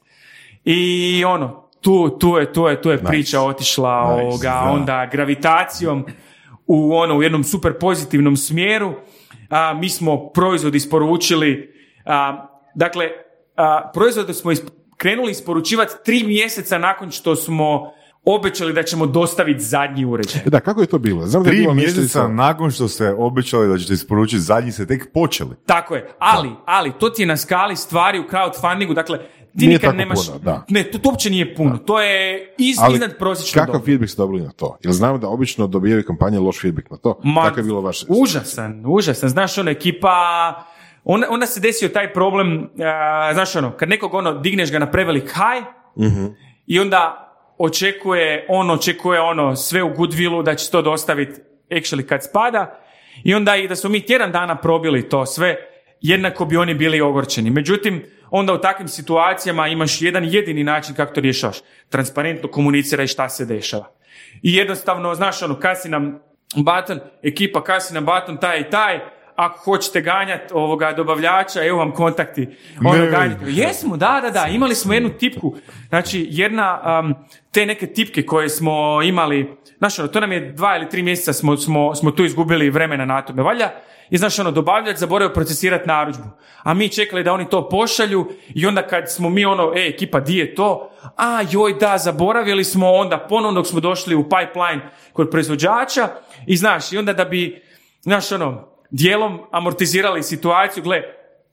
I 0.64 1.24
ono, 1.26 1.70
tu, 1.82 2.18
tu 2.20 2.38
je, 2.38 2.54
tu 2.54 2.68
je, 2.68 2.82
tu 2.82 2.90
je 2.90 3.04
priča 3.04 3.42
otišla 3.42 4.14
Nice, 4.14 4.26
ovoga, 4.26 4.50
da. 4.50 4.72
onda 4.72 5.10
gravitacijom 5.12 6.06
u 6.68 6.94
ono 6.94 7.18
u 7.18 7.24
jednom 7.24 7.44
super 7.44 7.80
pozitivnom 7.80 8.38
smjeru. 8.38 8.94
A, 9.50 9.74
mi 9.74 9.90
smo 9.90 10.30
proizvod 10.30 10.76
isporučili, 10.76 11.74
a, 12.06 12.48
dakle, 12.76 13.10
a, 13.56 13.92
proizvode 13.94 14.34
smo 14.34 14.52
is- 14.52 14.62
krenuli 14.98 15.32
isporučivati 15.32 15.94
tri 16.06 16.24
mjeseca 16.24 16.78
nakon 16.78 17.12
što 17.12 17.36
smo 17.36 17.92
obećali 18.26 18.74
da 18.74 18.84
ćemo 18.84 19.06
dostaviti 19.06 19.60
zadnji 19.64 20.06
uređaj. 20.06 20.42
Da, 20.46 20.60
kako 20.60 20.82
je 20.82 20.88
to 20.88 20.98
bilo? 20.98 21.28
Znam 21.28 21.44
da 21.44 21.50
je 21.50 21.52
Tri 21.52 21.62
bilo 21.62 21.74
nešto 21.74 22.00
mjeseca 22.00 22.28
nakon 22.28 22.72
što 22.72 22.88
ste 22.88 23.14
obećali 23.14 23.68
da 23.68 23.78
ćete 23.78 23.94
isporučiti 23.94 24.40
zadnji 24.40 24.72
ste 24.72 24.86
tek 24.86 25.14
počeli. 25.14 25.56
Tako 25.66 25.96
je, 25.96 26.08
ali, 26.20 26.50
ali, 26.66 26.92
to 27.00 27.10
ti 27.10 27.22
je 27.22 27.26
na 27.26 27.38
skali 27.38 27.76
stvari 27.76 28.20
u 28.20 28.24
crowdfundingu, 28.24 28.94
dakle, 28.94 29.20
ti 29.58 29.66
Nije 29.66 29.74
nikad 29.74 29.88
tako 29.90 29.98
nemaš, 29.98 30.28
puno, 30.28 30.40
da. 30.40 30.66
ne, 30.70 30.84
to, 30.84 30.98
to 30.98 31.10
uopće 31.10 31.30
nije 31.30 31.56
puno, 31.56 31.78
to 31.78 32.02
je 32.02 32.48
iz, 32.58 32.78
Ali 32.82 32.94
iznad 32.94 33.18
prosječno 33.18 33.60
Kakav 33.60 33.74
dobro. 33.74 33.86
feedback 33.86 34.12
ste 34.12 34.22
dobili 34.22 34.44
na 34.44 34.52
to? 34.52 34.78
Jer 34.84 34.94
znamo 34.94 35.18
da 35.18 35.28
obično 35.28 35.68
dobijaju 35.68 36.04
kampanje 36.08 36.40
loš 36.40 36.62
feedback 36.62 36.90
na 36.92 36.98
to. 36.98 37.20
Ma, 37.24 37.44
Kako 37.44 37.60
je 37.60 37.64
bilo 37.64 37.82
vaše? 37.82 38.06
Užasan, 38.10 38.84
užasan. 38.88 39.30
Znaš, 39.30 39.58
ono, 39.58 39.72
ekipa, 39.72 40.10
onda, 41.04 41.28
onda 41.30 41.46
se 41.46 41.60
desio 41.60 41.90
taj 41.90 42.14
problem, 42.14 42.70
a, 42.80 43.34
znaš, 43.34 43.56
ono, 43.56 43.72
kad 43.72 43.90
nekog, 43.90 44.14
ono, 44.14 44.34
digneš 44.34 44.72
ga 44.72 44.80
na 44.80 44.92
prevelik 44.92 45.24
high 45.24 45.68
i 46.68 46.80
onda 46.80 47.22
očekuje, 47.58 48.46
on 48.50 48.72
očekuje, 48.72 49.22
ono, 49.22 49.56
sve 49.56 49.84
u 49.84 49.90
goodwillu 49.90 50.44
da 50.44 50.56
će 50.56 50.72
to 50.72 50.82
dostaviti 50.82 51.42
actually 51.70 52.06
kad 52.06 52.24
spada 52.24 52.80
i 53.24 53.34
onda 53.34 53.56
i 53.56 53.68
da 53.68 53.76
smo 53.76 53.90
mi 53.90 54.06
tjedan 54.06 54.32
dana 54.32 54.56
probili 54.56 55.10
to 55.10 55.26
sve, 55.26 55.56
jednako 56.08 56.46
bi 56.46 56.58
oni 56.58 56.74
bili 56.74 57.02
ogorčeni. 57.02 57.50
Međutim, 57.50 58.04
onda 58.30 58.54
u 58.54 58.62
takvim 58.62 58.88
situacijama 58.88 59.68
imaš 59.68 60.02
jedan 60.02 60.24
jedini 60.24 60.64
način 60.64 60.96
kako 60.96 61.14
to 61.14 61.22
rješavaš. 61.22 61.58
Transparentno 61.90 62.50
komuniciraj 62.50 63.08
šta 63.08 63.30
se 63.30 63.46
dešava. 63.46 63.92
I 64.44 64.56
jednostavno, 64.56 65.16
znaš, 65.16 65.42
ono, 65.42 65.60
kasi 65.60 65.90
nam 65.90 66.20
baton, 66.56 67.00
ekipa 67.24 67.64
kasi 67.64 67.94
nam 67.94 68.06
baton 68.06 68.38
taj 68.38 68.60
i 68.60 68.70
taj, 68.70 69.00
ako 69.36 69.60
hoćete 69.60 70.02
ganjati 70.02 70.54
ovoga 70.54 70.94
dobavljača, 70.94 71.66
evo 71.66 71.78
vam 71.78 71.92
kontakti. 71.92 72.48
Ono, 72.86 73.04
Ne. 73.04 73.12
ganjate. 73.12 73.46
Jesmo, 73.48 73.98
da, 73.98 74.20
da, 74.22 74.30
da, 74.30 74.48
imali 74.48 74.76
smo 74.76 74.94
jednu 74.94 75.10
tipku, 75.10 75.56
znači 75.90 76.28
jedna, 76.30 77.00
um, 77.04 77.16
te 77.52 77.66
neke 77.66 77.88
tipke 77.88 78.26
koje 78.26 78.50
smo 78.50 79.02
imali, 79.02 79.58
znaš, 79.78 80.00
ono, 80.00 80.08
to 80.08 80.20
nam 80.20 80.32
je 80.32 80.52
dva 80.52 80.78
ili 80.78 80.90
tri 80.90 81.04
mjeseca 81.04 81.34
smo, 81.34 81.58
smo, 81.58 81.96
smo 81.96 82.12
tu 82.12 82.26
izgubili 82.26 82.70
vremena 82.70 83.06
na 83.06 83.22
tome. 83.22 83.44
Valja, 83.44 83.72
i 84.10 84.18
znaš, 84.18 84.40
ono, 84.40 84.52
dobavljač 84.52 84.98
zaboravio 84.98 85.34
procesirati 85.34 85.88
narudžbu. 85.88 86.24
A 86.64 86.74
mi 86.74 86.90
čekali 86.90 87.24
da 87.24 87.34
oni 87.34 87.50
to 87.50 87.70
pošalju 87.70 88.28
i 88.56 88.66
onda 88.66 88.88
kad 88.88 89.12
smo 89.12 89.30
mi 89.30 89.46
ono, 89.46 89.74
e, 89.76 89.88
ekipa, 89.88 90.20
di 90.20 90.38
je 90.38 90.56
to? 90.56 90.92
A, 91.16 91.42
joj, 91.52 91.74
da, 91.74 91.98
zaboravili 91.98 92.64
smo 92.64 92.92
onda 92.92 93.18
ponovno 93.30 93.60
dok 93.60 93.68
smo 93.68 93.80
došli 93.80 94.16
u 94.16 94.24
pipeline 94.24 94.90
kod 95.14 95.30
proizvođača 95.30 96.10
i 96.48 96.58
znaš, 96.58 96.94
i 96.94 96.98
onda 96.98 97.14
da 97.14 97.26
bi, 97.26 97.62
znaš, 98.02 98.32
ono, 98.32 98.68
dijelom 98.90 99.40
amortizirali 99.52 100.24
situaciju, 100.24 100.84
gle, 100.84 101.02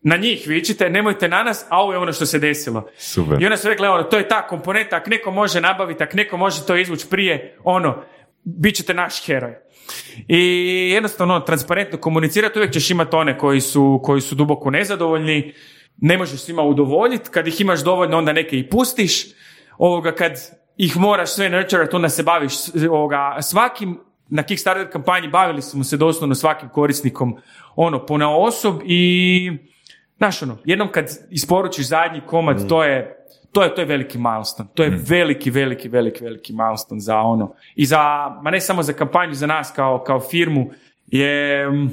na 0.02 0.16
njih 0.16 0.44
vičite, 0.46 0.90
nemojte 0.90 1.28
na 1.28 1.42
nas, 1.42 1.66
a 1.68 1.82
ovo 1.82 1.92
je 1.92 1.98
ono 1.98 2.12
što 2.12 2.26
se 2.26 2.38
desilo. 2.38 2.88
Super. 2.96 3.42
I 3.42 3.44
onda 3.44 3.56
su 3.56 3.68
rekli, 3.68 3.86
ono, 3.86 4.02
to 4.02 4.16
je 4.16 4.28
ta 4.28 4.46
komponenta, 4.46 4.96
ako 4.96 5.10
neko 5.10 5.30
može 5.30 5.60
nabaviti, 5.60 6.04
ako 6.04 6.16
neko 6.16 6.36
može 6.36 6.66
to 6.66 6.76
izvući 6.76 7.06
prije, 7.10 7.56
ono, 7.64 8.02
bit 8.44 8.74
ćete 8.74 8.94
naš 8.94 9.26
heroj. 9.26 9.54
I 10.28 10.38
jednostavno, 10.94 11.40
transparentno 11.40 11.98
komunicirati, 11.98 12.59
uvijek 12.59 12.72
ćeš 12.72 12.90
imati 12.90 13.16
one 13.16 13.38
koji 13.38 13.60
su, 13.60 14.00
koji 14.02 14.20
su 14.20 14.34
duboko 14.34 14.70
nezadovoljni, 14.70 15.54
ne 15.96 16.18
možeš 16.18 16.40
svima 16.40 16.62
udovoljiti, 16.62 17.30
kad 17.30 17.48
ih 17.48 17.60
imaš 17.60 17.84
dovoljno, 17.84 18.18
onda 18.18 18.32
neke 18.32 18.59
i 18.59 18.70
pustiš, 18.70 19.26
ovoga, 19.78 20.14
kad 20.14 20.32
ih 20.76 20.96
moraš 20.96 21.34
sve 21.34 21.50
nurturati, 21.50 21.96
onda 21.96 22.09
se 22.09 22.22
baviš 22.22 22.52
ovoga, 22.90 23.38
svakim, 23.40 24.00
na 24.28 24.42
Kickstarter 24.42 24.90
kampanji 24.90 25.28
bavili 25.28 25.62
smo 25.62 25.84
se 25.84 25.96
doslovno 25.96 26.34
svakim 26.34 26.68
korisnikom, 26.68 27.36
ono, 27.76 28.06
pona 28.06 28.36
osob 28.36 28.80
i, 28.84 29.52
znaš, 30.16 30.42
ono, 30.42 30.59
jednom 30.64 30.88
kad 30.92 31.18
isporučiš 31.30 31.86
zadnji 31.86 32.20
komad, 32.26 32.68
to 32.68 32.84
je, 32.84 33.26
to 33.52 33.62
je, 33.62 33.74
to 33.74 33.80
je 33.80 33.86
veliki 33.86 34.18
milestone. 34.18 34.68
To 34.74 34.82
je 34.82 34.90
veliki, 35.08 35.50
veliki, 35.50 35.88
veliki, 35.88 36.24
veliki 36.24 36.52
milestone 36.52 37.00
za 37.00 37.18
ono. 37.18 37.54
I 37.74 37.86
za, 37.86 38.30
ma 38.42 38.50
ne 38.50 38.60
samo 38.60 38.82
za 38.82 38.92
kampanju, 38.92 39.34
za 39.34 39.46
nas 39.46 39.72
kao, 39.76 39.98
kao 40.06 40.20
firmu, 40.20 40.70
je, 41.06 41.70
mm, 41.70 41.90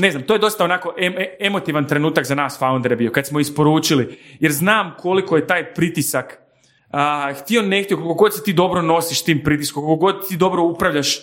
ne 0.00 0.10
znam, 0.10 0.22
to 0.22 0.32
je 0.32 0.38
dosta 0.38 0.64
onako 0.64 0.94
em- 0.98 1.18
e- 1.18 1.36
emotivan 1.40 1.86
trenutak 1.88 2.24
za 2.24 2.34
nas 2.34 2.58
foundere 2.58 2.96
bio, 2.96 3.10
kad 3.10 3.26
smo 3.26 3.40
isporučili. 3.40 4.18
Jer 4.40 4.52
znam 4.52 4.94
koliko 4.98 5.36
je 5.36 5.46
taj 5.46 5.74
pritisak, 5.74 6.38
a, 6.90 7.32
htio 7.32 7.62
ne 7.62 7.82
htio, 7.82 7.96
koliko 7.96 8.14
god 8.14 8.34
se 8.34 8.42
ti 8.42 8.52
dobro 8.52 8.82
nosiš 8.82 9.24
tim 9.24 9.42
pritiskom, 9.44 9.82
koliko 9.82 10.00
god 10.00 10.28
ti 10.28 10.36
dobro 10.36 10.62
upravljaš 10.62 11.18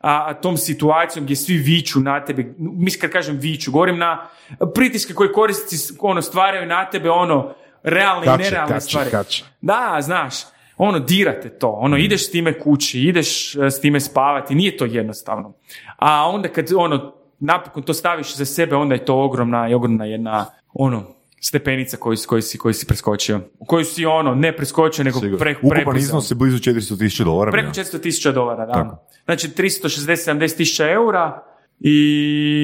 a, 0.00 0.34
tom 0.34 0.56
situacijom 0.56 1.24
gdje 1.24 1.36
svi 1.36 1.56
viču 1.56 2.00
na 2.00 2.24
tebe, 2.24 2.54
mislim 2.58 3.00
kad 3.00 3.10
kažem 3.10 3.38
viču, 3.38 3.72
govorim 3.72 3.98
na 3.98 4.28
pritiske 4.74 5.14
koje 5.14 5.32
korisnici 5.32 5.94
ono, 6.00 6.22
stvaraju 6.22 6.66
na 6.66 6.90
tebe, 6.90 7.10
ono, 7.10 7.54
realne 7.82 8.24
Kače, 8.24 8.42
i 8.42 8.44
nerealne 8.44 8.68
kače, 8.68 8.80
stvari. 8.80 9.10
kače. 9.10 9.44
Da, 9.60 9.98
znaš, 10.00 10.34
ono, 10.76 10.98
dirate 10.98 11.48
to, 11.50 11.68
ono, 11.70 11.96
ideš 11.96 12.26
s 12.26 12.30
time 12.30 12.58
kući, 12.58 13.00
ideš 13.00 13.56
e, 13.56 13.70
s 13.70 13.80
time 13.80 14.00
spavati, 14.00 14.54
nije 14.54 14.76
to 14.76 14.84
jednostavno. 14.84 15.52
A 15.96 16.28
onda 16.28 16.48
kad, 16.48 16.66
ono, 16.76 17.12
napokon 17.38 17.82
to 17.82 17.94
staviš 17.94 18.36
za 18.36 18.44
sebe, 18.44 18.76
onda 18.76 18.94
je 18.94 19.04
to 19.04 19.16
ogromna, 19.16 19.68
i 19.68 19.74
ogromna 19.74 20.04
jedna, 20.04 20.46
ono, 20.74 21.04
stepenica 21.40 21.96
koju, 21.96 22.16
si- 22.16 22.26
koju, 22.26 22.42
si, 22.42 22.58
koju 22.58 22.74
si 22.74 22.86
preskočio. 22.86 23.40
U 23.58 23.64
koju 23.64 23.84
si, 23.84 24.06
ono, 24.06 24.34
ne 24.34 24.56
preskočio, 24.56 25.04
nego 25.04 25.18
Sigurno. 25.18 25.38
pre, 25.38 25.52
Ukupan 25.52 25.70
prepucao. 25.70 25.98
iznos 25.98 26.30
je 26.30 26.34
blizu 26.34 26.58
400 26.58 26.98
tisuća 26.98 27.24
dolara. 27.24 27.50
Preko 27.50 27.66
bio. 27.66 27.84
400 27.84 28.02
tisuća 28.02 28.32
dolara, 28.32 28.66
da. 28.66 28.72
Tako. 28.72 28.96
Znači 29.24 29.48
360-70 29.48 30.56
tisuća 30.56 30.90
eura 30.90 31.42
i 31.80 31.96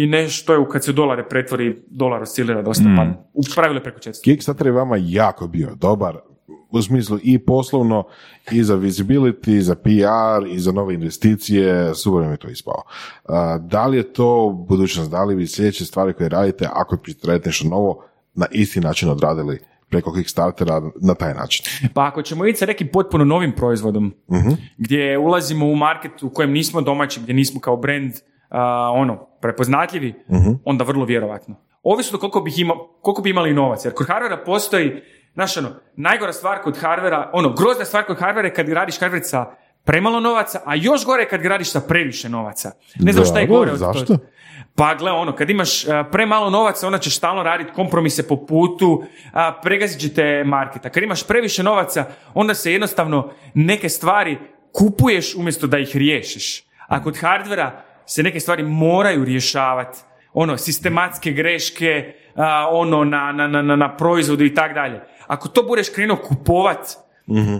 nešto 0.08 0.52
je, 0.52 0.66
kad 0.72 0.84
se 0.84 0.92
dolare 0.92 1.28
pretvori, 1.28 1.76
dolar 1.88 2.22
oscilira 2.22 2.62
dosta, 2.62 2.84
Mm. 2.84 2.96
pa 2.96 3.06
u 3.32 3.42
pravilu 3.54 3.80
preko 3.82 3.98
400. 3.98 4.22
Kickstarter 4.24 4.66
je 4.66 4.72
vama 4.72 4.96
jako 4.98 5.46
bio 5.48 5.74
dobar 5.74 6.16
u 6.70 6.82
smislu 6.82 7.18
i 7.22 7.38
poslovno 7.38 8.04
i 8.52 8.64
za 8.64 8.76
visibility, 8.76 9.58
za 9.58 9.74
PR, 9.74 10.46
i 10.50 10.58
za 10.58 10.72
nove 10.72 10.94
investicije, 10.94 11.94
super 11.94 12.22
vam 12.22 12.30
je 12.30 12.36
to 12.36 12.48
ispao. 12.48 12.82
Da 13.60 13.86
li 13.86 13.96
je 13.96 14.12
to 14.12 14.50
budućnost, 14.68 15.10
da 15.10 15.24
li 15.24 15.34
vi 15.34 15.46
sljedeće 15.46 15.84
stvari 15.84 16.12
koje 16.12 16.28
radite, 16.28 16.68
ako 16.72 16.96
ćete 16.96 17.26
raditi 17.28 17.48
nešto 17.48 17.68
novo, 17.68 18.04
na 18.34 18.46
isti 18.50 18.80
način 18.80 19.08
odradili 19.08 19.58
preko 19.88 20.12
Kickstartera 20.12 20.82
na 21.00 21.14
taj 21.14 21.34
način? 21.34 21.64
Pa 21.94 22.06
ako 22.06 22.22
ćemo 22.22 22.46
ići 22.46 22.58
sa 22.58 22.66
nekim 22.66 22.88
potpuno 22.92 23.24
novim 23.24 23.52
proizvodom, 23.52 24.14
gdje 24.78 25.18
ulazimo 25.18 25.66
u 25.66 25.76
market 25.76 26.22
u 26.22 26.30
kojem 26.30 26.52
nismo 26.52 26.80
domaći, 26.80 27.20
gdje 27.20 27.34
nismo 27.34 27.60
kao 27.60 27.76
brand 27.76 28.12
ono, 28.92 29.26
prepoznatljivi, 29.40 30.14
onda 30.64 30.84
vrlo 30.84 31.04
vjerovatno. 31.04 31.54
Ovisno 31.82 32.18
koliko, 32.18 32.40
bih 32.40 32.58
ima, 32.58 32.74
koliko 33.02 33.22
bi 33.22 33.30
imali 33.30 33.54
novac, 33.54 33.84
jer 33.84 33.94
kod 33.94 34.06
hardvera 34.06 34.36
postoji, 34.44 35.02
znaš 35.34 35.56
ono, 35.56 35.68
najgora 35.96 36.32
stvar 36.32 36.62
kod 36.62 36.78
hardvera, 36.78 37.30
ono, 37.32 37.52
grozna 37.52 37.84
stvar 37.84 38.04
kod 38.04 38.18
hardvera 38.18 38.48
je 38.48 38.54
kad 38.54 38.68
radiš 38.68 39.00
hardver 39.00 39.20
sa 39.24 39.46
premalo 39.84 40.20
novaca, 40.20 40.60
a 40.64 40.74
još 40.74 41.04
gore 41.04 41.22
je 41.22 41.28
kad 41.28 41.44
radiš 41.44 41.70
sa 41.70 41.80
previše 41.80 42.28
novaca. 42.28 42.72
Ne 43.00 43.12
znam 43.12 43.24
šta 43.24 43.40
je 43.40 43.46
gore 43.46 43.72
od 43.72 43.78
zašto? 43.78 44.04
toga. 44.04 44.26
Pa 44.74 44.94
gle, 44.94 45.12
ono, 45.12 45.34
kad 45.34 45.50
imaš 45.50 45.88
a, 45.88 46.04
premalo 46.12 46.50
novaca, 46.50 46.86
onda 46.86 46.98
ćeš 46.98 47.16
stalno 47.16 47.42
raditi 47.42 47.72
kompromise 47.72 48.28
po 48.28 48.46
putu, 48.46 49.04
a, 49.32 49.60
pregazit 49.62 50.00
će 50.00 50.14
te 50.14 50.44
marketa. 50.44 50.90
Kad 50.90 51.02
imaš 51.02 51.26
previše 51.26 51.62
novaca, 51.62 52.04
onda 52.34 52.54
se 52.54 52.72
jednostavno 52.72 53.30
neke 53.54 53.88
stvari 53.88 54.38
kupuješ 54.72 55.34
umjesto 55.34 55.66
da 55.66 55.78
ih 55.78 55.96
riješiš. 55.96 56.64
A 56.86 57.02
kod 57.02 57.16
hardvera 57.16 57.82
se 58.06 58.22
neke 58.22 58.40
stvari 58.40 58.62
moraju 58.62 59.24
rješavati. 59.24 59.98
Ono, 60.34 60.56
sistematske 60.56 61.32
greške, 61.32 62.04
a, 62.34 62.68
ono, 62.70 63.04
na, 63.04 63.32
na, 63.32 63.48
na, 63.48 63.76
na, 63.76 63.96
proizvodu 63.96 64.44
i 64.44 64.54
tak 64.54 64.74
dalje. 64.74 65.00
Ako 65.26 65.48
to 65.48 65.62
budeš 65.62 65.88
krenuo 65.88 66.16
kupovat, 66.18 66.78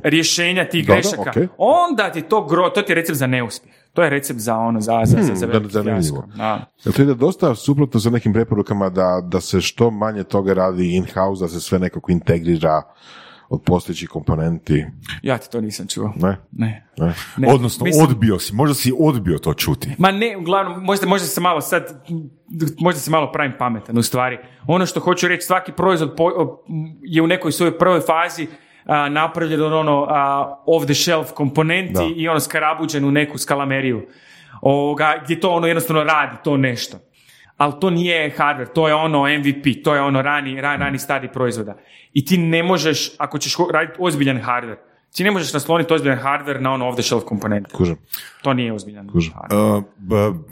rješenja 0.05 0.65
tih 0.65 0.87
Dobro, 0.87 0.95
grešaka, 0.95 1.31
okej. 1.31 1.49
onda 1.59 2.11
ti 2.11 2.23
to 2.23 2.43
gro, 2.43 2.71
to 2.71 2.83
ti 2.83 2.93
je 2.93 2.97
recept 2.97 3.19
za 3.19 3.27
neuspjeh. 3.27 3.75
To 3.93 4.03
je 4.03 4.11
recept 4.11 4.41
za 4.41 4.57
ono, 4.57 4.81
za, 4.81 5.01
za, 5.05 5.17
za, 5.19 5.35
za 5.35 5.47
Hmm, 5.49 5.71
zanimljivo. 5.71 6.01
fijasko. 6.23 6.27
Da. 6.37 6.67
Jel 6.85 6.95
to 6.95 7.03
ide 7.03 7.15
dosta 7.15 7.55
suprotno 7.55 8.01
sa 8.01 8.11
nekim 8.11 8.33
preporukama 8.33 8.89
da, 8.89 9.21
da 9.25 9.41
se 9.41 9.61
što 9.61 9.91
manje 9.91 10.25
toga 10.25 10.55
radi 10.55 10.97
in-house, 10.97 11.41
da 11.41 11.49
se 11.49 11.61
sve 11.61 11.79
nekako 11.79 12.13
integrira 12.13 12.83
od 13.49 13.63
postojećih 13.63 14.09
komponenti? 14.09 14.85
Ja 15.23 15.39
ti 15.39 15.51
to 15.51 15.61
nisam 15.61 15.87
čuo. 15.87 16.13
Ne? 16.17 16.37
Ne. 16.53 16.87
Ne? 16.99 17.15
Ne. 17.37 17.49
Odnosno, 17.49 17.85
Mislim- 17.85 18.05
odbio 18.05 18.39
si, 18.39 18.55
možda 18.55 18.75
si 18.75 18.93
odbio 19.01 19.39
to 19.39 19.55
čuti. 19.55 19.91
Ma 19.99 20.11
ne, 20.11 20.37
uglavnom, 20.37 20.85
možda, 20.85 21.07
možda 21.07 21.27
se 21.27 21.41
malo 21.41 21.61
sad, 21.61 22.05
možda 22.79 23.01
se 23.01 23.11
malo 23.11 23.33
pravim 23.33 23.53
pametan 23.59 23.99
u 23.99 24.03
stvari. 24.03 24.39
Ono 24.67 24.87
što 24.87 25.01
hoću 25.01 25.29
reći, 25.29 25.47
svaki 25.47 25.73
proizvod 25.73 26.15
po- 26.17 26.59
je 27.03 27.23
u 27.23 27.27
nekoj 27.27 27.53
svojoj 27.53 27.79
prvoj 27.79 28.01
fazi 28.01 28.47
a, 28.85 29.09
napravljen 29.09 29.63
od 29.63 29.73
ono 29.73 30.07
a, 30.11 30.55
off 30.67 30.85
the 30.85 30.95
shelf 30.95 31.33
komponenti 31.33 31.93
Da. 31.95 32.09
i 32.17 32.29
ono 32.29 32.41
skarabuđen 32.41 33.05
u 33.05 33.11
neku 33.11 33.39
skalameriju. 33.39 34.07
Ovoga, 34.61 35.15
gdje 35.25 35.41
to 35.41 35.51
ono 35.51 35.67
jednostavno 35.67 36.05
radi, 36.05 36.37
to 36.45 36.57
nešto. 36.57 36.99
Ali 37.57 37.73
to 37.81 37.91
nije 37.91 38.31
hardware, 38.37 38.73
to 38.75 38.89
je 38.89 38.95
ono 38.95 39.23
MVP, 39.39 39.85
to 39.85 39.95
je 39.95 40.01
ono 40.01 40.23
rani, 40.23 40.61
rani, 40.61 40.85
rani 40.85 40.99
stadij 40.99 41.33
proizvoda. 41.33 41.77
I 42.13 42.25
ti 42.25 42.39
ne 42.39 42.63
možeš, 42.63 43.11
ako 43.19 43.39
ćeš 43.39 43.57
raditi 43.73 43.97
ozbiljan 43.99 44.39
hardware, 44.43 44.79
ti 45.15 45.25
ne 45.25 45.31
možeš 45.31 45.53
nasloniti 45.53 45.95
ozbiljan 45.95 46.19
hardware 46.19 46.61
na 46.61 46.73
ono 46.73 46.89
off 46.89 46.97
the 46.97 47.03
shelf 47.03 47.25
komponente. 47.25 47.71
Kužem. 47.73 47.97
To 48.43 48.53
nije 48.53 48.73
ozbiljan 48.73 49.09
Kužim. 49.09 49.33
hardware. 49.33 49.73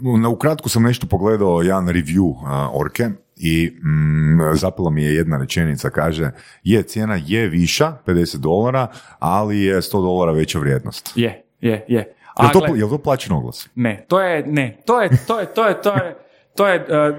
Uh, 0.07 0.19
na 0.21 0.29
ukratko 0.29 0.69
sam 0.69 0.83
nešto 0.83 1.07
pogledao 1.07 1.63
jedan 1.63 1.89
review 1.89 2.31
uh, 2.31 2.81
Orke 2.81 3.09
i 3.37 3.71
mm, 3.85 4.55
zapela 4.55 4.91
mi 4.91 5.03
je 5.05 5.15
jedna 5.15 5.39
rečenica, 5.39 5.91
kaže 5.91 6.31
je, 6.63 6.83
cijena 6.83 7.19
je 7.27 7.49
viša, 7.49 7.93
50 8.07 8.37
dolara, 8.37 8.87
ali 9.19 9.61
je 9.61 9.77
100 9.77 9.93
dolara 9.93 10.33
veća 10.33 10.59
vrijednost. 10.59 11.13
Je, 11.15 11.43
je, 11.61 11.71
je. 11.71 11.85
Je 11.89 12.15
A 12.35 12.47
li 12.47 12.53
to, 12.53 12.61
gle- 12.61 12.79
je 12.79 12.85
li 12.85 12.91
to 12.91 12.99
plaćen 12.99 13.33
oglas? 13.33 13.69
Ne, 13.75 14.05
to 14.09 14.21
je, 14.21 14.47
ne, 14.47 14.77
to 14.87 15.01
je, 15.01 15.09
to 15.27 15.41
je, 15.41 15.47
to 15.47 15.67
je, 15.69 15.83
to 15.83 15.95
je, 15.95 16.17
to 16.57 16.69
je 16.69 16.77
uh, 16.81 17.17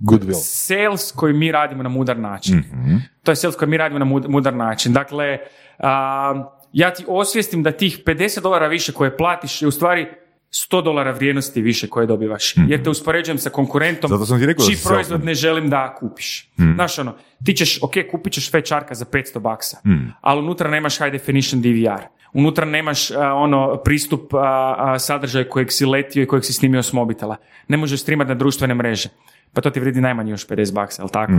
Goodwill. 0.00 0.34
sales 0.34 1.12
koji 1.12 1.34
mi 1.34 1.52
radimo 1.52 1.82
na 1.82 1.88
mudar 1.88 2.18
način. 2.18 2.58
Mhm. 2.58 2.96
To 3.22 3.32
je 3.32 3.36
sales 3.36 3.56
koji 3.56 3.68
mi 3.68 3.76
radimo 3.76 3.98
na 3.98 4.04
mud- 4.06 4.28
mudar 4.28 4.54
način. 4.54 4.92
Dakle, 4.92 5.38
a, 5.78 6.44
ja 6.72 6.90
ti 6.90 7.04
osvijestim 7.08 7.62
da 7.62 7.72
tih 7.72 7.98
50 8.00 8.40
dolara 8.40 8.66
više 8.66 8.92
koje 8.92 9.16
platiš 9.16 9.62
je 9.62 9.68
u 9.68 9.70
stvari 9.70 10.06
100 10.50 10.84
dolara 10.84 11.10
vrijednosti 11.10 11.62
više 11.62 11.88
koje 11.88 12.06
dobivaš. 12.06 12.54
Jer 12.58 12.82
te 12.82 12.90
uspoređujem 12.90 13.38
sa 13.38 13.50
konkurentom. 13.50 14.10
Zato 14.10 14.26
sam 14.26 14.38
ti 14.40 14.46
rekao 14.46 14.62
da 14.62 14.66
čiji 14.66 14.78
proizvod 14.84 15.24
ne 15.24 15.34
želim 15.34 15.70
da 15.70 15.94
kupiš. 15.94 16.50
Znaš 16.74 16.98
ono, 16.98 17.14
ti 17.44 17.54
ćeš, 17.54 17.82
ok, 17.82 17.92
kupit 18.10 18.32
ćeš 18.32 18.50
fečarka 18.50 18.94
za 18.94 19.04
500 19.04 19.38
baksa, 19.38 19.76
Mhm. 19.86 20.04
ali 20.20 20.38
unutra 20.38 20.70
nemaš 20.70 20.98
high 20.98 21.12
definition 21.12 21.62
DVR. 21.62 22.02
Unutra 22.32 22.64
nemaš 22.64 23.10
a, 23.10 23.34
ono 23.34 23.76
pristup 23.84 24.34
a, 24.34 24.74
a, 24.78 24.98
sadržaju 24.98 25.46
kojeg 25.50 25.72
si 25.72 25.86
letio 25.86 26.22
i 26.22 26.26
kojeg 26.26 26.44
si 26.44 26.52
snimio 26.52 26.82
s 26.82 26.92
mobitela. 26.92 27.36
Ne 27.68 27.76
možeš 27.76 28.02
streamati 28.02 28.28
na 28.28 28.34
društvene 28.34 28.74
mreže. 28.74 29.08
Pa 29.52 29.60
to 29.60 29.70
ti 29.70 29.80
vrijedi 29.80 30.00
najmanje 30.00 30.30
još 30.30 30.48
50 30.48 30.74
baksa, 30.74 31.02
jel 31.02 31.08
tako? 31.08 31.32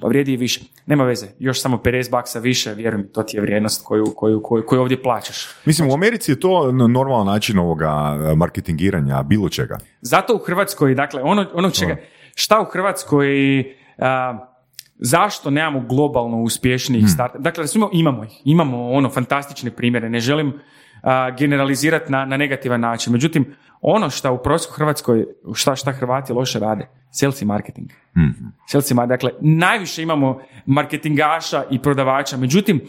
Pa 0.00 0.08
vrijedi 0.08 0.32
i 0.32 0.36
više. 0.36 0.60
Nema 0.86 1.04
veze, 1.04 1.26
još 1.38 1.62
samo 1.62 1.76
50 1.76 2.10
baksa 2.10 2.38
više, 2.38 2.74
vjeruj 2.74 2.98
mi, 2.98 3.08
to 3.08 3.22
ti 3.22 3.36
je 3.36 3.40
vrijednost 3.40 3.84
koju, 3.84 4.04
koju, 4.16 4.42
koju, 4.42 4.66
koju 4.66 4.80
ovdje 4.80 5.02
plaćaš. 5.02 5.46
Mislim, 5.64 5.90
u 5.90 5.94
Americi 5.94 6.32
je 6.32 6.40
to 6.40 6.72
normalan 6.72 7.26
način 7.26 7.58
ovoga 7.58 8.18
e, 8.32 8.36
marketingiranja 8.36 9.22
bilo 9.22 9.48
čega. 9.48 9.78
Zato 10.00 10.34
u 10.34 10.38
Hrvatskoj, 10.38 10.94
dakle, 10.94 11.22
ono, 11.22 11.46
ono 11.54 11.70
čega, 11.70 11.96
šta 12.34 12.60
u 12.60 12.64
Hrvatskoj, 12.64 13.60
a, 13.98 14.47
zašto 14.98 15.50
nemamo 15.50 15.80
globalno 15.80 16.42
uspješnijih 16.42 17.02
Hmm. 17.02 17.08
start 17.08 17.32
Dakle, 17.38 17.62
recimo 17.62 17.90
imamo 17.92 18.24
ih, 18.24 18.42
imamo 18.44 18.90
ono 18.90 19.08
fantastične 19.08 19.70
primjere, 19.70 20.08
ne 20.08 20.20
želim 20.20 20.52
a, 21.02 21.30
generalizirati 21.30 22.12
na, 22.12 22.24
na 22.24 22.36
negativan 22.36 22.80
način. 22.80 23.12
Međutim, 23.12 23.54
ono 23.80 24.10
šta 24.10 24.32
u 24.32 24.42
prosjeku 24.42 24.74
Hrvatskoj, 24.74 25.26
šta, 25.54 25.76
šta 25.76 25.92
Hrvati 25.92 26.32
loše 26.32 26.58
rade, 26.58 26.88
sales 27.10 27.42
i 27.42 27.44
marketing. 27.44 27.90
Sales 28.66 28.90
i 28.90 28.94
dakle, 29.08 29.30
najviše 29.40 30.02
imamo 30.02 30.40
marketingaša 30.66 31.64
i 31.70 31.82
prodavača, 31.82 32.36
međutim, 32.36 32.80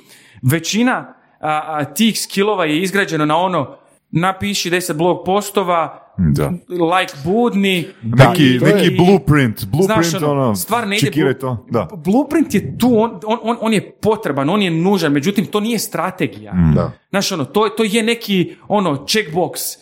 većina 0.41 1.13
a, 1.39 1.61
a, 1.65 1.85
tih 1.85 2.21
skillova 2.21 2.65
je 2.65 2.81
izgrađeno 2.81 3.25
na 3.25 3.37
ono 3.37 3.78
napiši 4.11 4.69
10 4.69 4.93
blog 4.93 5.25
postova, 5.25 6.05
Da. 6.17 6.51
like 6.93 7.13
budni. 7.25 7.87
Neki, 8.03 8.59
to 8.59 8.67
je- 8.67 8.75
neki 8.75 8.89
blueprint, 8.91 9.65
blueprint, 9.65 10.05
Znaš, 10.05 10.13
ono, 10.15 10.31
ono, 10.33 10.55
stvar 10.55 10.87
ne 10.87 10.97
ide 10.97 11.05
čekiraj 11.05 11.33
to, 11.33 11.65
da. 11.69 11.87
Blueprint 11.95 12.53
je 12.53 12.77
tu, 12.77 12.99
on, 12.99 13.19
on, 13.25 13.39
on, 13.43 13.57
on 13.61 13.73
je 13.73 13.91
potreban, 13.93 14.49
on 14.49 14.61
je 14.61 14.71
nužan, 14.71 15.11
međutim 15.11 15.45
to 15.45 15.59
nije 15.59 15.79
strategija. 15.79 16.53
Da. 16.75 16.91
Znaš, 17.09 17.31
ono, 17.31 17.45
to, 17.45 17.69
to 17.69 17.83
je 17.85 18.03
neki, 18.03 18.55
ono, 18.67 18.95
checkbox, 18.97 19.77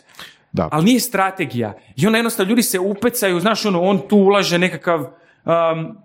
Da. 0.52 0.70
ali 0.72 0.86
nije 0.86 1.00
strategija. 1.00 1.74
I 1.96 2.08
onda 2.08 2.18
jednostavno 2.18 2.50
ljudi 2.50 2.62
se 2.64 2.80
upecaju, 2.80 3.40
znaš, 3.40 3.66
ono, 3.66 3.82
on 3.82 4.00
tu 4.00 4.18
ulaže 4.18 4.58
nekakav, 4.58 5.00
um, 5.02 5.98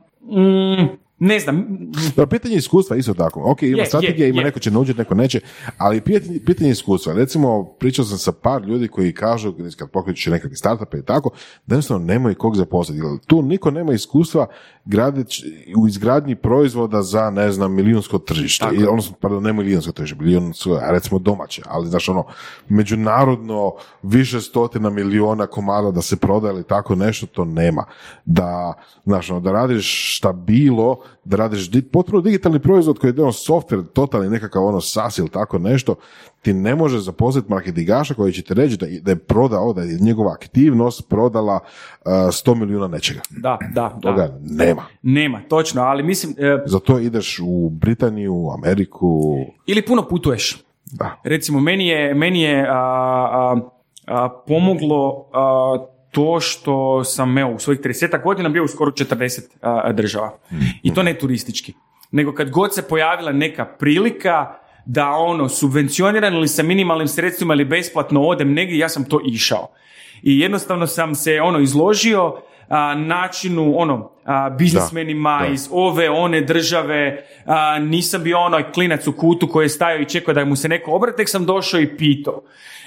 mm, 0.42 0.88
ne 1.24 1.38
znam, 1.38 1.78
Da, 2.16 2.26
pitanje 2.26 2.56
iskustva 2.56 2.96
isto 2.96 3.14
tako. 3.14 3.42
Ok, 3.44 3.62
ima 3.62 3.78
Je, 3.78 3.86
strategija, 3.86 4.26
je, 4.26 4.30
ima 4.30 4.40
je. 4.40 4.44
neko 4.44 4.58
će 4.60 4.70
naučiti, 4.70 4.98
neko 4.98 5.14
neće, 5.14 5.40
ali 5.78 6.00
pitanje, 6.00 6.40
pitanje 6.46 6.70
iskustva. 6.70 7.12
Recimo, 7.12 7.64
pričao 7.64 8.04
sam 8.04 8.18
sa 8.18 8.32
par 8.32 8.62
ljudi 8.62 8.88
koji 8.88 9.14
kažu, 9.14 9.54
kad 9.78 9.90
pokreću 9.90 10.30
nekakve 10.30 10.56
startupe 10.56 10.98
i 10.98 11.02
tako, 11.02 11.30
da 11.66 11.74
jednostavno 11.74 12.06
nemaju 12.06 12.34
kog 12.34 12.56
zaposliti. 12.56 13.02
Tu 13.26 13.42
niko 13.42 13.70
nema 13.70 13.92
iskustva 13.92 14.46
gradeć, 14.84 15.44
u 15.76 15.88
izgradnji 15.88 16.36
proizvoda 16.36 17.02
za, 17.02 17.30
ne 17.30 17.52
znam, 17.52 17.74
milijunsko 17.74 18.18
tržište. 18.18 18.66
I, 18.72 18.84
odnosno, 18.84 19.16
pardon, 19.20 19.42
ne 19.42 19.52
milijunsko 19.52 19.92
tržište, 19.92 20.24
milijunsko, 20.24 20.80
recimo 20.90 21.18
domaće, 21.18 21.62
ali 21.66 21.88
znaš 21.88 22.08
ono, 22.08 22.24
međunarodno 22.68 23.72
više 24.02 24.40
stotina 24.40 24.90
miliona 24.90 25.46
komada 25.46 25.90
da 25.90 26.02
se 26.02 26.16
prodaje 26.16 26.54
ili 26.54 26.64
tako 26.64 26.94
nešto, 26.94 27.26
to 27.26 27.44
nema. 27.44 27.84
Da, 28.24 28.74
znaš, 29.04 29.30
ono, 29.30 29.40
da 29.40 29.52
radiš 29.52 30.16
šta 30.16 30.32
bilo, 30.32 30.98
da 31.24 31.36
radiš 31.36 31.70
di, 31.70 31.82
potpuno 31.82 32.20
digitalni 32.20 32.58
proizvod 32.58 32.98
koji 32.98 33.10
je 33.10 33.22
ono 33.22 33.32
software, 33.32 33.84
totalni 33.92 34.28
nekakav 34.28 34.64
ono 34.64 34.80
SAS 34.80 35.18
ili 35.18 35.28
tako 35.28 35.58
nešto, 35.58 35.94
ti 36.42 36.52
ne 36.52 36.74
može 36.74 36.98
zaposliti 36.98 37.50
marketingaša 37.50 38.14
koji 38.14 38.32
će 38.32 38.42
ti 38.42 38.54
reći 38.54 38.76
da, 38.76 38.86
da 39.02 39.10
je 39.10 39.18
prodao, 39.18 39.72
da 39.72 39.82
je 39.82 39.98
njegova 40.00 40.32
aktivnost 40.32 41.08
prodala 41.08 41.54
uh, 41.54 42.12
100 42.12 42.54
milijuna 42.54 42.88
nečega. 42.88 43.20
da, 43.30 43.58
da, 43.74 43.98
da. 44.02 44.10
Toga 44.10 44.38
nema. 44.42 44.82
Nema, 45.02 45.40
točno, 45.48 45.82
ali 45.82 46.02
mislim, 46.02 46.34
e, 46.38 46.58
Za 46.66 46.78
to 46.78 46.98
ideš 46.98 47.40
u 47.44 47.70
Britaniju, 47.70 48.50
Ameriku, 48.58 49.36
ili 49.66 49.86
puno 49.86 50.08
putuješ. 50.08 50.64
da. 50.92 51.20
Recimo, 51.24 51.60
meni 51.60 51.88
je, 51.88 52.14
meni 52.14 52.42
je 52.42 52.66
a, 52.68 52.74
a, 52.74 53.60
a, 54.06 54.28
pomoglo 54.46 55.28
to 56.12 56.40
što 56.40 57.04
sam 57.04 57.38
evo, 57.38 57.50
u 57.52 57.58
svojih 57.58 57.80
30 57.80 58.22
godina 58.22 58.48
bio 58.48 58.64
u 58.64 58.68
skoro 58.68 58.90
40 58.90 59.40
a, 59.60 59.92
država. 59.92 60.38
I 60.82 60.94
to 60.94 61.02
ne 61.02 61.14
turistički. 61.18 61.74
Nego 62.10 62.34
kad 62.34 62.50
god 62.50 62.74
se 62.74 62.88
pojavila 62.88 63.32
neka 63.32 63.64
prilika 63.64 64.54
da 64.84 65.10
ono 65.10 65.48
subvencioniran 65.48 66.34
ili 66.34 66.48
sa 66.48 66.62
minimalnim 66.62 67.08
sredstvima 67.08 67.54
ili 67.54 67.64
besplatno 67.64 68.22
odem 68.22 68.52
negdje, 68.52 68.78
ja 68.78 68.88
sam 68.88 69.04
to 69.04 69.20
išao. 69.24 69.68
I 70.22 70.38
jednostavno 70.40 70.86
sam 70.86 71.14
se 71.14 71.40
ono 71.40 71.58
izložio 71.60 72.36
a, 72.68 72.94
načinu 72.94 73.74
ono 73.78 74.10
a, 74.24 74.50
biznismenima 74.50 75.38
Da, 75.40 75.46
da. 75.46 75.52
iz 75.52 75.68
ove 75.70 76.10
one 76.10 76.40
države 76.40 77.26
a, 77.46 77.78
nisam 77.78 78.22
bio 78.22 78.38
onaj 78.38 78.72
klinac 78.72 79.06
u 79.06 79.12
kutu 79.12 79.48
koji 79.48 79.64
je 79.64 79.68
stajao 79.68 80.00
i 80.00 80.08
čekao 80.08 80.34
da 80.34 80.44
mu 80.44 80.56
se 80.56 80.68
neko 80.68 80.92
obrati, 80.92 81.16
tek 81.16 81.28
sam 81.28 81.46
došao 81.46 81.80
i 81.80 81.96
pitao. 81.96 82.42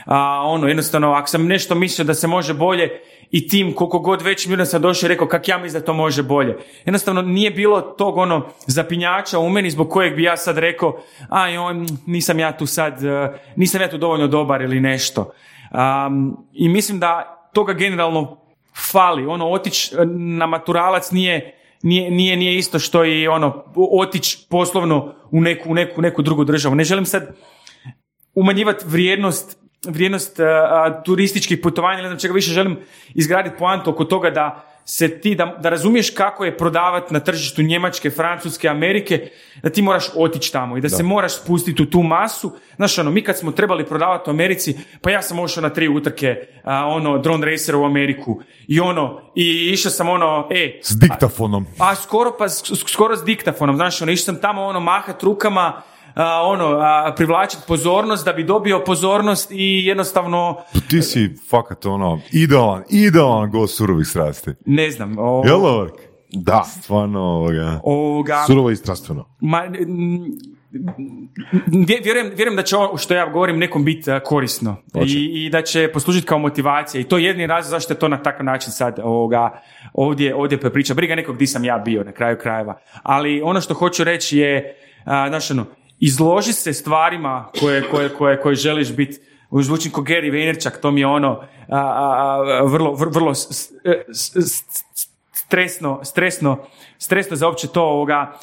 A, 0.05 0.41
ono, 0.45 0.67
jednostavno, 0.67 1.11
ako 1.11 1.27
sam 1.27 1.47
nešto 1.47 1.75
mislio 1.75 2.05
da 2.05 2.13
se 2.13 2.27
može 2.27 2.53
bolje 2.53 2.89
i 3.31 3.47
tim 3.47 3.73
koliko 3.73 3.99
god 3.99 4.21
već 4.21 4.47
ljudima 4.47 4.65
sam 4.65 4.81
došao 4.81 5.07
i 5.07 5.09
rekao 5.09 5.27
kak 5.27 5.47
ja 5.47 5.57
mislim 5.57 5.81
da 5.81 5.85
to 5.85 5.93
može 5.93 6.23
bolje. 6.23 6.57
Jednostavno 6.85 7.21
nije 7.21 7.51
bilo 7.51 7.81
tog 7.81 8.17
ono 8.17 8.49
zapinjača 8.67 9.39
u 9.39 9.49
meni 9.49 9.71
zbog 9.71 9.89
kojeg 9.89 10.15
bi 10.15 10.23
ja 10.23 10.37
sad 10.37 10.57
rekao 10.57 10.99
a 11.29 11.45
on, 11.59 11.87
nisam 12.05 12.39
ja 12.39 12.57
tu 12.57 12.65
sad, 12.65 13.03
eh, 13.03 13.33
nisam 13.55 13.81
ja 13.81 13.89
tu 13.89 13.97
dovoljno 13.97 14.27
dobar 14.27 14.61
ili 14.61 14.79
nešto. 14.79 15.31
Am, 15.71 16.35
I 16.53 16.69
mislim 16.69 16.99
da 16.99 17.35
toga 17.53 17.73
generalno 17.73 18.37
fali. 18.91 19.25
Ono, 19.25 19.49
otići 19.49 19.95
na 20.15 20.45
maturalac 20.45 21.11
nije, 21.11 21.55
nije, 21.83 22.11
nije, 22.11 22.37
nije 22.37 22.57
isto 22.57 22.79
što 22.79 23.05
i 23.05 23.27
ono, 23.27 23.63
otići 23.75 24.47
poslovno 24.49 25.13
u 25.31 25.41
neku, 25.41 25.73
neku, 25.73 26.01
neku 26.01 26.21
drugu 26.21 26.43
državu. 26.43 26.75
Ne 26.75 26.83
želim 26.83 27.05
sad 27.05 27.35
umanjivati 28.33 28.85
vrijednost 28.87 29.64
vrijednost 29.87 30.39
a, 30.39 30.43
a, 30.43 31.03
turističkih 31.03 31.59
putovanja, 31.63 32.01
ne 32.01 32.07
znam 32.07 32.19
čega 32.19 32.33
više 32.33 32.51
želim 32.51 32.77
izgraditi 33.13 33.55
poantu 33.59 33.89
oko 33.89 34.05
toga 34.05 34.29
da 34.29 34.65
se 34.85 35.19
ti, 35.21 35.35
da, 35.35 35.57
da 35.59 35.69
razumiješ 35.69 36.09
kako 36.09 36.45
je 36.45 36.57
prodavati 36.57 37.13
na 37.13 37.19
tržištu 37.19 37.61
Njemačke, 37.61 38.09
Francuske, 38.09 38.67
Amerike, 38.69 39.29
da 39.63 39.69
ti 39.69 39.81
moraš 39.81 40.05
otići 40.15 40.51
tamo 40.51 40.77
i 40.77 40.81
da, 40.81 40.89
se 40.89 41.03
moraš 41.03 41.35
spustiti 41.35 41.83
u 41.83 41.89
tu 41.89 42.03
masu. 42.03 42.51
Znaš, 42.75 42.97
ono, 42.97 43.11
mi 43.11 43.23
kad 43.23 43.37
smo 43.37 43.51
trebali 43.51 43.85
prodavati 43.85 44.29
u 44.29 44.33
Americi, 44.33 44.77
pa 45.01 45.11
ja 45.11 45.21
sam 45.21 45.39
ošao 45.39 45.63
na 45.63 45.69
tri 45.69 45.87
utrke, 45.87 46.35
a, 46.63 46.85
ono, 46.87 47.17
drone 47.17 47.51
racer 47.51 47.75
u 47.75 47.83
Ameriku 47.83 48.41
i 48.67 48.79
ono, 48.79 49.21
i 49.35 49.69
išao 49.73 49.91
sam 49.91 50.09
ono, 50.09 50.47
e, 50.51 50.79
S 50.83 50.99
diktafonom. 50.99 51.65
a 51.79 51.95
skoro 51.95 52.35
pa 52.37 52.49
skoro 52.87 53.17
s 53.17 53.23
diktafonom, 53.23 53.75
znaš, 53.75 54.01
ono, 54.01 54.11
išao 54.11 54.25
sam 54.25 54.41
tamo 54.41 54.63
ono 54.63 54.79
mahat 54.79 55.23
rukama, 55.23 55.81
a, 56.15 56.41
ono, 56.43 56.65
a, 56.67 57.13
privlačiti 57.17 57.63
pozornost 57.67 58.25
da 58.25 58.33
bi 58.33 58.43
dobio 58.43 58.79
pozornost 58.79 59.51
i 59.51 59.85
jednostavno, 59.85 60.57
Ti 60.89 61.01
si 61.01 61.35
fakat 61.49 61.85
ono, 61.85 62.19
idealan, 62.31 62.83
idealan 62.89 63.51
gost 63.51 63.77
surovih 63.77 64.07
strasti. 64.07 64.51
ne 64.65 64.91
znam, 64.91 65.15
o, 65.19 65.43
Jel? 65.45 65.87
Da, 66.31 66.63
Stvarno 66.81 67.19
ovoga. 67.21 67.79
ovoga, 67.83 68.43
surovo 68.47 68.71
i 68.71 68.75
strastveno. 68.75 69.35
ma, 69.41 69.63
vje- 71.67 72.01
vjerujem, 72.03 72.31
vjerujem 72.35 72.55
da 72.55 72.63
će 72.63 72.77
ovo 72.77 72.97
što 72.97 73.13
ja 73.13 73.29
govorim 73.29 73.59
nekom 73.59 73.85
biti 73.85 74.11
korisno. 74.23 74.75
I, 75.05 75.45
i 75.45 75.49
da 75.49 75.61
će 75.61 75.89
poslužiti 75.93 76.27
kao 76.27 76.39
motivacija 76.39 77.01
i 77.01 77.03
to 77.03 77.17
je 77.17 77.23
jedni 77.23 77.47
razlog 77.47 77.69
zašto 77.71 77.93
je 77.93 77.99
to 77.99 78.07
na 78.07 78.23
takav 78.23 78.45
način 78.45 78.71
sad 78.71 78.99
ovoga, 79.03 79.61
ovdje, 79.93 80.35
ovdje 80.35 80.57
prepriča. 80.59 80.93
Briga 80.93 81.15
nekog 81.15 81.37
di 81.37 81.47
sam 81.47 81.63
ja 81.65 81.77
bio 81.77 82.03
na 82.03 82.11
kraju 82.11 82.37
krajeva. 82.41 82.77
Ali 83.03 83.41
ono 83.41 83.61
što 83.61 83.73
hoću 83.73 84.03
reći 84.03 84.37
je, 84.37 84.75
a, 85.05 85.29
znaš 85.29 85.51
ono, 85.51 85.65
izloži 85.99 86.53
se 86.53 86.73
stvarima 86.73 87.49
koje, 87.59 87.89
koje, 87.89 88.09
koje, 88.09 88.41
koje 88.41 88.55
želiš 88.55 88.95
biti 88.95 89.19
Zvučim 89.51 89.91
ko 89.91 90.01
Gary 90.01 90.31
Vaynerchuk, 90.31 90.81
to 90.81 90.91
mi 90.91 91.01
je 91.01 91.07
ono 91.07 91.41
a, 91.69 91.79
a, 91.79 92.63
vrlo, 92.63 92.93
vrlo, 92.93 93.33
stresno, 95.33 95.99
stresno, 96.03 96.57
stresno 96.97 97.35
za 97.35 97.47
uopće 97.47 97.67
to 97.67 97.83
ovoga, 97.83 98.37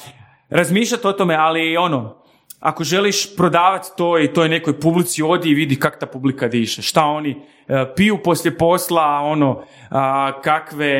razmišljati 0.49 1.07
o 1.07 1.11
tome, 1.11 1.35
ali 1.35 1.77
ono, 1.77 2.22
ako 2.63 2.83
želiš 2.83 3.35
prodavati 3.35 3.89
to 3.97 4.19
i 4.19 4.33
toj 4.33 4.49
nekoj 4.49 4.79
publici, 4.79 5.23
odi 5.23 5.49
i 5.49 5.53
vidi 5.53 5.79
kak 5.79 5.99
ta 5.99 6.05
publika 6.05 6.47
diše. 6.47 6.81
Šta 6.81 7.05
oni 7.05 7.35
e, 7.67 7.85
piju 7.95 8.17
poslije 8.23 8.57
posla, 8.57 9.19
ono, 9.23 9.63
kakve, 10.43 10.95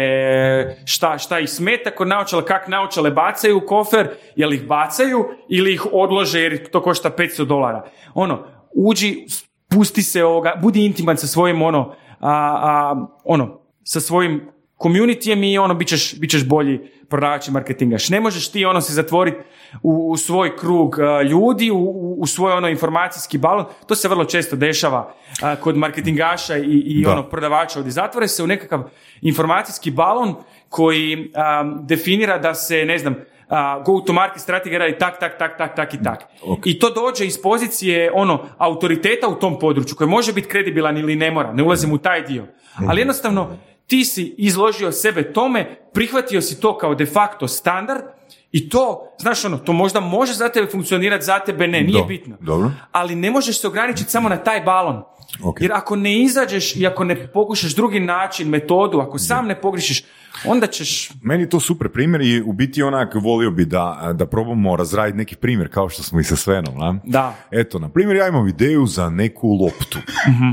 šta, 0.86 1.18
šta 1.18 1.40
ih 1.40 1.50
smeta 1.50 1.92
kod 1.92 2.08
naočala, 2.08 2.46
kak 2.46 2.68
naočale 2.68 3.12
bacaju 3.12 3.58
u 3.58 3.68
kofer, 3.68 4.08
jel 4.36 4.54
ih 4.54 4.68
bacaju 4.68 5.26
ili 5.50 5.74
ih 5.74 5.86
odlože 5.92 6.42
jer 6.42 6.70
to 6.70 6.82
košta 6.82 7.12
500 7.12 7.46
dolara. 7.46 7.86
Ono, 8.14 8.44
uđi, 8.76 9.26
pusti 9.70 10.02
se 10.02 10.24
ovoga, 10.24 10.54
budi 10.62 10.86
intiman 10.86 11.18
sa 11.18 11.28
svojim 11.28 11.62
ono, 11.62 11.96
a, 12.20 12.30
a, 12.30 13.06
ono, 13.24 13.62
sa 13.84 14.00
svojim 14.00 14.50
communityjem 14.84 15.44
i 15.44 15.58
ono, 15.58 15.74
bit 15.74 15.88
ćeš, 15.88 16.20
bit 16.20 16.32
ćeš 16.32 16.48
bolji 16.48 16.80
prodavač 17.04 17.48
i 17.48 17.52
marketingaš. 17.52 18.10
Ne 18.10 18.20
možeš 18.20 18.52
ti 18.52 18.66
ono 18.66 18.82
se 18.82 18.94
zatvoriti 18.94 19.38
u, 19.84 20.12
u 20.12 20.18
svoj 20.18 20.58
krug 20.58 20.96
uh, 20.98 21.30
ljudi, 21.30 21.72
u, 21.72 21.78
u- 21.78 22.16
u 22.20 22.28
svoj 22.28 22.54
ono 22.54 22.68
informacijski 22.70 23.38
balon. 23.38 23.66
To 23.88 23.96
se 23.96 24.08
vrlo 24.08 24.26
često 24.26 24.56
dešava 24.56 25.14
uh, 25.34 25.60
kod 25.60 25.78
marketingaša 25.78 26.58
i, 26.58 26.62
i 26.86 27.04
Da. 27.04 27.12
ono 27.12 27.24
prodavača 27.24 27.80
ovdje. 27.80 27.92
Zatvore 27.92 28.28
se 28.28 28.44
u 28.44 28.48
nekakav 28.48 28.84
informacijski 29.22 29.92
balon 29.92 30.36
koji 30.70 31.32
um, 31.62 31.78
definira 31.82 32.38
da 32.38 32.54
se, 32.54 32.86
ne 32.86 32.98
znam, 32.98 33.14
uh, 33.14 33.58
go 33.86 34.00
to 34.00 34.14
market 34.14 34.42
strategija 34.42 34.80
radi 34.80 34.98
tak, 34.98 35.20
tak, 35.20 35.38
tak, 35.38 35.58
tak, 35.58 35.76
tak 35.76 35.94
i 35.94 36.04
tak. 36.04 36.24
I 36.66 36.80
to 36.80 36.90
dođe 36.92 37.26
iz 37.26 37.42
pozicije 37.42 38.12
ono 38.14 38.46
autoriteta 38.58 39.28
u 39.28 39.36
tom 39.36 39.60
području 39.60 39.96
koji 39.96 40.10
može 40.10 40.34
biti 40.34 40.48
kredibilan 40.48 40.98
ili 40.98 41.16
ne 41.16 41.32
mora, 41.32 41.54
ne 41.54 41.64
ulazim 41.64 41.92
u 41.92 41.98
taj 41.98 42.22
dio. 42.22 42.46
Ali 42.88 43.02
jednostavno 43.02 43.58
ti 43.88 44.06
si 44.06 44.36
izložio 44.38 44.92
sebe 44.92 45.34
tome, 45.34 45.78
prihvatio 45.94 46.42
si 46.42 46.60
to 46.60 46.78
kao 46.78 46.96
de 46.96 47.06
facto 47.06 47.48
standard 47.48 48.04
i 48.52 48.70
to, 48.70 49.14
znaš 49.20 49.46
ono, 49.46 49.58
to 49.58 49.74
možda 49.74 50.00
može 50.00 50.34
za 50.34 50.50
tebe 50.50 50.68
funkcionirati, 50.72 51.26
za 51.26 51.40
tebe 51.40 51.68
ne, 51.68 51.82
nije 51.82 52.02
Do- 52.02 52.06
bitno. 52.08 52.38
dobro. 52.40 52.72
Ali 52.92 53.16
ne 53.16 53.32
možeš 53.32 53.62
se 53.62 53.68
ograničiti 53.68 54.12
samo 54.12 54.30
na 54.30 54.38
taj 54.38 54.62
balon. 54.62 55.04
Ok. 55.44 55.62
Jer 55.62 55.72
ako 55.74 55.96
ne 55.96 56.22
izađeš 56.22 56.76
i 56.76 56.88
ako 56.88 57.04
ne 57.04 57.28
pokušaš 57.28 57.76
drugi 57.76 58.00
način, 58.00 58.50
metodu, 58.50 59.00
ako 59.00 59.20
sam 59.20 59.48
ne 59.48 59.62
pogrišiš, 59.62 60.04
onda 60.46 60.68
ćeš... 60.68 61.12
Meni 61.22 61.44
je 61.44 61.50
to 61.50 61.60
super 61.60 61.90
primjer 61.90 62.22
i 62.22 62.42
u 62.42 62.54
biti 62.54 62.84
onak 62.84 63.16
volio 63.16 63.52
bi 63.52 63.66
da, 63.66 64.14
da 64.16 64.26
probamo 64.26 64.76
razraditi 64.76 65.18
neki 65.18 65.36
primjer 65.36 65.70
kao 65.74 65.90
što 65.90 66.04
smo 66.04 66.20
i 66.20 66.24
sa 66.24 66.36
Svenom. 66.36 66.78
Na? 66.78 67.00
Da. 67.04 67.36
Eto, 67.52 67.80
na 67.80 67.90
primjer, 67.90 68.18
ja 68.18 68.28
imam 68.28 68.48
ideju 68.48 68.86
za 68.86 69.10
neku 69.10 69.48
loptu. 69.50 70.00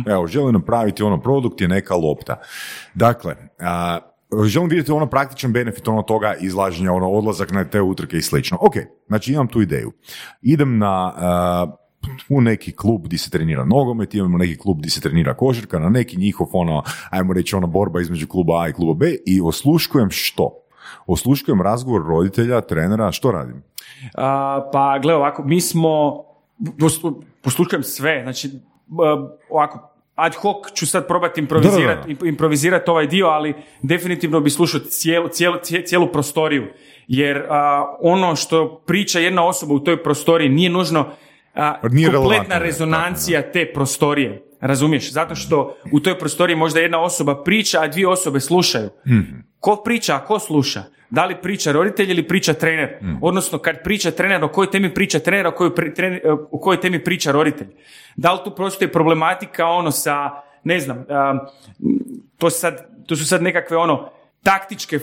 Evo, 0.07 0.27
želim 0.27 0.53
napraviti 0.53 1.03
ono 1.03 1.21
produkt 1.21 1.61
je 1.61 1.69
neka 1.69 1.95
lopta. 1.95 2.41
Dakle, 2.95 3.37
a, 3.59 3.99
želim 4.45 4.69
vidjeti 4.69 4.93
ono 4.93 5.07
praktičan 5.07 5.53
benefit 5.53 5.89
ono 5.89 6.03
toga 6.03 6.35
izlaženja, 6.41 6.93
ono 6.93 7.11
odlazak 7.11 7.51
na 7.53 7.65
te 7.65 7.81
utrke 7.81 8.17
i 8.17 8.23
slično. 8.23 8.59
Ok, 8.61 8.75
znači 9.07 9.33
imam 9.33 9.49
tu 9.49 9.63
ideju. 9.63 9.93
Idem 10.43 10.79
na 10.79 11.13
a, 11.17 11.67
u 12.29 12.41
neki 12.41 12.73
klub 12.73 13.03
gdje 13.05 13.19
se 13.19 13.31
trenira 13.31 13.65
nogomet, 13.65 14.15
imamo 14.15 14.39
neki 14.39 14.59
klub 14.59 14.79
gdje 14.79 14.91
se 14.91 15.01
trenira 15.01 15.35
košarka, 15.35 15.79
na 15.79 15.89
neki 15.89 16.17
njihov 16.17 16.47
ono, 16.53 16.83
ajmo 17.11 17.33
reći 17.33 17.57
ono 17.57 17.67
borba 17.67 18.01
između 18.01 18.29
kluba 18.29 18.63
A 18.63 18.69
i 18.69 18.73
kluba 18.73 18.95
B 18.95 19.15
i 19.27 19.41
osluškujem 19.41 20.11
što? 20.11 20.57
Osluškujem 21.07 21.63
razgovor 21.63 22.03
roditelja, 22.07 22.61
trenera, 22.61 23.13
što 23.13 23.33
radim? 23.33 23.63
A, 24.15 24.71
pa 24.73 24.99
gle 24.99 25.15
ovako, 25.15 25.45
mi 25.45 25.61
smo, 25.61 26.25
pos- 26.79 27.23
poslušajem 27.43 27.83
sve, 27.83 28.21
znači 28.23 28.49
b- 28.87 29.05
ovako, 29.51 29.90
ad 30.21 30.35
hoc 30.35 30.73
ću 30.75 30.87
sad 30.87 31.07
probati 31.07 31.41
improvizirati 31.41 32.17
improvizirati 32.25 32.91
ovaj 32.91 33.07
dio, 33.07 33.27
ali 33.27 33.55
definitivno 33.83 34.41
bi 34.41 34.51
slušao 34.51 34.81
cijelu, 34.81 35.29
cijelu, 35.29 35.57
cije- 35.57 35.87
cijelu 35.87 36.07
prostoriju, 36.07 36.67
jer 37.09 37.47
a, 37.49 37.97
ono 38.01 38.37
što 38.37 38.83
priča 38.87 39.19
jedna 39.19 39.47
osoba 39.47 39.75
u 39.75 39.81
toj 39.81 40.03
prostoriji 40.03 40.49
nije 40.49 40.71
nužno 40.71 41.07
a, 41.61 41.81
Nije 41.91 42.13
kompletna 42.13 42.59
rezonancija 42.59 43.43
te 43.53 43.73
prostorije. 43.75 44.43
Razumiješ? 44.61 45.13
Zato 45.13 45.35
što 45.35 45.77
u 45.93 46.01
toj 46.01 46.19
prostoriji 46.19 46.57
možda 46.57 46.81
jedna 46.81 47.01
osoba 47.03 47.43
priča, 47.43 47.81
a 47.81 47.89
dvije 47.89 48.09
osobe 48.09 48.41
slušaju. 48.41 48.89
Ko 49.61 49.77
priča, 49.85 50.15
a 50.17 50.25
ko 50.25 50.39
sluša? 50.39 50.83
Da 51.11 51.25
li 51.27 51.37
priča 51.43 51.73
roditelj 51.73 52.11
ili 52.11 52.29
priča 52.29 52.55
trener? 52.55 52.99
Odnosno, 53.23 53.59
kad 53.59 53.83
priča 53.85 54.11
trener, 54.11 54.45
o 54.45 54.49
kojoj 54.49 54.71
temi 54.71 54.95
priča 54.95 55.19
trener, 55.19 55.47
o 55.47 55.51
kojoj, 55.53 55.75
pri- 55.75 55.95
trener- 55.95 56.21
o 56.51 56.59
kojoj 56.59 56.81
temi 56.81 57.05
priča 57.05 57.33
roditelj? 57.33 57.69
Da 58.17 58.33
li 58.33 58.39
tu 58.45 58.55
postoji 58.55 58.93
problematika 58.93 59.67
ono 59.67 59.91
sa, 59.91 60.31
ne 60.65 60.81
znam, 60.81 60.99
um, 60.99 61.41
to, 62.39 62.51
sad, 62.51 62.87
to 63.07 63.17
su 63.17 63.27
sad 63.27 63.43
nekakve 63.43 63.77
ono 63.77 64.11
taktičke 64.43 64.99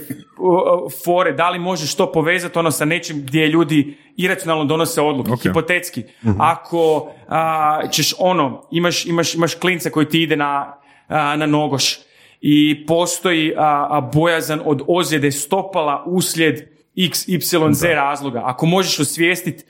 fore, 1.05 1.31
da 1.31 1.49
li 1.49 1.59
možeš 1.59 1.95
to 1.95 2.11
povezati 2.11 2.59
ono 2.59 2.71
sa 2.71 2.85
nečim 2.85 3.21
gdje 3.21 3.47
ljudi 3.47 3.97
iracionalno 4.15 4.65
donose 4.65 5.01
odluke, 5.01 5.31
Ok. 5.31 5.41
hipotetski. 5.41 6.03
Ako 6.39 7.11
a, 7.27 7.81
ćeš 7.91 8.13
ono, 8.19 8.67
imaš, 8.71 9.05
imaš, 9.05 9.35
imaš 9.35 9.55
klinca 9.55 9.89
koji 9.89 10.09
ti 10.09 10.21
ide 10.21 10.35
na, 10.35 10.77
a, 11.07 11.35
na 11.35 11.45
nogoš 11.45 11.99
i 12.41 12.85
postoji 12.85 13.53
a, 13.57 13.87
a, 13.89 14.01
bojazan 14.13 14.61
od 14.65 14.81
ozljede 14.87 15.31
stopala 15.31 16.03
uslijed 16.05 16.69
x, 16.97 17.27
y, 17.27 17.73
z 17.73 17.85
razloga. 17.85 18.41
Ako 18.45 18.65
možeš 18.65 18.99
osvijestiti 18.99 19.63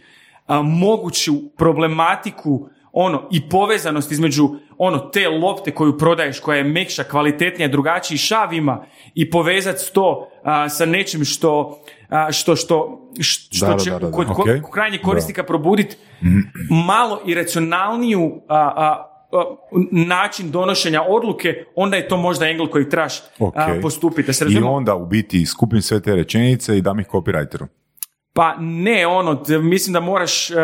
moguću 0.63 1.33
problematiku 1.57 2.69
ono 2.99 3.27
i 3.31 3.49
povezanost 3.49 4.11
između 4.11 4.49
ono 4.77 4.97
te 4.99 5.29
lopte 5.29 5.71
koju 5.71 5.97
prodaješ 5.97 6.39
koja 6.39 6.57
je 6.57 6.63
mekša, 6.63 7.03
kvalitetnija, 7.03 7.67
drugačiji 7.67 8.17
šav 8.17 8.53
ima 8.53 8.85
i 9.15 9.29
povezati 9.29 9.93
to 9.93 10.29
a, 10.43 10.69
sa 10.69 10.85
nečim 10.85 11.25
što 11.25 11.79
a, 12.09 12.31
što 12.31 12.55
što 12.55 12.99
što 13.19 13.65
Da, 13.65 13.77
će 13.77 13.89
da, 13.91 13.99
da, 13.99 14.05
da. 14.05 14.11
kod 14.11 14.27
ko- 14.27 14.41
Ok. 14.41 14.71
krajnjeg 14.73 15.01
korisnika 15.01 15.43
probuditi 15.43 15.95
malo 16.85 17.21
iracionalniju 17.25 18.41
a, 18.47 18.57
a, 18.75 19.05
način 19.91 20.51
donošenja 20.51 21.01
odluke, 21.03 21.63
onda 21.75 21.97
je 21.97 22.07
to 22.07 22.17
možda 22.17 22.47
engl 22.47 22.65
koji 22.65 22.89
trebaš 22.89 23.19
Ok. 23.39 23.57
a, 23.57 23.79
postupiti. 23.81 24.33
Se 24.33 24.45
I 24.49 24.57
onda 24.57 24.95
u 24.95 25.05
biti 25.05 25.45
skupim 25.45 25.81
sve 25.81 25.99
te 25.99 26.15
rečenice 26.15 26.77
i 26.77 26.81
dam 26.81 26.99
ih 26.99 27.07
copywriteru. 27.07 27.67
Pa 28.33 28.55
ne, 28.59 29.07
ono, 29.07 29.43
mislim 29.61 29.93
da 29.93 29.99
moraš, 29.99 30.49
uh, 30.49 30.57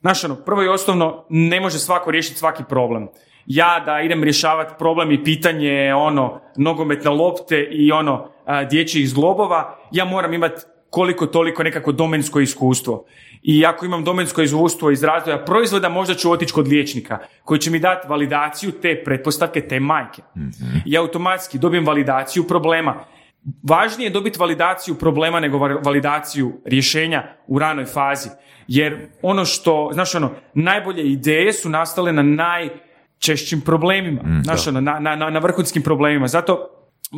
znaš 0.00 0.24
ono, 0.24 0.34
prvo 0.34 0.62
i 0.62 0.68
osnovno, 0.68 1.24
ne 1.28 1.60
može 1.60 1.78
svako 1.78 2.10
riješiti 2.10 2.38
svaki 2.38 2.64
problem. 2.68 3.08
Ja 3.46 3.82
da 3.86 4.00
idem 4.00 4.24
rješavati 4.24 4.74
problem 4.78 5.12
i 5.12 5.24
pitanje, 5.24 5.94
ono, 5.94 6.40
nogometne 6.56 7.10
lopte 7.10 7.68
i 7.70 7.92
ono, 7.92 8.28
dječjih 8.70 9.08
zglobova, 9.08 9.78
ja 9.92 10.04
moram 10.04 10.34
imati 10.34 10.60
koliko 10.90 11.26
toliko 11.26 11.62
nekako 11.62 11.92
domensko 11.92 12.40
iskustvo. 12.40 13.04
I 13.42 13.66
ako 13.66 13.86
imam 13.86 14.04
domensko 14.04 14.42
iskustvo 14.42 14.90
iz 14.90 15.04
razvoja 15.04 15.44
proizvoda, 15.44 15.88
možda 15.88 16.14
ću 16.14 16.30
otići 16.32 16.52
kod 16.52 16.68
liječnika 16.68 17.18
koji 17.44 17.60
će 17.60 17.70
mi 17.70 17.78
dati 17.78 18.08
validaciju 18.08 18.72
te 18.72 19.02
pretpostavke, 19.04 19.60
te 19.68 19.80
majke. 19.80 20.22
I 20.86 20.96
automatski 20.98 21.58
dobijem 21.58 21.86
validaciju 21.86 22.44
problema. 22.44 23.04
Važnije 23.62 24.06
je 24.06 24.10
dobiti 24.12 24.38
validaciju 24.38 24.94
problema 24.94 25.40
nego 25.40 25.58
va- 25.58 25.80
validaciju 25.84 26.52
rješenja 26.64 27.22
u 27.46 27.58
ranoj 27.58 27.84
fazi. 27.84 28.28
Jer 28.68 29.08
ono 29.22 29.44
što, 29.44 29.90
znaš 29.92 30.14
ono, 30.14 30.30
najbolje 30.54 31.02
ideje 31.02 31.52
su 31.52 31.68
nastale 31.68 32.12
na 32.12 32.22
najčešćim 32.22 33.60
problemima. 33.60 34.20
znaš 34.44 34.66
ono, 34.66 34.80
na, 34.80 34.98
na, 34.98 35.16
na, 35.16 35.38
vrhunskim 35.38 35.82
problemima. 35.82 36.28
Zato 36.28 36.70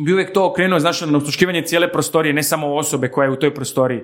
bi 0.05 0.13
uvijek 0.13 0.33
to 0.33 0.45
okrenuo, 0.45 0.79
znaš 0.79 1.01
ono, 1.01 1.11
na 1.11 1.17
osluškivanje 1.17 1.61
cijele 1.61 1.91
prostorije, 1.91 2.33
ne 2.33 2.43
samo 2.43 2.75
osobe 2.75 3.07
koja 3.07 3.25
je 3.25 3.31
u 3.31 3.35
toj 3.39 3.53
prostoriji. 3.53 4.01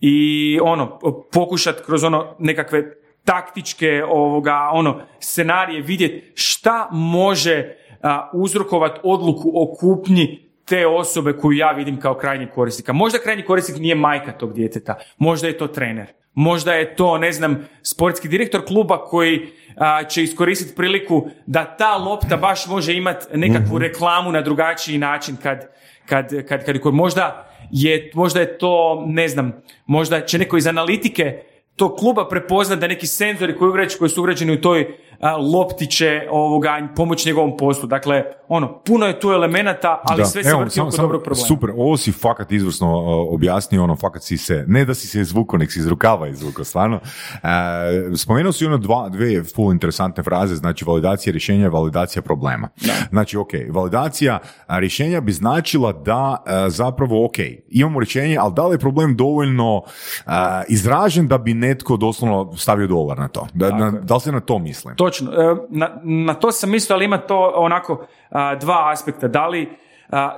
I 0.00 0.58
ono, 0.62 0.98
pokušat 1.32 1.80
kroz 1.86 2.04
ono 2.04 2.36
nekakve 2.38 2.82
taktičke 3.24 4.04
ovoga, 4.08 4.70
ono, 4.72 5.00
scenarije 5.20 5.82
vidjeti 5.82 6.32
šta 6.34 6.88
može 6.92 7.74
a, 8.02 8.30
uzrokovat 8.34 8.98
odluku 9.02 9.52
o 9.54 9.74
kupnji 9.80 10.45
te 10.68 10.86
osobe 10.86 11.32
koju 11.32 11.56
ja 11.56 11.72
vidim 11.72 12.00
kao 12.00 12.14
krajnji 12.14 12.46
korisnika. 12.54 12.92
Možda 12.92 13.18
krajnji 13.18 13.42
korisnik 13.42 13.78
nije 13.78 13.94
majka 13.94 14.32
tog 14.32 14.54
djeteta, 14.54 14.98
možda 15.18 15.48
je 15.48 15.58
to 15.58 15.66
trener. 15.66 16.06
Možda 16.34 16.74
je 16.74 16.96
to, 16.96 17.18
ne 17.18 17.32
znam, 17.32 17.68
sportski 17.82 18.28
direktor 18.28 18.64
kluba 18.66 19.04
koji 19.04 19.48
a, 19.76 20.04
će 20.04 20.22
iskoristiti 20.22 20.74
priliku 20.76 21.28
da 21.46 21.76
ta 21.76 21.96
lopta 21.96 22.36
baš 22.36 22.66
može 22.66 22.94
imati 22.94 23.26
nekakvu 23.38 23.78
reklamu 23.78 24.32
na 24.32 24.40
drugačiji 24.40 24.98
način 24.98 25.36
kad, 25.42 25.68
kad, 26.06 26.28
kad, 26.48 26.64
kad, 26.64 26.82
kad 26.82 26.94
možda 26.94 27.50
je, 27.70 28.10
možda 28.14 28.40
je 28.40 28.58
to, 28.58 29.04
ne 29.06 29.28
znam, 29.28 29.52
možda 29.86 30.20
će 30.20 30.38
neko 30.38 30.56
iz 30.56 30.66
analitike 30.66 31.42
tog 31.76 31.96
kluba 31.98 32.28
prepoznat 32.28 32.78
da 32.78 32.86
neki 32.86 33.06
senzori 33.06 33.56
koji, 33.56 33.88
koji 33.98 34.10
su 34.10 34.20
ugrađeni 34.20 34.52
u 34.52 34.60
toj 34.60 34.96
a, 35.20 35.36
lopti 35.36 35.86
će 35.86 36.22
ovoga, 36.30 36.88
pomoći 36.96 37.28
njegovom 37.28 37.56
poslu. 37.56 37.88
Dakle, 37.88 38.22
ono, 38.48 38.78
puno 38.78 39.06
je 39.06 39.20
tu 39.20 39.30
elemenata, 39.30 40.00
ali 40.04 40.22
Da. 40.22 40.24
sve 40.24 40.44
se 40.44 40.56
vrti 40.56 40.80
oko 40.80 40.96
dobrog 40.96 41.22
problema. 41.22 41.46
Super, 41.46 41.70
ovo 41.76 41.96
si 41.96 42.12
fakat 42.12 42.52
izvrsno 42.52 42.98
uh, 42.98 43.34
objasnio, 43.34 43.84
ono, 43.84 43.96
fakat 43.96 44.22
si 44.22 44.38
se, 44.38 44.64
ne 44.68 44.84
da 44.84 44.94
si 44.94 45.06
se 45.06 45.20
izvukao, 45.20 45.58
nek 45.58 45.72
si 45.72 45.78
iz 45.78 45.86
rukava 45.86 46.28
izvukao, 46.28 46.64
stvarno. 46.64 47.00
E, 47.42 48.16
spomenuo 48.16 48.52
si 48.52 48.66
ono 48.66 48.78
dva, 48.78 49.08
dve 49.08 49.44
full 49.44 49.72
interesantne 49.72 50.22
fraze, 50.22 50.54
znači 50.54 50.84
validacija 50.84 51.32
rješenja, 51.32 51.68
validacija 51.68 52.22
problema. 52.22 52.68
Znači, 53.10 53.36
ok, 53.36 53.50
validacija 53.70 54.38
rješenja 54.68 55.20
bi 55.20 55.32
značila 55.32 55.92
da 55.92 56.42
a, 56.46 56.70
zapravo, 56.70 57.24
ok, 57.24 57.36
imamo 57.68 58.00
rješenje, 58.00 58.36
ali 58.40 58.52
da 58.54 58.66
li 58.66 58.74
je 58.74 58.78
problem 58.78 59.16
dovoljno 59.16 59.82
a, 60.26 60.62
izražen 60.68 61.28
da 61.28 61.38
bi 61.38 61.54
netko 61.54 61.96
doslovno 61.96 62.56
stavio 62.56 62.86
dolar 62.86 63.18
na 63.18 63.28
to? 63.28 63.46
Da, 63.54 63.70
na, 63.70 63.90
da 63.90 64.14
li 64.14 64.20
se 64.20 64.32
na 64.32 64.40
to 64.40 64.58
misli? 64.58 64.92
Točno. 65.06 65.32
E, 65.32 65.56
Na, 65.70 65.90
na 66.02 66.34
to 66.34 66.52
sam 66.52 66.70
mislio, 66.70 66.94
ali 66.94 67.04
ima 67.04 67.18
to 67.18 67.52
onako 67.56 68.06
dva 68.60 68.90
aspekta. 68.92 69.28
Da 69.28 69.46
li 69.46 69.68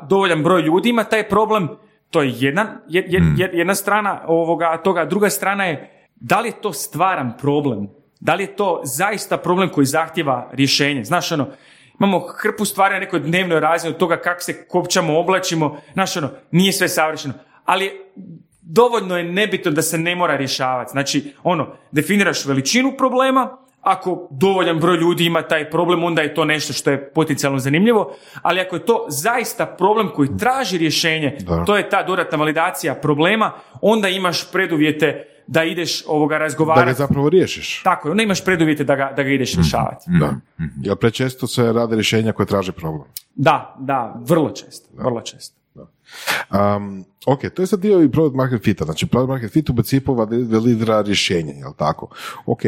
dovoljan 0.03 0.43
broj 0.43 0.63
ljudi 0.63 0.89
ima 0.89 1.05
taj 1.05 1.29
problem, 1.29 1.69
to 2.11 2.23
je 2.23 2.33
jedan, 2.37 2.67
je- 2.89 3.05
je- 3.09 3.23
je- 3.37 3.51
jedna 3.53 3.75
strana 3.75 4.21
ovoga 4.27 4.77
toga. 4.77 5.05
Druga 5.05 5.31
strana 5.31 5.65
je 5.65 5.91
da 6.17 6.41
li 6.41 6.49
je 6.49 6.61
to 6.61 6.73
stvaran 6.73 7.33
problem? 7.41 7.89
Da 8.21 8.35
li 8.35 8.43
je 8.43 8.57
to 8.57 8.81
zaista 8.85 9.37
problem 9.37 9.69
koji 9.69 9.87
zahtjeva 9.87 10.51
rješenje? 10.53 11.05
Znaš 11.05 11.33
ono, 11.33 11.47
Imamo 12.01 12.21
hrpu 12.21 12.65
stvari 12.65 12.95
na 12.95 13.01
nekoj 13.01 13.21
dnevnoj 13.21 13.61
razini 13.61 13.93
od 13.93 13.99
toga 13.99 14.17
kako 14.17 14.41
se 14.41 14.67
kopčamo, 14.69 15.19
oblačimo. 15.19 15.77
Znaš, 15.93 16.17
ono, 16.17 16.29
nije 16.51 16.73
sve 16.73 16.89
savršeno. 16.89 17.35
Ali 17.65 17.91
dovoljno 18.63 19.17
je 19.19 19.25
nebitno 19.25 19.71
da 19.71 19.83
se 19.83 19.99
ne 19.99 20.17
mora 20.17 20.37
rješavati. 20.37 20.91
Znači, 20.91 21.35
ono, 21.43 21.67
definiraš 21.93 22.47
veličinu 22.47 22.93
problema, 22.99 23.57
ako 23.89 24.29
dovoljan 24.31 24.79
broj 24.79 24.97
ljudi 24.97 25.25
ima 25.25 25.43
taj 25.43 25.71
problem, 25.71 26.05
onda 26.05 26.23
je 26.23 26.35
to 26.35 26.45
nešto 26.45 26.73
što 26.73 26.91
je 26.91 27.11
potencijalno 27.11 27.59
zanimljivo, 27.59 28.15
ali 28.43 28.61
ako 28.61 28.77
je 28.77 28.87
to 28.87 29.07
zaista 29.09 29.67
problem 29.67 30.09
koji 30.15 30.29
traži 30.39 30.79
rješenje, 30.79 31.39
to 31.67 31.77
je 31.77 31.89
ta 31.89 32.03
dodatna 32.03 32.39
validacija 32.39 32.95
problema, 32.95 33.53
onda 33.81 34.09
imaš 34.09 34.53
preduvjete 34.53 35.25
da 35.47 35.65
ideš 35.65 36.05
ovoga 36.07 36.39
razgovarati. 36.39 36.87
Da 36.87 36.93
ga 36.93 36.97
zapravo 36.97 37.29
riješiš. 37.29 37.81
Tako 37.83 38.09
je, 38.09 38.11
onda 38.11 38.23
imaš 38.23 38.45
preduvjete 38.45 38.85
da 38.85 38.97
ga, 38.97 39.13
da 39.17 39.23
ga 39.23 39.31
ideš 39.31 39.55
rješavati. 39.55 40.05
Da. 40.21 40.35
Jer 40.83 40.97
prečesto 40.97 41.47
se 41.47 41.73
rade 41.73 41.97
rješenja 41.97 42.33
koje 42.33 42.47
traže 42.47 42.73
problem. 42.73 43.09
Da, 43.35 43.77
da, 43.79 44.21
vrlo 44.25 44.51
često, 44.51 44.89
vrlo 44.97 45.21
često. 45.21 45.58
Um, 46.77 47.05
ok, 47.27 47.41
to 47.55 47.63
je 47.63 47.67
sad 47.67 47.81
dio 47.81 48.03
i 48.03 48.11
product 48.11 48.37
market 48.37 48.65
fita. 48.65 48.85
Znači, 48.85 49.07
product 49.07 49.29
market 49.29 49.53
fit 49.53 49.71
u 49.71 49.75
principu 49.75 50.15
validira 50.15 51.01
rješenje, 51.01 51.53
jel 51.53 51.73
tako? 51.77 52.09
Ok, 52.47 52.61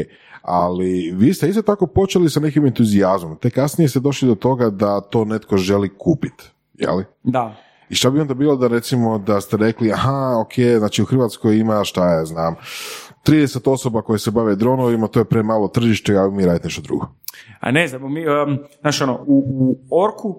ali 0.42 1.12
vi 1.16 1.34
ste 1.34 1.48
isto 1.48 1.62
tako 1.62 1.86
počeli 1.86 2.30
sa 2.30 2.40
nekim 2.40 2.66
entuzijazmom. 2.66 3.36
Te 3.36 3.50
kasnije 3.50 3.88
ste 3.88 4.00
došli 4.00 4.28
do 4.28 4.34
toga 4.34 4.70
da 4.70 5.00
to 5.00 5.24
netko 5.24 5.56
želi 5.56 5.90
kupiti, 5.98 6.44
jel? 6.74 7.02
Da. 7.22 7.56
I 7.88 7.94
šta 7.94 8.10
bi 8.10 8.20
onda 8.20 8.34
bilo 8.34 8.56
da 8.56 8.68
recimo 8.68 9.18
da 9.18 9.40
ste 9.40 9.56
rekli, 9.56 9.92
aha, 9.92 10.36
ok, 10.40 10.78
znači 10.78 11.02
u 11.02 11.04
Hrvatskoj 11.04 11.58
ima, 11.58 11.84
šta 11.84 12.10
ja 12.10 12.24
znam, 12.24 12.54
30 13.26 13.70
osoba 13.70 14.02
koje 14.02 14.18
se 14.18 14.30
bave 14.30 14.56
dronovima, 14.56 15.06
to 15.06 15.18
je 15.18 15.24
premalo 15.24 15.68
tržište, 15.68 16.16
a 16.16 16.28
mi 16.30 16.46
radite 16.46 16.66
nešto 16.66 16.82
drugo. 16.82 17.06
A 17.60 17.70
ne 17.70 17.88
znam, 17.88 18.12
mi, 18.12 18.28
um, 18.28 18.58
znaš 18.80 19.00
ono, 19.00 19.24
u, 19.26 19.44
u 19.90 20.02
Orku 20.02 20.28
uh, 20.28 20.36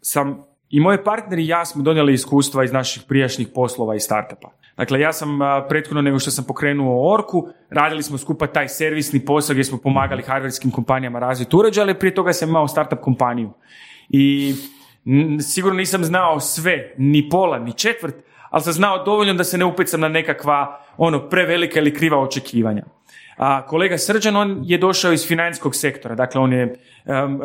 sam 0.00 0.45
i 0.70 0.80
moji 0.80 0.98
partneri 1.04 1.42
i 1.42 1.48
ja 1.48 1.64
smo 1.64 1.82
donijeli 1.82 2.12
iskustva 2.12 2.64
iz 2.64 2.72
naših 2.72 3.02
prijašnjih 3.08 3.48
poslova 3.54 3.94
i 3.94 4.00
startupa. 4.00 4.50
Dakle, 4.76 5.00
ja 5.00 5.12
sam 5.12 5.38
prethodno 5.68 6.02
nego 6.02 6.18
što 6.18 6.30
sam 6.30 6.44
pokrenuo 6.44 7.14
Orku, 7.14 7.48
radili 7.70 8.02
smo 8.02 8.18
skupa 8.18 8.46
taj 8.46 8.68
servisni 8.68 9.24
posao 9.24 9.54
gdje 9.54 9.64
smo 9.64 9.78
pomagali 9.78 10.22
hardverskim 10.22 10.70
kompanijama 10.70 11.18
razviti 11.18 11.56
uređaje, 11.56 11.82
ali 11.82 11.98
prije 11.98 12.14
toga 12.14 12.32
sam 12.32 12.48
imao 12.48 12.68
startup 12.68 13.00
kompaniju. 13.00 13.50
I 14.08 14.54
sigurno 15.40 15.76
nisam 15.76 16.04
znao 16.04 16.40
sve, 16.40 16.94
ni 16.98 17.28
pola, 17.28 17.58
ni 17.58 17.72
četvrt, 17.72 18.14
ali 18.50 18.62
sam 18.62 18.72
znao 18.72 19.04
dovoljno 19.04 19.34
da 19.34 19.44
se 19.44 19.58
ne 19.58 19.64
upecam 19.64 20.00
na 20.00 20.08
nekakva 20.08 20.80
ono 20.96 21.28
prevelika 21.28 21.80
ili 21.80 21.94
kriva 21.94 22.18
očekivanja. 22.18 22.84
A 23.36 23.66
kolega 23.66 23.98
Srđan, 23.98 24.36
on 24.36 24.60
je 24.64 24.78
došao 24.78 25.12
iz 25.12 25.28
financijskog 25.28 25.74
sektora, 25.74 26.14
dakle 26.14 26.40
on 26.40 26.52
je 26.52 26.74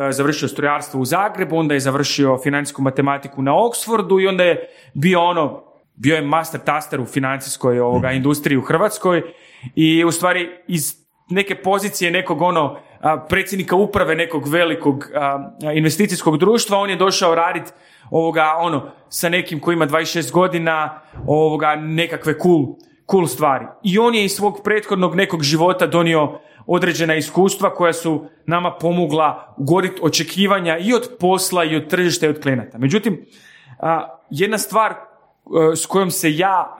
završio 0.10 0.48
strojarstvo 0.48 1.02
u 1.02 1.06
Zagrebu, 1.06 1.58
onda 1.58 1.74
je 1.74 1.80
završio 1.80 2.38
financijsku 2.44 2.82
matematiku 2.82 3.42
na 3.42 3.52
Oxfordu 3.52 4.24
i 4.24 4.28
onda 4.28 4.44
je 4.44 4.70
bio 4.94 5.22
ono, 5.22 5.64
bio 5.96 6.16
je 6.16 6.22
master 6.22 6.60
taster 6.60 7.02
u 7.02 7.06
financijskoj 7.06 7.80
ovoga, 7.80 8.08
mhm. 8.08 8.18
industriji 8.18 8.58
u 8.58 8.62
Hrvatskoj 8.62 9.22
i 9.76 10.04
u 10.04 10.12
stvari 10.12 10.50
iz 10.68 10.96
neke 11.30 11.56
pozicije 11.56 12.12
nekog 12.12 12.42
ono 12.42 12.78
predsjednika 13.30 13.76
uprave 13.76 14.16
nekog 14.16 14.48
velikog 14.48 15.08
investicijskog 15.76 16.38
društva, 16.38 16.78
on 16.78 16.90
je 16.90 16.96
došao 16.96 17.36
raditi 17.36 17.72
ovoga 18.10 18.56
ono 18.58 18.92
sa 19.10 19.30
nekim 19.30 19.60
koji 19.60 19.76
ima 19.76 19.88
26 19.88 20.32
godina 20.32 21.00
ovoga 21.28 21.76
nekakve 21.76 22.40
cool 22.40 22.66
cool 23.12 23.28
stvari. 23.28 23.66
I 23.84 24.00
on 24.00 24.16
je 24.16 24.26
iz 24.26 24.32
svog 24.32 24.62
prethodnog 24.64 25.16
nekog 25.16 25.44
života 25.44 25.88
donio 25.88 26.40
određena 26.66 27.16
iskustva 27.16 27.74
koja 27.74 27.94
su 27.94 28.26
nama 28.46 28.72
pomogla 28.72 29.54
ugoditi 29.58 30.00
očekivanja 30.02 30.78
i 30.78 30.94
od 30.94 31.10
posla 31.20 31.64
i 31.64 31.76
od 31.76 31.88
tržišta 31.88 32.26
i 32.26 32.30
od 32.30 32.42
klijenata. 32.42 32.78
Međutim, 32.78 33.26
jedna 34.30 34.58
stvar 34.58 34.94
s 35.76 35.86
kojom 35.86 36.12
se 36.12 36.38
ja, 36.38 36.78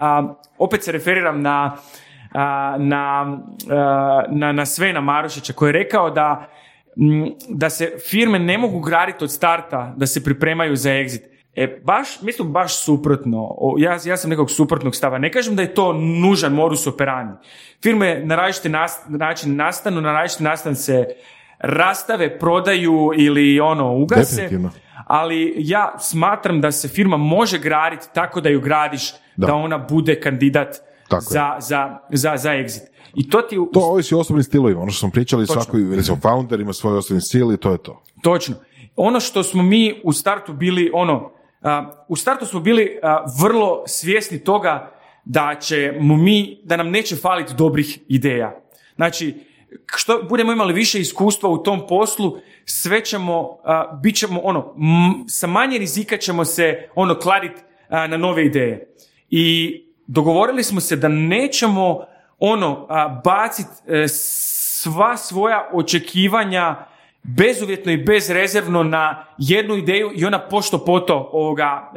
opet 0.58 0.84
se 0.84 0.92
referiram 0.92 1.42
na, 1.42 1.78
na, 2.78 3.38
na, 4.30 4.52
na 4.52 4.66
Svena 4.66 5.02
Marušića 5.02 5.54
koji 5.54 5.70
je 5.70 5.84
rekao 5.84 6.10
da, 6.10 6.48
da 7.50 7.70
se 7.70 7.94
firme 8.10 8.40
ne 8.40 8.58
mogu 8.58 8.80
graditi 8.80 9.24
od 9.24 9.32
starta 9.32 9.94
da 9.98 10.08
se 10.08 10.24
pripremaju 10.24 10.76
za 10.76 10.90
exit. 10.90 11.31
E, 11.56 11.82
baš, 11.86 12.22
mislim 12.22 12.52
baš 12.52 12.84
suprotno. 12.84 13.56
Ja, 13.78 13.98
ja 14.06 14.18
sam 14.18 14.30
nekog 14.30 14.52
suprotnog 14.52 14.96
stava. 14.96 15.18
Ne 15.18 15.32
kažem 15.32 15.56
da 15.56 15.62
je 15.62 15.74
to 15.74 15.94
nužan 15.94 16.54
modus 16.54 16.88
operandi. 16.88 17.34
Firme 17.84 18.22
na 18.26 18.36
različiti 18.36 18.70
način 19.08 19.56
nastanu, 19.56 20.02
na 20.02 20.14
različiti 20.14 20.44
nastan 20.44 20.76
se 20.76 21.06
rastave, 21.60 22.40
prodaju 22.40 23.12
ili 23.18 23.60
ono 23.60 23.96
ugase. 23.96 24.50
Ali 25.06 25.54
ja 25.58 25.94
smatram 26.00 26.62
da 26.62 26.72
se 26.72 26.88
firma 26.88 27.18
može 27.18 27.60
graditi 27.60 28.08
tako 28.14 28.42
da 28.42 28.50
ju 28.50 28.62
gradiš, 28.62 29.14
da, 29.36 29.56
ona 29.56 29.78
bude 29.78 30.20
kandidat 30.20 30.76
za, 31.20 31.56
za, 31.60 31.98
za, 32.10 32.38
za 32.38 32.50
exit. 32.50 32.92
I 33.16 33.30
to 33.30 33.42
ti... 33.42 33.58
To 33.74 33.80
ovisi 33.80 34.16
o 34.16 34.20
osobnim 34.20 34.44
stilovima. 34.44 34.82
Ono 34.82 34.92
što 34.92 35.00
smo 35.00 35.12
pričali, 35.12 35.48
svaki 35.48 35.96
recimo, 35.96 36.18
founder 36.22 36.60
ima 36.60 36.74
svoj 36.74 36.98
osobni 36.98 37.22
stil 37.22 37.54
i 37.54 37.58
to 37.58 37.72
je 37.72 37.78
to. 37.78 38.04
Točno. 38.24 38.56
Ono 38.96 39.20
što 39.20 39.44
smo 39.44 39.64
mi 39.64 40.02
u 40.04 40.14
startu 40.14 40.54
bili, 40.54 40.92
ono, 40.94 41.32
u 42.08 42.16
startu 42.16 42.46
smo 42.46 42.60
bili 42.60 43.00
vrlo 43.42 43.84
svjesni 43.88 44.44
toga 44.44 44.92
da 45.26 45.56
ćemo 45.62 46.18
mi, 46.18 46.60
da 46.64 46.78
nam 46.78 46.90
neće 46.90 47.16
faliti 47.16 47.54
dobrih 47.58 48.00
ideja. 48.08 48.62
Znači, 48.96 49.36
što 49.86 50.24
budemo 50.30 50.52
imali 50.52 50.74
više 50.74 51.00
iskustva 51.00 51.50
u 51.50 51.64
tom 51.64 51.88
poslu, 51.88 52.38
sve 52.66 53.06
ćemo, 53.06 53.58
bit 54.04 54.16
ćemo, 54.16 54.40
ono, 54.44 54.76
sa 55.28 55.48
manje 55.48 55.78
rizika 55.78 56.18
ćemo 56.18 56.46
se, 56.46 56.90
ono, 56.96 57.20
kladiti 57.20 57.62
na 57.90 58.18
nove 58.18 58.46
ideje. 58.46 58.94
I 59.30 59.76
dogovorili 60.08 60.64
smo 60.64 60.82
se 60.82 60.96
da 60.96 61.08
nećemo, 61.08 62.06
ono, 62.40 62.88
baciti 63.24 63.70
e, 63.88 64.08
sva 64.08 65.18
svoja 65.18 65.70
očekivanja 65.74 66.86
bezuvjetno 67.24 67.92
i 67.92 68.04
bezrezervno 68.04 68.84
na 68.84 69.26
jednu 69.38 69.76
ideju 69.76 70.12
i 70.16 70.26
ona 70.26 70.40
pošto 70.40 70.86
poto 70.86 71.30
ovoga, 71.34 71.92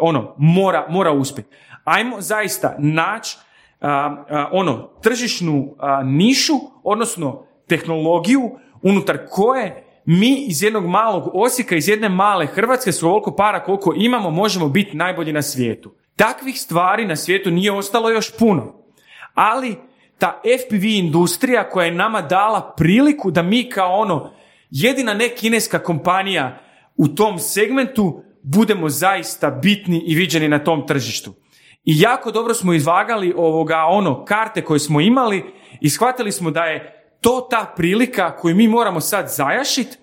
ono, 0.00 0.34
mora, 0.38 0.86
mora 0.88 1.12
uspjeti. 1.12 1.50
Ajmo 1.84 2.20
zaista 2.20 2.74
naći 2.78 3.38
ono, 4.50 4.90
tržišnu 5.02 5.76
nišu, 6.04 6.54
odnosno 6.82 7.44
tehnologiju 7.66 8.50
unutar 8.82 9.18
koje 9.30 9.84
mi 10.04 10.44
iz 10.46 10.62
jednog 10.62 10.86
malog 10.86 11.30
Osijeka, 11.32 11.76
iz 11.76 11.88
jedne 11.88 12.08
male 12.08 12.46
Hrvatske 12.46 12.92
s 12.92 13.02
ovoliko 13.02 13.36
para 13.36 13.64
koliko 13.64 13.94
imamo, 13.96 14.30
možemo 14.30 14.68
biti 14.68 14.96
najbolji 14.96 15.32
na 15.32 15.42
svijetu. 15.42 15.94
Takvih 16.16 16.60
stvari 16.60 17.06
na 17.06 17.16
svijetu 17.16 17.50
nije 17.50 17.72
ostalo 17.72 18.10
još 18.10 18.38
puno. 18.38 18.74
Ali 19.34 19.76
ta 20.18 20.40
FPV 20.42 20.84
industrija 20.84 21.70
koja 21.70 21.86
je 21.86 21.92
nama 21.92 22.22
dala 22.22 22.74
priliku 22.76 23.30
da 23.30 23.42
mi 23.42 23.70
kao 23.70 23.98
ono 23.98 24.30
jedina 24.70 25.14
ne 25.14 25.28
kineska 25.28 25.78
kompanija 25.78 26.60
u 26.96 27.08
tom 27.08 27.38
segmentu 27.38 28.22
budemo 28.42 28.88
zaista 28.88 29.50
bitni 29.50 30.02
i 30.06 30.14
viđeni 30.14 30.48
na 30.48 30.58
tom 30.58 30.86
tržištu. 30.86 31.34
I 31.84 32.00
jako 32.00 32.30
dobro 32.30 32.54
smo 32.54 32.72
izvagali 32.72 33.34
ovoga 33.36 33.84
ono 33.84 34.24
karte 34.24 34.64
koje 34.64 34.80
smo 34.80 35.00
imali 35.00 35.44
i 35.80 35.90
shvatili 35.90 36.32
smo 36.32 36.50
da 36.50 36.64
je 36.64 37.04
to 37.20 37.46
ta 37.50 37.72
prilika 37.76 38.36
koju 38.36 38.56
mi 38.56 38.68
moramo 38.68 39.00
sad 39.00 39.28
zajašiti 39.28 39.96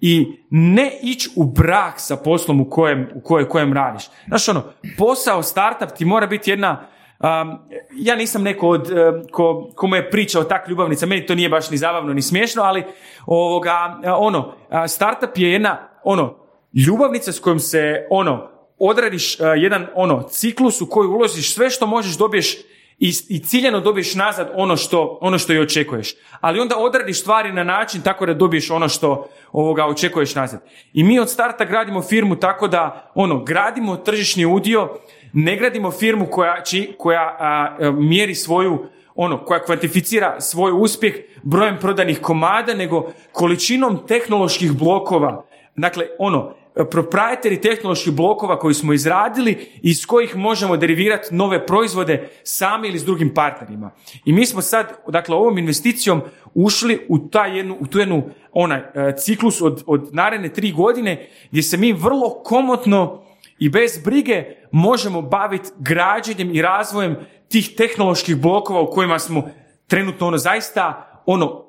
i 0.00 0.26
ne 0.50 0.98
ići 1.02 1.30
u 1.36 1.44
brak 1.44 1.94
sa 1.96 2.16
poslom 2.16 2.60
u 2.60 2.70
kojem, 2.70 3.08
u 3.14 3.20
kojem, 3.20 3.48
kojem 3.48 3.72
radiš. 3.72 4.04
Znaš 4.28 4.48
ono, 4.48 4.62
posao 4.98 5.42
startup 5.42 5.90
ti 5.96 6.04
mora 6.04 6.26
biti 6.26 6.50
jedna 6.50 6.88
Um, 7.18 7.58
ja 7.92 8.16
nisam 8.16 8.42
neko 8.42 8.68
od, 8.68 8.88
ko, 9.30 9.70
ko 9.74 9.86
mu 9.86 9.96
je 9.96 10.10
pričao 10.10 10.44
tak 10.44 10.68
ljubavnica, 10.68 11.06
meni 11.06 11.26
to 11.26 11.34
nije 11.34 11.48
baš 11.48 11.70
ni 11.70 11.76
zabavno 11.76 12.14
ni 12.14 12.22
smiješno, 12.22 12.62
ali 12.62 12.84
ovoga, 13.26 14.00
ono, 14.18 14.54
startup 14.88 15.38
je 15.38 15.52
jedna 15.52 15.88
ono, 16.04 16.38
ljubavnica 16.86 17.32
s 17.32 17.40
kojom 17.40 17.58
se 17.58 18.06
ono, 18.10 18.50
odradiš 18.78 19.36
jedan 19.56 19.86
ono 19.94 20.22
ciklus 20.22 20.80
u 20.80 20.86
koji 20.86 21.08
uložiš 21.08 21.54
sve 21.54 21.70
što 21.70 21.86
možeš 21.86 22.18
dobiješ 22.18 22.56
i, 22.98 23.12
i 23.28 23.38
ciljano 23.38 23.80
dobiješ 23.80 24.14
nazad 24.14 24.50
ono 24.54 24.76
što, 24.76 25.18
ono 25.20 25.38
što 25.38 25.52
i 25.52 25.58
očekuješ. 25.58 26.14
Ali 26.40 26.60
onda 26.60 26.76
odradiš 26.76 27.20
stvari 27.20 27.52
na 27.52 27.64
način 27.64 28.02
tako 28.02 28.26
da 28.26 28.34
dobiješ 28.34 28.70
ono 28.70 28.88
što 28.88 29.28
ovoga 29.52 29.86
očekuješ 29.86 30.34
nazad. 30.34 30.60
I 30.92 31.04
mi 31.04 31.20
od 31.20 31.30
starta 31.30 31.64
gradimo 31.64 32.02
firmu 32.02 32.36
tako 32.36 32.68
da 32.68 33.10
ono 33.14 33.44
gradimo 33.44 33.96
tržišni 33.96 34.46
udio 34.46 34.98
ne 35.32 35.56
gradimo 35.56 35.90
firmu 35.90 36.26
koja, 36.26 36.62
či, 36.62 36.94
koja 36.98 37.36
a, 37.38 37.76
mjeri 37.92 38.34
svoju 38.34 38.86
ono, 39.20 39.44
koja 39.44 39.62
kvantificira 39.62 40.40
svoj 40.40 40.72
uspjeh 40.74 41.14
brojem 41.42 41.76
prodanih 41.80 42.20
komada, 42.20 42.74
nego 42.74 43.10
količinom 43.32 44.06
tehnoloških 44.06 44.72
blokova. 44.72 45.44
Dakle, 45.76 46.06
ono, 46.18 46.54
proprietary 46.84 47.60
tehnoloških 47.60 48.12
blokova 48.12 48.58
koji 48.58 48.74
smo 48.74 48.92
izradili 48.92 49.52
i 49.82 49.90
iz 49.90 50.06
kojih 50.06 50.36
možemo 50.36 50.76
derivirati 50.76 51.34
nove 51.34 51.66
proizvode 51.66 52.28
sami 52.42 52.88
ili 52.88 52.98
s 52.98 53.04
drugim 53.04 53.34
partnerima. 53.34 53.90
I 54.24 54.32
mi 54.32 54.46
smo 54.46 54.62
sad, 54.62 54.92
dakle, 55.08 55.36
ovom 55.36 55.58
investicijom 55.58 56.22
ušli 56.54 57.06
u, 57.08 57.18
taj 57.18 57.56
jednu, 57.56 57.76
u 57.80 57.86
tu 57.86 57.98
jednu 57.98 58.22
onaj, 58.52 58.78
e, 58.78 59.16
ciklus 59.16 59.62
od, 59.62 59.82
od 59.86 60.08
naredne 60.12 60.48
tri 60.48 60.72
godine 60.72 61.28
gdje 61.50 61.62
se 61.62 61.76
mi 61.76 61.92
vrlo 61.92 62.42
komotno 62.44 63.22
i 63.58 63.68
bez 63.68 63.98
brige 64.04 64.44
možemo 64.72 65.22
baviti 65.22 65.70
građenjem 65.78 66.54
i 66.54 66.62
razvojem 66.62 67.16
tih 67.48 67.74
tehnoloških 67.76 68.36
blokova 68.36 68.80
u 68.80 68.90
kojima 68.90 69.18
smo 69.18 69.48
trenutno 69.86 70.26
ono 70.26 70.38
zaista 70.38 71.04
ono 71.26 71.68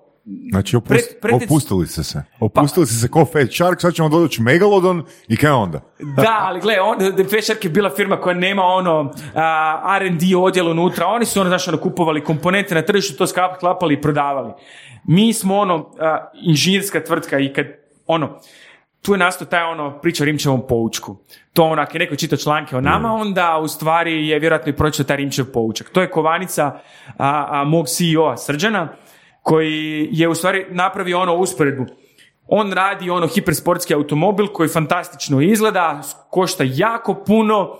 Znači, 0.51 0.77
opustili 1.43 1.87
ste 1.87 2.03
se. 2.03 2.23
Opustili 2.39 2.85
ste 2.85 2.95
se 2.95 3.07
ko 3.07 3.25
Fat 3.25 3.51
Shark, 3.51 3.81
sad 3.81 3.93
ćemo 3.93 4.09
doći 4.09 4.41
Megalodon 4.41 5.03
i 5.27 5.37
kaj 5.37 5.51
onda? 5.51 5.79
da, 5.99 6.37
ali 6.41 6.61
gle, 6.61 6.81
on, 6.81 6.97
Fat 7.17 7.43
Shark 7.43 7.65
je 7.65 7.69
bila 7.69 7.89
firma 7.95 8.21
koja 8.21 8.35
nema 8.35 8.63
ono 8.63 9.01
uh, 9.01 9.11
R&D 9.95 10.35
odjel 10.37 10.67
unutra, 10.67 11.07
oni 11.07 11.25
su 11.25 11.39
ono, 11.39 11.49
znaš, 11.49 11.67
ono, 11.67 11.77
kupovali 11.77 12.23
komponente 12.23 12.75
na 12.75 12.81
tržištu, 12.81 13.17
to 13.17 13.27
sklapali 13.27 13.93
i 13.93 14.01
prodavali. 14.01 14.53
Mi 15.03 15.33
smo 15.33 15.57
ono, 15.57 15.91
inženjerska 16.45 17.03
tvrtka 17.03 17.39
i 17.39 17.53
kad, 17.53 17.65
ono, 18.07 18.39
tu 19.01 19.13
je 19.13 19.17
nastao 19.17 19.47
taj 19.47 19.63
ono 19.63 19.99
priča 20.01 20.23
o 20.23 20.25
Rimčevom 20.25 20.67
poučku. 20.67 21.17
To 21.53 21.63
ono, 21.63 21.81
ako 21.81 21.97
je 21.97 21.99
neko 21.99 22.15
čitao 22.15 22.37
članke 22.37 22.77
o 22.77 22.81
nama, 22.81 23.13
onda 23.13 23.57
u 23.57 23.67
stvari 23.67 24.27
je 24.27 24.39
vjerojatno 24.39 24.69
i 24.69 24.75
pročitao 24.75 25.07
taj 25.07 25.17
Rimčev 25.17 25.45
poučak. 25.53 25.89
To 25.89 26.01
je 26.01 26.09
kovanica 26.09 26.65
a, 27.17 27.47
a, 27.49 27.63
mog 27.63 27.87
CEO-a 27.87 28.37
Srđana, 28.37 28.87
koji 29.41 30.09
je 30.11 30.27
u 30.27 30.35
stvari 30.35 30.65
napravio 30.69 31.19
ono 31.19 31.35
usporedbu. 31.35 31.85
On 32.47 32.73
radi 32.73 33.09
ono 33.09 33.27
hipersportski 33.27 33.93
automobil 33.93 34.47
koji 34.47 34.69
fantastično 34.69 35.41
izgleda, 35.41 36.01
košta 36.29 36.63
jako 36.67 37.23
puno 37.27 37.77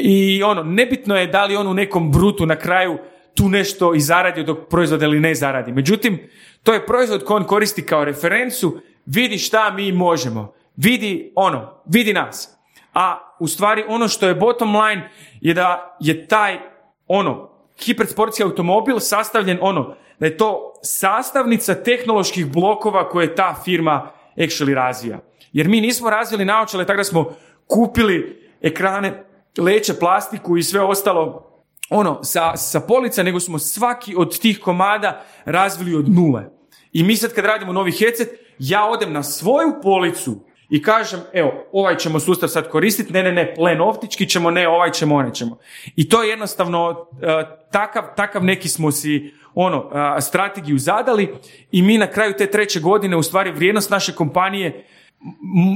i 0.00 0.42
ono, 0.42 0.62
nebitno 0.62 1.16
je 1.16 1.26
da 1.26 1.44
li 1.44 1.56
on 1.56 1.66
u 1.66 1.74
nekom 1.74 2.12
brutu 2.12 2.46
na 2.46 2.56
kraju 2.56 2.98
tu 3.34 3.48
nešto 3.48 3.94
i 3.94 4.00
zaradi 4.00 4.44
dok 4.44 4.68
proizvod 4.68 5.02
ili 5.02 5.20
ne 5.20 5.34
zaradi. 5.34 5.72
Međutim, 5.72 6.18
to 6.62 6.72
je 6.72 6.86
proizvod 6.86 7.24
koji 7.24 7.36
on 7.36 7.44
koristi 7.44 7.86
kao 7.86 8.04
referencu, 8.04 8.80
vidi 9.06 9.38
šta 9.38 9.70
mi 9.70 9.92
možemo, 9.92 10.52
vidi 10.76 11.32
ono, 11.34 11.82
vidi 11.84 12.12
nas. 12.12 12.58
A 12.94 13.34
u 13.38 13.48
stvari 13.48 13.84
ono 13.88 14.08
što 14.08 14.26
je 14.26 14.34
bottom 14.34 14.76
line 14.76 15.10
je 15.40 15.54
da 15.54 15.96
je 16.00 16.28
taj 16.28 16.58
ono 17.06 17.50
hipersportski 17.84 18.42
automobil 18.42 18.98
sastavljen 18.98 19.58
ono 19.60 19.94
da 20.18 20.26
je 20.26 20.36
to 20.36 20.72
sastavnica 20.82 21.74
tehnoloških 21.74 22.52
blokova 22.52 23.08
koje 23.08 23.34
ta 23.34 23.54
firma 23.64 24.10
actually 24.36 24.74
razvija. 24.74 25.18
Jer 25.52 25.68
mi 25.68 25.80
nismo 25.80 26.10
razvili 26.10 26.44
naočale 26.44 26.86
tako 26.86 26.96
da 26.96 27.04
smo 27.04 27.34
kupili 27.66 28.48
ekrane, 28.60 29.24
leće, 29.58 29.94
plastiku 29.98 30.56
i 30.56 30.62
sve 30.62 30.80
ostalo 30.80 31.48
ono, 31.90 32.24
sa, 32.24 32.56
sa 32.56 32.80
polica, 32.80 33.22
nego 33.22 33.40
smo 33.40 33.58
svaki 33.58 34.14
od 34.16 34.38
tih 34.40 34.60
komada 34.60 35.24
razvili 35.44 35.94
od 35.94 36.08
nule. 36.08 36.61
I 36.92 37.02
mi 37.02 37.16
sad 37.16 37.34
kad 37.34 37.44
radimo 37.44 37.72
novi 37.72 37.92
headset, 37.92 38.28
ja 38.58 38.84
odem 38.84 39.12
na 39.12 39.22
svoju 39.22 39.72
policu 39.82 40.40
i 40.70 40.82
kažem, 40.82 41.20
evo, 41.32 41.52
ovaj 41.72 41.96
ćemo 41.96 42.20
sustav 42.20 42.48
sad 42.48 42.68
koristiti, 42.68 43.12
ne, 43.12 43.22
ne, 43.22 43.32
ne, 43.32 43.54
plen 43.54 43.80
optički 43.80 44.28
ćemo, 44.28 44.50
ne, 44.50 44.68
ovaj 44.68 44.90
ćemo, 44.90 45.14
one 45.14 45.34
ćemo. 45.34 45.58
I 45.96 46.08
to 46.08 46.22
je 46.22 46.30
jednostavno, 46.30 47.06
e, 47.22 47.44
takav, 47.70 48.04
takav 48.16 48.44
neki 48.44 48.68
smo 48.68 48.92
si 48.92 49.32
ono, 49.54 49.90
strategiju 50.20 50.78
zadali 50.78 51.34
i 51.72 51.82
mi 51.82 51.98
na 51.98 52.06
kraju 52.06 52.34
te 52.38 52.46
treće 52.46 52.80
godine, 52.80 53.16
u 53.16 53.22
stvari 53.22 53.50
vrijednost 53.50 53.90
naše 53.90 54.12
kompanije 54.12 54.86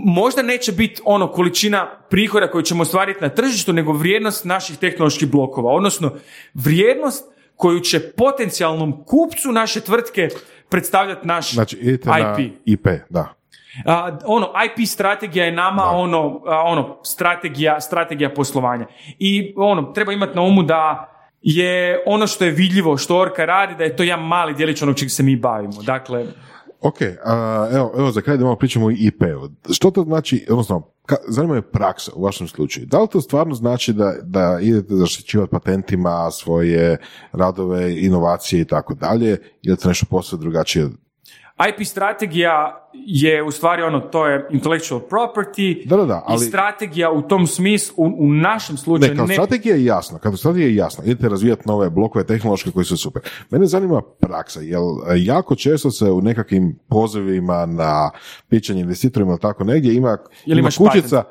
možda 0.05 0.43
neće 0.43 0.73
biti 0.73 1.03
ono 1.05 1.33
količina 1.33 1.87
prihoda 2.11 2.51
koju 2.51 2.63
ćemo 2.63 2.83
ostvariti 2.83 3.21
na 3.21 3.29
tržištu, 3.29 3.73
nego 3.73 3.93
vrijednost 3.93 4.45
naših 4.45 4.79
tehnoloških 4.79 5.31
blokova, 5.31 5.73
odnosno 5.73 6.13
vrijednost 6.55 7.25
koju 7.57 7.81
će 7.81 8.01
potencijalnom 8.01 9.05
kupcu 9.05 9.53
naše 9.53 9.81
tvrtke 9.81 10.29
predstavljati 10.71 11.27
naš 11.27 11.53
znači, 11.53 11.79
IP. 11.83 12.05
Na 12.05 12.37
IP, 12.65 12.87
da. 13.09 13.35
A, 13.85 14.19
ono, 14.25 14.53
IP 14.65 14.87
strategija 14.87 15.45
je 15.45 15.53
nama 15.53 15.83
ono, 15.83 16.41
ono 16.45 16.99
strategija, 17.03 17.81
strategija 17.81 18.31
poslovanja. 18.31 18.87
I 19.19 19.55
ono, 19.57 19.83
treba 19.83 20.13
imati 20.13 20.37
na 20.37 20.43
umu 20.43 20.63
da 20.63 21.13
je 21.43 22.03
ono 22.07 22.27
što 22.27 22.45
je 22.45 22.51
vidljivo, 22.51 22.97
što 22.97 23.19
Orka 23.19 23.45
radi, 23.45 23.75
da 23.75 23.85
je 23.85 23.97
to 23.97 24.03
jedan 24.03 24.27
mali 24.27 24.55
djelić 24.55 24.83
onog 24.83 24.97
čeg 24.97 25.11
se 25.11 25.23
mi 25.23 25.37
bavimo. 25.37 25.83
Dakle, 25.83 26.27
Ok, 26.81 27.01
evo, 27.73 27.93
evo 27.99 28.11
za 28.11 28.21
kraj 28.21 28.37
da 28.37 28.45
malo 28.45 28.57
pričamo 28.57 28.87
o 28.87 28.91
IP-u. 28.91 29.73
Što 29.73 29.91
to 29.91 30.03
znači, 30.03 30.47
odnosno, 30.51 30.83
ka, 31.07 31.17
zanima 31.29 31.55
je 31.55 31.63
praksa 31.63 32.13
u 32.15 32.23
vašem 32.23 32.49
slučaju. 32.49 32.87
Da 32.87 33.01
li 33.01 33.09
to 33.09 33.21
stvarno 33.21 33.55
znači 33.55 33.93
da, 33.93 34.15
da 34.23 34.59
idete 34.63 34.95
zaštićivati 34.95 35.51
patentima 35.51 36.31
svoje 36.31 36.97
radove, 37.33 38.01
inovacije 38.01 38.61
i 38.61 38.65
tako 38.65 38.95
dalje, 38.95 39.39
ili 39.63 39.77
to 39.77 39.89
nešto 39.89 40.07
posve 40.11 40.39
drugačije 40.39 40.89
IP 41.69 41.87
strategija 41.87 42.89
je 42.93 43.43
u 43.43 43.51
stvari 43.51 43.83
ono, 43.83 44.01
to 44.01 44.27
je 44.27 44.49
intellectual 44.51 45.01
property 45.01 45.89
da, 45.89 45.97
da, 45.97 46.05
da, 46.05 46.23
ali... 46.27 46.45
i 46.45 46.49
strategija 46.49 47.11
u 47.11 47.23
tom 47.23 47.47
smislu, 47.47 47.95
u, 47.97 48.15
u 48.19 48.33
našem 48.33 48.77
slučaju... 48.77 49.11
Ne, 49.11 49.17
kao 49.17 49.27
strategija 49.27 49.77
je 49.77 49.85
jasna, 49.85 50.19
kao 50.19 50.37
strategija 50.37 50.69
je 50.69 50.75
jasna, 50.75 51.05
idete 51.05 51.29
razvijati 51.29 51.63
nove 51.67 51.91
blokove 51.91 52.27
tehnološke 52.27 52.71
koji 52.71 52.85
su 52.85 52.97
super. 52.97 53.23
Mene 53.51 53.67
zanima 53.67 54.03
praksa, 54.21 54.61
jer 54.61 54.81
e, 54.81 55.15
jako 55.17 55.55
često 55.55 55.91
se 55.91 56.11
u 56.11 56.21
nekakvim 56.21 56.79
pozivima 56.89 57.67
na 57.67 58.11
pićanje 58.49 58.81
investitorima 58.81 59.33
ili 59.33 59.41
tako 59.41 59.65
negdje 59.65 59.95
ima, 59.95 60.19
ima 60.47 60.69
kućica, 60.79 61.25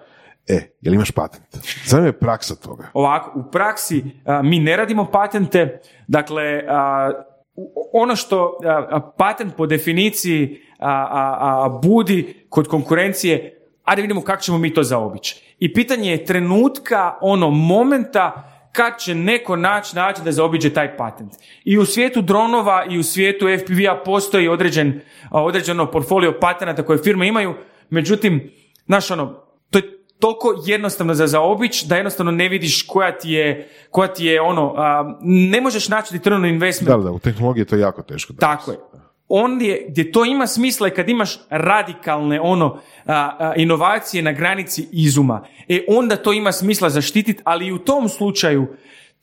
E, 0.48 0.76
jel 0.82 0.94
imaš 0.94 1.12
patent? 1.12 1.44
Zanima 1.86 2.08
je 2.08 2.20
praksa 2.20 2.56
toga. 2.56 2.88
Ovako, 2.94 3.40
u 3.40 3.52
praksi 3.52 4.04
mi 4.44 4.60
ne 4.60 4.78
radimo 4.78 5.06
patente, 5.12 5.80
dakle, 6.08 6.62
ono 7.94 8.16
što 8.16 8.60
patent 9.18 9.56
po 9.56 9.66
definiciji 9.66 10.62
a, 10.80 11.80
budi 11.84 12.46
kod 12.50 12.68
konkurencije, 12.68 13.60
ajde 13.84 14.02
vidimo 14.02 14.22
kako 14.22 14.42
ćemo 14.42 14.58
mi 14.58 14.74
to 14.74 14.84
zaobići. 14.84 15.56
I 15.60 15.74
pitanje 15.74 16.12
je 16.12 16.26
trenutka, 16.26 17.18
ono 17.22 17.50
momenta 17.50 18.52
kad 18.72 19.00
će 19.00 19.16
neko 19.16 19.56
naći 19.56 19.96
način 19.96 20.26
da 20.26 20.32
zaobiđe 20.32 20.74
taj 20.74 20.98
patent. 20.98 21.34
I 21.64 21.78
u 21.78 21.86
svijetu 21.86 22.22
dronova 22.22 22.86
i 22.90 23.00
u 23.00 23.04
svijetu 23.04 23.46
FPV-a 23.60 24.04
postoji 24.06 24.48
određen, 24.48 25.02
određeno 25.32 25.92
portfolio 25.92 26.38
patenata 26.42 26.86
koje 26.86 27.04
firme 27.04 27.28
imaju, 27.28 27.54
međutim, 27.90 28.52
znaš 28.86 29.12
ono, 29.12 29.45
toliko 30.20 30.64
jednostavno 30.66 31.14
za 31.14 31.28
zaobić 31.28 31.84
da 31.84 31.96
jednostavno 31.96 32.32
ne 32.32 32.50
vidiš 32.50 32.82
koja 32.82 33.18
ti 33.18 33.32
je, 33.32 33.70
koja 33.90 34.08
ti 34.08 34.26
je 34.26 34.42
ono, 34.42 34.76
ne 35.22 35.62
možeš 35.62 35.88
naći 35.90 36.14
return 36.14 36.36
on 36.36 36.46
investment. 36.46 36.98
Da, 36.98 37.04
da, 37.04 37.12
u 37.12 37.20
tehnologiji 37.20 37.62
je 37.62 37.66
to 37.66 37.76
jako 37.76 38.02
teško. 38.02 38.34
Tako 38.34 38.72
je. 38.72 38.78
je 39.62 39.86
gdje 39.90 40.12
to 40.12 40.26
ima 40.26 40.48
smisla 40.48 40.88
i 40.88 40.92
kad 40.92 41.10
imaš 41.10 41.40
radikalne 41.50 42.42
ono 42.42 42.80
inovacije 43.56 44.24
na 44.24 44.32
granici 44.32 44.88
izuma, 44.92 45.46
e 45.68 45.86
onda 45.88 46.16
to 46.16 46.34
ima 46.34 46.52
smisla 46.52 46.90
zaštititi, 46.90 47.42
ali 47.44 47.68
i 47.68 47.74
u 47.74 47.78
tom 47.78 48.10
slučaju 48.10 48.68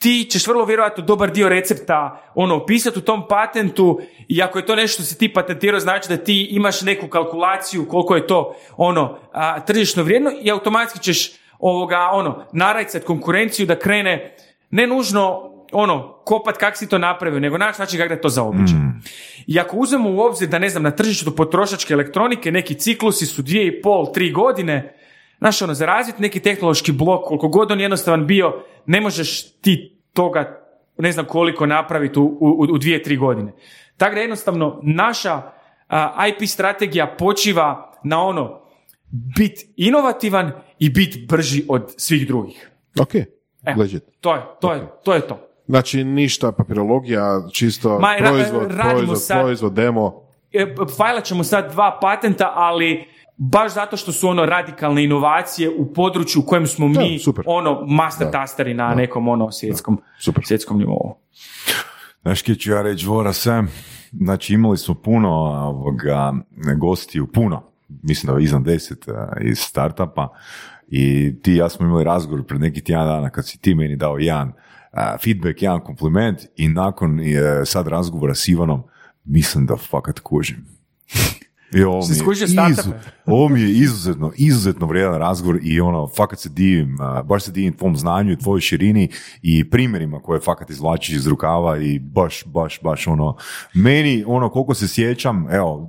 ti 0.03 0.27
ćeš 0.31 0.47
vrlo 0.47 0.65
vjerojatno 0.65 1.05
dobar 1.05 1.31
dio 1.31 1.49
recepta 1.49 2.23
ono 2.35 2.57
opisati 2.57 2.99
u 2.99 3.03
tom 3.03 3.29
patentu 3.29 4.01
i 4.29 4.43
ako 4.43 4.59
je 4.59 4.67
to 4.67 4.77
nešto 4.77 4.95
što 4.95 5.03
si 5.03 5.19
ti 5.19 5.33
patentirao 5.33 5.81
znači 5.81 6.09
da 6.09 6.17
ti 6.17 6.49
imaš 6.51 6.83
neku 6.83 7.09
kalkulaciju 7.09 7.89
koliko 7.89 8.17
je 8.17 8.27
to 8.27 8.55
ono 8.77 9.19
a, 9.33 9.61
tržišno 9.65 10.03
vrijedno 10.03 10.31
i 10.43 10.51
automatski 10.51 10.99
ćeš 10.99 11.33
ovoga 11.59 12.09
ono 12.13 12.45
narajcat 12.53 13.05
konkurenciju 13.05 13.67
da 13.67 13.79
krene 13.79 14.37
ne 14.71 14.87
nužno 14.87 15.53
ono, 15.73 16.13
kopat 16.25 16.57
kak 16.57 16.77
si 16.77 16.89
to 16.89 16.99
napravio, 16.99 17.41
nego 17.41 17.59
naći 17.59 17.81
način 17.81 17.99
kako 18.01 18.15
da 18.15 18.21
to 18.21 18.29
zaobiđe. 18.29 18.75
Mm. 18.75 19.03
I 19.47 19.61
ako 19.61 19.77
uzmemo 19.77 20.11
u 20.11 20.21
obzir 20.21 20.49
da, 20.49 20.59
ne 20.59 20.69
znam, 20.69 20.83
na 20.83 20.91
tržištu 20.91 21.37
potrošačke 21.37 21.95
elektronike 21.95 22.53
neki 22.53 22.75
ciklusi 22.75 23.27
su 23.27 23.43
dvije 23.43 23.67
i 23.67 23.83
pol, 23.83 24.13
tri 24.13 24.33
godine, 24.33 24.95
Znaš, 25.43 25.63
ono, 25.63 25.75
za 25.75 25.87
razviti 25.87 26.23
neki 26.23 26.41
tehnološki 26.41 26.93
blok, 26.93 27.25
koliko 27.25 27.49
god 27.49 27.71
on 27.73 27.81
jednostavan 27.81 28.27
bio, 28.27 28.63
ne 28.87 29.01
možeš 29.01 29.53
ti 29.61 30.03
toga, 30.13 30.65
ne 30.99 31.13
znam 31.13 31.27
koliko 31.27 31.67
napraviti 31.67 32.19
u, 32.19 32.23
u, 32.23 32.67
u 32.73 32.79
dvije, 32.79 33.03
tri 33.03 33.17
godine. 33.17 33.53
Tako 33.97 34.15
da 34.15 34.21
jednostavno 34.21 34.81
naša 34.83 35.43
IP 36.29 36.49
strategija 36.49 37.17
počiva 37.19 37.93
na 38.05 38.23
ono 38.23 38.63
bit 39.37 39.53
inovativan 39.77 40.53
i 40.79 40.91
bit 40.91 41.29
brži 41.29 41.65
od 41.69 41.95
svih 41.97 42.27
drugih. 42.27 42.71
Ok, 43.01 43.15
e, 43.15 43.27
To 44.21 44.35
je, 44.35 44.43
to, 44.61 44.73
je, 44.73 44.89
to 45.05 45.15
je 45.15 45.21
to. 45.21 45.49
Znači 45.67 46.05
ništa 46.05 46.53
papirologija, 46.53 47.49
čisto 47.53 47.99
Ma, 47.99 48.15
proizvod, 48.19 48.69
proizvod, 48.81 49.23
sad, 49.23 49.41
proizvod, 49.41 49.73
demo. 49.73 50.23
E, 50.53 50.75
fajlat 50.97 51.25
ćemo 51.25 51.45
sad 51.45 51.73
dva 51.73 51.99
patenta, 52.01 52.53
ali 52.55 53.05
baš 53.51 53.75
zato 53.75 53.97
što 53.97 54.13
su 54.13 54.29
ono 54.29 54.47
radikalne 54.47 55.05
inovacije 55.05 55.71
u 55.79 55.93
području 55.93 56.41
u 56.41 56.45
kojem 56.45 56.67
smo 56.67 56.89
mi 56.89 57.19
super. 57.19 57.45
ono 57.47 57.87
master 57.87 58.31
tasteri 58.31 58.75
na 58.75 58.95
nekom 58.95 59.29
ono 59.29 59.53
svjetskom, 59.53 60.01
super. 60.19 60.45
svjetskom 60.47 60.79
nivou. 60.79 61.15
Znaš 62.23 62.43
ću 62.43 62.71
ja 62.71 62.83
reći, 62.83 63.07
Vora 63.07 63.33
Sam, 63.33 63.69
znači 64.13 64.55
imali 64.55 64.79
smo 64.79 64.95
puno 64.95 65.29
ovoga, 65.69 66.33
gostiju, 66.77 67.27
puno, 67.27 67.63
mislim 67.89 68.33
da 68.33 68.39
je 68.39 68.45
iznad 68.45 68.63
deset 68.63 69.09
uh, 69.09 69.15
iz 69.41 69.59
startupa 69.59 70.29
i 70.89 71.35
ti 71.43 71.53
i 71.53 71.57
ja 71.57 71.69
smo 71.69 71.87
imali 71.87 72.05
razgovor 72.05 72.47
pred 72.47 72.61
neki 72.61 72.85
tjedan 72.85 73.07
dana 73.07 73.31
kad 73.31 73.47
si 73.47 73.59
ti 73.59 73.75
meni 73.75 73.97
dao 73.97 74.19
jedan 74.19 74.49
uh, 74.49 74.55
feedback, 75.25 75.63
jedan 75.63 75.81
kompliment 75.81 76.41
i 76.57 76.69
nakon 76.69 77.21
uh, 77.21 77.27
sad 77.65 77.89
razgovora 77.89 78.35
s 78.35 78.49
Ivanom 78.49 78.83
mislim 79.25 79.67
da 79.67 79.77
fakat 79.77 80.21
kužim. 80.21 80.67
I 81.75 81.83
ovo, 81.85 82.01
mi 82.09 82.15
je 82.15 82.17
izu- 82.71 82.93
ovo 83.27 83.49
mi 83.49 83.61
je 83.61 83.71
izuzetno, 83.73 84.33
izuzetno 84.37 84.87
vrijedan 84.87 85.15
razgovor 85.19 85.59
i 85.63 85.81
ono, 85.81 86.09
fakat 86.17 86.39
se 86.39 86.49
divim, 86.49 86.99
baš 87.25 87.43
se 87.43 87.53
divim 87.53 87.73
tvom 87.73 87.97
znanju 87.97 88.33
i 88.33 88.39
tvojoj 88.39 88.61
širini 88.61 89.09
i 89.43 89.71
primjerima 89.71 90.21
koje 90.21 90.41
fakat 90.41 90.71
izvlačiš 90.71 91.17
iz 91.17 91.27
rukava 91.27 91.79
i 91.79 91.99
baš, 91.99 92.45
baš, 92.47 92.81
baš 92.83 93.07
ono, 93.07 93.37
meni 93.75 94.25
ono 94.27 94.49
koliko 94.49 94.75
se 94.75 94.89
sjećam, 94.89 95.47
evo, 95.51 95.89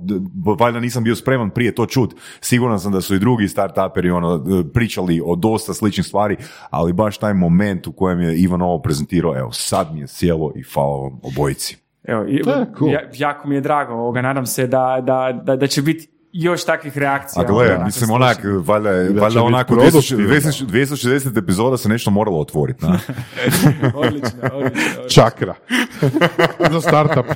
valjda 0.58 0.80
nisam 0.80 1.04
bio 1.04 1.16
spreman 1.16 1.50
prije 1.50 1.74
to 1.74 1.86
čut, 1.86 2.14
siguran 2.40 2.80
sam 2.80 2.92
da 2.92 3.00
su 3.00 3.14
i 3.14 3.18
drugi 3.18 3.48
startuperi 3.48 4.10
ono, 4.10 4.44
pričali 4.74 5.22
o 5.24 5.36
dosta 5.36 5.74
sličnih 5.74 6.06
stvari, 6.06 6.36
ali 6.70 6.92
baš 6.92 7.18
taj 7.18 7.34
moment 7.34 7.86
u 7.86 7.92
kojem 7.92 8.20
je 8.20 8.38
Ivan 8.38 8.62
ovo 8.62 8.82
prezentirao, 8.82 9.38
evo, 9.38 9.52
sad 9.52 9.94
mi 9.94 10.00
je 10.00 10.08
sjelo 10.08 10.52
i 10.56 10.62
hvala 10.62 10.96
vam 10.96 11.20
obojici. 11.22 11.83
Evo, 12.04 12.24
Da, 12.44 12.66
cool. 12.78 12.90
ja- 12.92 13.08
jako 13.14 13.48
mi 13.48 13.54
je 13.54 13.60
drago 13.60 13.92
ovoga, 13.92 14.22
nadam 14.22 14.46
se 14.46 14.66
da, 14.66 14.98
da, 15.02 15.40
da, 15.44 15.56
da 15.56 15.66
će 15.66 15.82
biti 15.82 16.08
još 16.32 16.64
takvih 16.64 16.98
reakcija. 16.98 17.42
A 17.42 17.46
gle, 17.46 17.72
Onda, 17.72 17.84
mislim 17.84 18.10
onak, 18.10 18.36
valjda, 18.60 18.90
valjda 19.20 19.42
onako 19.42 19.74
produktivno. 19.74 20.24
260, 20.24 20.66
260 20.66 21.38
epizoda 21.38 21.76
se 21.76 21.88
nešto 21.88 22.10
moralo 22.10 22.40
otvoriti, 22.40 22.84
na? 22.84 22.88
odlično, 23.94 23.94
odlično, 23.94 24.40
odlično. 24.52 25.08
Čakra. 25.08 25.54
Za 26.72 26.80
startup. 26.80 27.26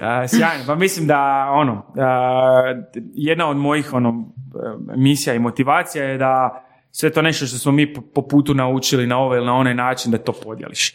A, 0.00 0.28
sjajno, 0.28 0.64
pa 0.66 0.74
mislim 0.74 1.06
da 1.06 1.48
ono, 1.50 1.86
a, 1.98 2.74
jedna 3.14 3.48
od 3.48 3.56
mojih 3.56 3.92
ono, 3.92 4.32
misija 4.96 5.34
i 5.34 5.38
motivacija 5.38 6.04
je 6.04 6.18
da 6.18 6.64
sve 6.90 7.10
to 7.10 7.22
nešto 7.22 7.46
što 7.46 7.58
smo 7.58 7.72
mi 7.72 7.94
po, 7.94 8.00
po 8.14 8.22
putu 8.22 8.54
naučili 8.54 9.06
na 9.06 9.18
ovaj 9.18 9.38
ili 9.38 9.46
na 9.46 9.54
onaj 9.54 9.74
način 9.74 10.12
da 10.12 10.18
to 10.18 10.32
podijeliš. 10.34 10.94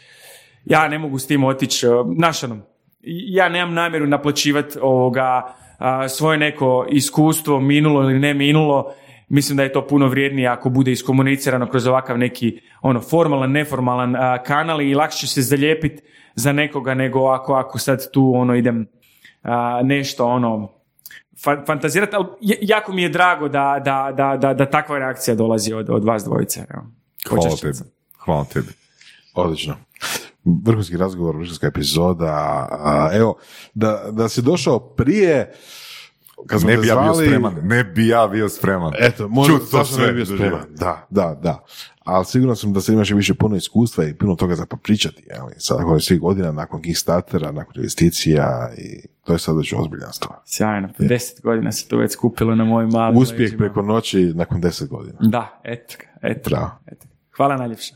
Ja 0.70 0.88
ne 0.88 1.00
mogu 1.00 1.20
s 1.20 1.28
tim 1.28 1.44
otići, 1.44 1.86
e, 1.86 1.90
znaš 2.16 2.44
ono, 2.44 2.60
ja 3.28 3.50
nemam 3.50 3.74
namjeru 3.74 4.08
naplaćivati 4.08 4.80
ovoga 4.82 5.54
svoje 6.10 6.38
neko 6.38 6.86
iskustvo, 6.90 7.60
minulo 7.60 8.04
ili 8.04 8.20
ne 8.20 8.34
minulo, 8.34 8.94
mislim 9.30 9.58
da 9.58 9.64
je 9.64 9.74
to 9.74 9.88
puno 9.88 10.08
vrijednije 10.08 10.48
ako 10.48 10.70
bude 10.70 10.92
iskomunicirano 10.92 11.70
kroz 11.70 11.88
ovakav 11.88 12.18
neki 12.18 12.60
ono 12.82 13.02
formalan, 13.02 13.52
neformalan 13.52 14.16
a, 14.16 14.44
kanal 14.44 14.82
i 14.82 14.96
lakše 14.96 15.18
će 15.18 15.28
se 15.28 15.42
zalijepiti 15.42 16.04
za 16.36 16.52
nekoga 16.52 16.94
nego 16.94 17.28
ako, 17.28 17.54
ako 17.54 17.80
sad 17.80 18.12
tu 18.12 18.32
ono 18.36 18.56
idem 18.56 18.88
a, 19.44 19.82
nešto 19.84 20.26
ono 20.26 20.70
fa- 21.46 21.66
fantazirati, 21.66 22.16
ali 22.16 22.28
jako 22.62 22.94
mi 22.94 23.02
je 23.02 23.10
drago 23.10 23.48
da, 23.48 23.82
da, 23.86 24.14
da, 24.18 24.38
da, 24.38 24.54
da 24.54 24.66
takva 24.66 24.98
reakcija 25.00 25.36
dolazi 25.36 25.74
od, 25.74 25.90
od 25.90 26.04
vas 26.04 26.24
dvojice. 26.24 26.66
Evo. 26.70 26.84
Hvala 27.30 27.56
tebi. 27.62 27.74
Hvala 28.18 28.46
tebi. 28.46 28.68
Odlično. 29.34 29.76
Vrhunski 30.64 30.98
razgovor, 30.98 31.36
vrhunska 31.36 31.68
epizoda. 31.68 32.34
A, 32.72 33.10
evo, 33.14 33.36
da, 33.74 34.04
da 34.12 34.30
si 34.30 34.42
došao 34.42 34.80
prije, 34.80 35.52
kad 36.48 36.62
smo 36.62 36.70
Ne 36.70 36.78
bi 36.78 36.88
ja 36.88 36.96
bio 36.96 37.14
spreman, 37.14 37.56
ne 37.64 37.84
bi 37.84 38.08
ja 38.08 38.28
bio 38.28 38.50
spreman. 38.50 38.94
Eto, 39.00 39.28
možda 39.28 39.54
Čut 39.54 39.72
to 39.72 39.78
ne 39.78 39.86
sve 39.86 40.08
bi 40.08 40.14
bio 40.14 40.26
spreman. 40.26 40.62
Da, 40.80 41.08
da, 41.10 41.40
da. 41.44 41.66
Ali 42.04 42.26
siguran 42.26 42.56
sam 42.56 42.74
da 42.74 42.82
se 42.82 42.94
imaš 42.94 43.12
više 43.12 43.34
puno 43.34 43.56
iskustva 43.56 44.06
i 44.06 44.14
puno 44.14 44.36
toga 44.36 44.56
za 44.56 44.66
popričati. 44.66 45.24
Ali 45.40 45.54
sad 45.58 45.78
nakon 45.78 46.00
svih 46.00 46.20
godina, 46.20 46.52
nakon 46.52 46.82
Kickstartera, 46.82 47.52
nakon 47.52 47.74
investicija 47.76 48.70
i 48.78 49.08
to 49.24 49.34
je 49.34 49.40
sad 49.40 49.58
već 49.58 49.74
ozbiljna 49.74 50.12
stvar. 50.12 50.40
Sjajno, 50.46 50.90
10 51.00 51.42
godina 51.44 51.72
se 51.72 51.88
to 51.88 51.98
već 51.98 52.12
skupilo 52.12 52.56
na 52.56 52.64
mojim 52.64 52.90
malim 52.90 53.18
Uspjeh 53.18 53.40
leđima. 53.40 53.58
preko 53.58 53.82
noći 53.82 54.34
nakon 54.36 54.62
deset 54.62 54.90
godina. 54.90 55.18
Da, 55.22 55.62
eto 55.64 55.96
eto. 56.22 56.72
eto. 56.86 57.08
Hvala 57.38 57.58
najljepša. 57.58 57.96